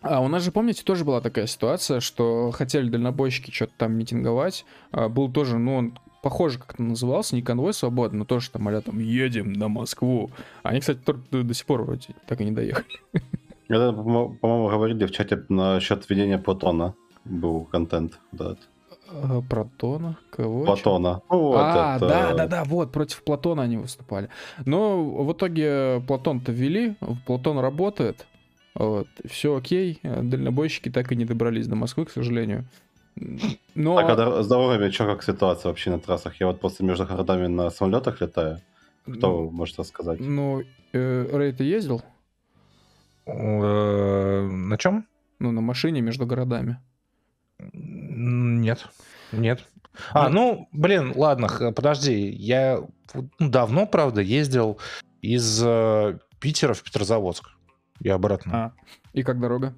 А 0.00 0.20
у 0.20 0.28
нас 0.28 0.42
же, 0.42 0.50
помните, 0.50 0.82
тоже 0.82 1.04
была 1.04 1.20
такая 1.20 1.46
ситуация, 1.46 2.00
что 2.00 2.50
хотели 2.50 2.88
дальнобойщики 2.88 3.52
что-то 3.52 3.72
там 3.78 3.92
митинговать. 3.94 4.64
А, 4.90 5.08
Был 5.08 5.30
тоже, 5.30 5.58
ну, 5.58 5.76
он 5.76 5.98
похоже 6.22 6.58
как-то 6.58 6.82
назывался, 6.82 7.34
не 7.34 7.42
конвой 7.42 7.74
свободы, 7.74 8.16
но 8.16 8.24
тоже 8.24 8.50
там, 8.50 8.68
а 8.68 8.80
там, 8.80 8.98
едем 8.98 9.52
на 9.52 9.68
Москву. 9.68 10.30
Они, 10.62 10.80
кстати, 10.80 11.00
до, 11.30 11.42
до 11.42 11.54
сих 11.54 11.66
пор 11.66 11.82
вроде 11.82 12.14
так 12.26 12.40
и 12.40 12.44
не 12.44 12.52
доехали. 12.52 12.86
Это, 13.68 13.92
по-мо- 13.92 14.34
по-моему, 14.40 14.68
говорили 14.68 15.04
в 15.06 15.10
чате 15.10 15.44
насчет 15.48 16.08
введения 16.08 16.38
Платона. 16.38 16.94
Был 17.24 17.64
контент. 17.64 18.18
Да. 18.32 18.56
Протона? 19.48 20.16
Кого? 20.30 20.64
Платона. 20.64 21.20
Ну, 21.30 21.38
вот 21.38 21.56
а, 21.58 21.96
это- 21.96 22.08
да, 22.08 22.34
да, 22.34 22.46
да, 22.46 22.64
вот, 22.64 22.92
против 22.92 23.22
Платона 23.22 23.62
они 23.62 23.76
выступали. 23.76 24.28
Но 24.64 25.04
в 25.04 25.32
итоге 25.32 26.02
Платон-то 26.06 26.50
ввели, 26.52 26.96
Платон 27.26 27.58
работает, 27.58 28.26
вот, 28.74 29.08
все 29.26 29.54
окей, 29.56 30.00
дальнобойщики 30.02 30.90
так 30.90 31.12
и 31.12 31.16
не 31.16 31.24
добрались 31.26 31.66
до 31.66 31.76
Москвы, 31.76 32.06
к 32.06 32.10
сожалению. 32.10 32.64
Но... 33.74 33.96
Так, 33.96 34.18
а 34.18 34.42
с 34.42 34.48
дорогами 34.48 34.90
что 34.90 35.06
как 35.06 35.22
ситуация 35.22 35.68
вообще 35.68 35.90
на 35.90 35.98
трассах? 35.98 36.40
Я 36.40 36.46
вот 36.46 36.60
просто 36.60 36.84
между 36.84 37.06
городами 37.06 37.46
на 37.46 37.70
самолетах 37.70 38.20
летаю. 38.20 38.60
Кто 39.04 39.50
может 39.50 39.78
рассказать? 39.78 40.20
Ну, 40.20 40.62
э, 40.92 41.28
Рэй, 41.32 41.52
ты 41.52 41.64
ездил? 41.64 42.02
Э, 43.26 44.42
На 44.42 44.78
чем? 44.78 45.06
Ну, 45.38 45.50
на 45.52 45.60
машине 45.60 46.00
между 46.00 46.26
городами. 46.26 46.78
Нет. 47.72 48.88
Нет. 49.32 49.64
А, 50.12 50.28
ну, 50.28 50.68
блин, 50.72 51.12
ладно, 51.16 51.48
подожди. 51.74 52.30
Я 52.30 52.80
ну, 53.14 53.28
давно, 53.38 53.86
правда, 53.86 54.20
ездил 54.20 54.78
из 55.20 55.62
э, 55.64 56.18
Питера 56.40 56.74
в 56.74 56.82
Петрозаводск. 56.82 57.50
И 58.00 58.08
обратно. 58.08 58.52
А. 58.54 58.72
И 59.12 59.22
как 59.22 59.40
дорога? 59.40 59.74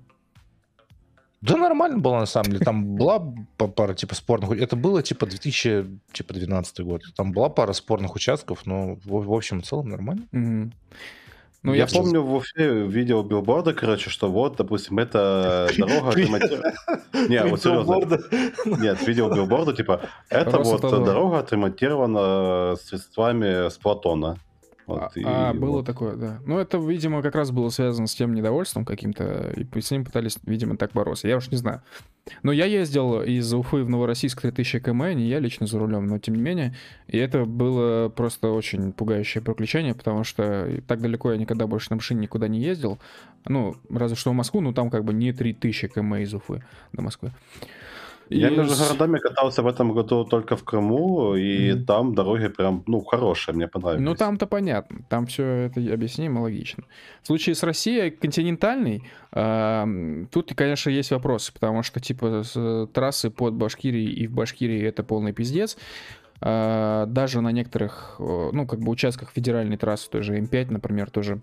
Да 1.46 1.56
нормально 1.56 1.98
было, 1.98 2.20
на 2.20 2.26
самом 2.26 2.52
деле. 2.52 2.64
Там 2.64 2.96
была 2.96 3.22
па- 3.58 3.68
пара, 3.68 3.94
типа, 3.94 4.14
спорных... 4.14 4.50
Это 4.52 4.76
было, 4.76 5.02
типа, 5.02 5.26
2012 5.26 6.80
год. 6.80 7.02
Там 7.16 7.32
была 7.32 7.50
пара 7.50 7.72
спорных 7.74 8.14
участков, 8.14 8.64
но, 8.66 8.94
в, 9.04 9.26
в 9.26 9.32
общем 9.32 9.58
и 9.58 9.62
целом, 9.62 9.90
нормально. 9.90 10.26
Мгм. 10.32 10.72
Ну, 11.62 11.72
я 11.72 11.84
я 11.84 11.86
помню... 11.86 12.22
в 12.22 12.34
Уфе 12.34 12.86
видел 12.86 13.22
билборды, 13.22 13.72
короче, 13.72 14.10
что 14.10 14.30
вот, 14.30 14.56
допустим, 14.56 14.98
это 14.98 15.70
дорога 15.78 16.10
отремонтирована. 16.10 16.72
Не, 17.28 17.44
вот 17.44 17.62
серьезно. 17.62 18.18
Нет, 18.82 19.06
видел 19.06 19.34
билборды, 19.34 19.74
типа, 19.74 20.00
это 20.28 20.58
вот 20.58 20.80
дорога 20.80 21.38
отремонтирована 21.38 22.76
средствами 22.76 23.68
с 23.68 23.76
Платона. 23.78 24.38
Вот, 24.86 25.12
а, 25.24 25.50
а, 25.50 25.54
было 25.54 25.78
вот. 25.78 25.86
такое, 25.86 26.16
да. 26.16 26.40
Ну, 26.44 26.58
это, 26.58 26.78
видимо, 26.78 27.22
как 27.22 27.34
раз 27.34 27.50
было 27.50 27.70
связано 27.70 28.06
с 28.06 28.14
тем 28.14 28.34
недовольством 28.34 28.84
каким-то, 28.84 29.52
и 29.56 29.80
с 29.80 29.90
ним 29.90 30.04
пытались, 30.04 30.38
видимо, 30.44 30.76
так 30.76 30.92
бороться. 30.92 31.26
Я 31.26 31.38
уж 31.38 31.50
не 31.50 31.56
знаю. 31.56 31.82
Но 32.42 32.52
я 32.52 32.66
ездил 32.66 33.22
из 33.22 33.52
Уфы 33.52 33.84
в 33.84 33.90
Новороссийск 33.90 34.42
3000 34.42 34.80
км, 34.80 35.14
не 35.14 35.28
я 35.28 35.38
лично 35.38 35.66
за 35.66 35.78
рулем, 35.78 36.06
но 36.06 36.18
тем 36.18 36.34
не 36.34 36.42
менее. 36.42 36.74
И 37.06 37.18
это 37.18 37.44
было 37.44 38.08
просто 38.08 38.50
очень 38.50 38.92
пугающее 38.92 39.42
приключение, 39.42 39.94
потому 39.94 40.24
что 40.24 40.68
так 40.86 41.00
далеко 41.00 41.32
я 41.32 41.38
никогда 41.38 41.66
больше 41.66 41.88
на 41.90 41.96
машине 41.96 42.22
никуда 42.22 42.48
не 42.48 42.60
ездил. 42.60 42.98
Ну, 43.46 43.76
разве 43.90 44.16
что 44.16 44.30
в 44.30 44.34
Москву, 44.34 44.60
но 44.60 44.72
там 44.72 44.90
как 44.90 45.04
бы 45.04 45.12
не 45.12 45.32
3000 45.32 45.88
км 45.88 46.22
из 46.22 46.34
Уфы 46.34 46.62
до 46.92 47.02
Москвы. 47.02 47.32
Я 48.30 48.48
И 48.48 48.56
между 48.56 48.74
городами 48.82 49.18
катался 49.18 49.62
в 49.62 49.66
этом 49.66 49.92
году 49.92 50.24
только 50.24 50.56
в 50.56 50.64
Крыму, 50.64 51.34
и 51.36 51.72
Мгм. 51.72 51.84
там 51.84 52.14
дороги 52.14 52.48
прям, 52.48 52.82
ну, 52.86 53.00
хорошие, 53.04 53.54
мне 53.54 53.68
понравились. 53.68 54.02
Ну, 54.02 54.14
там-то 54.14 54.46
понятно. 54.46 55.00
Там 55.08 55.26
все 55.26 55.44
это 55.66 55.80
объяснимо, 55.92 56.40
логично. 56.40 56.84
В 57.22 57.26
случае 57.26 57.54
с 57.54 57.62
Россией 57.62 58.10
континентальной, 58.10 59.02
ам, 59.32 60.26
тут, 60.32 60.52
конечно, 60.54 60.90
есть 60.90 61.10
вопросы, 61.10 61.52
потому 61.52 61.82
что, 61.82 62.00
типа, 62.00 62.42
с- 62.44 62.88
трассы 62.94 63.30
под 63.30 63.54
Башкирией 63.54 64.12
и 64.12 64.26
в 64.26 64.32
Башкирии 64.32 64.82
это 64.82 65.02
полный 65.04 65.32
пиздец. 65.32 65.76
А, 66.40 67.06
Даже 67.06 67.40
на 67.40 67.52
некоторых, 67.52 68.16
э, 68.18 68.50
ну, 68.52 68.66
как 68.66 68.80
бы 68.80 68.90
участках 68.90 69.30
федеральной 69.32 69.76
трассы, 69.76 70.10
той 70.10 70.22
же 70.22 70.36
М5, 70.38 70.72
например, 70.72 71.10
тоже. 71.10 71.40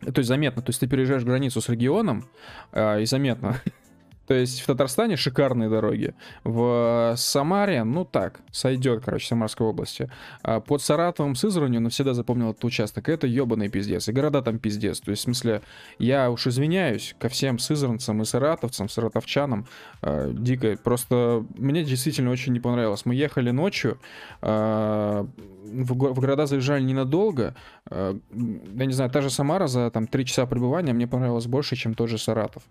То 0.00 0.18
есть 0.18 0.28
заметно, 0.28 0.62
то 0.62 0.70
есть 0.70 0.80
ты 0.80 0.86
переезжаешь 0.86 1.24
границу 1.24 1.60
с 1.60 1.68
регионом, 1.68 2.24
а, 2.72 2.98
и 2.98 3.04
заметно. 3.06 3.56
То 4.28 4.34
есть 4.34 4.60
в 4.60 4.66
Татарстане 4.66 5.16
шикарные 5.16 5.70
дороги. 5.70 6.14
В 6.44 7.14
Самаре, 7.16 7.82
ну 7.82 8.04
так, 8.04 8.40
сойдет, 8.52 9.02
короче, 9.02 9.26
Самарской 9.26 9.66
области. 9.66 10.10
А 10.42 10.60
под 10.60 10.82
Саратовым, 10.82 11.34
Сызранью, 11.34 11.80
навсегда 11.80 12.12
запомнил 12.12 12.50
этот 12.50 12.62
участок, 12.62 13.08
это 13.08 13.26
ебаный 13.26 13.70
пиздец. 13.70 14.06
И 14.06 14.12
города 14.12 14.42
там 14.42 14.58
пиздец. 14.58 15.00
То 15.00 15.10
есть, 15.10 15.22
в 15.22 15.24
смысле, 15.24 15.62
я 15.98 16.30
уж 16.30 16.46
извиняюсь 16.46 17.16
ко 17.18 17.30
всем 17.30 17.58
сызранцам 17.58 18.20
и 18.20 18.26
саратовцам, 18.26 18.90
саратовчанам. 18.90 19.66
э, 20.02 20.30
дико. 20.34 20.76
Просто 20.84 21.46
мне 21.56 21.82
действительно 21.82 22.30
очень 22.30 22.52
не 22.52 22.60
понравилось. 22.60 23.06
Мы 23.06 23.14
ехали 23.14 23.50
ночью, 23.50 23.98
э, 24.42 25.26
в, 25.72 25.92
в 25.92 26.20
города 26.20 26.46
заезжали 26.46 26.82
ненадолго. 26.82 27.54
Э, 27.90 28.14
я 28.30 28.84
не 28.84 28.92
знаю, 28.92 29.10
та 29.10 29.22
же 29.22 29.30
Самара 29.30 29.68
за 29.68 29.90
там 29.90 30.06
3 30.06 30.24
часа 30.26 30.46
пребывания 30.46 30.92
мне 30.92 31.06
понравилось 31.06 31.46
больше, 31.46 31.76
чем 31.76 31.94
тот 31.94 32.10
же 32.10 32.18
Саратов. 32.18 32.62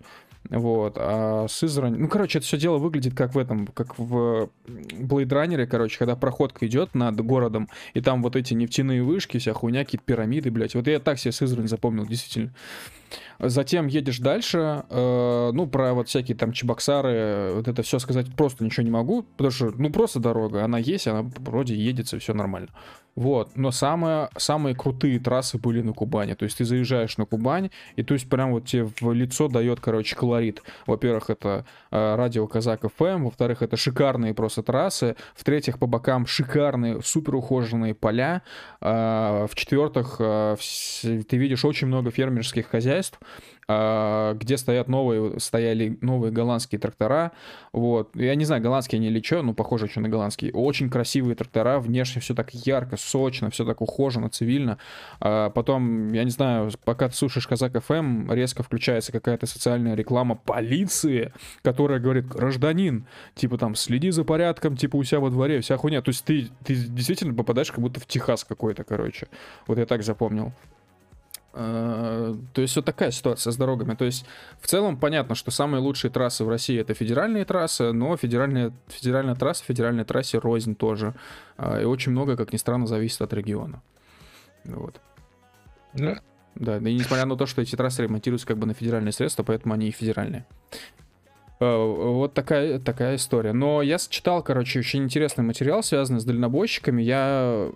Вот. 0.49 0.97
А 0.97 1.46
Сызрань... 1.47 1.95
Ну, 1.97 2.07
короче, 2.07 2.39
это 2.39 2.47
все 2.47 2.57
дело 2.57 2.77
выглядит 2.77 3.15
как 3.15 3.35
в 3.35 3.37
этом, 3.37 3.67
как 3.67 3.97
в 3.97 4.49
Blade 4.67 5.27
Runner, 5.29 5.65
короче, 5.65 5.97
когда 5.97 6.15
проходка 6.15 6.65
идет 6.67 6.95
над 6.95 7.19
городом, 7.21 7.69
и 7.93 8.01
там 8.01 8.21
вот 8.23 8.35
эти 8.35 8.53
нефтяные 8.53 9.03
вышки, 9.03 9.37
вся 9.37 9.53
хуйня, 9.53 9.85
какие-то 9.85 10.05
пирамиды, 10.05 10.51
блядь. 10.51 10.75
Вот 10.75 10.87
я 10.87 10.99
так 10.99 11.19
себе 11.19 11.31
Сызрань 11.31 11.67
запомнил, 11.67 12.05
действительно. 12.05 12.53
Затем 13.39 13.88
едешь 13.88 14.19
дальше, 14.19 14.84
э, 14.89 15.51
ну, 15.53 15.68
про 15.68 15.93
вот 15.93 16.07
всякие 16.07 16.35
там 16.35 16.51
Чебоксары, 16.51 17.11
э, 17.11 17.53
вот 17.55 17.68
это 17.68 17.84
все 17.84 17.99
сказать 17.99 18.34
просто 18.35 18.64
ничего 18.64 18.84
не 18.84 18.91
могу, 18.91 19.23
потому 19.23 19.51
что, 19.51 19.72
ну, 19.77 19.91
просто 19.91 20.19
дорога, 20.19 20.64
она 20.64 20.80
есть, 20.80 21.07
она 21.07 21.30
вроде 21.39 21.76
едется, 21.76 22.19
все 22.19 22.34
нормально. 22.34 22.69
Вот, 23.15 23.55
но 23.55 23.72
самые, 23.72 24.30
самые 24.38 24.76
крутые 24.76 25.19
трассы 25.19 25.57
были 25.57 25.81
на 25.81 25.91
Кубани, 25.91 26.35
то 26.35 26.45
есть 26.45 26.59
ты 26.59 26.65
заезжаешь 26.65 27.18
на 27.18 27.26
Кубань, 27.26 27.72
и 27.95 28.03
то 28.03 28.14
есть 28.14 28.30
прям 28.30 28.51
вот 28.51 28.65
тебе 28.65 28.88
в 28.99 29.11
лицо 29.11 29.47
дает, 29.47 29.80
короче, 29.80 30.15
колорит. 30.15 30.61
Во-первых, 30.85 31.31
это 31.31 31.65
э, 31.89 32.15
радио 32.15 32.45
Казак 32.45 32.81
ФМ, 32.95 33.23
во-вторых, 33.23 33.64
это 33.64 33.76
шикарные 33.76 34.35
просто 34.35 34.61
трассы, 34.61 35.15
в-третьих, 35.35 35.80
по 35.80 35.88
бокам 35.88 36.27
шикарные, 36.27 37.01
супер 37.01 37.35
ухоженные 37.35 37.95
поля, 37.95 38.43
а, 38.81 39.47
в-четвертых, 39.47 40.18
ты 40.18 41.38
видишь 41.38 41.65
очень 41.65 41.88
много 41.88 42.11
фермерских 42.11 42.68
хозяйств, 42.68 43.19
где 43.68 44.57
стоят 44.57 44.88
новые, 44.88 45.39
стояли 45.39 45.98
новые 46.02 46.31
голландские 46.31 46.80
трактора, 46.80 47.34
вот, 47.73 48.15
я 48.15 48.34
не 48.35 48.45
знаю, 48.45 48.61
голландские 48.61 48.99
они 48.99 49.07
или 49.07 49.22
что, 49.22 49.41
но 49.41 49.53
похоже, 49.53 49.88
что 49.88 49.99
на 49.99 50.07
голландские, 50.10 50.53
очень 50.53 50.89
красивые 50.89 51.35
трактора, 51.35 51.80
внешне 51.80 52.22
все 52.22 52.34
так 52.34 52.53
ярко, 52.53 52.95
сочно, 52.98 53.49
все 53.49 53.65
так 53.65 53.81
ухоженно, 53.81 54.30
цивильно, 54.30 54.77
А 55.19 55.49
потом, 55.49 56.14
я 56.14 56.23
не 56.23 56.31
знаю, 56.31 56.72
пока 56.85 57.10
ты 57.10 57.15
слушаешь 57.15 57.48
Казак 57.48 57.84
ФМ, 57.84 58.31
резко 58.31 58.64
включается 58.64 59.11
какая-то 59.11 59.45
социальная 59.45 59.95
реклама 59.95 60.35
полиции, 60.35 61.34
которая 61.61 61.99
говорит, 61.99 62.27
гражданин, 62.27 63.06
типа 63.35 63.57
там, 63.57 63.76
следи 63.76 64.11
за 64.11 64.23
порядком, 64.23 64.77
типа 64.77 64.95
у 64.95 65.03
себя 65.03 65.19
во 65.19 65.30
дворе, 65.30 65.60
вся 65.61 65.77
хуйня. 65.77 66.02
То 66.02 66.10
есть 66.10 66.23
ты, 66.23 66.48
ты 66.64 66.76
действительно 66.76 67.34
попадаешь 67.34 67.72
как 67.72 67.81
будто 67.81 67.99
в 67.99 68.06
Техас 68.06 68.44
какой-то, 68.44 68.84
короче. 68.84 69.27
Вот 69.68 69.77
я 69.77 69.85
так 69.85 70.03
запомнил. 70.03 70.53
Э, 71.59 72.35
То 72.53 72.61
есть 72.61 72.75
вот 72.75 72.85
такая 72.85 73.09
ситуация 73.09 73.51
с 73.51 73.57
дорогами. 73.57 73.95
То 73.95 74.05
есть 74.05 74.25
в 74.61 74.67
целом 74.67 74.95
понятно, 74.95 75.34
что 75.34 75.49
самые 75.49 75.81
лучшие 75.81 76.11
трассы 76.11 76.43
в 76.43 76.49
России 76.49 76.79
это 76.79 76.93
федеральные 76.93 77.45
трассы, 77.45 77.91
но 77.93 78.15
федеральная, 78.15 78.71
федеральная 78.88 79.34
трасса, 79.34 79.63
федеральной 79.63 80.05
трассе 80.05 80.38
рознь 80.38 80.75
тоже. 80.75 81.15
А, 81.57 81.81
И 81.81 81.85
очень 81.85 82.11
много, 82.11 82.38
как 82.38 82.53
ни 82.53 82.57
странно, 82.57 82.85
зависит 82.85 83.21
от 83.23 83.34
региона. 83.34 83.81
Вот. 84.65 85.01
Да, 86.53 86.79
да 86.79 86.89
и 86.89 86.93
несмотря 86.93 87.25
на 87.25 87.35
то, 87.35 87.47
что 87.47 87.63
эти 87.63 87.75
трассы 87.75 88.03
ремонтируются 88.03 88.45
как 88.45 88.59
бы 88.59 88.67
на 88.67 88.75
федеральные 88.75 89.11
средства, 89.11 89.41
поэтому 89.41 89.73
они 89.73 89.88
и 89.88 89.91
федеральные. 89.91 90.45
Э, 91.59 91.75
Вот 91.75 92.34
такая, 92.34 92.79
такая 92.79 93.15
история. 93.15 93.53
Но 93.53 93.81
я 93.81 93.97
читал, 93.97 94.43
короче, 94.43 94.79
очень 94.79 95.03
интересный 95.03 95.43
материал, 95.43 95.81
связанный 95.84 96.19
с 96.19 96.23
дальнобойщиками. 96.23 97.01
Я, 97.01 97.69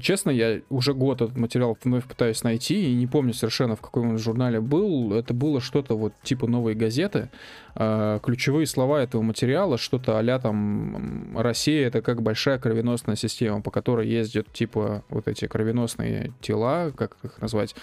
честно, 0.00 0.30
я 0.30 0.60
уже 0.68 0.94
год 0.94 1.22
этот 1.22 1.36
материал 1.36 1.76
вновь 1.82 2.04
пытаюсь 2.04 2.42
найти, 2.42 2.90
и 2.90 2.94
не 2.94 3.06
помню 3.06 3.32
совершенно, 3.32 3.76
в 3.76 3.80
каком 3.80 4.10
он 4.10 4.18
журнале 4.18 4.60
был. 4.60 5.14
Это 5.14 5.32
было 5.32 5.60
что-то 5.60 5.96
вот 5.96 6.12
типа 6.22 6.46
новой 6.46 6.74
газеты. 6.74 7.30
Э, 7.76 8.20
Ключевые 8.22 8.66
слова 8.66 9.00
этого 9.02 9.22
материала, 9.22 9.78
что-то 9.78 10.18
а 10.18 10.38
там 10.38 11.36
Россия— 11.36 11.86
это 11.88 12.02
как 12.02 12.22
большая 12.22 12.58
кровеносная 12.58 13.16
система, 13.16 13.60
по 13.62 13.70
которой 13.70 14.08
ездят 14.08 14.52
типа 14.52 15.04
вот 15.08 15.28
эти 15.28 15.46
кровеносные 15.46 16.32
тела, 16.40 16.92
как 16.96 17.16
их 17.22 17.40
назвать, 17.40 17.74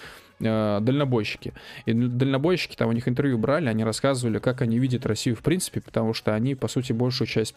э, 0.42 0.80
дальнобойщики. 0.80 1.52
И 1.86 1.92
дальнобойщики, 1.92 2.76
там 2.76 2.88
у 2.88 2.92
них 2.92 3.08
интервью 3.08 3.38
брали, 3.38 3.68
они 3.68 3.84
рассказывали, 3.84 4.38
как 4.38 4.62
они 4.62 4.78
видят 4.78 5.06
Россию 5.06 5.36
в 5.36 5.42
принципе, 5.42 5.80
потому 5.80 6.14
что 6.14 6.34
они, 6.34 6.54
по 6.54 6.68
сути, 6.68 6.92
большую 6.92 7.28
часть 7.28 7.54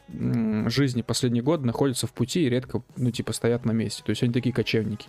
жизни 0.68 1.02
последний 1.02 1.42
год 1.42 1.64
находятся 1.64 2.08
в 2.08 2.14
пути 2.14 2.46
и 2.46 2.50
редко, 2.50 2.82
ну, 2.96 3.12
типа, 3.12 3.34
стоят 3.34 3.66
на 3.66 3.72
месте. 3.72 4.04
То 4.06 4.12
есть 4.12 4.24
они 4.24 4.32
такие 4.32 4.54
кочевники. 4.54 5.08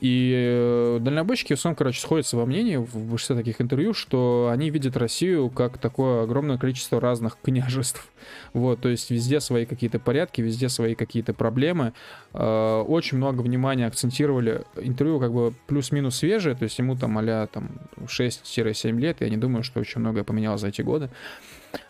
И 0.00 0.32
э, 0.34 0.98
дальнобойщики, 1.00 1.54
в 1.54 1.58
основном, 1.58 1.76
короче, 1.76 2.00
сходятся 2.00 2.36
во 2.36 2.46
мнении 2.46 2.76
в 2.76 2.96
большинстве 2.96 3.36
таких 3.36 3.60
интервью, 3.60 3.92
что 3.92 4.48
они 4.50 4.70
видят 4.70 4.96
Россию 4.96 5.50
как 5.50 5.78
такое 5.78 6.24
огромное 6.24 6.58
количество 6.58 7.00
разных 7.00 7.36
княжеств. 7.42 8.08
Вот, 8.52 8.80
то 8.80 8.88
есть 8.88 9.10
везде 9.10 9.40
свои 9.40 9.66
какие-то 9.66 9.98
порядки, 9.98 10.40
везде 10.40 10.68
свои 10.68 10.94
какие-то 10.94 11.34
проблемы. 11.34 11.92
Э, 12.32 12.80
Очень 12.80 13.18
много 13.18 13.42
внимания 13.42 13.86
акцентировали. 13.86 14.64
Интервью 14.76 15.20
как 15.20 15.32
бы 15.32 15.52
плюс-минус 15.66 16.16
свежее, 16.16 16.54
то 16.54 16.64
есть 16.64 16.78
ему 16.78 16.96
там 16.96 17.18
а 17.18 17.46
там 17.46 17.70
6-7 17.98 18.98
лет, 18.98 19.18
я 19.20 19.28
не 19.28 19.36
думаю, 19.36 19.62
что 19.62 19.80
очень 19.80 20.00
многое 20.00 20.24
поменялось 20.24 20.62
за 20.62 20.68
эти 20.68 20.82
годы. 20.82 21.10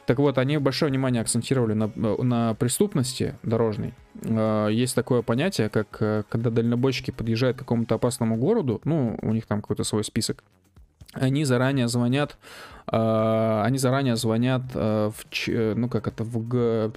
Так 0.07 0.19
вот, 0.19 0.39
они 0.39 0.59
большое 0.59 0.91
внимание 0.91 1.23
акцентировали 1.23 1.73
на, 1.75 1.91
на 1.95 2.55
преступности 2.55 3.37
дорожной. 3.43 3.95
Э, 4.23 4.69
Есть 4.71 4.95
такое 4.95 5.23
понятие, 5.23 5.69
как 5.69 5.97
э, 6.01 6.25
когда 6.29 6.51
дальнобойщики 6.51 7.11
подъезжают 7.11 7.57
к 7.57 7.61
какому-то 7.61 7.95
опасному 7.95 8.37
городу, 8.37 8.81
ну, 8.85 9.19
у 9.23 9.33
них 9.33 9.47
там 9.47 9.61
какой-то 9.61 9.85
свой 9.85 10.05
список, 10.05 10.43
они 11.13 11.45
заранее 11.45 11.89
звонят, 11.89 12.39
э, 12.91 13.63
они 13.65 13.79
заранее 13.79 14.17
звонят 14.17 14.63
э, 14.75 15.11
в, 15.15 15.49
э, 15.49 15.75
ну, 15.77 15.89
как 15.89 16.09
это, 16.09 16.25
в, 16.25 16.93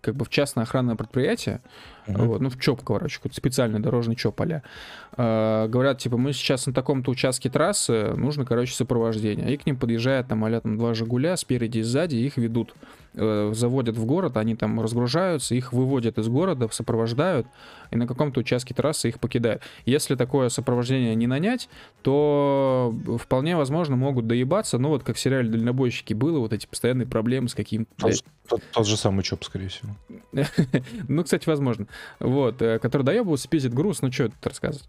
как 0.00 0.14
бы 0.14 0.24
в 0.24 0.28
частное 0.28 0.64
охранное 0.64 0.94
предприятие, 0.94 1.60
Мгм. 2.06 2.28
вот, 2.28 2.40
ну, 2.40 2.48
в 2.48 2.58
ЧОП, 2.60 2.82
короче, 2.84 3.16
какой-то 3.16 3.36
специальный 3.36 3.80
дорожный 3.80 4.14
ЧОП 4.14 4.40
а 5.16 5.66
Говорят, 5.68 5.98
типа, 5.98 6.16
мы 6.16 6.32
сейчас 6.32 6.66
на 6.66 6.72
таком-то 6.72 7.10
участке 7.10 7.48
трассы, 7.48 8.12
нужно, 8.16 8.44
короче, 8.44 8.74
сопровождение. 8.74 9.52
И 9.52 9.56
к 9.56 9.66
ним 9.66 9.76
подъезжает 9.76 10.28
там, 10.28 10.44
а 10.44 10.60
там 10.60 10.76
два 10.78 10.94
«Жигуля» 10.94 11.36
спереди 11.36 11.78
и 11.78 11.82
сзади, 11.82 12.16
их 12.16 12.36
ведут, 12.36 12.74
э, 13.14 13.52
заводят 13.54 13.96
в 13.96 14.04
город, 14.04 14.36
они 14.36 14.56
там 14.56 14.80
разгружаются, 14.80 15.54
их 15.54 15.72
выводят 15.72 16.18
из 16.18 16.28
города, 16.28 16.68
сопровождают, 16.70 17.46
и 17.90 17.96
на 17.96 18.06
каком-то 18.06 18.40
участке 18.40 18.74
трассы 18.74 19.08
их 19.08 19.18
покидают. 19.20 19.62
Если 19.86 20.16
такое 20.16 20.48
сопровождение 20.50 21.14
не 21.14 21.26
нанять, 21.26 21.68
то 22.02 22.94
вполне 23.22 23.56
возможно 23.56 23.96
могут 23.96 24.26
доебаться, 24.26 24.78
ну, 24.78 24.90
вот 24.90 25.02
как 25.02 25.16
в 25.16 25.20
сериале 25.20 25.48
«Дальнобойщики» 25.48 26.14
было, 26.14 26.38
вот 26.38 26.52
эти 26.52 26.66
постоянные 26.66 27.06
проблемы 27.06 27.48
с 27.48 27.54
каким-то... 27.54 27.90
Тот, 27.96 28.24
тот- 28.48 28.62
тот 28.72 28.86
же 28.86 28.96
самый 28.96 29.22
ЧОП, 29.22 29.44
скорее 29.44 29.68
всего. 29.68 29.96
Ну, 31.08 31.24
кстати, 31.24 31.48
возможно. 31.48 31.86
Вот, 32.20 32.60
э, 32.60 32.78
который 32.78 33.02
доебывался, 33.02 33.48
пиздит 33.48 33.72
груз, 33.72 34.02
ну 34.02 34.12
что 34.12 34.24
тут 34.28 34.46
рассказывать. 34.46 34.88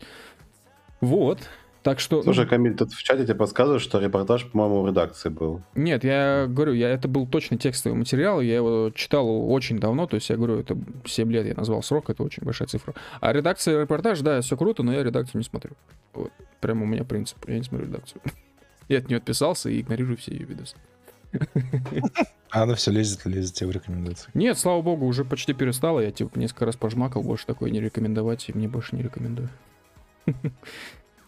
Вот. 1.02 1.40
Так 1.88 2.02
что... 2.02 2.18
ну, 2.18 2.24
Слушай, 2.24 2.46
Камиль, 2.46 2.76
тут 2.76 2.92
в 2.92 3.02
чате 3.02 3.24
тебе 3.24 3.36
подсказывают, 3.36 3.82
что 3.82 4.00
репортаж, 4.00 4.46
по-моему, 4.52 4.82
в 4.82 4.88
редакции 4.88 5.30
был. 5.30 5.62
Нет, 5.74 6.04
я 6.04 6.46
говорю, 6.50 6.74
я, 6.74 6.90
это 6.90 7.08
был 7.08 7.26
точно 7.26 7.58
текстовый 7.58 7.98
материал, 7.98 8.42
я 8.42 8.58
его 8.58 8.92
читал 8.94 9.50
очень 9.50 9.80
давно, 9.80 10.06
то 10.06 10.16
есть 10.16 10.30
я 10.30 10.36
говорю, 10.36 10.60
это 10.60 10.78
7 11.06 11.32
лет 11.32 11.46
я 11.46 11.54
назвал 11.54 11.82
срок, 11.82 12.10
это 12.10 12.24
очень 12.24 12.44
большая 12.44 12.68
цифра. 12.68 12.94
А 13.22 13.32
редакция 13.32 13.80
репортаж, 13.80 14.20
да, 14.20 14.42
все 14.42 14.58
круто, 14.58 14.84
но 14.84 14.92
я 14.92 15.02
редакцию 15.02 15.40
не 15.40 15.46
смотрю. 15.46 15.72
Вот, 16.14 16.32
прямо 16.60 16.84
у 16.84 16.88
меня 16.88 17.06
принцип, 17.06 17.38
я 17.48 17.56
не 17.56 17.64
смотрю 17.64 17.88
редакцию. 17.88 18.22
Я 18.90 19.00
от 19.00 19.10
нее 19.10 19.18
отписался 19.18 19.70
и 19.70 19.82
игнорирую 19.82 20.18
все 20.18 20.32
ее 20.32 20.46
видосы. 20.46 20.76
А 22.50 22.64
она 22.64 22.76
все 22.76 22.92
лезет 22.92 23.26
и 23.26 23.30
лезет 23.30 23.56
тебе 23.56 23.68
в 23.68 23.72
рекомендации. 23.72 24.30
Нет, 24.34 24.58
слава 24.58 24.82
богу, 24.82 25.06
уже 25.06 25.26
почти 25.26 25.54
перестала, 25.54 26.00
я 26.00 26.12
типа 26.12 26.40
несколько 26.40 26.66
раз 26.66 26.78
пожмакал, 26.78 27.22
больше 27.22 27.46
такое 27.46 27.70
не 27.70 27.82
рекомендовать, 27.82 28.48
и 28.48 28.54
мне 28.54 28.70
больше 28.70 28.96
не 28.96 29.04
рекомендую. 29.04 29.50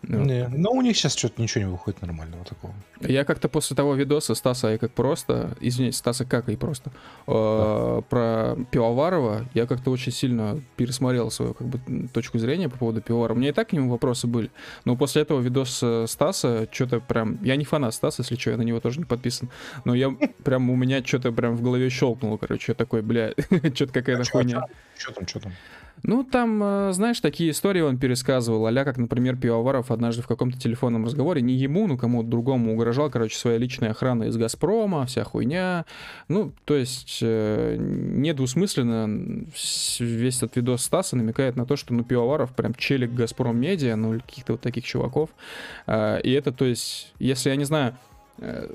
Ну. 0.02 0.24
Не, 0.24 0.48
но 0.48 0.72
у 0.72 0.82
них 0.82 0.96
сейчас 0.96 1.16
что-то 1.16 1.42
ничего 1.42 1.66
не 1.66 1.70
выходит 1.70 2.02
нормального 2.02 2.46
такого. 2.46 2.74
Я 3.02 3.26
как-то 3.26 3.50
после 3.50 3.76
того 3.76 3.96
видоса 3.96 4.34
Стаса 4.34 4.74
и 4.74 4.78
как 4.78 4.94
просто, 4.94 5.58
извините, 5.60 5.98
Стаса 5.98 6.24
как 6.24 6.48
и 6.48 6.56
просто, 6.56 6.92
э, 7.28 8.02
про 8.10 8.56
Пивоварова, 8.72 9.46
я 9.54 9.68
как-то 9.68 9.92
очень 9.92 10.14
сильно 10.14 10.62
пересмотрел 10.78 11.30
свою 11.32 11.54
как 11.54 11.68
бы 11.68 12.08
точку 12.14 12.40
зрения 12.40 12.70
по 12.70 12.78
поводу 12.78 13.02
Пивоварова. 13.02 13.36
У 13.36 13.40
меня 13.40 13.50
и 13.50 13.54
так 13.54 13.70
к 13.70 13.74
нему 13.74 13.92
вопросы 13.92 14.26
были, 14.26 14.52
но 14.86 14.96
после 14.96 15.24
этого 15.24 15.42
видоса 15.42 16.06
Стаса 16.08 16.68
что-то 16.72 17.02
прям, 17.02 17.38
я 17.44 17.58
не 17.58 17.66
фанат 17.66 17.94
Стаса, 17.94 18.22
если 18.22 18.36
что, 18.36 18.52
я 18.52 18.58
на 18.58 18.62
него 18.62 18.80
тоже 18.80 19.00
не 19.00 19.06
подписан, 19.06 19.50
но 19.84 19.94
я 19.94 20.16
прям 20.46 20.70
у 20.70 20.78
меня 20.78 21.04
что-то 21.04 21.34
прям 21.34 21.58
в 21.58 21.62
голове 21.62 21.90
щелкнуло, 21.90 22.38
короче, 22.38 22.72
я 22.72 22.76
такой, 22.76 23.02
бля, 23.02 23.34
что-то 23.76 23.92
какая-то 23.92 24.24
хуйня. 24.32 24.64
Что 24.98 25.12
там, 25.12 25.28
что 25.28 25.42
там? 25.42 25.52
Ну, 26.04 26.24
там, 26.24 26.62
э, 26.64 26.92
знаешь, 26.94 27.20
такие 27.20 27.52
истории 27.52 27.82
он 27.82 27.98
пересказывал, 27.98 28.66
а 28.66 28.86
как, 28.86 28.98
например, 28.98 29.36
Пивоваров 29.36 29.92
однажды 29.92 30.22
в 30.22 30.28
каком-то 30.28 30.60
телефонном 30.60 31.06
разговоре, 31.06 31.42
не 31.42 31.54
ему, 31.54 31.88
но 31.88 31.98
кому-то 31.98 32.30
другому 32.30 32.74
угрожал, 32.74 33.10
короче, 33.10 33.38
своя 33.38 33.58
личная 33.58 33.92
охрана 33.92 34.24
из 34.24 34.38
«Газпрома», 34.38 35.06
вся 35.06 35.24
хуйня. 35.24 35.86
Ну, 36.28 36.54
то 36.66 36.76
есть, 36.76 37.20
э, 37.22 37.78
недвусмысленно 37.78 39.46
весь 40.00 40.38
этот 40.38 40.56
видос 40.56 40.84
Стаса 40.84 41.16
намекает 41.16 41.56
на 41.56 41.66
то, 41.66 41.76
что, 41.76 41.94
ну, 41.94 42.04
Пивоваров 42.04 42.54
прям 42.54 42.74
челик 42.74 43.14
«Газпром 43.14 43.60
Медиа», 43.60 43.96
ну, 43.96 44.14
или 44.14 44.22
каких-то 44.22 44.54
вот 44.54 44.62
таких 44.62 44.86
чуваков. 44.86 45.30
А, 45.86 46.18
И 46.18 46.32
это, 46.32 46.52
то 46.52 46.66
есть, 46.66 47.14
если, 47.20 47.50
я 47.50 47.56
не 47.56 47.66
знаю, 47.66 47.96
э, 48.40 48.68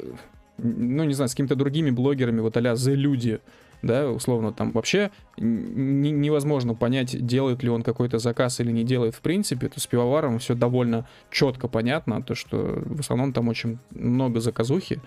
ну, 0.58 1.04
не 1.04 1.14
знаю, 1.14 1.28
с 1.28 1.32
какими-то 1.32 1.56
другими 1.56 1.90
блогерами, 1.90 2.40
вот 2.40 2.56
а-ля 2.56 2.72
«The 2.72 2.94
Люди», 2.94 3.40
да, 3.84 4.10
условно, 4.10 4.52
там 4.52 4.72
вообще 4.72 5.10
невозможно 5.36 6.74
понять, 6.74 7.24
делает 7.24 7.62
ли 7.62 7.68
он 7.68 7.82
какой-то 7.82 8.18
заказ 8.18 8.60
или 8.60 8.70
не 8.72 8.84
делает 8.84 9.14
в 9.14 9.20
принципе, 9.20 9.68
то 9.68 9.80
с 9.80 9.86
пивоваром 9.86 10.38
все 10.38 10.54
довольно 10.54 11.06
четко 11.30 11.68
понятно, 11.68 12.22
то, 12.22 12.34
что 12.34 12.82
в 12.84 13.00
основном 13.00 13.32
там 13.32 13.48
очень 13.48 13.78
много 13.90 14.40
заказухи, 14.40 15.00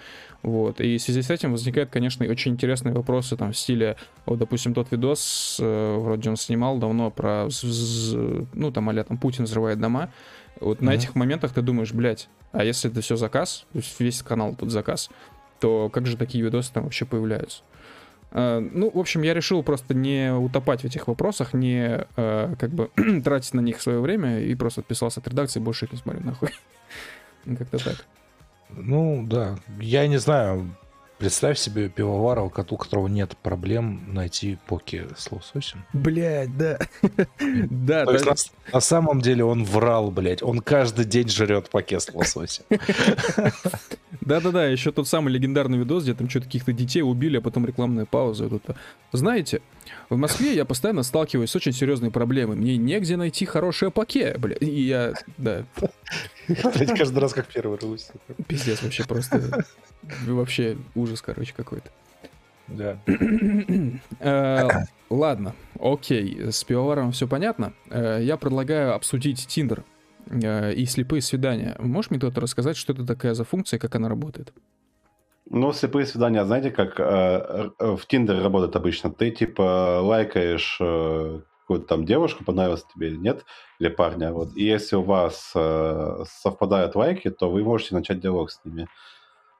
вот, 0.44 0.80
и 0.80 0.98
в 0.98 1.02
связи 1.02 1.22
с 1.22 1.30
этим 1.30 1.52
возникают, 1.52 1.90
конечно, 1.90 2.26
очень 2.26 2.54
интересные 2.54 2.94
вопросы 2.94 3.36
там 3.36 3.52
в 3.52 3.58
стиле, 3.58 3.98
вот, 4.26 4.38
допустим, 4.38 4.74
тот 4.74 4.92
видос, 4.92 5.58
э, 5.60 5.98
вроде 5.98 6.30
он 6.30 6.36
снимал 6.36 6.78
давно 6.78 7.10
про, 7.10 7.48
ну, 8.54 8.72
там, 8.72 8.90
а 8.90 9.04
там 9.04 9.18
Путин 9.18 9.46
взрывает 9.46 9.80
дома, 9.80 10.12
вот 10.60 10.82
на 10.82 10.92
Мгм. 10.92 11.00
этих 11.00 11.16
моментах 11.16 11.54
ты 11.54 11.62
думаешь, 11.62 11.94
блядь, 11.94 12.30
а 12.52 12.64
если 12.64 12.90
это 12.92 13.02
все 13.02 13.16
заказ, 13.16 13.66
то 13.72 13.80
есть 13.80 14.00
весь 14.00 14.22
канал 14.22 14.56
тут 14.56 14.72
заказ, 14.72 15.10
то 15.60 15.90
как 15.90 16.06
же 16.06 16.18
такие 16.18 16.44
видосы 16.44 16.72
там 16.74 16.84
вообще 16.84 17.06
появляются? 17.06 17.64
А, 18.38 18.60
Ну, 18.60 18.92
в 18.92 19.00
общем, 19.00 19.24
я 19.24 19.34
решил 19.34 19.64
просто 19.64 19.96
не 19.96 20.32
утопать 20.32 20.82
в 20.82 20.86
этих 20.86 21.08
вопросах, 21.08 21.56
не 21.56 22.06
э, 22.16 22.56
как 22.60 22.70
бы 22.70 22.92
тратить 23.24 23.56
на 23.56 23.62
них 23.62 23.82
свое 23.82 24.00
время 24.00 24.42
и 24.42 24.54
просто 24.54 24.82
отписался 24.82 25.22
от 25.22 25.28
редакции, 25.28 25.60
больше 25.60 25.86
их 25.86 25.94
не 25.94 25.98
смотрю 25.98 26.24
нахуй. 26.24 26.50
Как-то 27.58 27.84
так. 27.84 28.06
Ну, 28.70 29.26
да. 29.28 29.58
Я 29.80 30.08
не 30.08 30.18
знаю. 30.18 30.70
Представь 31.18 31.58
себе 31.58 31.90
пивовара, 31.90 32.42
у 32.42 32.50
кот- 32.50 32.72
у 32.72 32.78
которого 32.78 33.08
нет 33.08 33.36
проблем 33.38 34.14
найти 34.14 34.58
поки 34.68 35.08
с 35.18 35.32
лососем. 35.32 35.84
Блять, 35.94 36.56
да. 36.58 36.78
Да, 37.70 38.06
То 38.06 38.12
есть 38.14 38.26
на, 38.26 38.36
на 38.74 38.80
самом 38.80 39.22
деле 39.22 39.44
он 39.44 39.64
врал, 39.64 40.12
блядь. 40.12 40.44
Он 40.44 40.60
каждый 40.60 41.06
день 41.06 41.28
жрет 41.30 41.70
пакет 41.70 42.04
с 42.04 42.14
лососем. 42.14 42.66
Да-да-да, 44.22 44.66
еще 44.66 44.92
тот 44.92 45.08
самый 45.08 45.34
легендарный 45.34 45.78
видос, 45.78 46.04
где 46.04 46.14
там 46.14 46.30
что-то 46.30 46.46
каких-то 46.46 46.74
детей 46.74 47.02
убили, 47.02 47.38
а 47.38 47.42
потом 47.42 47.66
рекламная 47.66 48.06
пауза. 48.06 48.50
Знаете, 49.12 49.62
в 50.10 50.18
Москве 50.18 50.54
я 50.56 50.66
постоянно 50.66 51.04
сталкиваюсь 51.04 51.50
с 51.50 51.56
очень 51.56 51.72
серьезной 51.74 52.12
проблемой. 52.12 52.56
Мне 52.56 52.78
негде 52.78 53.18
найти 53.18 53.46
хорошее 53.46 53.92
паке, 53.92 54.36
бля. 54.38 54.56
И 54.56 54.82
я, 54.82 55.14
да, 55.38 55.64
каждый 56.48 57.20
раз 57.20 57.34
как 57.34 57.48
первый 57.48 57.78
рвусь. 57.78 58.10
пиздец 58.48 58.82
вообще 58.82 59.06
просто. 59.06 59.66
Вообще 60.26 60.78
ужас, 60.96 61.22
короче, 61.22 61.54
какой-то. 61.56 61.90
Да. 62.68 63.00
Э, 64.20 64.68
Ладно, 65.10 65.56
окей, 65.80 66.52
с 66.52 66.64
пивоваром 66.64 67.12
все 67.14 67.28
понятно. 67.28 67.74
Э, 67.90 68.20
Я 68.22 68.38
предлагаю 68.38 68.94
обсудить 68.94 69.48
Тиндер 69.48 69.84
э, 70.30 70.74
и 70.74 70.86
слепые 70.86 71.22
свидания. 71.22 71.76
Можешь 71.80 72.12
мне 72.12 72.20
кто-то 72.20 72.42
рассказать, 72.42 72.76
что 72.76 72.94
это 72.94 73.06
такая 73.06 73.34
за 73.34 73.46
функция, 73.46 73.80
как 73.80 73.96
она 73.96 74.10
работает? 74.10 74.52
Ну, 75.50 75.72
слепые 75.72 76.06
свидания, 76.06 76.44
знаете, 76.46 76.72
как 76.72 77.00
э, 77.00 77.70
э, 77.80 77.96
в 77.96 78.06
Тиндере 78.06 78.42
работает 78.42 78.76
обычно. 78.76 79.12
Ты, 79.12 79.32
типа, 79.32 80.02
лайкаешь 80.02 80.78
э, 80.82 81.40
какую-то 81.62 81.86
там 81.86 82.06
девушку, 82.06 82.44
понравилась 82.44 82.86
тебе 82.94 83.10
или 83.10 83.18
нет, 83.18 83.46
или 83.80 83.90
парня, 83.90 84.34
вот. 84.34 84.56
И 84.58 84.64
если 84.64 84.98
у 84.98 85.04
вас 85.04 85.52
э, 85.56 86.24
совпадают 86.28 86.96
лайки, 86.96 87.30
то 87.30 87.50
вы 87.50 87.64
можете 87.64 87.96
начать 87.96 88.20
диалог 88.20 88.52
с 88.52 88.60
ними. 88.66 88.88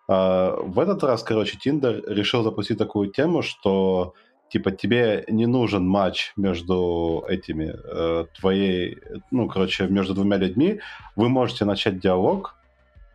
А, 0.10 0.58
в 0.62 0.80
этот 0.80 1.04
раз, 1.04 1.24
короче, 1.24 1.58
Тиндер 1.58 2.04
решил 2.08 2.44
запустить 2.44 2.78
такую 2.78 3.12
тему, 3.12 3.42
что 3.42 4.14
типа 4.50 4.72
тебе 4.72 5.26
не 5.28 5.46
нужен 5.46 5.86
матч 5.88 6.32
между 6.38 7.26
этими 7.28 7.74
э, 7.76 8.26
твоей, 8.40 9.00
ну, 9.32 9.48
короче, 9.48 9.88
между 9.88 10.14
двумя 10.14 10.38
людьми. 10.38 10.80
Вы 11.16 11.30
можете 11.30 11.66
начать 11.66 12.00
диалог, 12.00 12.57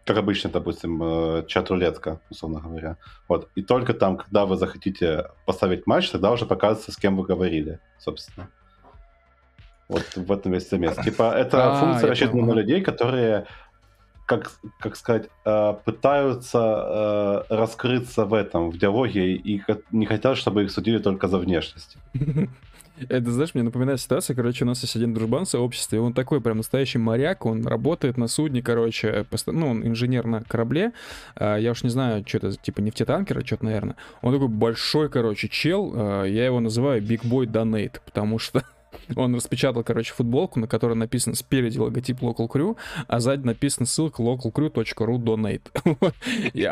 как 0.04 0.16
обычно, 0.18 0.50
допустим, 0.50 1.00
э, 1.02 1.44
чат-рулетка, 1.46 2.20
условно 2.30 2.60
говоря. 2.60 2.96
Вот. 3.28 3.48
И 3.54 3.62
только 3.62 3.94
там, 3.94 4.16
когда 4.16 4.46
вы 4.46 4.56
захотите 4.56 5.30
поставить 5.46 5.86
матч, 5.86 6.10
тогда 6.10 6.32
уже 6.32 6.46
показывается, 6.46 6.92
с 6.92 6.96
кем 6.96 7.16
вы 7.16 7.24
говорили, 7.24 7.78
собственно. 7.98 8.48
Вот 9.88 10.04
в 10.16 10.32
этом 10.32 10.52
весь 10.52 10.68
замес. 10.68 10.96
Типа, 11.04 11.32
это 11.34 11.72
А, 11.72 11.80
функция 11.80 12.10
рассчитана 12.10 12.46
на 12.46 12.52
людей, 12.52 12.80
которые, 12.80 13.46
как, 14.26 14.50
как 14.80 14.96
сказать, 14.96 15.28
э, 15.44 15.74
пытаются 15.84 17.44
э, 17.48 17.54
раскрыться 17.54 18.24
в 18.24 18.34
этом, 18.34 18.70
в 18.70 18.78
диалоге, 18.78 19.34
и 19.34 19.62
не 19.92 20.06
хотят, 20.06 20.36
чтобы 20.36 20.64
их 20.64 20.72
судили 20.72 20.98
только 20.98 21.28
за 21.28 21.38
внешность. 21.38 21.96
Это, 23.08 23.30
знаешь, 23.30 23.54
мне 23.54 23.62
напоминает 23.62 24.00
ситуация, 24.00 24.36
короче, 24.36 24.64
у 24.64 24.68
нас 24.68 24.82
есть 24.82 24.96
один 24.96 25.14
дружбан 25.14 25.44
в 25.44 25.48
сообществе, 25.48 26.00
он 26.00 26.12
такой 26.12 26.40
прям 26.40 26.58
настоящий 26.58 26.98
моряк, 26.98 27.46
он 27.46 27.66
работает 27.66 28.16
на 28.16 28.28
судне, 28.28 28.62
короче, 28.62 29.26
поsto- 29.30 29.52
ну, 29.52 29.68
он 29.68 29.86
инженер 29.86 30.26
на 30.26 30.42
корабле, 30.42 30.92
а, 31.34 31.56
я 31.56 31.70
уж 31.70 31.82
не 31.82 31.90
знаю, 31.90 32.24
что 32.26 32.38
это, 32.38 32.52
типа 32.52 32.80
нефтетанкера, 32.80 33.44
что-то, 33.44 33.64
наверное. 33.64 33.96
Он 34.20 34.32
такой 34.32 34.48
большой, 34.48 35.08
короче, 35.08 35.48
чел, 35.48 35.92
а, 35.94 36.24
я 36.24 36.44
его 36.44 36.60
называю 36.60 37.02
Big 37.02 37.22
Boy 37.22 37.46
Donate, 37.46 37.98
потому 38.04 38.38
что 38.38 38.62
он 39.16 39.34
распечатал, 39.34 39.84
короче, 39.84 40.12
футболку, 40.12 40.60
на 40.60 40.66
которой 40.66 40.94
написан 40.94 41.34
спереди 41.34 41.78
логотип 41.78 42.20
Local 42.20 42.48
Crew, 42.48 42.76
а 43.06 43.20
сзади 43.20 43.46
написана 43.46 43.86
ссылка 43.86 44.22
localcrew.ru 44.22 45.18
donate. 45.18 45.62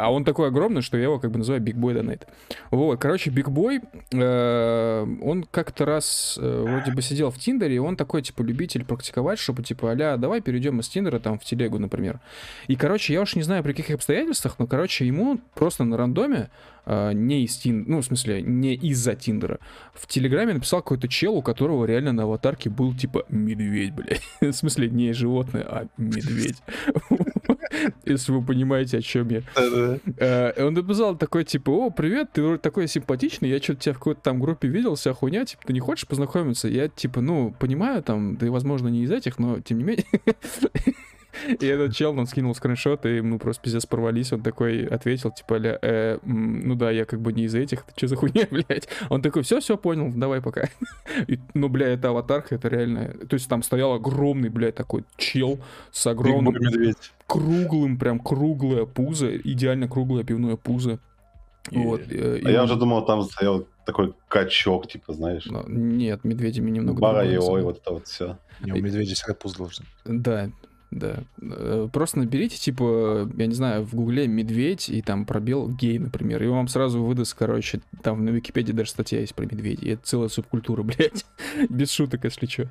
А 0.01 0.13
он 0.13 0.25
такой 0.25 0.49
огромный, 0.49 0.83
что 0.83 0.97
я 0.97 1.05
его 1.05 1.19
как 1.19 1.31
бы 1.31 1.39
называю 1.39 1.63
Big 1.63 1.75
Boy 1.75 1.95
Donate. 1.95 2.23
Вот, 2.71 2.99
короче, 3.01 3.31
Big 3.31 3.49
Boy, 3.49 3.83
э, 4.13 5.07
он 5.23 5.45
как-то 5.51 5.85
раз 5.85 6.39
э, 6.41 6.65
вроде 6.67 6.93
бы 6.93 7.03
сидел 7.03 7.31
в 7.31 7.39
Тиндере, 7.39 7.77
и 7.77 7.79
он 7.79 7.97
такой, 7.97 8.23
типа, 8.23 8.43
любитель 8.43 8.85
практиковать, 8.85 9.39
чтобы, 9.39 9.63
типа, 9.63 9.93
а 9.93 10.17
давай 10.17 10.41
перейдем 10.41 10.81
из 10.81 10.89
Тиндера 10.89 11.19
там 11.19 11.39
в 11.39 11.45
телегу, 11.45 11.79
например. 11.79 12.21
И, 12.69 12.77
короче, 12.77 13.13
я 13.13 13.23
уж 13.23 13.35
не 13.35 13.43
знаю, 13.43 13.63
при 13.63 13.73
каких 13.73 13.97
обстоятельствах, 13.97 14.59
но, 14.59 14.67
короче, 14.67 15.07
ему 15.07 15.41
просто 15.55 15.85
на 15.85 15.97
рандоме, 15.97 16.51
э, 16.87 17.13
не 17.13 17.45
из 17.45 17.57
Тиндера, 17.57 17.91
ну, 17.91 18.01
в 18.01 18.05
смысле, 18.05 18.43
не 18.43 18.75
из-за 18.75 19.15
Тиндера, 19.15 19.59
в 19.95 20.07
Телеграме 20.07 20.55
написал 20.55 20.81
какой-то 20.81 21.09
чел, 21.09 21.35
у 21.35 21.43
которого 21.43 21.85
реально 21.85 22.10
на 22.13 22.25
аватарке 22.25 22.71
был, 22.71 22.95
типа, 22.95 23.25
медведь, 23.29 23.93
блядь. 23.93 24.23
В 24.41 24.53
смысле, 24.53 24.89
не 24.89 25.13
животное, 25.13 25.63
а 25.63 25.87
медведь. 25.97 26.63
Если 28.05 28.33
вы 28.33 28.43
понимаете, 28.43 28.99
о 28.99 29.03
чем 29.03 29.29
я. 29.29 29.43
Э, 30.19 30.65
Он 30.67 30.75
написал 30.75 31.17
такой, 31.17 31.45
типа, 31.45 31.71
о, 31.71 31.91
привет, 31.91 32.33
ты 32.33 32.43
вроде 32.43 32.59
такой 32.59 32.89
симпатичный, 32.89 33.49
я 33.49 33.61
что-то 33.61 33.81
тебя 33.81 33.93
в 33.95 33.99
какой-то 33.99 34.21
там 34.21 34.41
группе 34.41 34.69
видел, 34.69 34.95
вся 34.95 35.13
хуйня, 35.13 35.45
типа, 35.45 35.63
ты 35.67 35.73
не 35.73 35.81
хочешь 35.81 36.07
познакомиться? 36.07 36.69
Я, 36.69 36.89
типа, 36.89 37.21
ну, 37.21 37.55
понимаю, 37.59 38.03
там, 38.03 38.37
ты, 38.37 38.51
возможно, 38.51 38.89
не 38.89 39.03
из 39.03 39.11
этих, 39.11 39.39
но, 39.39 39.61
тем 39.61 39.79
не 39.79 39.85
менее... 39.85 40.07
И 41.61 41.67
этот 41.67 41.95
чел 41.95 42.13
нам 42.13 42.27
скинул 42.27 42.55
скриншот, 42.55 43.07
и 43.07 43.21
мы 43.21 43.39
просто 43.39 43.63
пиздец 43.63 43.87
порвались. 43.87 44.33
Он 44.33 44.43
такой 44.43 44.85
ответил, 44.85 45.31
типа, 45.31 45.55
ля, 45.59 45.79
э, 45.81 46.19
ну 46.25 46.75
да, 46.75 46.91
я 46.91 47.05
как 47.05 47.21
бы 47.21 47.33
не 47.33 47.45
из 47.45 47.55
этих, 47.55 47.83
ты 47.85 47.93
что 47.97 48.09
за 48.09 48.17
хуйня, 48.17 48.47
блядь? 48.51 48.89
Он 49.09 49.23
такой, 49.23 49.43
все, 49.43 49.61
все, 49.61 49.77
понял, 49.77 50.13
давай 50.15 50.41
пока. 50.43 50.69
И, 51.29 51.39
ну, 51.55 51.69
бля, 51.69 51.89
это 51.89 52.09
аватарка, 52.11 52.55
это 52.55 52.69
реально... 52.69 53.15
То 53.29 53.35
есть 53.35 53.49
там 53.49 53.63
стоял 53.63 53.93
огромный, 53.95 54.49
блядь, 54.49 54.75
такой 54.75 55.05
чел 55.17 55.61
с 55.91 56.07
огромным, 56.07 56.55
круглым, 57.27 57.99
прям 57.99 58.19
круглое 58.19 58.85
пузо, 58.87 59.37
идеально 59.37 59.89
круглое 59.89 60.25
пивное 60.25 60.57
пузо. 60.57 60.99
И- 61.71 61.79
Вот, 61.79 62.01
э, 62.11 62.39
и 62.39 62.47
А 62.47 62.51
я 62.51 62.59
он- 62.61 62.65
уже 62.65 62.77
думал, 62.77 63.05
там 63.05 63.23
стоял 63.23 63.67
такой 63.87 64.15
качок, 64.29 64.89
типа, 64.89 65.13
знаешь. 65.13 65.47
Ну, 65.47 65.63
Нет, 65.69 66.25
медведями 66.25 66.71
немного 66.71 67.01
Бара 67.01 67.23
другое, 67.25 67.35
и 67.35 67.39
ой, 67.39 67.63
вот 67.63 67.79
это 67.79 67.93
вот 67.93 68.07
все. 68.07 68.39
Не, 68.61 68.73
у 68.73 68.77
медведя 68.77 69.15
всегда 69.15 69.35
пуз 69.35 69.55
должен. 69.55 69.85
Да, 70.05 70.51
да. 70.91 71.25
Э, 71.41 71.89
Просто 71.93 72.19
наберите, 72.19 72.59
типа, 72.59 73.29
я 73.37 73.47
не 73.47 73.55
знаю, 73.55 73.85
в 73.85 73.95
гугле 73.95 74.27
медведь 74.27 74.89
и 74.89 75.03
там 75.03 75.25
пробел 75.25 75.69
гей, 75.69 75.99
например, 75.99 76.43
и 76.43 76.47
вам 76.49 76.69
сразу 76.69 77.03
выдаст, 77.03 77.35
короче, 77.35 77.81
там 78.03 78.25
на 78.25 78.31
Википедии 78.31 78.73
даже 78.73 78.91
статья 78.91 79.21
есть 79.21 79.35
про 79.35 79.45
медведей. 79.45 79.89
И 79.89 79.93
это 79.95 80.03
целая 80.05 80.29
субкультура, 80.29 80.83
блядь. 80.85 81.25
Без 81.69 81.91
шуток, 81.93 82.25
если 82.25 82.47
что. 82.47 82.71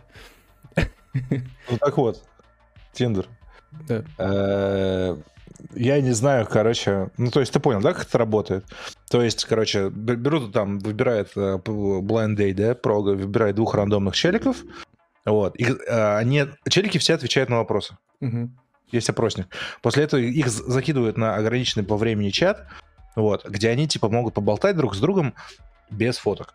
Ну 0.70 1.78
так 1.80 1.98
вот, 1.98 2.24
Тиндер. 2.94 3.28
Да. 3.88 4.04
Э, 4.18 5.16
Я 5.74 6.02
не 6.02 6.12
знаю, 6.12 6.48
короче, 6.50 7.10
ну 7.18 7.32
то 7.32 7.40
есть 7.40 7.52
ты 7.54 7.60
понял, 7.60 7.82
да, 7.82 7.94
как 7.94 8.08
это 8.08 8.18
работает? 8.18 8.66
То 9.10 9.22
есть, 9.24 9.46
короче, 9.46 9.90
берут 9.90 10.54
там, 10.54 10.80
выбирает 10.80 11.32
э, 11.36 11.58
Blind 11.64 12.36
Day, 12.36 12.54
да, 12.54 12.76
прога, 12.76 13.12
выбирает 13.12 13.56
двух 13.56 13.74
рандомных 13.76 14.16
челиков, 14.16 14.64
вот, 15.26 15.60
и 15.60 15.66
э, 15.66 16.16
они, 16.18 16.46
челики 16.70 16.98
все 16.98 17.16
отвечают 17.16 17.50
на 17.50 17.58
вопросы. 17.58 17.98
Мгм. 18.20 18.58
есть 18.92 19.10
опросник. 19.10 19.48
После 19.82 20.04
этого 20.04 20.20
их 20.20 20.50
закидывают 20.50 21.18
на 21.18 21.36
ограниченный 21.36 21.86
по 21.86 21.96
времени 21.96 22.30
чат, 22.32 22.66
вот, 23.16 23.46
где 23.48 23.70
они 23.70 23.88
типа 23.88 24.10
могут 24.10 24.34
поболтать 24.34 24.76
друг 24.76 24.96
с 24.96 25.00
другом 25.00 25.36
без 25.90 26.18
фоток. 26.18 26.54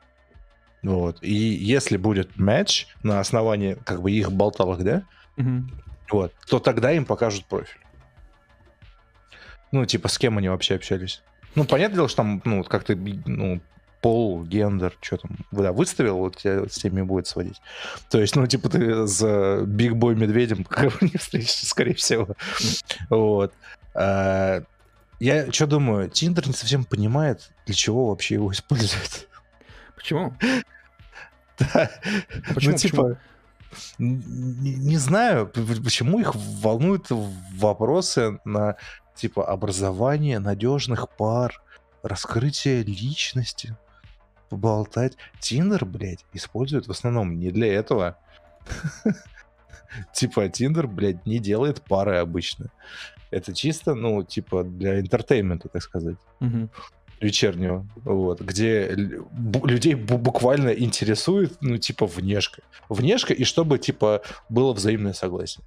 Вот. 0.83 1.19
И 1.23 1.33
если 1.33 1.97
будет 1.97 2.37
матч 2.37 2.89
на 3.03 3.21
основании 3.21 3.75
как 3.85 4.03
бы 4.03 4.11
их 4.11 4.31
болталок, 4.33 4.83
да, 4.83 5.03
Мгм. 5.37 5.71
вот, 6.11 6.33
то 6.49 6.59
тогда 6.59 6.93
им 6.93 7.05
покажут 7.07 7.47
профиль. 7.47 7.81
Ну, 9.73 9.87
типа, 9.87 10.09
с 10.09 10.19
кем 10.19 10.39
они 10.39 10.49
вообще 10.49 10.75
общались. 10.77 11.23
Ну, 11.55 11.65
понятное 11.65 11.97
дело, 11.97 12.09
что 12.09 12.19
там, 12.19 12.43
ну, 12.45 12.59
вот 12.59 12.69
как 12.69 12.85
ты, 12.85 12.95
ну, 12.97 13.61
пол, 14.05 14.45
гендер, 14.45 14.95
что 15.01 15.17
там, 15.17 15.31
да, 15.51 15.73
выставил, 15.73 16.19
вот 16.19 16.37
тебя 16.37 16.69
с 16.69 16.75
теми 16.75 17.01
будет 17.01 17.27
сводить. 17.27 17.63
То 18.11 18.21
есть, 18.21 18.37
ну, 18.37 18.47
типа, 18.47 18.69
ты 18.69 19.07
с 19.07 19.65
Биг 19.65 19.95
Бой 19.95 20.15
Медведем 20.15 20.63
как 20.69 20.93
бы 20.93 21.09
не 21.09 21.17
встретишься, 21.17 21.65
скорее 21.65 21.95
всего. 21.95 22.29
Вот. 23.09 23.55
А, 23.95 24.63
Я 25.21 25.51
что 25.51 25.67
думаю, 25.67 26.11
Тиндер 26.11 26.47
не 26.47 26.53
совсем 26.53 26.85
понимает, 26.85 27.51
для 27.65 27.75
чего 27.75 28.09
вообще 28.11 28.35
его 28.35 28.53
используют. 28.53 29.27
Почему? 29.97 30.35
Да. 31.57 31.89
почему, 32.53 32.73
Ну, 32.73 32.79
типа, 32.79 33.19
не, 33.99 34.75
не 34.75 34.97
знаю, 34.99 35.47
почему 35.47 36.19
их 36.19 36.35
волнуют 36.35 37.07
вопросы 37.09 38.41
на 38.45 38.77
типа 39.15 39.47
образование 39.47 40.41
надежных 40.41 41.09
пар, 41.09 41.63
раскрытие 42.03 42.83
личности, 42.83 43.77
поболтать. 44.55 45.17
Тиндер, 45.41 45.85
блядь, 45.85 46.25
используют 46.33 46.87
в 46.87 46.91
основном 46.91 47.39
не 47.39 47.51
для 47.51 47.73
этого. 47.75 48.17
Типа, 50.13 50.49
Тиндер, 50.49 50.87
блядь, 50.89 51.25
не 51.27 51.39
делает 51.39 51.83
пары 51.83 52.17
обычно. 52.17 52.67
Это 53.31 53.53
чисто, 53.55 53.95
ну, 53.95 54.23
типа, 54.23 54.65
для 54.65 55.01
entertainment 55.01 55.60
а, 55.60 55.69
так 55.69 55.83
сказать 55.83 56.17
вечернего, 57.21 57.87
вот, 58.05 58.41
где 58.43 58.91
людей 58.91 59.95
бу- 59.95 60.19
буквально 60.19 60.71
интересует, 60.71 61.57
ну, 61.61 61.79
типа, 61.79 62.07
внешка. 62.07 62.63
Внешка, 62.89 63.33
и 63.33 63.45
чтобы, 63.45 63.79
типа, 63.79 64.21
было 64.51 64.73
взаимное 64.75 65.15
согласие. 65.15 65.65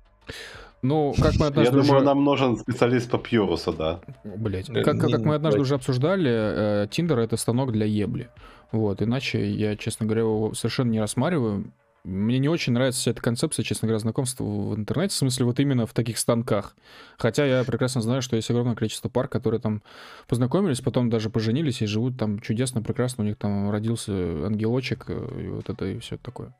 Ну, 0.84 1.14
как 1.19 1.34
мы 1.35 1.45
Я 1.45 1.47
однажды 1.47 1.72
думаю, 1.72 1.95
уже... 1.97 2.05
нам 2.05 2.23
нужен 2.23 2.57
специалист 2.57 3.09
по 3.09 3.18
Пьюрусу, 3.18 3.73
да. 3.73 4.01
Блять, 4.23 4.69
Э, 4.69 4.84
как, 4.84 4.99
как- 4.99 5.22
мы 5.22 5.35
однажды 5.35 5.59
уже 5.61 5.76
обсуждали, 5.76 6.84
э, 6.84 6.88
Tinder 6.91 7.17
это 7.19 7.38
станок 7.38 7.72
для 7.72 7.85
ебли. 7.85 8.27
Вот, 8.72 9.02
иначе 9.02 9.49
я, 9.49 9.76
честно 9.76 10.06
говоря, 10.06 10.22
его 10.22 10.53
совершенно 10.53 10.91
не 10.91 10.99
рассматриваю. 10.99 11.72
Мне 12.03 12.39
не 12.39 12.48
очень 12.48 12.72
нравится 12.72 13.02
вся 13.02 13.11
эта 13.11 13.22
концепция, 13.22 13.64
честно 13.64 13.88
говоря, 13.88 13.99
знакомства 13.99 14.44
в 14.45 14.76
интернете, 14.76 15.14
в 15.14 15.18
смысле 15.18 15.45
вот 15.45 15.60
именно 15.60 15.85
в 15.85 15.94
таких 15.94 16.18
станках. 16.18 16.76
Хотя 17.18 17.45
я 17.45 17.64
прекрасно 17.65 18.02
знаю, 18.02 18.22
что 18.22 18.38
есть 18.38 18.49
огромное 18.49 18.76
количество 18.76 19.10
пар, 19.10 19.27
которые 19.27 19.60
там 19.60 19.81
познакомились, 20.27 20.80
потом 20.80 21.10
даже 21.10 21.30
поженились 21.30 21.81
и 21.81 21.85
живут 21.85 22.18
там 22.18 22.39
чудесно, 22.39 22.81
прекрасно, 22.81 23.23
у 23.26 23.27
них 23.27 23.35
там 23.38 23.69
родился 23.72 24.11
ангелочек, 24.14 25.06
э, 25.10 25.41
и 25.44 25.48
вот 25.49 25.69
это 25.69 25.85
и 25.85 25.99
все 25.99 26.18
такое. 26.18 26.56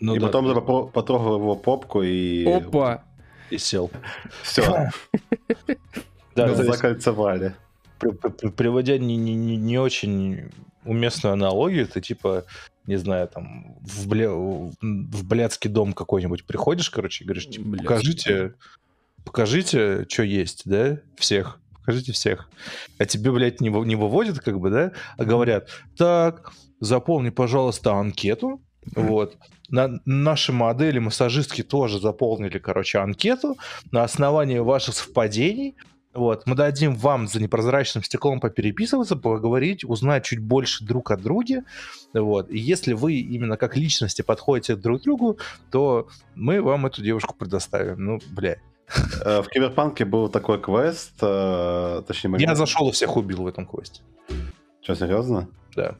Ну, 0.00 0.16
и 0.16 0.18
да, 0.18 0.26
потом 0.26 0.90
потрогал 0.90 1.36
его 1.36 1.54
попку 1.54 2.02
и... 2.02 2.44
Опа! 2.44 3.04
и 3.50 3.58
сел. 3.58 3.90
Все, 4.42 4.90
Да, 6.34 6.54
закольцевали. 6.54 7.54
при- 7.98 8.10
при- 8.10 8.48
приводя 8.50 8.98
не, 8.98 9.16
не- 9.16 9.34
не- 9.34 9.56
не 9.56 9.78
очень 9.78 10.50
уместную 10.88 11.34
аналогию, 11.34 11.86
ты, 11.86 12.00
типа, 12.00 12.44
не 12.86 12.96
знаю, 12.96 13.28
там, 13.28 13.76
в, 13.82 14.08
бля- 14.08 14.72
в 14.80 15.24
блядский 15.26 15.70
дом 15.70 15.92
какой-нибудь 15.92 16.44
приходишь, 16.46 16.90
короче, 16.90 17.24
и 17.24 17.26
говоришь, 17.26 17.48
типа, 17.48 17.76
покажите, 17.82 18.54
покажите, 19.24 20.06
что 20.08 20.22
есть, 20.22 20.62
да, 20.64 20.98
всех. 21.16 21.60
Покажите 21.80 22.12
всех. 22.12 22.50
А 22.98 23.06
тебе, 23.06 23.30
блядь, 23.30 23.60
не, 23.60 23.70
не 23.70 23.96
выводят, 23.96 24.40
как 24.40 24.58
бы, 24.60 24.70
да, 24.70 24.92
а 25.16 25.24
говорят, 25.24 25.68
так, 25.96 26.52
заполни, 26.80 27.30
пожалуйста, 27.30 27.92
анкету, 27.94 28.60
вот. 28.94 29.36
На, 29.70 30.00
наши 30.06 30.50
модели, 30.52 30.98
массажистки 30.98 31.62
тоже 31.62 32.00
заполнили, 32.00 32.58
короче, 32.58 32.98
анкету 33.00 33.58
на 33.90 34.02
основании 34.02 34.60
ваших 34.60 34.94
совпадений. 34.94 35.76
Вот, 36.14 36.46
мы 36.46 36.54
дадим 36.54 36.94
вам 36.94 37.28
за 37.28 37.40
непрозрачным 37.40 38.02
стеклом 38.02 38.40
попереписываться, 38.40 39.14
поговорить, 39.14 39.84
узнать 39.84 40.24
чуть 40.24 40.40
больше 40.40 40.84
друг 40.84 41.10
о 41.10 41.16
друге. 41.16 41.64
Вот. 42.14 42.50
И 42.50 42.58
если 42.58 42.94
вы 42.94 43.14
именно 43.14 43.56
как 43.56 43.76
личности 43.76 44.22
подходите 44.22 44.74
друг 44.74 45.02
к 45.02 45.04
другу, 45.04 45.38
то 45.70 46.08
мы 46.34 46.62
вам 46.62 46.86
эту 46.86 47.02
девушку 47.02 47.34
предоставим. 47.38 48.04
Ну, 48.04 48.20
бля. 48.30 48.56
Э, 49.22 49.42
В 49.42 49.48
Киберпанке 49.48 50.04
был 50.06 50.28
такой 50.28 50.60
квест, 50.60 51.12
э, 51.20 52.02
точнее... 52.06 52.36
Я 52.38 52.54
зашел 52.54 52.88
и 52.88 52.92
всех 52.92 53.16
убил 53.16 53.42
в 53.42 53.46
этом 53.46 53.66
квесте. 53.66 54.00
Что, 54.80 54.94
серьезно? 54.94 55.48
Да. 55.76 55.96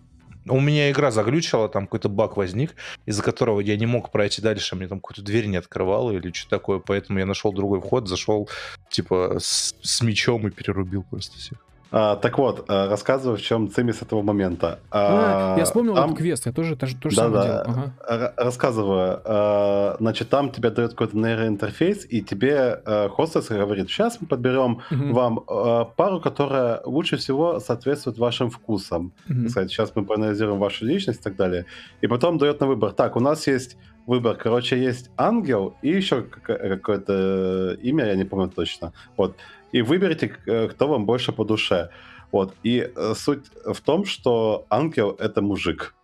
У 0.48 0.60
меня 0.60 0.90
игра 0.90 1.10
заглючила, 1.10 1.68
там 1.68 1.86
какой-то 1.86 2.08
баг 2.08 2.36
возник, 2.36 2.74
из-за 3.06 3.22
которого 3.22 3.60
я 3.60 3.76
не 3.76 3.86
мог 3.86 4.10
пройти 4.10 4.42
дальше, 4.42 4.76
мне 4.76 4.88
там 4.88 5.00
какую-то 5.00 5.22
дверь 5.22 5.46
не 5.46 5.56
открывала 5.56 6.10
или 6.10 6.32
что 6.32 6.48
такое, 6.50 6.78
поэтому 6.78 7.18
я 7.18 7.26
нашел 7.26 7.52
другой 7.52 7.80
вход, 7.80 8.08
зашел 8.08 8.48
типа 8.90 9.38
с, 9.40 9.74
с 9.82 10.02
мечом 10.02 10.46
и 10.46 10.50
перерубил 10.50 11.04
просто 11.04 11.38
всех. 11.38 11.67
А, 11.90 12.16
так 12.16 12.36
вот, 12.38 12.66
э, 12.68 12.88
рассказываю, 12.88 13.38
в 13.38 13.40
чем 13.40 13.70
цимис 13.70 14.02
этого 14.02 14.20
момента. 14.22 14.78
А, 14.90 15.54
А, 15.54 15.58
я 15.58 15.64
вспомнил 15.64 15.94
там- 15.94 16.06
этот 16.10 16.18
квест, 16.18 16.44
я 16.46 16.52
тоже 16.52 16.76
то, 16.76 16.86
же- 16.86 16.96
то 16.96 17.08
же 17.08 17.16
Да, 17.16 17.22
самое 17.22 17.42
да. 17.42 17.64
делал. 17.64 17.78
Ага. 18.08 18.34
Рассказываю. 18.36 19.20
Э, 19.24 19.96
Значит, 19.98 20.28
там 20.28 20.50
тебе 20.50 20.70
дает 20.70 20.90
какой-то 20.90 21.16
нейроинтерфейс, 21.16 22.06
и 22.10 22.20
тебе 22.22 22.82
э, 22.84 23.08
хостес 23.08 23.48
говорит, 23.48 23.88
сейчас 23.88 24.18
мы 24.20 24.26
подберем 24.26 24.80
Мгм. 24.90 25.12
вам 25.14 25.38
э, 25.48 25.84
пару, 25.96 26.20
которая 26.20 26.80
лучше 26.84 27.16
всего 27.16 27.58
соответствует 27.60 28.18
вашим 28.18 28.50
вкусам. 28.50 29.12
Так 29.26 29.48
сказать, 29.50 29.70
сейчас 29.70 29.92
мы 29.96 30.04
проанализируем 30.04 30.58
вашу 30.58 30.84
личность 30.84 31.20
и 31.20 31.22
так 31.22 31.36
далее. 31.36 31.64
И 32.02 32.06
потом 32.06 32.36
дает 32.38 32.60
на 32.60 32.66
выбор. 32.66 32.92
Так, 32.92 33.16
у 33.16 33.20
нас 33.20 33.46
есть 33.46 33.76
выбор, 34.06 34.36
короче, 34.36 34.76
есть 34.78 35.10
ангел 35.16 35.74
и 35.82 35.88
еще 35.88 36.22
какое- 36.22 36.76
какое-то 36.76 37.76
имя, 37.82 38.06
я 38.06 38.14
не 38.14 38.24
помню 38.24 38.48
точно. 38.48 38.92
Вот. 39.16 39.36
И 39.72 39.82
выберите, 39.82 40.34
э, 40.46 40.68
кто 40.68 40.88
вам 40.88 41.06
больше 41.06 41.32
по 41.32 41.44
душе. 41.44 41.90
Вот. 42.32 42.54
И 42.62 42.90
э, 42.94 43.14
суть 43.16 43.44
в 43.64 43.80
том, 43.80 44.04
что 44.04 44.66
ангел— 44.70 45.10
это 45.18 45.42
мужик. 45.42 45.94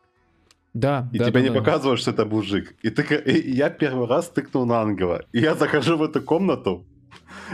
Да, 0.74 1.08
И 1.12 1.18
да, 1.18 1.26
тебе 1.26 1.40
да, 1.40 1.48
не 1.48 1.48
да. 1.50 1.60
показывают, 1.60 2.00
что 2.00 2.10
это 2.10 2.24
мужик. 2.24 2.74
И, 2.82 2.90
ты, 2.90 3.02
и 3.16 3.52
я 3.54 3.70
первый 3.70 4.08
раз 4.08 4.28
тыкнул 4.28 4.66
на 4.66 4.80
ангела. 4.80 5.24
И 5.32 5.38
я 5.38 5.54
захожу 5.54 5.96
в 5.96 6.02
эту 6.02 6.20
комнату, 6.20 6.84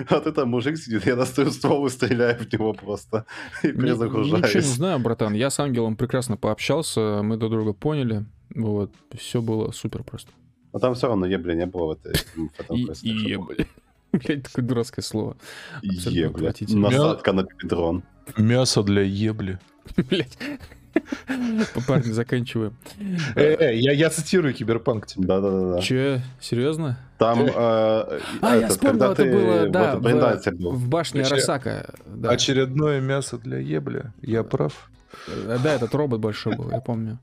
а 0.08 0.14
вот 0.14 0.26
это 0.26 0.46
мужик 0.46 0.76
сидит, 0.78 1.06
я 1.06 1.16
достаю 1.16 1.50
ствол 1.50 1.86
и 1.86 1.90
стреляю 1.90 2.38
в 2.38 2.52
него 2.52 2.72
просто. 2.72 3.26
И 3.62 3.66
Ни- 3.66 3.70
Ничего 3.72 3.82
не 3.82 3.86
перезагружаюсь. 3.86 4.64
знаю, 4.66 4.98
братан. 5.00 5.34
Я 5.34 5.50
с 5.50 5.60
Ангелом 5.60 5.96
прекрасно 5.96 6.36
пообщался, 6.36 7.20
мы 7.22 7.36
друг 7.36 7.50
друга 7.52 7.72
поняли. 7.72 8.24
Вот, 8.54 8.92
все 9.16 9.40
было 9.42 9.70
супер 9.72 10.02
просто. 10.02 10.32
Но 10.72 10.78
там 10.78 10.94
все 10.94 11.08
равно 11.08 11.26
ебли 11.26 11.54
не 11.54 11.66
было 11.66 11.86
в, 11.86 11.90
этой, 12.06 12.14
И, 13.02 13.08
и 13.08 13.30
ебли. 13.32 13.66
Блять, 14.12 14.42
такое 14.42 14.64
дурацкое 14.64 15.02
слово. 15.02 15.36
отвратительно. 15.82 16.90
Насадка 16.90 17.32
на 17.32 17.44
педрон. 17.44 18.02
Мясо 18.36 18.82
для 18.82 19.02
ебли. 19.02 19.58
Блять. 19.96 20.38
Парни, 21.86 22.10
заканчиваем. 22.12 22.76
Э, 23.36 23.54
э, 23.54 23.76
я, 23.76 23.92
я 23.92 24.10
цитирую 24.10 24.54
Киберпанк 24.54 25.06
тебе. 25.06 25.26
Да-да-да. 25.26 25.80
Че, 25.80 26.22
серьезно? 26.40 26.98
Там, 27.18 27.42
э, 27.42 27.50
А, 27.54 28.56
я 28.56 28.68
вспомнил, 28.68 29.12
это 29.12 29.24
было, 29.24 29.66
в 29.66 29.70
да, 29.70 29.96
в, 29.96 30.02
брендансе 30.02 30.50
был. 30.50 30.72
в 30.72 30.88
башне 30.88 31.22
Арасака. 31.22 31.94
Очередное 32.24 33.00
мясо 33.00 33.38
для 33.38 33.58
ебля. 33.58 34.12
Я 34.22 34.42
прав. 34.42 34.90
Да, 35.46 35.74
этот 35.74 35.94
робот 35.94 36.20
большой 36.20 36.56
был, 36.56 36.70
я 36.70 36.80
помню. 36.80 37.18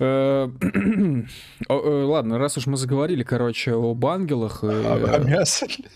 Э, 0.00 0.48
о, 1.68 1.74
э, 1.74 2.04
Ладно, 2.04 2.38
раз 2.38 2.56
уж 2.56 2.66
мы 2.66 2.78
заговорили, 2.78 3.22
короче, 3.22 3.74
об 3.74 4.04
ангелах, 4.06 4.60
э, 4.62 5.24
мясо 5.24 5.66
для 5.66 5.88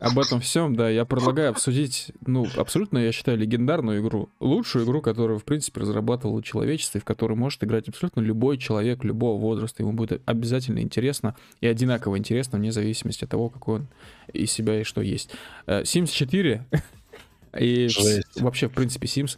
об 0.00 0.16
этом 0.16 0.40
всем, 0.40 0.76
да, 0.76 0.88
я 0.88 1.04
предлагаю 1.04 1.50
обсудить, 1.50 2.12
ну, 2.24 2.46
абсолютно, 2.56 2.98
я 2.98 3.10
считаю, 3.10 3.36
легендарную 3.36 4.00
игру. 4.00 4.28
Лучшую 4.38 4.84
игру, 4.84 5.02
которую, 5.02 5.40
в 5.40 5.44
принципе, 5.44 5.80
разрабатывало 5.80 6.40
человечество, 6.40 6.98
и 6.98 7.00
в 7.00 7.04
которой 7.04 7.32
может 7.32 7.64
играть 7.64 7.88
абсолютно 7.88 8.20
любой 8.20 8.58
человек 8.58 9.02
любого 9.02 9.40
возраста. 9.40 9.82
Ему 9.82 9.94
будет 9.94 10.22
обязательно 10.24 10.78
интересно 10.78 11.34
и 11.60 11.66
одинаково 11.66 12.16
интересно, 12.16 12.58
вне 12.58 12.70
зависимости 12.70 13.24
от 13.24 13.30
того, 13.30 13.48
какой 13.48 13.80
он 13.80 13.88
из 14.32 14.52
себя 14.52 14.80
и 14.80 14.84
что 14.84 15.00
есть. 15.00 15.32
Sims 15.66 16.12
4 16.12 16.64
и 17.58 17.88
Жесть. 17.88 18.40
вообще, 18.40 18.68
в 18.68 18.72
принципе, 18.74 19.08
Sims. 19.08 19.36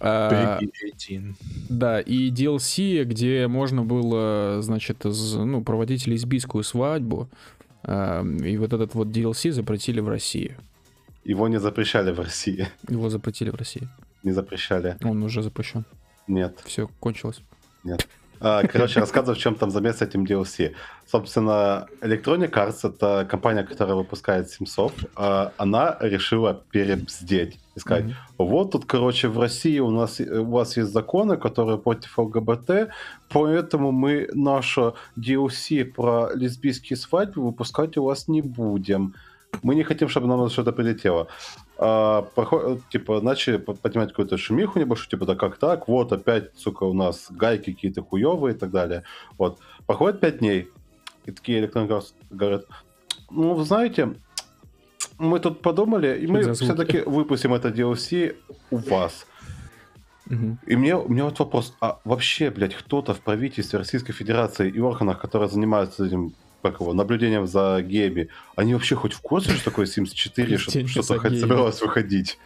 А, 0.00 0.58
Peggy 0.60 0.70
18. 0.82 1.36
Да, 1.68 2.00
и 2.00 2.30
DLC, 2.30 3.04
где 3.04 3.46
можно 3.48 3.82
было, 3.84 4.62
значит, 4.62 4.98
з- 5.04 5.44
ну, 5.44 5.62
проводить 5.62 6.06
лесбийскую 6.06 6.64
свадьбу. 6.64 7.28
а, 7.82 8.22
И 8.22 8.56
вот 8.58 8.72
этот 8.72 8.94
вот 8.94 9.08
DLC 9.08 9.52
запретили 9.52 10.00
в 10.00 10.08
России. 10.08 10.56
Его 11.24 11.48
не 11.48 11.60
запрещали 11.60 12.10
в 12.12 12.18
России. 12.20 12.66
Его 12.88 13.10
запретили 13.10 13.50
в 13.50 13.54
России. 13.54 13.88
Не 14.22 14.32
запрещали. 14.32 14.96
Он 15.04 15.22
уже 15.22 15.42
запрещен. 15.42 15.84
Нет. 16.26 16.58
Все, 16.64 16.88
кончилось. 17.00 17.40
А, 17.84 17.96
Короче, 18.40 19.00
рассказываю, 19.00 19.36
в 19.36 19.38
чем 19.38 19.54
там 19.54 19.70
замес 19.70 19.98
с 19.98 20.02
этим 20.02 20.24
DLC. 20.24 20.74
Собственно, 21.06 21.86
Electronic 22.00 22.50
Arts— 22.50 22.78
это 22.88 23.26
компания, 23.28 23.64
которая 23.64 23.96
выпускает 23.96 24.48
Симсов. 24.50 24.92
а 25.14 25.52
Она 25.58 25.96
решила 26.00 26.54
перебздеть 26.70 27.58
и 27.76 27.80
сказать, 27.80 28.04
Мгм. 28.04 28.14
вот 28.38 28.72
тут, 28.72 28.84
короче, 28.86 29.28
в 29.28 29.38
России 29.38 29.78
у 29.78 29.90
нас 29.90 30.20
у 30.20 30.44
вас 30.44 30.76
есть 30.76 30.90
законы, 30.90 31.36
которые 31.36 31.78
против 31.78 32.18
ЛГБТ, 32.18 32.88
поэтому 33.28 33.92
мы 33.92 34.28
наше 34.32 34.94
DLC 35.18 35.84
про 35.84 36.30
лесбийские 36.34 36.96
свадьбы 36.96 37.42
выпускать 37.42 37.96
у 37.98 38.04
вас 38.04 38.28
не 38.28 38.40
будем. 38.42 39.14
Мы 39.62 39.74
не 39.74 39.82
хотим, 39.84 40.08
чтобы 40.08 40.26
нам 40.26 40.48
что-то 40.48 40.72
прилетело. 40.72 41.26
А, 41.76 42.22
проход- 42.34 42.80
типа, 42.90 43.20
начали 43.20 43.58
по- 43.58 43.74
поднимать 43.74 44.10
какую-то 44.10 44.36
шумиху 44.38 44.78
небольшую, 44.78 45.08
типа, 45.08 45.26
да 45.26 45.34
как 45.34 45.58
так, 45.58 45.88
вот 45.88 46.12
опять, 46.12 46.50
сука, 46.56 46.84
у 46.84 46.92
нас 46.94 47.26
гайки 47.30 47.72
какие-то 47.72 48.02
хуевые 48.02 48.54
и 48.54 48.58
так 48.58 48.70
далее. 48.70 49.02
Вот. 49.38 49.58
Проходит 49.86 50.20
пять 50.20 50.38
дней, 50.38 50.68
и 51.26 51.30
такие 51.32 51.58
электронные 51.60 52.00
говорят, 52.30 52.64
ну, 53.30 53.54
вы 53.54 53.64
знаете, 53.64 54.14
мы 55.18 55.40
тут 55.40 55.60
подумали, 55.62 56.18
и 56.18 56.26
мы 56.26 56.40
все-таки 56.54 56.98
выпустим 57.10 57.52
это 57.54 57.68
DLC 57.68 58.36
у 58.70 58.76
вас. 58.78 59.26
И 60.66 60.76
мне, 60.76 60.96
у 60.96 61.08
меня 61.08 61.24
вот 61.24 61.38
вопрос, 61.38 61.74
а 61.80 61.98
вообще, 62.04 62.50
блядь, 62.50 62.74
кто-то 62.74 63.14
в 63.14 63.20
правительстве 63.20 63.78
Российской 63.78 64.12
Федерации 64.12 64.70
и 64.70 64.80
органах, 64.80 65.20
которые 65.20 65.48
занимаются 65.48 66.06
этим, 66.06 66.32
как 66.62 66.80
его, 66.80 66.92
наблюдением 66.92 67.46
за 67.46 67.80
геями, 67.82 68.28
они 68.56 68.74
вообще 68.74 68.94
хоть 68.96 69.12
в 69.12 69.20
курсе, 69.20 69.52
что 69.52 69.64
такое 69.64 69.86
Sims 69.86 70.10
4, 70.14 70.58
что 70.58 70.70
Наблюдение 70.70 70.88
что-то 70.88 71.18
хоть 71.20 71.30
геями. 71.30 71.40
собиралось 71.40 71.80
выходить? 71.80 72.38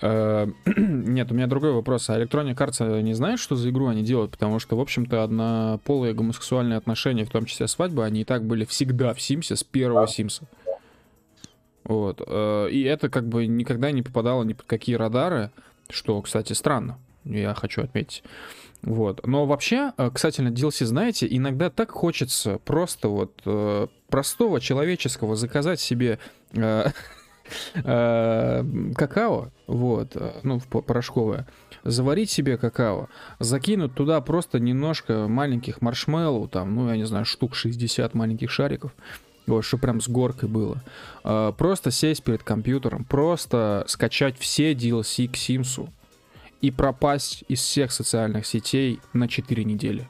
Э, 0.00 0.46
Нет, 0.76 1.30
у 1.32 1.34
меня 1.34 1.46
другой 1.46 1.72
вопрос. 1.72 2.08
А 2.10 2.20
Electronic 2.20 2.54
Arts 2.56 3.02
не 3.02 3.14
знает, 3.14 3.40
что 3.40 3.56
за 3.56 3.70
игру 3.70 3.88
они 3.88 4.02
делают? 4.02 4.30
Потому 4.30 4.58
что, 4.58 4.76
в 4.76 4.80
общем-то, 4.80 5.24
однополые 5.24 6.14
гомосексуальные 6.14 6.76
отношения, 6.76 7.24
в 7.24 7.30
том 7.30 7.44
числе 7.46 7.66
свадьбы, 7.68 8.04
они 8.04 8.20
и 8.20 8.24
так 8.24 8.44
были 8.44 8.64
всегда 8.64 9.14
в 9.14 9.20
Симсе, 9.20 9.56
с 9.56 9.64
первого 9.64 10.06
Симса. 10.06 10.44
Вот. 11.84 12.22
э, 12.26 12.68
И 12.70 12.82
это 12.82 13.08
как 13.08 13.26
бы 13.28 13.46
никогда 13.46 13.90
не 13.90 14.02
попадало 14.02 14.44
ни 14.44 14.52
под 14.52 14.66
какие 14.66 14.94
радары, 14.96 15.50
что, 15.88 16.20
кстати, 16.20 16.52
странно, 16.52 16.98
я 17.24 17.54
хочу 17.54 17.82
отметить. 17.82 18.22
Вот. 18.82 19.26
Но 19.26 19.46
вообще, 19.46 19.92
э, 19.96 20.10
на 20.38 20.48
DLC, 20.48 20.84
знаете, 20.84 21.26
иногда 21.28 21.70
так 21.70 21.90
хочется 21.90 22.58
просто 22.64 23.08
вот 23.08 23.40
э, 23.44 23.88
простого 24.08 24.60
человеческого 24.60 25.36
заказать 25.36 25.80
себе 25.80 26.18
э, 26.52 26.90
какао, 28.94 29.48
вот, 29.66 30.16
ну, 30.42 30.60
порошковое, 30.60 31.46
заварить 31.82 32.30
себе 32.30 32.58
какао, 32.58 33.08
закинуть 33.40 33.94
туда 33.94 34.20
просто 34.20 34.60
немножко 34.60 35.26
маленьких 35.28 35.80
маршмеллоу, 35.80 36.46
там, 36.46 36.74
ну, 36.74 36.90
я 36.90 36.96
не 36.96 37.04
знаю, 37.04 37.24
штук 37.24 37.54
60 37.54 38.14
маленьких 38.14 38.50
шариков, 38.50 38.92
вот, 39.46 39.64
что 39.64 39.78
прям 39.78 40.02
с 40.02 40.08
горкой 40.08 40.50
было. 40.50 40.82
Просто 41.22 41.90
сесть 41.90 42.22
перед 42.22 42.42
компьютером, 42.42 43.04
просто 43.04 43.84
скачать 43.88 44.38
все 44.38 44.74
DLC 44.74 45.26
к 45.28 45.36
Симсу 45.36 45.88
и 46.60 46.70
пропасть 46.70 47.44
из 47.48 47.60
всех 47.60 47.92
социальных 47.92 48.46
сетей 48.46 49.00
на 49.12 49.28
4 49.28 49.64
недели. 49.64 50.08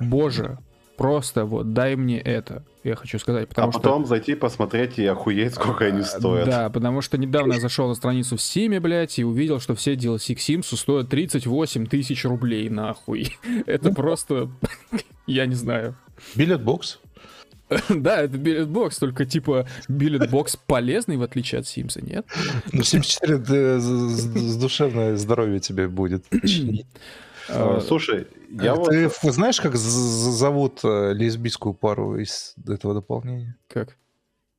Боже, 0.00 0.58
просто 0.96 1.44
вот 1.44 1.72
дай 1.72 1.96
мне 1.96 2.20
это, 2.20 2.64
я 2.84 2.94
хочу 2.94 3.18
сказать, 3.18 3.48
потому 3.48 3.68
а 3.68 3.72
что... 3.72 3.80
потом 3.80 4.06
зайти 4.06 4.34
посмотреть 4.34 4.98
и 4.98 5.06
охуеть, 5.06 5.54
сколько 5.54 5.86
они 5.86 6.00
А, 6.00 6.04
стоят. 6.04 6.46
Да, 6.46 6.70
потому 6.70 7.00
что 7.00 7.18
недавно 7.18 7.54
я 7.54 7.60
зашел 7.60 7.88
на 7.88 7.94
страницу 7.94 8.36
в 8.36 8.40
Steam, 8.40 8.78
блядь, 8.80 9.18
и 9.18 9.24
увидел, 9.24 9.60
что 9.60 9.74
все 9.74 9.94
DLC 9.94 10.34
к 10.34 10.40
Симсу 10.40 10.76
стоят 10.76 11.08
38 11.08 11.86
тысяч 11.86 12.24
рублей, 12.24 12.68
нахуй. 12.68 13.36
Это 13.66 13.92
просто... 13.92 14.50
Я 15.26 15.46
не 15.46 15.54
знаю. 15.54 15.96
Билетбокс. 16.34 17.00
Да, 17.88 18.22
это 18.22 18.36
билетбокс, 18.38 18.98
только 18.98 19.24
типа 19.26 19.66
билетбокс 19.88 20.56
полезный, 20.56 21.16
в 21.16 21.22
отличие 21.22 21.60
от 21.60 21.66
Симса, 21.66 22.00
нет? 22.04 22.26
Ну, 22.72 22.82
74 22.82 23.38
да, 23.38 23.80
с- 23.80 24.56
душевное 24.56 25.16
здоровье 25.16 25.60
тебе 25.60 25.88
будет. 25.88 26.24
А, 27.50 27.78
А, 27.78 27.80
Слушай, 27.80 28.26
я 28.50 28.72
А 28.72 28.74
вот... 28.74 28.90
Ты 28.90 29.08
знаешь, 29.32 29.58
как 29.58 29.74
зовут 29.74 30.80
э, 30.84 31.14
лесбийскую 31.14 31.72
пару 31.72 32.18
из 32.18 32.54
этого 32.68 32.92
дополнения? 32.92 33.56
Как? 33.68 33.96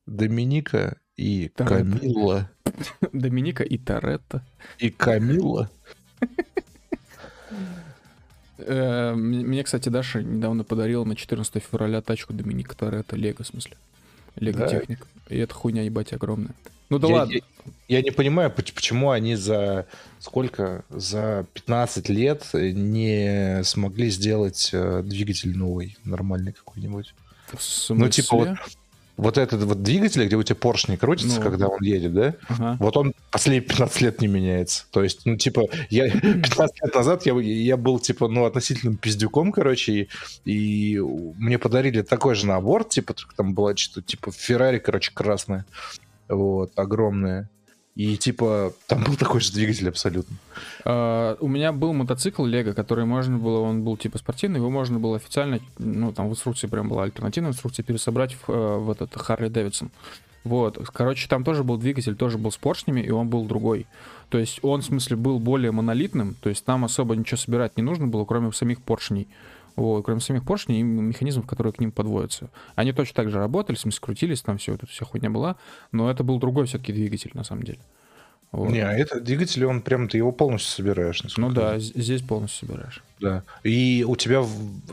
Доминика 0.06 0.96
и 1.16 1.52
Так. 1.54 1.68
Камилла. 1.68 2.50
Доминика 3.12 3.62
и 3.62 3.78
Торетто. 3.78 4.44
И 4.78 4.90
Камилла. 4.90 5.70
Э, 8.66 9.14
Мне, 9.14 9.62
кстати, 9.64 9.88
Даша 9.88 10.22
недавно 10.22 10.64
подарила 10.64 11.04
на 11.04 11.16
14 11.16 11.62
февраля 11.62 12.00
тачку 12.00 12.32
Доминика 12.32 12.76
Торетто, 12.76 13.16
Лего, 13.16 13.42
в 13.42 13.46
смысле. 13.46 13.76
Лего 14.36 14.58
Да? 14.60 14.68
техник. 14.68 15.06
И 15.28 15.38
эта 15.38 15.54
хуйня, 15.54 15.82
ебать, 15.82 16.12
огромная. 16.12 16.54
Ну 16.88 16.98
да 16.98 17.08
я, 17.08 17.14
ладно. 17.14 17.32
Я, 17.34 17.42
я 17.98 18.02
не 18.02 18.10
понимаю, 18.10 18.50
поч- 18.50 18.72
почему 18.72 19.10
они 19.10 19.36
за 19.36 19.86
сколько? 20.18 20.84
За 20.90 21.46
15 21.54 22.08
лет 22.08 22.44
не 22.52 23.62
смогли 23.64 24.10
сделать 24.10 24.70
э, 24.72 25.02
двигатель 25.04 25.56
новый, 25.56 25.96
нормальный 26.04 26.52
какой-нибудь. 26.52 27.14
Ну, 27.88 28.08
типа 28.08 28.36
вот? 28.36 28.48
Вот 29.20 29.38
этот 29.38 29.62
вот 29.64 29.82
двигатель, 29.82 30.24
где 30.24 30.36
у 30.36 30.42
тебя 30.42 30.56
поршни 30.56 30.96
крутятся, 30.96 31.38
Ну. 31.38 31.42
когда 31.42 31.68
он 31.68 31.82
едет, 31.82 32.14
да? 32.14 32.34
Ага. 32.48 32.76
Вот 32.80 32.96
он 32.96 33.12
последние 33.30 33.60
15 33.68 34.00
лет 34.00 34.20
не 34.20 34.28
меняется. 34.28 34.86
То 34.90 35.02
есть, 35.02 35.26
ну, 35.26 35.36
типа, 35.36 35.66
я 35.90 36.10
15 36.10 36.82
лет 36.82 36.94
назад 36.94 37.26
я, 37.26 37.34
я 37.38 37.76
был, 37.76 37.98
типа, 37.98 38.28
ну, 38.28 38.44
относительным 38.46 38.96
пиздюком, 38.96 39.52
короче, 39.52 39.92
и, 39.92 40.08
и 40.44 40.98
мне 41.00 41.58
подарили 41.58 42.02
такой 42.02 42.34
же 42.34 42.46
набор, 42.46 42.84
типа, 42.84 43.14
там 43.36 43.54
была 43.54 43.76
что-то, 43.76 44.06
типа, 44.06 44.32
Феррари, 44.32 44.78
короче, 44.78 45.12
красная, 45.14 45.66
вот, 46.28 46.72
огромная. 46.76 47.48
И, 47.96 48.16
типа, 48.16 48.72
там 48.86 49.04
был 49.04 49.16
такой 49.16 49.40
же 49.40 49.52
двигатель 49.52 49.88
абсолютно. 49.88 50.36
А, 50.84 51.36
у 51.40 51.48
меня 51.48 51.72
был 51.72 51.92
мотоцикл 51.92 52.44
Лего, 52.44 52.72
который 52.72 53.04
можно 53.04 53.36
было, 53.36 53.60
он 53.60 53.82
был 53.82 53.96
типа 53.96 54.18
спортивный, 54.18 54.58
его 54.58 54.70
можно 54.70 54.98
было 54.98 55.16
официально, 55.16 55.60
ну 55.78 56.12
там 56.12 56.28
в 56.28 56.32
инструкции 56.32 56.66
прям 56.66 56.88
была 56.88 57.02
альтернативная 57.02 57.50
инструкция, 57.50 57.82
пересобрать 57.82 58.34
в, 58.34 58.50
э, 58.50 58.78
в 58.78 58.90
этот 58.90 59.14
Харли 59.16 59.48
Дэвидсон. 59.48 59.90
Вот, 60.44 60.78
короче, 60.92 61.28
там 61.28 61.44
тоже 61.44 61.64
был 61.64 61.76
двигатель, 61.76 62.16
тоже 62.16 62.38
был 62.38 62.50
с 62.50 62.56
поршнями, 62.56 63.00
и 63.00 63.10
он 63.10 63.28
был 63.28 63.44
другой. 63.44 63.86
То 64.30 64.38
есть 64.38 64.60
он, 64.62 64.80
в 64.80 64.84
смысле, 64.84 65.16
был 65.16 65.38
более 65.38 65.70
монолитным, 65.70 66.34
то 66.40 66.48
есть 66.48 66.64
там 66.64 66.84
особо 66.84 67.14
ничего 67.16 67.36
собирать 67.36 67.76
не 67.76 67.82
нужно 67.82 68.06
было, 68.06 68.24
кроме 68.24 68.52
самих 68.52 68.80
поршней. 68.80 69.28
Вот, 69.80 70.04
кроме 70.04 70.20
самих 70.20 70.44
поршней 70.44 70.80
и 70.80 70.82
механизмов, 70.82 71.46
которые 71.46 71.72
к 71.72 71.80
ним 71.80 71.90
подводятся. 71.90 72.50
Они 72.74 72.92
точно 72.92 73.14
так 73.14 73.30
же 73.30 73.38
работали, 73.38 73.76
в 73.76 73.80
смысле, 73.80 74.00
крутились, 74.02 74.42
там 74.42 74.58
все, 74.58 74.74
эта 74.74 74.86
вся 74.86 75.06
хуйня 75.06 75.30
была, 75.30 75.56
но 75.90 76.10
это 76.10 76.22
был 76.22 76.38
другой 76.38 76.66
все-таки 76.66 76.92
двигатель, 76.92 77.30
на 77.32 77.44
самом 77.44 77.62
деле. 77.62 77.78
Вот. 78.52 78.70
Не, 78.70 78.80
а 78.80 78.92
этот 78.92 79.24
двигатель, 79.24 79.64
он 79.64 79.80
прям, 79.80 80.06
ты 80.06 80.18
его 80.18 80.32
полностью 80.32 80.70
собираешь. 80.70 81.22
Ну 81.38 81.50
да, 81.50 81.78
з- 81.78 81.92
здесь 81.94 82.20
полностью 82.20 82.68
собираешь. 82.68 83.02
Да. 83.20 83.42
И 83.62 84.04
у 84.06 84.16
тебя, 84.16 84.44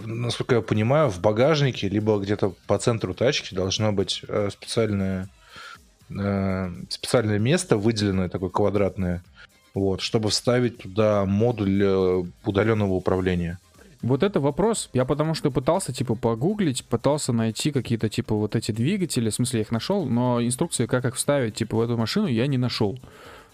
насколько 0.05 0.55
я 0.55 0.61
понимаю, 0.61 1.09
в 1.09 1.19
багажнике, 1.19 1.89
либо 1.89 2.17
где-то 2.17 2.53
по 2.65 2.77
центру 2.77 3.13
тачки 3.13 3.53
должно 3.53 3.91
быть 3.91 4.21
э, 4.25 4.47
специальное, 4.53 5.27
э, 6.17 6.71
специальное 6.87 7.39
место, 7.39 7.75
выделенное 7.75 8.29
такое 8.29 8.51
квадратное, 8.51 9.21
вот, 9.73 9.99
чтобы 9.99 10.29
вставить 10.29 10.77
туда 10.77 11.25
модуль 11.25 11.83
э, 11.83 12.23
удаленного 12.45 12.93
управления. 12.93 13.59
Вот 14.01 14.23
это 14.23 14.39
вопрос. 14.39 14.89
Я 14.93 15.05
потому 15.05 15.33
что 15.33 15.51
пытался, 15.51 15.91
типа, 15.93 16.15
погуглить, 16.15 16.85
пытался 16.85 17.33
найти 17.33 17.71
какие-то, 17.71 18.09
типа, 18.09 18.35
вот 18.35 18.55
эти 18.55 18.71
двигатели. 18.71 19.29
В 19.29 19.33
смысле, 19.35 19.59
я 19.59 19.61
их 19.63 19.71
нашел, 19.71 20.05
но 20.05 20.43
инструкции, 20.43 20.85
как 20.85 21.05
их 21.05 21.15
вставить, 21.15 21.55
типа, 21.55 21.77
в 21.77 21.81
эту 21.81 21.97
машину, 21.97 22.27
я 22.27 22.47
не 22.47 22.57
нашел. 22.57 22.99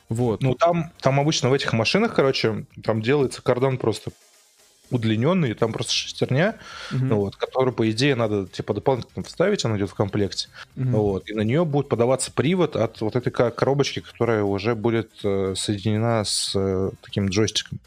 Вот. 0.10 0.42
Ну, 0.42 0.54
там, 0.56 0.92
там 1.02 1.20
обычно 1.20 1.50
в 1.50 1.54
этих 1.54 1.74
машинах, 1.74 2.14
короче, 2.14 2.66
там 2.84 3.02
делается 3.02 3.42
кордон 3.42 3.78
просто 3.78 4.12
удлиненный, 4.92 5.54
там 5.54 5.74
просто 5.74 5.94
шестерня, 5.94 6.56
ну, 6.92 7.18
вот, 7.18 7.36
которую, 7.36 7.74
по 7.74 7.90
идее, 7.90 8.16
надо, 8.16 8.46
типа, 8.48 8.74
дополнительно 8.74 9.24
вставить, 9.24 9.66
она 9.66 9.78
идет 9.78 9.90
в 9.90 9.96
комплекте. 9.96 10.50
Мгм. 10.76 10.92
Вот, 10.92 11.30
и 11.30 11.34
на 11.34 11.42
нее 11.42 11.66
будет 11.66 11.90
подаваться 11.90 12.32
привод 12.32 12.76
от 12.76 13.02
вот 13.02 13.16
этой 13.16 13.32
коробочки, 13.32 14.02
которая 14.02 14.44
уже 14.44 14.76
будет 14.76 15.10
э, 15.24 15.54
соединена 15.56 16.24
с 16.24 16.52
э, 16.56 16.92
таким 17.02 17.28
джойстиком. 17.30 17.80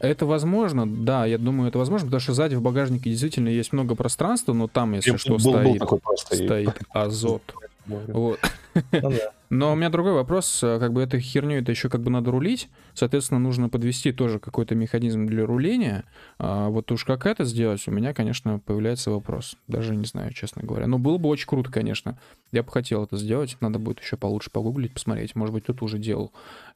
Это 0.00 0.26
возможно, 0.26 0.86
да, 0.86 1.24
я 1.26 1.38
думаю, 1.38 1.68
это 1.68 1.78
возможно, 1.78 2.06
потому 2.06 2.20
что 2.20 2.34
сзади 2.34 2.54
в 2.54 2.60
багажнике 2.62 3.08
действительно 3.10 3.48
есть 3.48 3.72
много 3.72 3.94
пространства, 3.94 4.52
но 4.52 4.68
там, 4.68 4.92
если 4.92 5.12
Был- 5.12 5.18
что, 5.18 5.36
был- 5.36 5.44
был 5.44 5.52
стоит, 5.60 5.78
такой 5.78 5.98
просто, 6.00 6.34
и- 6.36 6.46
стоит 6.46 6.80
азот. 6.90 7.42
Вот. 7.86 8.40
Ну 8.74 9.10
да. 9.10 9.30
Но 9.48 9.72
у 9.72 9.76
меня 9.76 9.90
другой 9.90 10.12
вопрос, 10.12 10.62
э, 10.62 10.78
как 10.78 10.92
бы 10.92 11.02
этой 11.02 11.20
херню 11.20 11.58
это 11.58 11.70
еще 11.70 11.88
как 11.88 12.02
бы 12.02 12.10
надо 12.10 12.30
рулить, 12.30 12.68
соответственно, 12.94 13.38
нужно 13.38 13.68
подвести 13.68 14.12
тоже 14.12 14.38
какой-то 14.38 14.74
механизм 14.74 15.26
для 15.26 15.46
руления. 15.46 16.04
А 16.38 16.68
вот 16.68 16.90
уж 16.90 17.04
как 17.04 17.26
это 17.26 17.44
сделать, 17.44 17.86
у 17.86 17.92
меня, 17.92 18.12
конечно, 18.12 18.58
появляется 18.58 19.10
вопрос. 19.10 19.56
Даже 19.68 19.94
не 19.94 20.06
знаю, 20.06 20.32
честно 20.32 20.62
говоря. 20.62 20.86
Но 20.86 20.98
было 20.98 21.18
бы 21.18 21.28
очень 21.28 21.46
круто, 21.46 21.70
конечно. 21.70 22.18
Я 22.50 22.62
бы 22.62 22.70
хотел 22.72 23.04
это 23.04 23.16
сделать, 23.16 23.56
надо 23.60 23.78
будет 23.78 24.00
еще 24.00 24.16
получше 24.16 24.50
погуглить, 24.50 24.92
посмотреть. 24.92 25.34
Может 25.36 25.54
быть, 25.54 25.64
кто-то 25.64 25.84
уже 25.84 25.98
делал, 25.98 26.32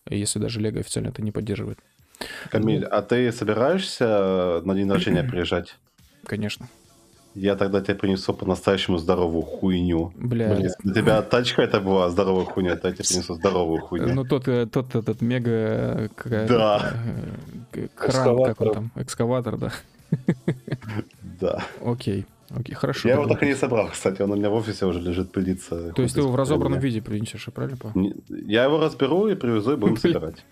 если 0.09 0.39
даже 0.39 0.61
Лего 0.61 0.81
официально 0.81 1.09
это 1.09 1.23
не 1.23 1.33
поддерживает. 1.33 1.79
Камиль, 2.51 2.85
а 2.85 3.03
ты 3.03 3.33
собираешься 3.33 4.61
на 4.65 4.75
день 4.75 4.91
рождения 4.91 5.25
приезжать? 5.25 5.77
Конечно. 6.25 6.69
Я 7.35 7.55
тогда 7.57 7.81
тебе 7.81 7.95
принесу 7.95 8.35
по-настоящему 8.35 8.99
здоровую 8.99 9.43
хуйню. 9.43 10.13
Бля. 10.17 10.53
Если 10.55 10.75
для 10.83 10.95
тебя 10.95 11.23
тачка 11.23 11.63
это 11.63 11.81
была 11.81 12.11
здоровая 12.11 12.45
хуйня, 12.45 12.77
то 12.77 12.89
я 12.89 12.95
тебе 12.95 13.05
принесу 13.09 13.35
здоровую 13.35 13.81
хуйню. 13.81 14.15
Ну, 14.15 14.25
тот, 14.25 14.49
э, 14.49 14.67
тот 14.67 14.95
этот 14.95 15.21
мега... 15.23 15.51
э, 15.51 16.09
какая- 16.15 16.49
Да. 16.49 16.93
э, 17.73 17.89
Кран, 17.95 18.13
как 18.45 18.61
он 18.61 18.67
Экскаватор. 18.67 18.73
там? 18.73 18.91
Экскаватор, 18.97 19.57
да. 19.59 19.73
Да. 21.41 21.63
Окей. 21.85 22.27
Окей, 22.51 22.75
хорошо. 22.75 23.09
Я 23.09 23.15
его 23.15 23.27
так 23.29 23.43
и 23.45 23.47
не 23.47 23.55
собрал, 23.55 23.89
кстати. 23.91 24.23
Он 24.23 24.33
у 24.33 24.37
меня 24.37 24.51
в 24.51 24.55
офисе 24.55 24.85
уже 24.87 25.01
лежит 25.01 25.31
пылиться. 25.31 25.93
То 25.93 26.03
есть 26.03 26.15
ты 26.17 26.21
его 26.21 26.33
в 26.33 26.35
разобранном 26.37 26.81
виде 26.81 27.01
принесешь, 27.01 27.47
я 27.47 27.53
правильно 27.53 27.77
понял? 27.77 28.13
Я 28.29 28.65
его 28.65 28.81
разберу 28.81 29.29
и 29.29 29.37
привезу, 29.37 29.73
и 29.75 29.77
будем 29.77 29.97
собирать. 29.99 30.45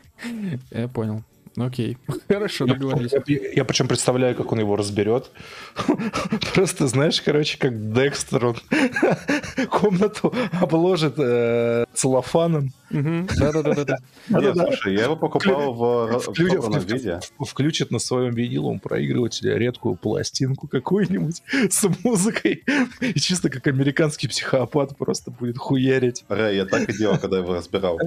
Я 0.70 0.86
понял. 0.88 1.22
Окей. 1.60 1.97
Хорошо, 2.28 2.66
Я, 2.66 2.74
договорились. 2.74 3.12
я- 3.26 3.52
я 3.56 3.64
причем 3.64 3.89
представляю, 3.89 4.35
как 4.35 4.52
он 4.52 4.59
его 4.60 4.76
разберет. 4.76 5.30
Просто, 6.55 6.86
знаешь, 6.86 7.20
короче, 7.22 7.59
как 7.59 7.93
Декстер, 7.93 8.47
он 8.47 8.56
комнату 9.70 10.35
обложит 10.60 11.14
э, 11.18 11.85
целлофаном, 11.94 12.70
Мгм. 12.90 13.28
Да-да-да-да. 13.39 13.98
Нет, 14.30 14.56
слушай, 14.56 14.94
я 14.94 15.05
его 15.05 15.16
покупал 15.16 15.74
в 15.74 16.20
собранном 16.22 16.80
виде. 16.80 17.20
включит 17.40 17.90
на 17.90 17.98
своем 17.98 18.32
виниловом 18.35 18.80
проигрывателе 18.80 19.59
редкую 19.59 19.97
пластинку 19.97 20.68
какую-нибудь 20.68 21.43
с 21.70 21.86
музыкой, 22.02 22.64
и 23.01 23.18
чисто 23.20 23.51
как 23.51 23.66
американский 23.66 24.26
психопат 24.28 24.97
просто 24.97 25.30
будет 25.30 25.59
хуярить. 25.59 26.24
Рэй, 26.28 26.56
я 26.56 26.64
так 26.64 26.89
и 26.89 26.97
делал, 26.97 27.18
когда 27.18 27.39
его 27.39 27.55
разбирал. 27.55 27.98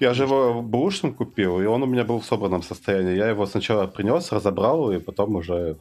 Я 0.00 0.14
же 0.14 0.24
его 0.24 0.62
бушным 0.62 1.12
купил, 1.12 1.60
и 1.60 1.66
он 1.66 1.82
у 1.82 1.86
меня 1.86 2.04
был 2.04 2.20
в 2.20 2.24
собранном 2.24 2.62
состоянии. 2.62 3.16
Я 3.16 3.28
его 3.28 3.44
сначала 3.46 3.86
принес, 3.86 4.32
разобрал, 4.32 4.90
и 4.92 4.98
потом 4.98 5.36
уже 5.36 5.76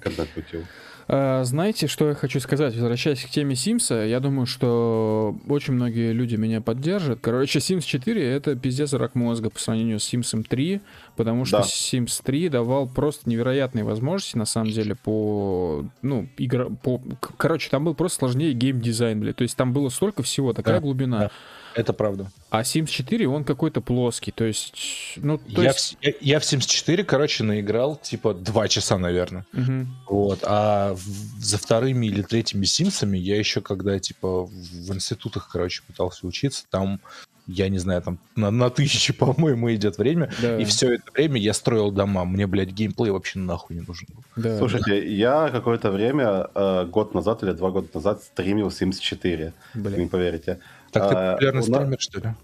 контент 0.00 0.28
крутил. 0.34 0.64
А, 1.08 1.42
Знаете, 1.44 1.86
что 1.88 2.08
я 2.08 2.14
хочу 2.14 2.38
сказать? 2.38 2.74
Возвращаясь 2.74 3.22
к 3.24 3.28
теме 3.28 3.56
Симса, 3.56 3.94
я 4.04 4.20
думаю, 4.20 4.46
что 4.46 5.34
очень 5.48 5.74
многие 5.74 6.12
люди 6.12 6.36
меня 6.36 6.60
поддержат. 6.60 7.18
Короче, 7.20 7.58
Sims 7.58 7.82
4— 7.82 8.22
это 8.34 8.56
пиздец 8.56 8.92
рак 8.92 9.14
мозга 9.14 9.50
по 9.50 9.58
сравнению 9.58 9.98
с 9.98 10.12
Sims 10.12 10.42
3, 10.48 10.80
потому 11.16 11.44
что 11.44 11.58
Да. 11.58 11.64
Sims 11.64 12.20
3 12.22 12.50
давал 12.50 12.86
просто 12.88 13.28
невероятные 13.28 13.84
возможности, 13.84 14.36
на 14.36 14.44
самом 14.46 14.70
деле, 14.70 14.94
по... 14.94 15.84
Ну, 16.02 16.28
игра... 16.38 16.66
по... 16.66 17.00
Короче, 17.36 17.68
там 17.70 17.84
был 17.84 17.94
просто 17.94 18.18
сложнее 18.20 18.52
геймдизайн, 18.52 19.18
блядь. 19.18 19.36
То 19.36 19.42
есть 19.42 19.56
там 19.56 19.72
было 19.72 19.88
столько 19.88 20.22
всего, 20.22 20.52
такая 20.52 20.76
Да, 20.76 20.80
глубина. 20.80 21.18
да. 21.18 21.30
Это 21.74 21.92
правда. 21.92 22.30
А 22.50 22.62
Sims 22.62 22.86
4, 22.86 23.26
он 23.28 23.44
какой-то 23.44 23.80
плоский. 23.80 24.30
То 24.30 24.44
есть... 24.44 25.14
Ну, 25.16 25.38
то 25.38 25.62
Я, 25.62 25.70
есть... 25.70 25.96
в, 26.00 26.04
я, 26.04 26.12
я 26.20 26.40
в 26.40 26.42
Sims 26.42 26.66
4, 26.66 27.04
короче, 27.04 27.44
наиграл 27.44 27.96
типа 27.96 28.34
два 28.34 28.68
часа, 28.68 28.98
наверное. 28.98 29.46
Мгм. 29.52 29.94
Вот. 30.08 30.40
А 30.42 30.94
в- 30.94 30.98
за 31.42 31.58
вторыми 31.58 32.06
или 32.06 32.22
третьими 32.22 32.64
Симсами 32.64 33.16
я 33.18 33.38
еще 33.38 33.60
когда, 33.60 33.98
типа, 33.98 34.44
в 34.44 34.94
институтах, 34.94 35.48
короче, 35.50 35.82
пытался 35.86 36.26
учиться, 36.26 36.64
там, 36.70 37.00
я 37.48 37.68
не 37.68 37.78
знаю, 37.78 38.02
там 38.02 38.18
на, 38.36 38.50
на 38.50 38.70
тысячи, 38.70 39.12
по-моему, 39.18 39.72
идет 39.74 39.98
время. 39.98 40.30
Да, 40.40 40.58
И 40.60 40.64
все 40.64 40.94
это 40.94 41.10
время 41.12 41.40
я 41.40 41.54
строил 41.54 41.90
дома. 41.90 42.24
Мне, 42.24 42.46
блядь, 42.46 42.70
геймплей 42.70 43.10
вообще 43.10 43.38
нахуй 43.38 43.76
не 43.76 43.82
нужен 43.82 44.06
был. 44.14 44.22
да. 44.36 44.58
Слушайте, 44.58 45.10
я 45.12 45.48
какое-то 45.48 45.90
время, 45.90 46.48
э, 46.54 46.84
год 46.86 47.14
назад 47.14 47.42
или 47.42 47.52
два 47.52 47.70
года 47.70 47.88
назад, 47.94 48.22
стримил 48.22 48.68
Sims 48.68 49.00
4. 49.00 49.52
Вы 49.74 49.90
не 49.96 50.06
поверите. 50.06 50.58
Так 50.92 51.08
ты 51.08 51.14
А, 51.14 51.32
популярный 51.32 51.58
нас- 51.60 51.66
стример, 51.66 52.00
что 52.00 52.20
ли? 52.20 52.34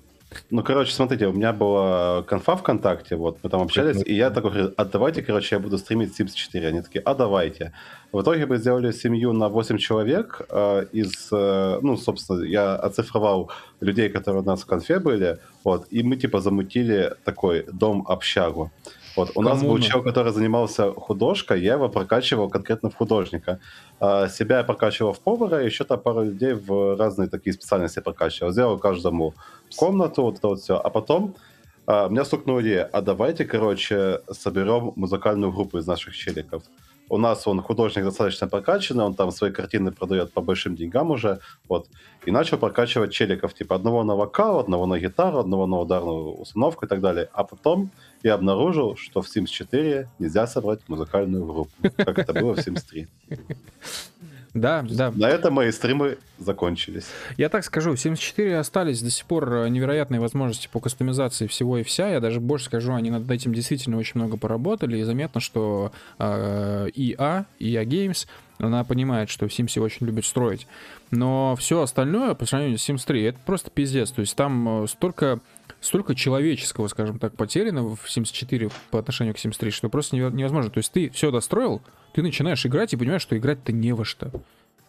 Ну, 0.50 0.62
короче, 0.62 0.92
смотрите, 0.92 1.26
у 1.26 1.32
меня 1.32 1.52
была 1.54 2.22
конфа 2.22 2.54
ВКонтакте, 2.56 3.16
вот, 3.16 3.38
мы 3.42 3.48
там 3.48 3.62
общались, 3.62 4.02
и 4.04 4.14
я 4.14 4.30
такой 4.30 4.50
говорю, 4.50 4.74
а 4.76 4.84
давайте, 4.84 5.22
короче, 5.22 5.56
я 5.56 5.60
буду 5.60 5.78
стримить 5.78 6.20
Sims 6.20 6.34
4. 6.34 6.68
Они 6.68 6.82
такие, 6.82 7.00
а 7.00 7.14
давайте. 7.14 7.72
В 8.12 8.20
итоге 8.20 8.44
мы 8.44 8.58
сделали 8.58 8.92
семью 8.92 9.32
на 9.32 9.48
8 9.48 9.78
человек 9.78 10.42
э, 10.50 10.84
из, 10.92 11.28
э, 11.32 11.78
ну, 11.82 11.96
собственно, 11.96 12.42
я 12.44 12.76
оцифровал 12.76 13.50
людей, 13.80 14.10
которые 14.10 14.42
у 14.42 14.46
нас 14.46 14.60
в 14.62 14.66
конфе 14.66 14.98
были, 14.98 15.38
вот, 15.64 15.86
и 15.90 16.02
мы, 16.02 16.16
типа, 16.16 16.40
замутили 16.40 17.14
такой 17.24 17.64
дом-общагу. 17.72 18.70
Вот, 19.18 19.32
у 19.34 19.42
нас 19.42 19.58
был 19.58 19.70
Коммуна. 19.70 19.82
чел, 19.82 20.02
который 20.04 20.32
занимался 20.32 20.92
художкой, 20.92 21.60
я 21.60 21.72
его 21.72 21.88
прокачивал 21.88 22.48
конкретно 22.48 22.88
в 22.88 22.94
художника. 22.94 23.58
А 23.98 24.28
себя 24.28 24.58
я 24.58 24.64
прокачивал 24.64 25.12
в 25.12 25.18
повара, 25.18 25.64
еще 25.64 25.82
там 25.82 25.98
пару 25.98 26.22
людей 26.22 26.52
в 26.52 26.96
разные 26.96 27.28
такие 27.28 27.52
специальности 27.52 27.98
прокачивал. 27.98 28.52
Сделал 28.52 28.78
каждому 28.78 29.34
комнату, 29.76 30.22
вот 30.22 30.38
это 30.38 30.48
вот 30.48 30.60
все. 30.60 30.76
А 30.76 30.88
потом 30.88 31.34
а, 31.88 32.08
меня 32.08 32.24
стукнула 32.24 32.60
идея, 32.60 32.84
а 32.92 33.00
давайте, 33.00 33.44
короче, 33.44 34.20
соберем 34.30 34.92
музыкальную 34.94 35.50
группу 35.50 35.78
из 35.78 35.86
наших 35.88 36.14
челиков. 36.14 36.62
У 37.10 37.18
нас 37.18 37.46
он 37.48 37.60
художник 37.62 38.04
достаточно 38.04 38.46
прокачанный, 38.46 39.04
он 39.04 39.14
там 39.14 39.32
свои 39.32 39.50
картины 39.50 39.90
продает 39.90 40.32
по 40.32 40.42
большим 40.42 40.76
деньгам 40.76 41.10
уже, 41.10 41.40
вот. 41.68 41.88
И 42.26 42.30
начал 42.30 42.58
прокачивать 42.58 43.12
челиков, 43.12 43.52
типа 43.54 43.74
одного 43.74 44.04
на 44.04 44.14
вокал, 44.14 44.60
одного 44.60 44.86
на 44.86 44.98
гитару, 45.00 45.38
одного 45.38 45.66
на 45.66 45.80
ударную 45.80 46.40
установку 46.40 46.84
и 46.84 46.88
так 46.88 47.00
далее. 47.00 47.28
А 47.32 47.42
потом 47.42 47.90
я 48.22 48.34
обнаружил, 48.34 48.96
что 48.96 49.22
в 49.22 49.26
Sims 49.26 49.46
4 49.46 50.08
нельзя 50.18 50.46
собрать 50.46 50.80
музыкальную 50.88 51.44
группу, 51.44 51.72
как 51.96 52.18
это 52.18 52.32
было 52.32 52.54
в 52.54 52.58
Sims 52.58 52.82
3. 52.88 53.08
Да, 54.54 54.84
да. 54.88 55.12
На 55.14 55.28
этом 55.28 55.54
мои 55.54 55.70
стримы 55.70 56.18
закончились. 56.38 57.06
Я 57.36 57.48
так 57.48 57.64
скажу, 57.64 57.92
в 57.92 58.00
74 58.00 58.58
остались 58.58 59.02
до 59.02 59.10
сих 59.10 59.26
пор 59.26 59.68
невероятные 59.68 60.20
возможности 60.20 60.68
по 60.72 60.80
кастомизации 60.80 61.46
всего 61.46 61.78
и 61.78 61.82
вся. 61.82 62.08
Я 62.08 62.20
даже 62.20 62.40
больше 62.40 62.66
скажу, 62.66 62.94
они 62.94 63.10
над 63.10 63.30
этим 63.30 63.52
действительно 63.52 63.98
очень 63.98 64.20
много 64.20 64.36
поработали. 64.36 64.98
И 64.98 65.02
заметно, 65.02 65.40
что 65.40 65.92
э, 66.18 66.88
EA, 66.94 67.44
EA 67.60 67.84
Games, 67.84 68.26
она 68.58 68.84
понимает, 68.84 69.30
что 69.30 69.46
в 69.46 69.50
Sims 69.50 69.78
очень 69.80 70.06
любит 70.06 70.24
строить. 70.24 70.66
Но 71.10 71.54
все 71.56 71.82
остальное 71.82 72.34
по 72.34 72.46
сравнению 72.46 72.78
с 72.78 72.88
Sims 72.88 73.06
3, 73.06 73.22
это 73.24 73.38
просто 73.44 73.70
пиздец. 73.70 74.10
То 74.10 74.20
есть 74.22 74.34
там 74.34 74.84
э, 74.84 74.86
столько 74.88 75.40
столько 75.80 76.14
человеческого, 76.14 76.88
скажем 76.88 77.18
так, 77.18 77.34
потеряно 77.34 77.84
в 77.84 78.04
Sims 78.06 78.32
4 78.32 78.70
по 78.90 78.98
отношению 78.98 79.34
к 79.34 79.38
Sims 79.38 79.56
3, 79.58 79.70
что 79.70 79.88
просто 79.88 80.16
невозможно. 80.16 80.70
То 80.70 80.78
есть 80.78 80.92
ты 80.92 81.10
все 81.10 81.30
достроил, 81.30 81.82
ты 82.12 82.22
начинаешь 82.22 82.64
играть 82.66 82.92
и 82.92 82.96
понимаешь, 82.96 83.22
что 83.22 83.36
играть-то 83.36 83.72
не 83.72 83.92
во 83.92 84.04
что. 84.04 84.30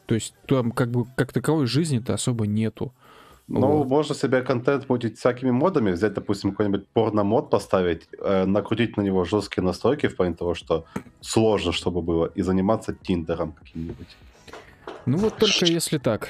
То 0.05 0.15
есть 0.15 0.33
там 0.47 0.71
как 0.71 0.89
бы 0.89 1.05
как 1.15 1.31
таковой 1.31 1.67
жизни-то 1.67 2.13
особо 2.13 2.47
нету. 2.47 2.93
Ну, 3.47 3.77
Вот. 3.77 3.87
можно 3.87 4.13
себе 4.13 4.41
контент 4.41 4.87
мутить 4.89 5.17
всякими 5.17 5.49
модами, 5.49 5.91
взять, 5.91 6.13
допустим, 6.13 6.51
какой-нибудь 6.51 6.87
порно-мод 6.87 7.49
поставить, 7.49 8.07
э, 8.19 8.45
накрутить 8.45 8.95
на 8.95 9.01
него 9.01 9.25
жесткие 9.25 9.63
настройки 9.63 10.07
в 10.07 10.15
плане 10.15 10.35
того, 10.35 10.53
что 10.53 10.85
сложно, 11.19 11.71
чтобы 11.71 12.03
было, 12.03 12.31
и 12.35 12.43
заниматься 12.43 12.93
тиндером 12.93 13.53
каким-нибудь. 13.53 14.15
Ну 15.07 15.17
вот 15.17 15.37
только 15.37 15.65
если 15.65 15.97
так. 15.97 16.29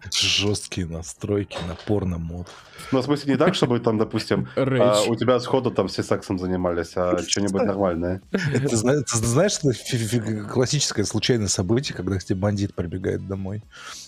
Жесткие 0.12 0.86
настройки 0.86 1.56
на 1.68 1.74
порно-мод. 1.74 2.46
Ну, 2.92 3.00
в 3.00 3.04
смысле, 3.04 3.32
не 3.32 3.38
так, 3.38 3.54
чтобы 3.54 3.78
там, 3.80 3.98
допустим, 3.98 4.48
а, 4.56 5.02
у 5.06 5.14
тебя 5.14 5.38
сходу 5.40 5.70
там 5.70 5.88
все 5.88 6.02
сексом 6.02 6.38
занимались, 6.38 6.92
а 6.96 7.18
что-нибудь 7.28 7.62
нормальное. 7.62 8.22
Ты 8.30 8.76
зна- 8.76 9.02
ты 9.02 9.16
знаешь, 9.16 9.58
это 9.58 9.72
фи- 9.72 9.96
фи- 9.98 10.42
классическое 10.50 11.04
случайное 11.04 11.48
событие, 11.48 11.96
когда 11.96 12.18
к 12.18 12.24
тебе 12.24 12.38
бандит 12.38 12.74
прибегает 12.74 13.26
домой. 13.26 13.62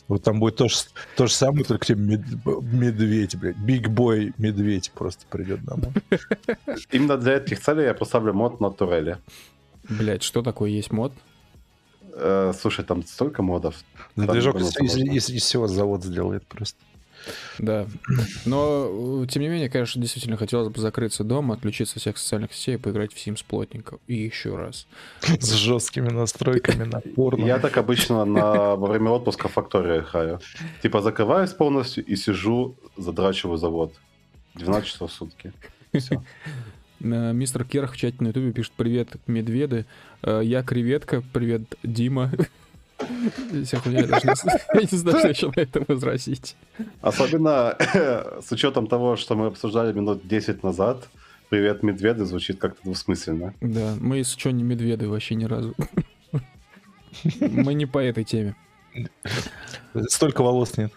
Вот 0.09 0.23
там 0.23 0.41
будет 0.41 0.57
то 0.57 0.69
же, 0.69 0.77
то 1.17 1.27
же 1.27 1.33
самое, 1.33 1.65
только 1.65 1.83
к 1.85 1.87
тебе 1.87 2.01
мед- 2.01 2.45
медведь, 2.73 3.37
блядь. 3.37 3.57
Биг 3.59 3.89
бой 3.89 4.33
медведь 4.39 4.91
просто 4.95 5.25
придет 5.31 5.65
домой. 5.65 5.93
Именно 6.91 7.17
для 7.19 7.35
этих 7.35 7.61
целей 7.61 7.85
я 7.85 7.95
поставлю 7.95 8.33
мод 8.33 8.61
на 8.61 8.71
турели. 8.71 9.19
Блять, 9.89 10.23
что 10.23 10.43
такое 10.43 10.71
есть 10.71 10.91
мод? 10.93 11.13
Э, 12.15 12.53
Слушай, 12.59 12.85
там 12.85 13.03
столько 13.05 13.43
модов. 13.43 13.77
Там 14.17 14.27
Движок 14.27 14.57
из, 14.57 14.77
из- 14.79 14.97
из- 14.97 15.31
из 15.31 15.43
всего 15.43 15.67
завод 15.67 16.05
сделает 16.05 16.47
просто. 16.47 16.79
Да. 17.61 17.87
Но, 18.45 19.23
э, 19.23 19.27
тем 19.29 19.43
не 19.43 19.49
менее, 19.49 19.71
конечно, 19.71 20.01
действительно 20.03 20.37
хотелось 20.37 20.69
бы 20.69 20.81
закрыться 20.81 21.23
дома, 21.23 21.55
отключиться 21.55 21.95
от 21.97 22.01
всех 22.01 22.19
социальных 22.19 22.53
сетей 22.53 22.75
и 22.75 22.79
поиграть 22.79 23.13
в 23.15 23.17
Sims 23.17 23.45
плотненько. 23.47 23.99
И 24.09 24.15
еще 24.15 24.57
раз. 24.57 24.87
С 25.21 25.53
жесткими 25.53 26.09
настройками 26.09 26.83
на 26.85 27.01
порно. 27.01 27.45
Я 27.45 27.59
так 27.61 27.77
обычно 27.77 28.25
на, 28.25 28.75
во 28.75 28.89
время 28.89 29.11
отпуска 29.11 29.47
в 29.49 29.53
фактории 29.53 30.01
играю. 30.01 30.41
Типа 30.83 31.01
закрываюсь 31.01 31.51
полностью 31.53 32.05
и 32.05 32.17
сижу, 32.17 32.75
задрачиваю 32.97 33.57
завод. 33.57 33.95
12 34.55 34.89
часов 34.89 35.11
в 35.11 35.15
сутки. 35.15 35.53
Всё. 35.97 36.23
Э, 37.03 37.33
Мистер 37.33 37.65
Керх 37.65 37.93
в 37.93 37.97
чате 37.97 38.17
на 38.21 38.29
ютубе 38.29 38.53
пишет 38.53 38.73
«Привет, 38.77 39.09
медведы». 39.27 39.87
Э, 40.23 40.41
Я 40.43 40.63
креветка. 40.63 41.23
Привет, 41.33 41.63
Дима. 41.83 42.31
Вся 43.65 43.79
хуйня, 43.79 44.01
я 44.03 44.07
даже 44.07 44.27
не 44.27 44.81
не 44.93 44.99
знаю, 44.99 45.19
что 45.19 45.29
еще 45.29 45.53
на 45.57 45.61
это 45.61 45.85
возразить. 45.89 46.55
Особенно 47.01 47.77
с 48.41 48.53
учетом 48.53 48.87
того, 48.87 49.17
что 49.17 49.35
мы 49.35 49.47
обсуждали 49.47 49.93
минут 49.93 50.27
10 50.27 50.63
назад. 50.63 51.09
Привет, 51.49 51.83
медведы 51.83 52.25
звучит 52.25 52.59
как-то 52.59 52.83
двусмысленно. 52.85 53.55
Да, 53.61 53.95
мы, 54.01 54.19
если 54.19 54.39
что, 54.39 54.53
не 54.53 54.63
медведы 54.63 55.09
вообще 55.09 55.35
ни 55.35 55.45
разу. 55.45 55.75
Мы 57.41 57.75
не 57.75 57.85
по 57.85 57.99
этой 57.99 58.25
теме. 58.25 58.57
Столько 60.09 60.43
волос 60.43 60.79
нет. 60.79 60.93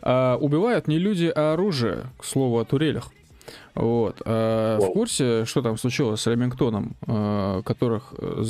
А, 0.00 0.36
убивают 0.36 0.88
не 0.88 0.98
люди, 0.98 1.30
а 1.34 1.52
оружие, 1.52 2.06
к 2.16 2.24
слову, 2.24 2.58
о 2.58 2.64
турелях. 2.64 3.10
Вот. 3.74 4.22
А, 4.24 4.78
в 4.78 4.92
курсе, 4.92 5.44
что 5.44 5.62
там 5.62 5.76
случилось 5.76 6.20
с 6.20 6.26
Ремингтоном, 6.26 6.96
а, 7.06 7.62
которых 7.62 8.14
э, 8.18 8.42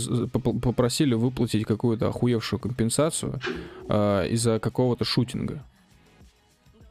попросили 0.62 1.15
выплатить 1.15 1.66
какую-то 1.66 2.09
охуевшую 2.09 2.61
компенсацию 2.61 3.41
из-за 3.89 4.59
какого-то 4.59 5.05
шутинга? 5.05 5.62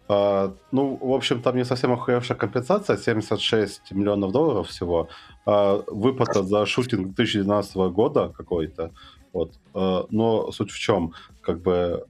А, 0.10 0.54
ну, 0.72 0.98
в 1.02 1.12
общем, 1.12 1.42
там 1.42 1.56
не 1.58 1.66
совсем 1.66 1.92
охуевшая 1.92 2.38
компенсация, 2.38 2.98
76 2.98 3.92
миллионов 3.92 4.32
долларов 4.32 4.70
всего. 4.70 5.10
А, 5.46 5.84
выплата 5.88 6.44
за 6.44 6.66
шутинг 6.66 7.16
2012 7.16 7.76
года 7.92 8.34
какой-то. 8.36 8.92
Вот. 9.34 9.52
А, 9.74 10.06
но 10.10 10.52
суть 10.52 10.72
в 10.72 10.80
чем? 10.80 11.14
Как 11.42 11.62
бы, 11.62 12.06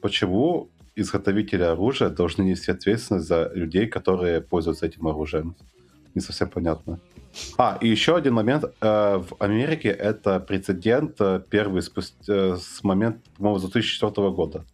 почему 0.00 0.68
изготовители 1.00 1.62
оружия 1.62 2.10
должны 2.10 2.42
нести 2.42 2.70
ответственность 2.72 3.26
за 3.28 3.50
людей, 3.54 3.86
которые 3.86 4.40
пользуются 4.40 4.86
этим 4.86 5.06
оружием? 5.06 5.54
Не 6.14 6.20
совсем 6.20 6.48
понятно. 6.48 6.98
А, 7.56 7.78
и 7.80 7.88
еще 7.88 8.16
один 8.16 8.34
момент. 8.34 8.64
Э, 8.80 9.18
В 9.18 9.36
Америке 9.38 9.88
это 9.88 10.40
прецедент 10.40 11.20
э, 11.20 11.40
первый 11.50 11.82
спустя, 11.82 12.56
с 12.56 12.82
момента, 12.82 13.20
по-моему, 13.36 13.58
с 13.58 13.62
2004 13.62 14.30
года. 14.30 14.64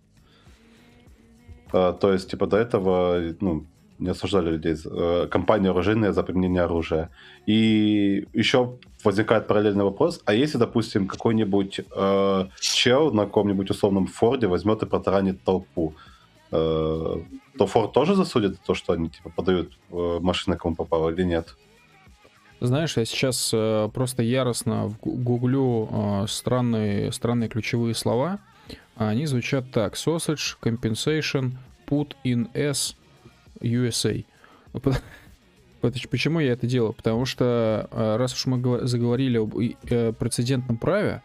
Э, 1.72 1.92
То 2.00 2.12
есть, 2.12 2.30
типа, 2.30 2.46
до 2.46 2.56
этого, 2.56 3.20
ну, 3.40 3.66
не 3.98 4.10
осуждали 4.10 4.50
людей, 4.50 4.76
э, 4.84 5.26
компании 5.30 5.70
оружейные 5.70 6.12
за 6.12 6.22
применение 6.22 6.62
оружия. 6.62 7.10
И 7.46 8.26
еще 8.32 8.78
возникает 9.04 9.46
параллельный 9.46 9.84
вопрос, 9.84 10.20
а 10.24 10.32
если, 10.34 10.58
допустим, 10.58 11.06
какой-нибудь 11.06 11.80
э, 11.96 12.44
чел 12.60 13.12
на 13.12 13.24
каком-нибудь 13.24 13.70
условном 13.70 14.06
Форде 14.06 14.46
возьмет 14.46 14.82
и 14.82 14.86
протаранит 14.86 15.44
толпу, 15.44 15.94
э, 15.96 16.13
то 16.54 17.66
Форд 17.66 17.92
тоже 17.92 18.14
засудит 18.14 18.52
за 18.52 18.62
то, 18.62 18.74
что 18.74 18.92
они, 18.92 19.08
типа, 19.08 19.30
подают 19.30 19.78
э, 19.90 20.18
машины 20.20 20.56
кому 20.56 20.74
попало 20.74 21.10
или 21.10 21.22
нет? 21.22 21.56
Знаешь, 22.60 22.96
я 22.96 23.04
сейчас 23.04 23.50
э, 23.52 23.88
просто 23.92 24.22
яростно 24.22 24.94
гуглю 25.02 25.88
э, 25.90 26.26
странные, 26.28 27.12
странные 27.12 27.48
ключевые 27.48 27.94
слова. 27.94 28.38
Они 28.96 29.26
звучат 29.26 29.70
так. 29.70 29.94
Sausage, 29.94 30.56
compensation, 30.62 31.52
put 31.86 32.14
in 32.24 32.48
S, 32.54 32.96
USA. 33.60 34.24
Почему 36.10 36.40
я 36.40 36.52
это 36.52 36.66
делаю? 36.66 36.92
Потому 36.92 37.26
что 37.26 37.88
э, 37.90 38.16
раз 38.16 38.32
уж 38.34 38.46
мы 38.46 38.86
заговорили 38.86 39.38
об 39.38 39.56
э, 39.58 40.12
прецедентном 40.12 40.78
праве, 40.78 41.22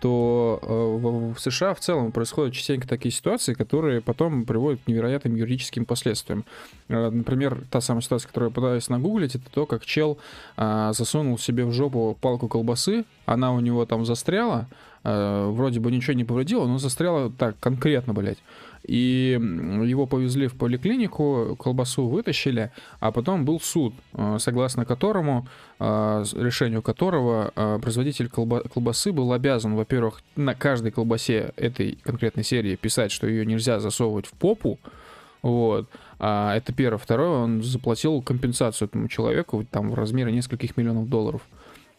то 0.00 0.58
э, 0.62 1.34
в, 1.34 1.38
США 1.38 1.74
в 1.74 1.80
целом 1.80 2.10
происходят 2.12 2.54
частенько 2.54 2.88
такие 2.88 3.12
ситуации, 3.12 3.54
которые 3.54 4.00
потом 4.00 4.44
приводят 4.44 4.80
к 4.82 4.88
невероятным 4.88 5.34
юридическим 5.36 5.84
последствиям. 5.84 6.44
Э, 6.88 7.10
Например, 7.10 7.62
та 7.70 7.80
самая 7.80 8.02
ситуация, 8.02 8.28
которую 8.28 8.50
я 8.50 8.54
пытаюсь 8.54 8.88
нагуглить, 8.88 9.34
это 9.34 9.44
то, 9.52 9.66
как 9.66 9.84
чел 9.84 10.18
а, 10.56 10.92
засунул 10.92 11.38
себе 11.38 11.64
в 11.64 11.72
жопу 11.72 12.16
палку 12.20 12.48
колбасы, 12.48 13.04
она 13.26 13.52
у 13.52 13.60
него 13.60 13.84
там 13.84 14.04
застряла, 14.06 14.66
э, 15.04 15.48
вроде 15.50 15.80
бы 15.80 15.90
ничего 15.90 16.14
не 16.14 16.24
повредила, 16.24 16.66
но 16.66 16.78
застряла 16.78 17.30
так 17.30 17.58
конкретно, 17.60 18.14
блядь. 18.14 18.38
И 18.84 19.38
его 19.84 20.06
повезли 20.06 20.46
в 20.46 20.54
поликлинику, 20.54 21.56
колбасу 21.58 22.08
вытащили, 22.08 22.72
а 22.98 23.12
потом 23.12 23.44
был 23.44 23.60
суд, 23.60 23.94
э, 24.14 24.36
согласно 24.38 24.84
которому, 24.84 25.46
э, 25.78 26.24
решению 26.34 26.82
которого 26.82 27.52
э, 27.54 27.78
производитель 27.82 28.28
колба- 28.28 28.66
колбасы 28.68 29.12
был 29.12 29.32
обязан, 29.32 29.74
во-первых, 29.74 30.22
на 30.36 30.54
каждой 30.54 30.92
колбасе 30.92 31.52
этой 31.56 31.98
конкретной 32.02 32.44
серии 32.44 32.76
писать, 32.76 33.12
что 33.12 33.26
ее 33.26 33.44
нельзя 33.44 33.80
засовывать 33.80 34.26
в 34.26 34.32
попу, 34.32 34.78
вот. 35.42 35.88
А 36.18 36.54
это 36.56 36.72
первое. 36.72 36.98
Второе, 36.98 37.28
он 37.30 37.62
заплатил 37.62 38.20
компенсацию 38.22 38.88
этому 38.88 39.08
человеку 39.08 39.66
там 39.70 39.90
в 39.90 39.94
размере 39.94 40.32
нескольких 40.32 40.76
миллионов 40.76 41.08
долларов. 41.08 41.42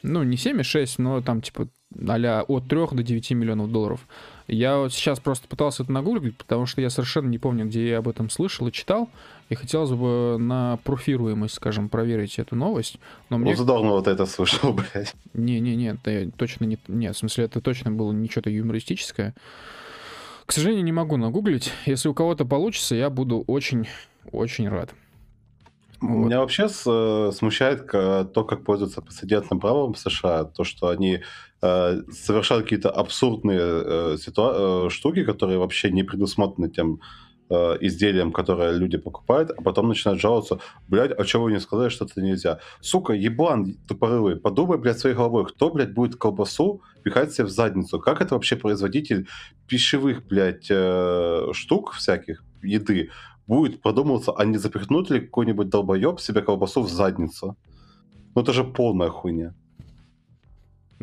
Ну, 0.04 0.24
не 0.24 0.38
7,6, 0.38 0.96
но 0.98 1.22
там 1.22 1.42
типа 1.42 1.68
а 2.08 2.46
от 2.48 2.68
3 2.68 2.88
до 2.92 3.04
9 3.04 3.32
миллионов 3.32 3.72
долларов. 3.72 4.08
Я 4.52 4.80
вот 4.80 4.92
сейчас 4.92 5.22
просто 5.22 5.48
пытался 5.48 5.84
это 5.84 5.94
нагуглить, 5.94 6.36
потому 6.36 6.66
что 6.66 6.82
я 6.82 6.90
совершенно 6.90 7.30
не 7.30 7.38
помню, 7.38 7.66
где 7.66 7.88
я 7.88 8.00
об 8.00 8.10
этом 8.10 8.30
слышал 8.30 8.68
и 8.68 8.72
читал. 8.74 9.10
И 9.48 9.56
хотелось 9.56 9.92
бы 9.92 10.36
на 10.38 10.78
профируемость, 10.84 11.56
скажем, 11.56 11.88
проверить 11.88 12.38
эту 12.38 12.58
новость. 12.58 12.98
Но 13.30 13.38
мне... 13.38 13.52
Ну, 13.52 13.58
задорно 13.58 13.92
вот 13.92 14.10
это 14.10 14.26
слышал, 14.26 14.74
блядь. 14.94 15.16
Не-не-не, 15.34 15.98
это 16.04 16.32
точно 16.36 16.66
не... 16.66 16.78
Нет, 16.90 17.16
в 17.16 17.20
смысле, 17.20 17.46
это 17.46 17.62
точно 17.62 17.92
было 17.92 18.12
не 18.12 18.28
что-то 18.28 18.50
юмористическое. 18.50 19.34
К 20.46 20.52
сожалению, 20.52 20.84
не 20.84 20.92
могу 20.92 21.16
нагуглить. 21.16 21.72
Если 21.86 22.10
у 22.10 22.14
кого-то 22.14 22.44
получится, 22.44 22.94
я 22.94 23.10
буду 23.10 23.46
очень-очень 23.48 24.68
рад. 24.68 24.94
Вот. 26.02 26.26
Меня 26.26 26.40
вообще 26.40 26.64
э, 26.64 27.32
смущает 27.34 27.90
то, 27.90 28.46
как 28.46 28.66
пользуются 28.66 29.02
прецедентным 29.02 29.62
правом 29.62 29.94
в 29.94 30.00
США, 30.00 30.44
то, 30.44 30.66
что 30.66 30.90
они 30.90 31.22
э, 31.62 32.02
совершают 32.12 32.64
какие-то 32.64 32.90
абсурдные 32.90 33.60
э, 33.60 34.18
ситуа- 34.18 34.88
э, 34.88 34.90
штуки, 34.90 35.24
которые 35.24 35.58
вообще 35.58 35.92
не 35.92 36.04
предусмотрены 36.04 36.70
тем 36.70 37.00
э, 37.50 37.78
изделием, 37.82 38.32
которое 38.32 38.72
люди 38.72 38.98
покупают, 38.98 39.52
а 39.52 39.62
потом 39.62 39.90
начинают 39.90 40.22
жаловаться, 40.22 40.60
блядь, 40.88 41.12
а 41.18 41.26
чего 41.26 41.44
вы 41.44 41.52
не 41.52 41.60
сказали, 41.60 41.90
что 41.90 42.06
это 42.06 42.22
нельзя? 42.22 42.60
Сука, 42.80 43.14
еблан 43.14 43.76
тупорылый, 43.88 44.38
подумай, 44.38 44.78
блядь, 44.78 45.00
своей 45.00 45.16
головой, 45.16 45.46
кто, 45.46 45.70
блядь, 45.70 45.94
будет 45.94 46.16
колбасу 46.16 46.82
пихать 47.04 47.34
себе 47.34 47.48
в 47.48 47.50
задницу? 47.50 48.00
Как 48.00 48.22
это 48.22 48.36
вообще 48.36 48.56
производитель 48.56 49.28
пищевых, 49.68 50.26
блядь, 50.28 50.68
э, 50.70 51.48
штук 51.52 51.92
всяких, 51.94 52.44
еды, 52.64 53.10
будет 53.48 53.82
продумываться, 53.82 54.32
а 54.32 54.46
не 54.46 54.58
запихнут 54.58 55.10
ли 55.10 55.20
какой-нибудь 55.20 55.70
долбоеб 55.70 56.20
себе 56.22 56.42
колбасу 56.42 56.84
в 56.84 56.90
задницу? 56.90 57.58
Ну 58.34 58.42
это 58.42 58.54
же 58.54 58.64
полная 58.64 59.10
хуйня. 59.10 59.54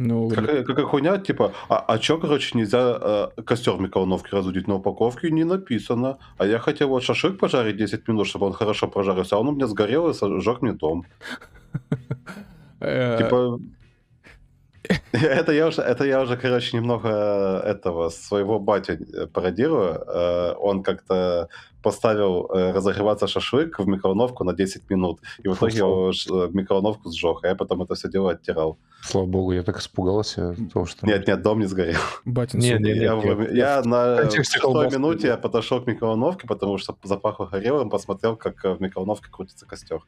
Ну, 0.00 0.28
Какая, 0.28 0.62
какая 0.62 0.86
хуйня, 0.86 1.18
типа, 1.18 1.52
а, 1.68 1.84
а 1.88 1.98
чё, 1.98 2.18
короче, 2.18 2.56
нельзя 2.56 3.32
э, 3.36 3.42
костер 3.42 3.72
в 3.72 3.80
микроволновке 3.80 4.28
разудить 4.30 4.68
на 4.68 4.76
упаковке? 4.76 5.28
Не 5.28 5.42
написано. 5.42 6.18
А 6.36 6.46
я 6.46 6.60
хотел 6.60 6.88
вот 6.88 7.02
шашлык 7.02 7.36
пожарить 7.36 7.76
10 7.76 8.06
минут, 8.06 8.28
чтобы 8.28 8.46
он 8.46 8.52
хорошо 8.52 8.86
прожарился, 8.86 9.34
а 9.34 9.40
он 9.40 9.48
у 9.48 9.52
меня 9.52 9.66
сгорел 9.66 10.08
и 10.08 10.14
сожег 10.14 10.62
мне 10.62 10.72
дом. 10.72 11.04
э, 12.80 13.18
Типа, 13.18 13.58
Это 15.12 15.52
я 15.52 15.66
уже, 15.66 15.82
это 15.82 16.04
я 16.04 16.20
уже, 16.20 16.36
короче, 16.36 16.76
немного 16.76 17.08
этого 17.64 18.10
своего 18.10 18.58
батю 18.58 18.92
э, 18.92 19.26
пародирую. 19.26 20.02
Э, 20.06 20.54
Он 20.58 20.82
как-то 20.82 21.48
поставил 21.82 22.50
э, 22.52 22.72
разогреваться 22.72 23.26
шашлык 23.26 23.78
в 23.78 23.86
микроволновку 23.86 24.44
на 24.44 24.52
10 24.52 24.90
минут. 24.90 25.20
И 25.44 25.48
в 25.48 25.54
итоге 25.54 25.78
его 25.78 26.10
э, 26.10 26.48
микроволновку 26.52 27.10
сжег, 27.10 27.38
а 27.44 27.48
я 27.48 27.54
потом 27.54 27.82
это 27.82 27.94
все 27.94 28.08
дело 28.08 28.32
оттирал. 28.32 28.78
Слава 29.02 29.26
богу, 29.26 29.52
я 29.52 29.62
так 29.62 29.78
испугался 29.78 30.56
того, 30.72 30.86
что... 30.86 31.06
Нет, 31.06 31.28
нет, 31.28 31.42
дом 31.42 31.60
не 31.60 31.66
сгорел. 31.66 32.00
Батин 32.24 32.60
Не, 32.60 32.72
суп. 32.72 32.80
не, 32.80 32.90
я, 32.90 33.14
нет, 33.14 33.38
нет. 33.38 33.52
я 33.54 33.82
на 33.82 34.30
шестой 34.44 34.90
минуте 34.90 35.28
я 35.28 35.36
подошел 35.36 35.80
к 35.80 35.86
микроволновке, 35.86 36.46
потому 36.46 36.78
что 36.78 36.96
запахло 37.04 37.46
горелым, 37.46 37.90
посмотрел, 37.90 38.36
как 38.36 38.64
э, 38.64 38.74
в 38.74 38.80
микроволновке 38.80 39.28
крутится 39.30 39.66
костер. 39.66 40.00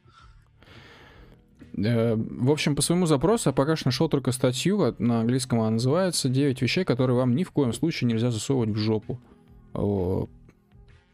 Э, 1.77 2.15
В 2.17 2.51
общем, 2.51 2.77
по 2.77 2.83
своему 2.83 3.07
запросу 3.07 3.51
я 3.51 3.53
пока 3.53 3.77
что 3.77 3.89
нашел 3.89 4.09
только 4.09 4.33
статью, 4.33 4.95
на 4.99 5.21
английском 5.21 5.61
она 5.61 5.71
называется 5.71 6.29
«9 6.29 6.61
вещей, 6.61 6.85
которые 6.85 7.17
вам 7.17 7.35
ни 7.35 7.45
в 7.45 7.51
коем 7.51 7.73
случае 7.73 8.09
нельзя 8.09 8.31
засовывать 8.31 8.71
в 8.71 8.77
жопу». 8.77 9.19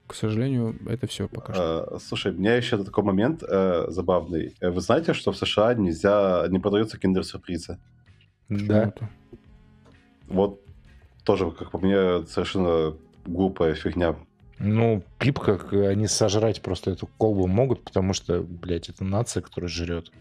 К 0.07 0.15
сожалению, 0.15 0.77
это 0.89 1.07
все 1.09 1.29
пока 1.29 1.53
что. 1.53 1.89
Э, 1.91 1.99
Слушай, 1.99 2.33
у 2.33 2.37
меня 2.37 2.55
еще 2.55 2.83
такой 2.83 3.03
момент 3.03 3.43
э, 3.43 3.87
забавный. 3.89 4.55
Э, 4.61 4.71
Вы 4.71 4.81
знаете, 4.81 5.15
что 5.15 5.33
в 5.33 5.37
США 5.37 5.75
нельзя, 5.75 6.47
не 6.49 6.61
продаются 6.61 6.97
киндер-сюрпризы? 6.97 7.79
Да. 8.49 8.93
Вот 10.29 10.61
тоже, 11.25 11.51
как 11.51 11.73
по 11.73 11.79
мне, 11.79 12.25
совершенно 12.27 12.97
глупая 13.25 13.75
фигня. 13.75 14.15
Ну, 14.59 15.03
пип, 15.19 15.41
как 15.41 15.73
они 15.73 16.07
сожрать 16.07 16.63
просто 16.63 16.93
эту 16.93 17.09
колбу 17.19 17.49
могут, 17.49 17.83
потому 17.83 18.13
что, 18.13 18.43
блядь, 18.43 18.89
это 18.89 19.05
нация, 19.05 19.43
которая 19.43 19.69
жрет. 19.69 20.13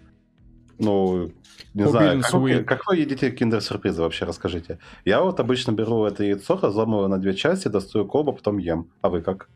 Ну, 0.78 1.32
не 1.74 1.84
Forbidden 1.84 1.90
знаю, 1.90 2.22
как 2.22 2.34
вы, 2.34 2.64
как 2.64 2.88
вы 2.88 2.98
едите 2.98 3.32
киндер-сюрпризы 3.32 4.02
вообще, 4.02 4.26
расскажите. 4.26 4.80
Я 5.06 5.22
вот 5.22 5.40
обычно 5.40 5.72
беру 5.72 6.06
это 6.06 6.24
яйцо, 6.24 6.60
разламываю 6.62 7.08
на 7.08 7.18
две 7.18 7.34
части, 7.34 7.68
достаю 7.68 8.06
колбу, 8.06 8.34
потом 8.34 8.58
ем. 8.58 8.90
А 9.02 9.10
вы 9.10 9.22
как? 9.22 9.50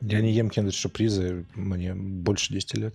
Я 0.00 0.20
не 0.20 0.32
ем 0.32 0.50
киндер-сюрпризы, 0.50 1.46
мне 1.54 1.94
больше 1.94 2.52
10 2.52 2.74
лет. 2.74 2.94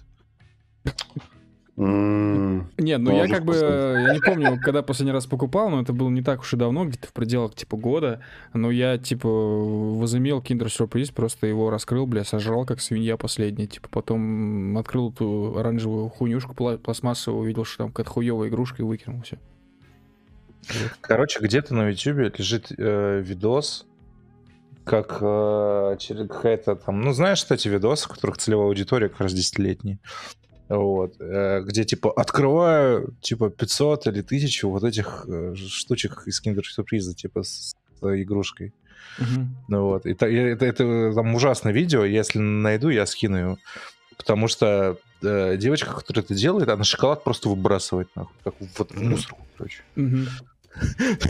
М, 1.75 2.69
Не, 2.77 2.97
ну 2.97 3.09
Ну, 3.09 3.17
я 3.17 3.23
очень 3.23 3.33
как 3.33 3.45
бы, 3.45 3.55
я 3.55 4.13
не 4.13 4.19
помню, 4.19 4.59
когда 4.61 4.83
последний 4.83 5.11
раз 5.11 5.25
покупал, 5.25 5.69
но 5.69 5.81
это 5.81 5.91
было 5.91 6.09
не 6.09 6.21
так 6.21 6.41
уж 6.41 6.53
и 6.53 6.57
давно, 6.57 6.85
где-то 6.85 7.07
в 7.07 7.13
пределах 7.13 7.55
типа 7.55 7.77
года, 7.77 8.21
но 8.53 8.69
я 8.69 8.99
типа 8.99 9.27
возымел 9.27 10.39
киндер-сюрприз, 10.41 11.09
просто 11.11 11.47
его 11.47 11.71
раскрыл, 11.71 12.05
бля, 12.05 12.23
сожрал 12.23 12.65
как 12.65 12.79
свинья 12.79 13.17
последняя, 13.17 13.65
типа 13.65 13.89
потом 13.89 14.77
открыл 14.77 15.11
эту 15.11 15.57
оранжевую 15.57 16.09
хуйнюшку 16.09 16.53
пла- 16.53 16.77
пластмассовую, 16.77 17.41
увидел, 17.41 17.65
что 17.65 17.79
там 17.79 17.87
какая-то 17.91 18.11
хуевая 18.11 18.49
игрушка 18.49 18.83
и 18.83 18.85
выкинул 18.85 19.23
все. 19.23 19.39
Короче, 21.01 21.39
где-то 21.41 21.73
на 21.73 21.89
YouTube 21.89 22.37
лежит 22.37 22.71
э, 22.77 23.19
видос, 23.21 23.85
как 24.85 25.17
э, 25.21 25.95
через 25.99 26.27
какая-то 26.27 26.75
там... 26.75 27.01
Ну, 27.01 27.13
знаешь, 27.13 27.41
кстати, 27.41 27.67
видосы, 27.67 28.07
у 28.09 28.13
которых 28.13 28.37
целевая 28.37 28.67
аудитория 28.67 29.09
как 29.09 29.21
раз 29.21 29.33
10-летние. 29.33 29.99
Вот. 30.77 31.15
э, 31.19 31.61
где, 31.61 31.83
типа, 31.83 32.11
открываю, 32.11 33.15
типа, 33.21 33.49
500 33.49 34.07
или 34.07 34.21
1000 34.21 34.67
вот 34.67 34.83
этих 34.83 35.25
э, 35.27 35.55
штучек 35.55 36.23
из 36.25 36.41
киндер-сюрприза, 36.41 37.13
типа, 37.13 37.43
с, 37.43 37.75
с 37.99 38.21
игрушкой. 38.21 38.73
Ну 39.67 39.83
вот. 39.85 40.05
И 40.05 40.11
это, 40.11 40.65
это 40.65 41.13
там 41.13 41.35
ужасное 41.35 41.71
видео. 41.71 42.03
Если 42.03 42.39
найду, 42.39 42.89
я 42.89 43.05
скину 43.05 43.37
его. 43.37 43.57
Потому 44.17 44.47
что 44.47 44.97
э, 45.21 45.57
девочка, 45.57 45.93
которая 45.93 46.23
это 46.23 46.33
делает, 46.33 46.69
она 46.69 46.83
шоколад 46.83 47.23
просто 47.23 47.49
выбрасывает, 47.49 48.07
нахуй. 48.15 48.35
Как 48.43 48.55
вот 48.77 48.91
в 48.91 49.01
мусорку, 49.01 49.45
короче. 49.57 49.83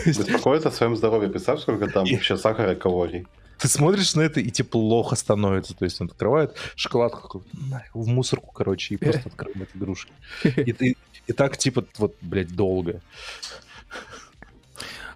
Есть 0.06 0.20
Беспокоиться 0.20 0.68
о 0.70 0.72
своем 0.72 0.96
здоровье. 0.96 1.28
Представь, 1.28 1.60
сколько 1.60 1.86
там 1.88 2.06
вообще 2.10 2.36
сахара 2.36 2.72
и 2.72 2.76
калорий. 2.76 3.26
Ты 3.64 3.68
смотришь 3.70 4.14
на 4.14 4.20
это, 4.20 4.40
и 4.40 4.50
тебе 4.50 4.68
плохо 4.68 5.16
становится. 5.16 5.74
То 5.74 5.86
есть 5.86 5.98
он 5.98 6.08
открывает 6.08 6.54
шоколад 6.76 7.12
какой-то 7.14 7.48
нахуй, 7.70 8.02
в 8.02 8.06
мусорку, 8.08 8.52
короче, 8.52 8.94
и 8.94 8.98
просто 8.98 9.30
открывает 9.30 9.70
игрушки. 9.74 10.12
И, 10.44 10.72
ты- 10.74 10.96
и 11.26 11.32
так, 11.32 11.56
типа, 11.56 11.86
вот, 11.96 12.14
блядь, 12.20 12.54
долго. 12.54 13.00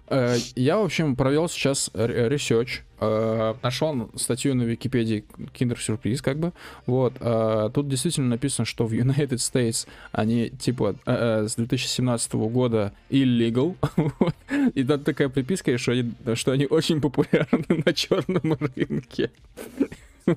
Э, 0.09 0.37
Я, 0.55 0.77
в 0.77 0.83
общем, 0.85 1.15
провел 1.15 1.47
сейчас 1.47 1.91
research, 1.93 2.81
нашел 2.99 4.09
статью 4.15 4.55
на 4.55 4.63
Википедии 4.63 5.23
Kinder 5.53 5.77
Surprise, 5.77 6.21
как 6.21 6.37
бы, 6.37 6.51
вот, 6.85 7.13
э, 7.19 7.69
тут 7.73 7.87
действительно 7.87 8.27
написано, 8.27 8.65
что 8.65 8.85
в 8.85 8.91
United 8.91 9.37
States 9.37 9.87
они, 10.11 10.49
типа, 10.49 10.95
э, 11.05 11.43
э, 11.43 11.47
с 11.47 11.55
2017 11.55 12.33
года 12.49 12.91
illegal, 13.09 13.75
и 14.75 14.83
там 14.83 14.99
такая 14.99 15.29
приписка, 15.29 15.77
что 15.77 16.51
они 16.51 16.65
очень 16.65 16.99
популярны 16.99 17.83
на 17.85 17.93
черном 17.93 18.57
рынке. 18.75 19.31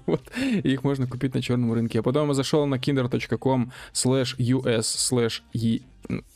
Вот. 0.06 0.22
Их 0.36 0.84
можно 0.84 1.06
купить 1.06 1.34
на 1.34 1.42
черном 1.42 1.72
рынке. 1.72 2.00
А 2.00 2.02
потом 2.02 2.28
я 2.28 2.34
зашел 2.34 2.66
на 2.66 2.76
kinder.com 2.76 3.72
slash 3.92 4.36
us 4.38 4.80
slash 4.80 5.42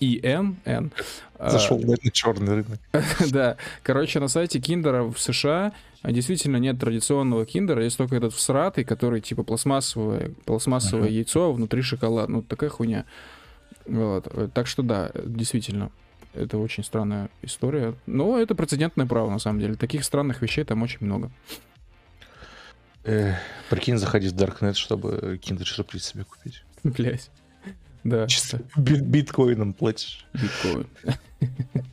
en, 0.00 0.56
N, 0.64 0.92
э, 1.38 1.50
Зашел 1.50 1.78
на 1.78 1.96
черный 2.10 2.54
рынок. 2.54 2.78
да, 3.30 3.56
короче, 3.82 4.20
на 4.20 4.28
сайте 4.28 4.60
Киндера 4.60 5.02
в 5.02 5.18
США 5.18 5.72
а, 6.02 6.12
действительно 6.12 6.58
нет 6.58 6.78
традиционного 6.78 7.44
Киндера, 7.46 7.82
есть 7.82 7.98
только 7.98 8.16
этот 8.16 8.32
всратый, 8.32 8.84
который 8.84 9.20
типа 9.20 9.42
пластмассовое, 9.42 10.32
пластмассовое 10.44 11.06
Ага. 11.06 11.12
яйцо, 11.12 11.44
а 11.46 11.52
внутри 11.52 11.82
шоколад. 11.82 12.28
Ну, 12.28 12.42
такая 12.42 12.70
хуйня. 12.70 13.04
Вот. 13.86 14.52
Так 14.54 14.66
что 14.66 14.82
да, 14.82 15.10
действительно, 15.24 15.90
это 16.34 16.58
очень 16.58 16.84
странная 16.84 17.28
история. 17.42 17.94
Но 18.06 18.38
это 18.38 18.54
прецедентное 18.54 19.06
право, 19.06 19.30
на 19.30 19.38
самом 19.38 19.60
деле. 19.60 19.74
Таких 19.74 20.04
странных 20.04 20.42
вещей 20.42 20.64
там 20.64 20.82
очень 20.82 20.98
много. 21.00 21.30
Эх, 23.06 23.36
прикинь, 23.70 23.98
заходить 23.98 24.32
в 24.32 24.36
Darknet, 24.36 24.74
чтобы 24.74 25.38
киндер-сюрприз 25.42 26.04
себе 26.04 26.24
купить. 26.24 26.62
Блять. 26.82 27.30
Да. 28.04 28.26
Чисто 28.26 28.60
бит- 28.76 29.02
биткоином 29.04 29.72
платишь. 29.72 30.26
Биткоин. 30.34 30.86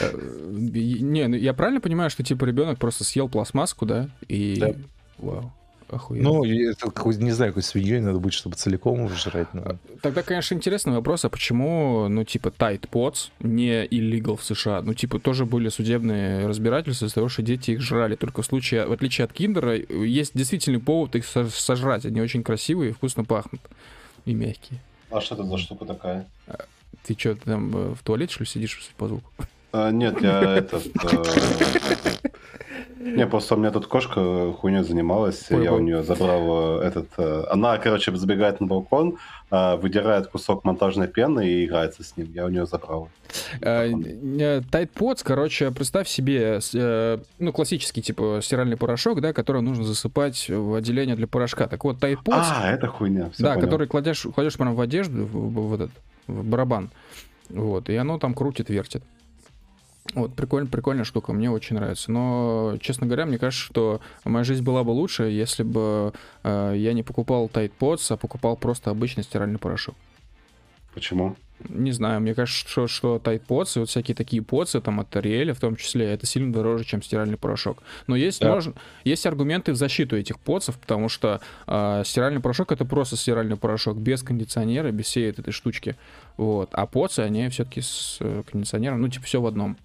Э, 0.00 0.16
Не, 0.52 1.26
ну 1.26 1.34
я 1.34 1.52
правильно 1.52 1.80
понимаю, 1.80 2.10
что 2.10 2.22
типа 2.22 2.44
ребенок 2.44 2.78
просто 2.78 3.02
съел 3.02 3.28
пластмасску, 3.28 3.86
да? 3.86 4.08
И. 4.28 4.56
Да. 4.60 4.72
Вау. 5.18 5.52
Охуенно. 5.90 6.22
Ну, 6.28 6.44
это, 6.44 6.90
какой- 6.90 7.16
не 7.16 7.32
знаю, 7.32 7.50
какой 7.52 7.64
свиньей 7.64 8.00
надо 8.00 8.18
быть, 8.20 8.32
чтобы 8.32 8.54
целиком 8.54 8.98
его 9.04 9.08
жрать. 9.08 9.52
но- 9.52 9.76
Тогда, 10.02 10.22
конечно, 10.22 10.54
интересный 10.54 10.92
вопрос, 10.92 11.24
а 11.24 11.28
почему, 11.28 12.06
ну, 12.08 12.22
типа, 12.24 12.48
Tide 12.56 12.88
Pods 12.88 13.30
не 13.40 13.84
illegal 13.86 14.36
в 14.36 14.44
США? 14.44 14.82
Ну, 14.82 14.94
типа, 14.94 15.18
тоже 15.18 15.46
были 15.46 15.68
судебные 15.68 16.46
разбирательства 16.46 17.06
из-за 17.06 17.14
того, 17.16 17.28
что 17.28 17.42
дети 17.42 17.72
их 17.72 17.80
жрали. 17.80 18.14
Только 18.14 18.42
в 18.42 18.46
случае, 18.46 18.86
в 18.86 18.92
отличие 18.92 19.24
от 19.24 19.32
Киндера, 19.32 19.74
есть 19.76 20.32
действительный 20.34 20.78
повод 20.80 21.16
их 21.16 21.26
со- 21.26 21.48
сожрать. 21.50 22.04
Они 22.06 22.20
очень 22.20 22.42
красивые 22.44 22.90
и 22.90 22.92
вкусно 22.92 23.24
пахнут. 23.24 23.60
И 24.26 24.32
мягкие. 24.32 24.78
А 25.10 25.20
что 25.20 25.34
это 25.34 25.44
за 25.44 25.58
штука 25.58 25.86
такая? 25.86 26.26
Ты 27.04 27.16
что, 27.18 27.34
там 27.34 27.74
э, 27.76 27.94
в 27.94 28.02
туалете, 28.04 28.32
что 28.34 28.44
ли, 28.44 28.48
сидишь 28.48 28.92
по 28.96 29.08
звуку? 29.08 29.28
А, 29.72 29.90
нет, 29.90 30.20
я 30.22 30.56
этот... 30.58 30.84
э, 33.00 33.16
Не, 33.16 33.26
просто 33.26 33.54
у 33.54 33.58
меня 33.58 33.70
тут 33.70 33.86
кошка 33.86 34.52
хуйней 34.52 34.84
занималась, 34.84 35.50
Ой, 35.50 35.64
я 35.64 35.72
у 35.72 35.80
нее 35.80 36.02
забрал 36.02 36.80
э, 36.80 36.84
этот... 36.84 37.08
э, 37.18 37.44
Она, 37.50 37.78
короче, 37.78 38.14
забегает 38.14 38.60
на 38.60 38.66
балкон, 38.66 39.16
а, 39.50 39.76
выдирает 39.76 40.28
кусок 40.28 40.64
монтажной 40.64 41.08
пены 41.08 41.48
и 41.48 41.64
играется 41.64 42.04
с 42.04 42.16
ним. 42.16 42.30
Я 42.32 42.46
у 42.46 42.48
нее 42.50 42.66
забрал. 42.66 43.08
Э, 43.60 43.88
э, 43.90 44.60
Pods, 44.70 45.22
короче, 45.24 45.70
представь 45.72 46.06
себе, 46.08 46.60
э, 46.74 47.18
ну, 47.38 47.52
классический, 47.52 48.02
типа, 48.02 48.40
стиральный 48.42 48.76
порошок, 48.76 49.20
да, 49.20 49.32
который 49.32 49.62
нужно 49.62 49.82
засыпать 49.84 50.48
в 50.48 50.74
отделение 50.74 51.16
для 51.16 51.26
порошка. 51.26 51.66
Так 51.66 51.82
вот, 51.84 51.96
Pods... 51.96 52.20
А, 52.28 52.70
это 52.70 52.86
хуйня. 52.86 53.30
да, 53.38 53.54
понял. 53.54 53.64
который 53.66 53.86
кладешь, 53.88 54.26
кладешь 54.34 54.54
прям 54.54 54.74
в 54.74 54.80
одежду, 54.80 55.24
в- 55.26 55.68
в 55.70 55.74
этот, 55.74 55.90
в 56.28 56.44
барабан. 56.44 56.90
Вот, 57.48 57.88
и 57.88 57.96
оно 57.96 58.18
там 58.18 58.34
крутит, 58.34 58.68
вертит. 58.70 59.02
Вот, 60.14 60.34
прикольно, 60.34 60.66
прикольная 60.66 61.04
штука, 61.04 61.32
мне 61.32 61.50
очень 61.50 61.76
нравится. 61.76 62.10
Но, 62.10 62.76
честно 62.80 63.06
говоря, 63.06 63.26
мне 63.26 63.38
кажется, 63.38 63.64
что 63.64 64.00
моя 64.24 64.44
жизнь 64.44 64.64
была 64.64 64.82
бы 64.84 64.90
лучше, 64.90 65.24
если 65.24 65.62
бы 65.62 66.12
э, 66.42 66.74
я 66.76 66.92
не 66.92 67.02
покупал 67.02 67.46
Tide 67.52 67.72
Pods, 67.78 68.12
а 68.12 68.16
покупал 68.16 68.56
просто 68.56 68.90
обычный 68.90 69.22
стиральный 69.22 69.58
порошок. 69.58 69.94
Почему? 70.94 71.36
Не 71.68 71.92
знаю, 71.92 72.20
мне 72.20 72.34
кажется, 72.34 72.66
что, 72.66 72.86
что 72.86 73.20
Tide 73.22 73.42
Pods 73.46 73.72
и 73.76 73.78
вот 73.80 73.88
всякие 73.90 74.14
такие 74.14 74.42
поцы, 74.42 74.80
там 74.80 74.98
от 74.98 75.14
Ариэля 75.14 75.52
в 75.52 75.60
том 75.60 75.76
числе, 75.76 76.06
это 76.06 76.26
сильно 76.26 76.52
дороже, 76.52 76.84
чем 76.84 77.02
стиральный 77.02 77.36
порошок. 77.36 77.82
Но 78.06 78.16
есть, 78.16 78.40
Да. 78.40 78.54
можно, 78.54 78.72
есть 79.04 79.26
аргументы 79.26 79.72
в 79.72 79.76
защиту 79.76 80.16
этих 80.16 80.40
поцев, 80.40 80.78
потому 80.78 81.08
что 81.08 81.40
а, 81.66 82.02
стиральный 82.04 82.40
порошок 82.40 82.72
это 82.72 82.84
просто 82.84 83.16
стиральный 83.16 83.56
порошок 83.56 83.98
без 83.98 84.22
кондиционера, 84.22 84.90
без 84.90 85.06
всей 85.06 85.28
этой 85.30 85.52
штучки. 85.52 85.96
Вот. 86.38 86.70
А 86.72 86.86
поцы, 86.86 87.20
они 87.20 87.48
все-таки 87.50 87.82
с 87.82 88.16
э, 88.20 88.42
кондиционером, 88.50 89.02
ну, 89.02 89.08
типа, 89.08 89.26
все 89.26 89.40
в 89.40 89.46
одном. 89.46 89.76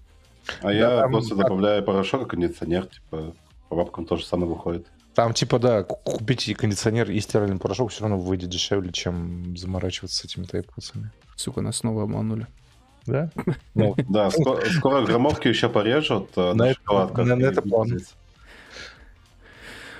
А 0.62 0.72
я 0.72 1.00
там- 1.02 1.12
просто 1.12 1.34
добавляю 1.34 1.82
порошок 1.84 2.22
и 2.22 2.24
кондиционер, 2.30 2.86
типа, 2.86 3.32
по 3.68 3.76
бабкам 3.76 4.06
тоже 4.06 4.24
самое 4.24 4.48
выходит. 4.48 4.86
Там, 5.14 5.32
типа, 5.32 5.58
да, 5.58 5.82
ку- 5.82 5.96
купить 6.04 6.46
и 6.48 6.54
кондиционер, 6.54 7.10
и 7.10 7.18
стиральный 7.20 7.58
порошок 7.58 7.90
все 7.90 8.02
равно 8.02 8.18
выйдет 8.18 8.50
дешевле, 8.50 8.92
чем 8.92 9.56
заморачиваться 9.56 10.16
с 10.18 10.24
этими 10.24 10.44
тайпусами. 10.44 11.10
Сука, 11.36 11.62
нас 11.62 11.76
снова 11.78 12.02
обманули. 12.02 12.46
Да? 13.06 13.30
Ну, 13.74 13.94
Да, 14.08 14.30
скоро, 14.30 15.04
громовки 15.06 15.48
еще 15.48 15.68
порежут 15.68 16.30
э, 16.36 16.52
На 16.54 16.74
шоколадках. 16.74 17.26
на- 17.26 17.42
это 17.42 17.62
план. 17.62 17.98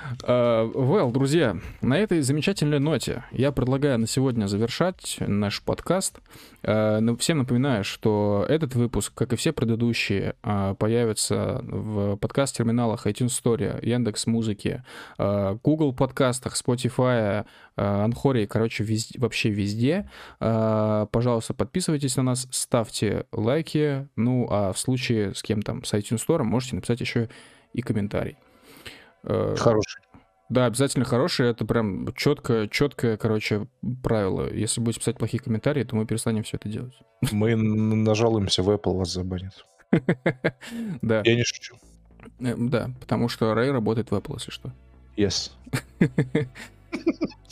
Well, 0.06 1.10
друзья, 1.10 1.56
на 1.80 1.98
этой 1.98 2.20
замечательной 2.20 2.78
ноте 2.78 3.24
я 3.32 3.50
предлагаю 3.50 3.98
на 3.98 4.06
сегодня 4.06 4.46
завершать 4.46 5.16
наш 5.20 5.62
подкаст. 5.62 6.20
А, 6.62 7.00
ну, 7.00 7.16
Всем 7.16 7.38
напоминаю, 7.38 7.82
что 7.82 8.46
этот 8.48 8.74
выпуск, 8.76 9.12
как 9.14 9.32
и 9.32 9.36
все 9.36 9.52
предыдущие, 9.52 10.36
а, 10.42 10.74
появится 10.74 11.60
в 11.62 12.16
подкаст-терминалах 12.16 13.06
iTunes 13.06 13.32
Store, 13.42 13.84
Яндекс 13.84 14.26
Музыки, 14.26 14.84
Google 15.18 15.92
подкастах, 15.92 16.54
Spotify, 16.54 17.44
Анхоре, 17.74 18.46
короче, 18.46 18.84
везде- 18.84 19.18
вообще 19.18 19.50
везде. 19.50 20.08
Пожалуйста, 20.38 21.52
подписывайтесь 21.54 22.16
на 22.16 22.22
нас, 22.22 22.46
ставьте 22.50 23.26
лайки. 23.32 24.08
Ну, 24.16 24.46
а 24.50 24.72
в 24.72 24.78
случае 24.78 25.34
с 25.34 25.42
кем 25.42 25.62
там 25.62 25.84
с 25.84 25.92
iTunes 25.94 26.24
Store 26.26 26.42
можете 26.42 26.76
написать 26.76 27.00
еще 27.00 27.28
и 27.72 27.82
комментарий. 27.82 28.36
Э, 29.26 29.54
Хороший. 29.58 30.00
да, 30.48 30.66
обязательно 30.66 31.04
хорошие. 31.04 31.50
Это 31.50 31.64
прям 31.64 32.12
четкое, 32.14 32.68
четкое, 32.68 33.16
короче, 33.16 33.66
правило. 34.02 34.48
Если 34.52 34.80
будете 34.80 35.00
писать 35.00 35.18
плохие 35.18 35.42
комментарии, 35.42 35.82
то 35.84 35.96
мы 35.96 36.06
перестанем 36.06 36.42
все 36.44 36.56
это 36.56 36.68
делать. 36.68 36.94
Мы 37.32 37.54
нажалуемся 37.56 38.62
в 38.62 38.70
Apple, 38.70 38.96
вас 38.96 39.12
забанят. 39.12 39.64
Да, 41.02 41.22
Я 41.24 41.34
не 41.36 41.44
шучу. 41.44 41.76
э, 42.40 42.54
да, 42.56 42.90
потому 43.00 43.28
что 43.28 43.54
Рэй 43.54 43.70
работает 43.70 44.10
в 44.10 44.14
Apple, 44.14 44.34
если 44.34 44.50
что. 44.50 44.72
Yes. 45.16 45.50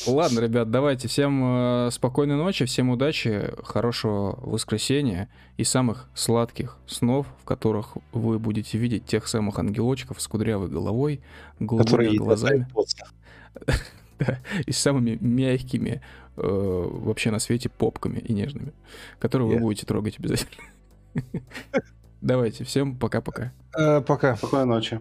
Ладно, 0.06 0.40
ребят, 0.40 0.70
давайте. 0.70 1.08
Всем 1.08 1.86
э, 1.86 1.90
спокойной 1.90 2.36
ночи, 2.36 2.64
всем 2.64 2.90
удачи, 2.90 3.52
хорошего 3.62 4.38
воскресенья 4.42 5.28
и 5.56 5.64
самых 5.64 6.08
сладких 6.14 6.76
снов, 6.86 7.26
в 7.40 7.44
которых 7.44 7.96
вы 8.12 8.38
будете 8.38 8.76
видеть 8.76 9.06
тех 9.06 9.26
самых 9.28 9.58
ангелочков 9.58 10.20
с 10.20 10.28
кудрявой 10.28 10.68
головой, 10.68 11.20
голубыми 11.58 12.16
глазами 12.16 12.66
да, 14.18 14.40
и 14.66 14.72
с 14.72 14.78
самыми 14.78 15.16
мягкими 15.20 16.02
э, 16.36 16.40
вообще 16.42 17.30
на 17.30 17.38
свете 17.38 17.68
попками 17.68 18.18
и 18.18 18.32
нежными, 18.32 18.72
которые 19.18 19.48
вы 19.48 19.58
будете 19.58 19.86
трогать 19.86 20.18
обязательно. 20.18 20.66
Давайте, 22.20 22.64
всем 22.64 22.96
пока-пока. 22.96 23.52
Э, 23.76 24.00
Пока. 24.00 24.36
Спокойной 24.36 24.66
ночи. 24.66 25.00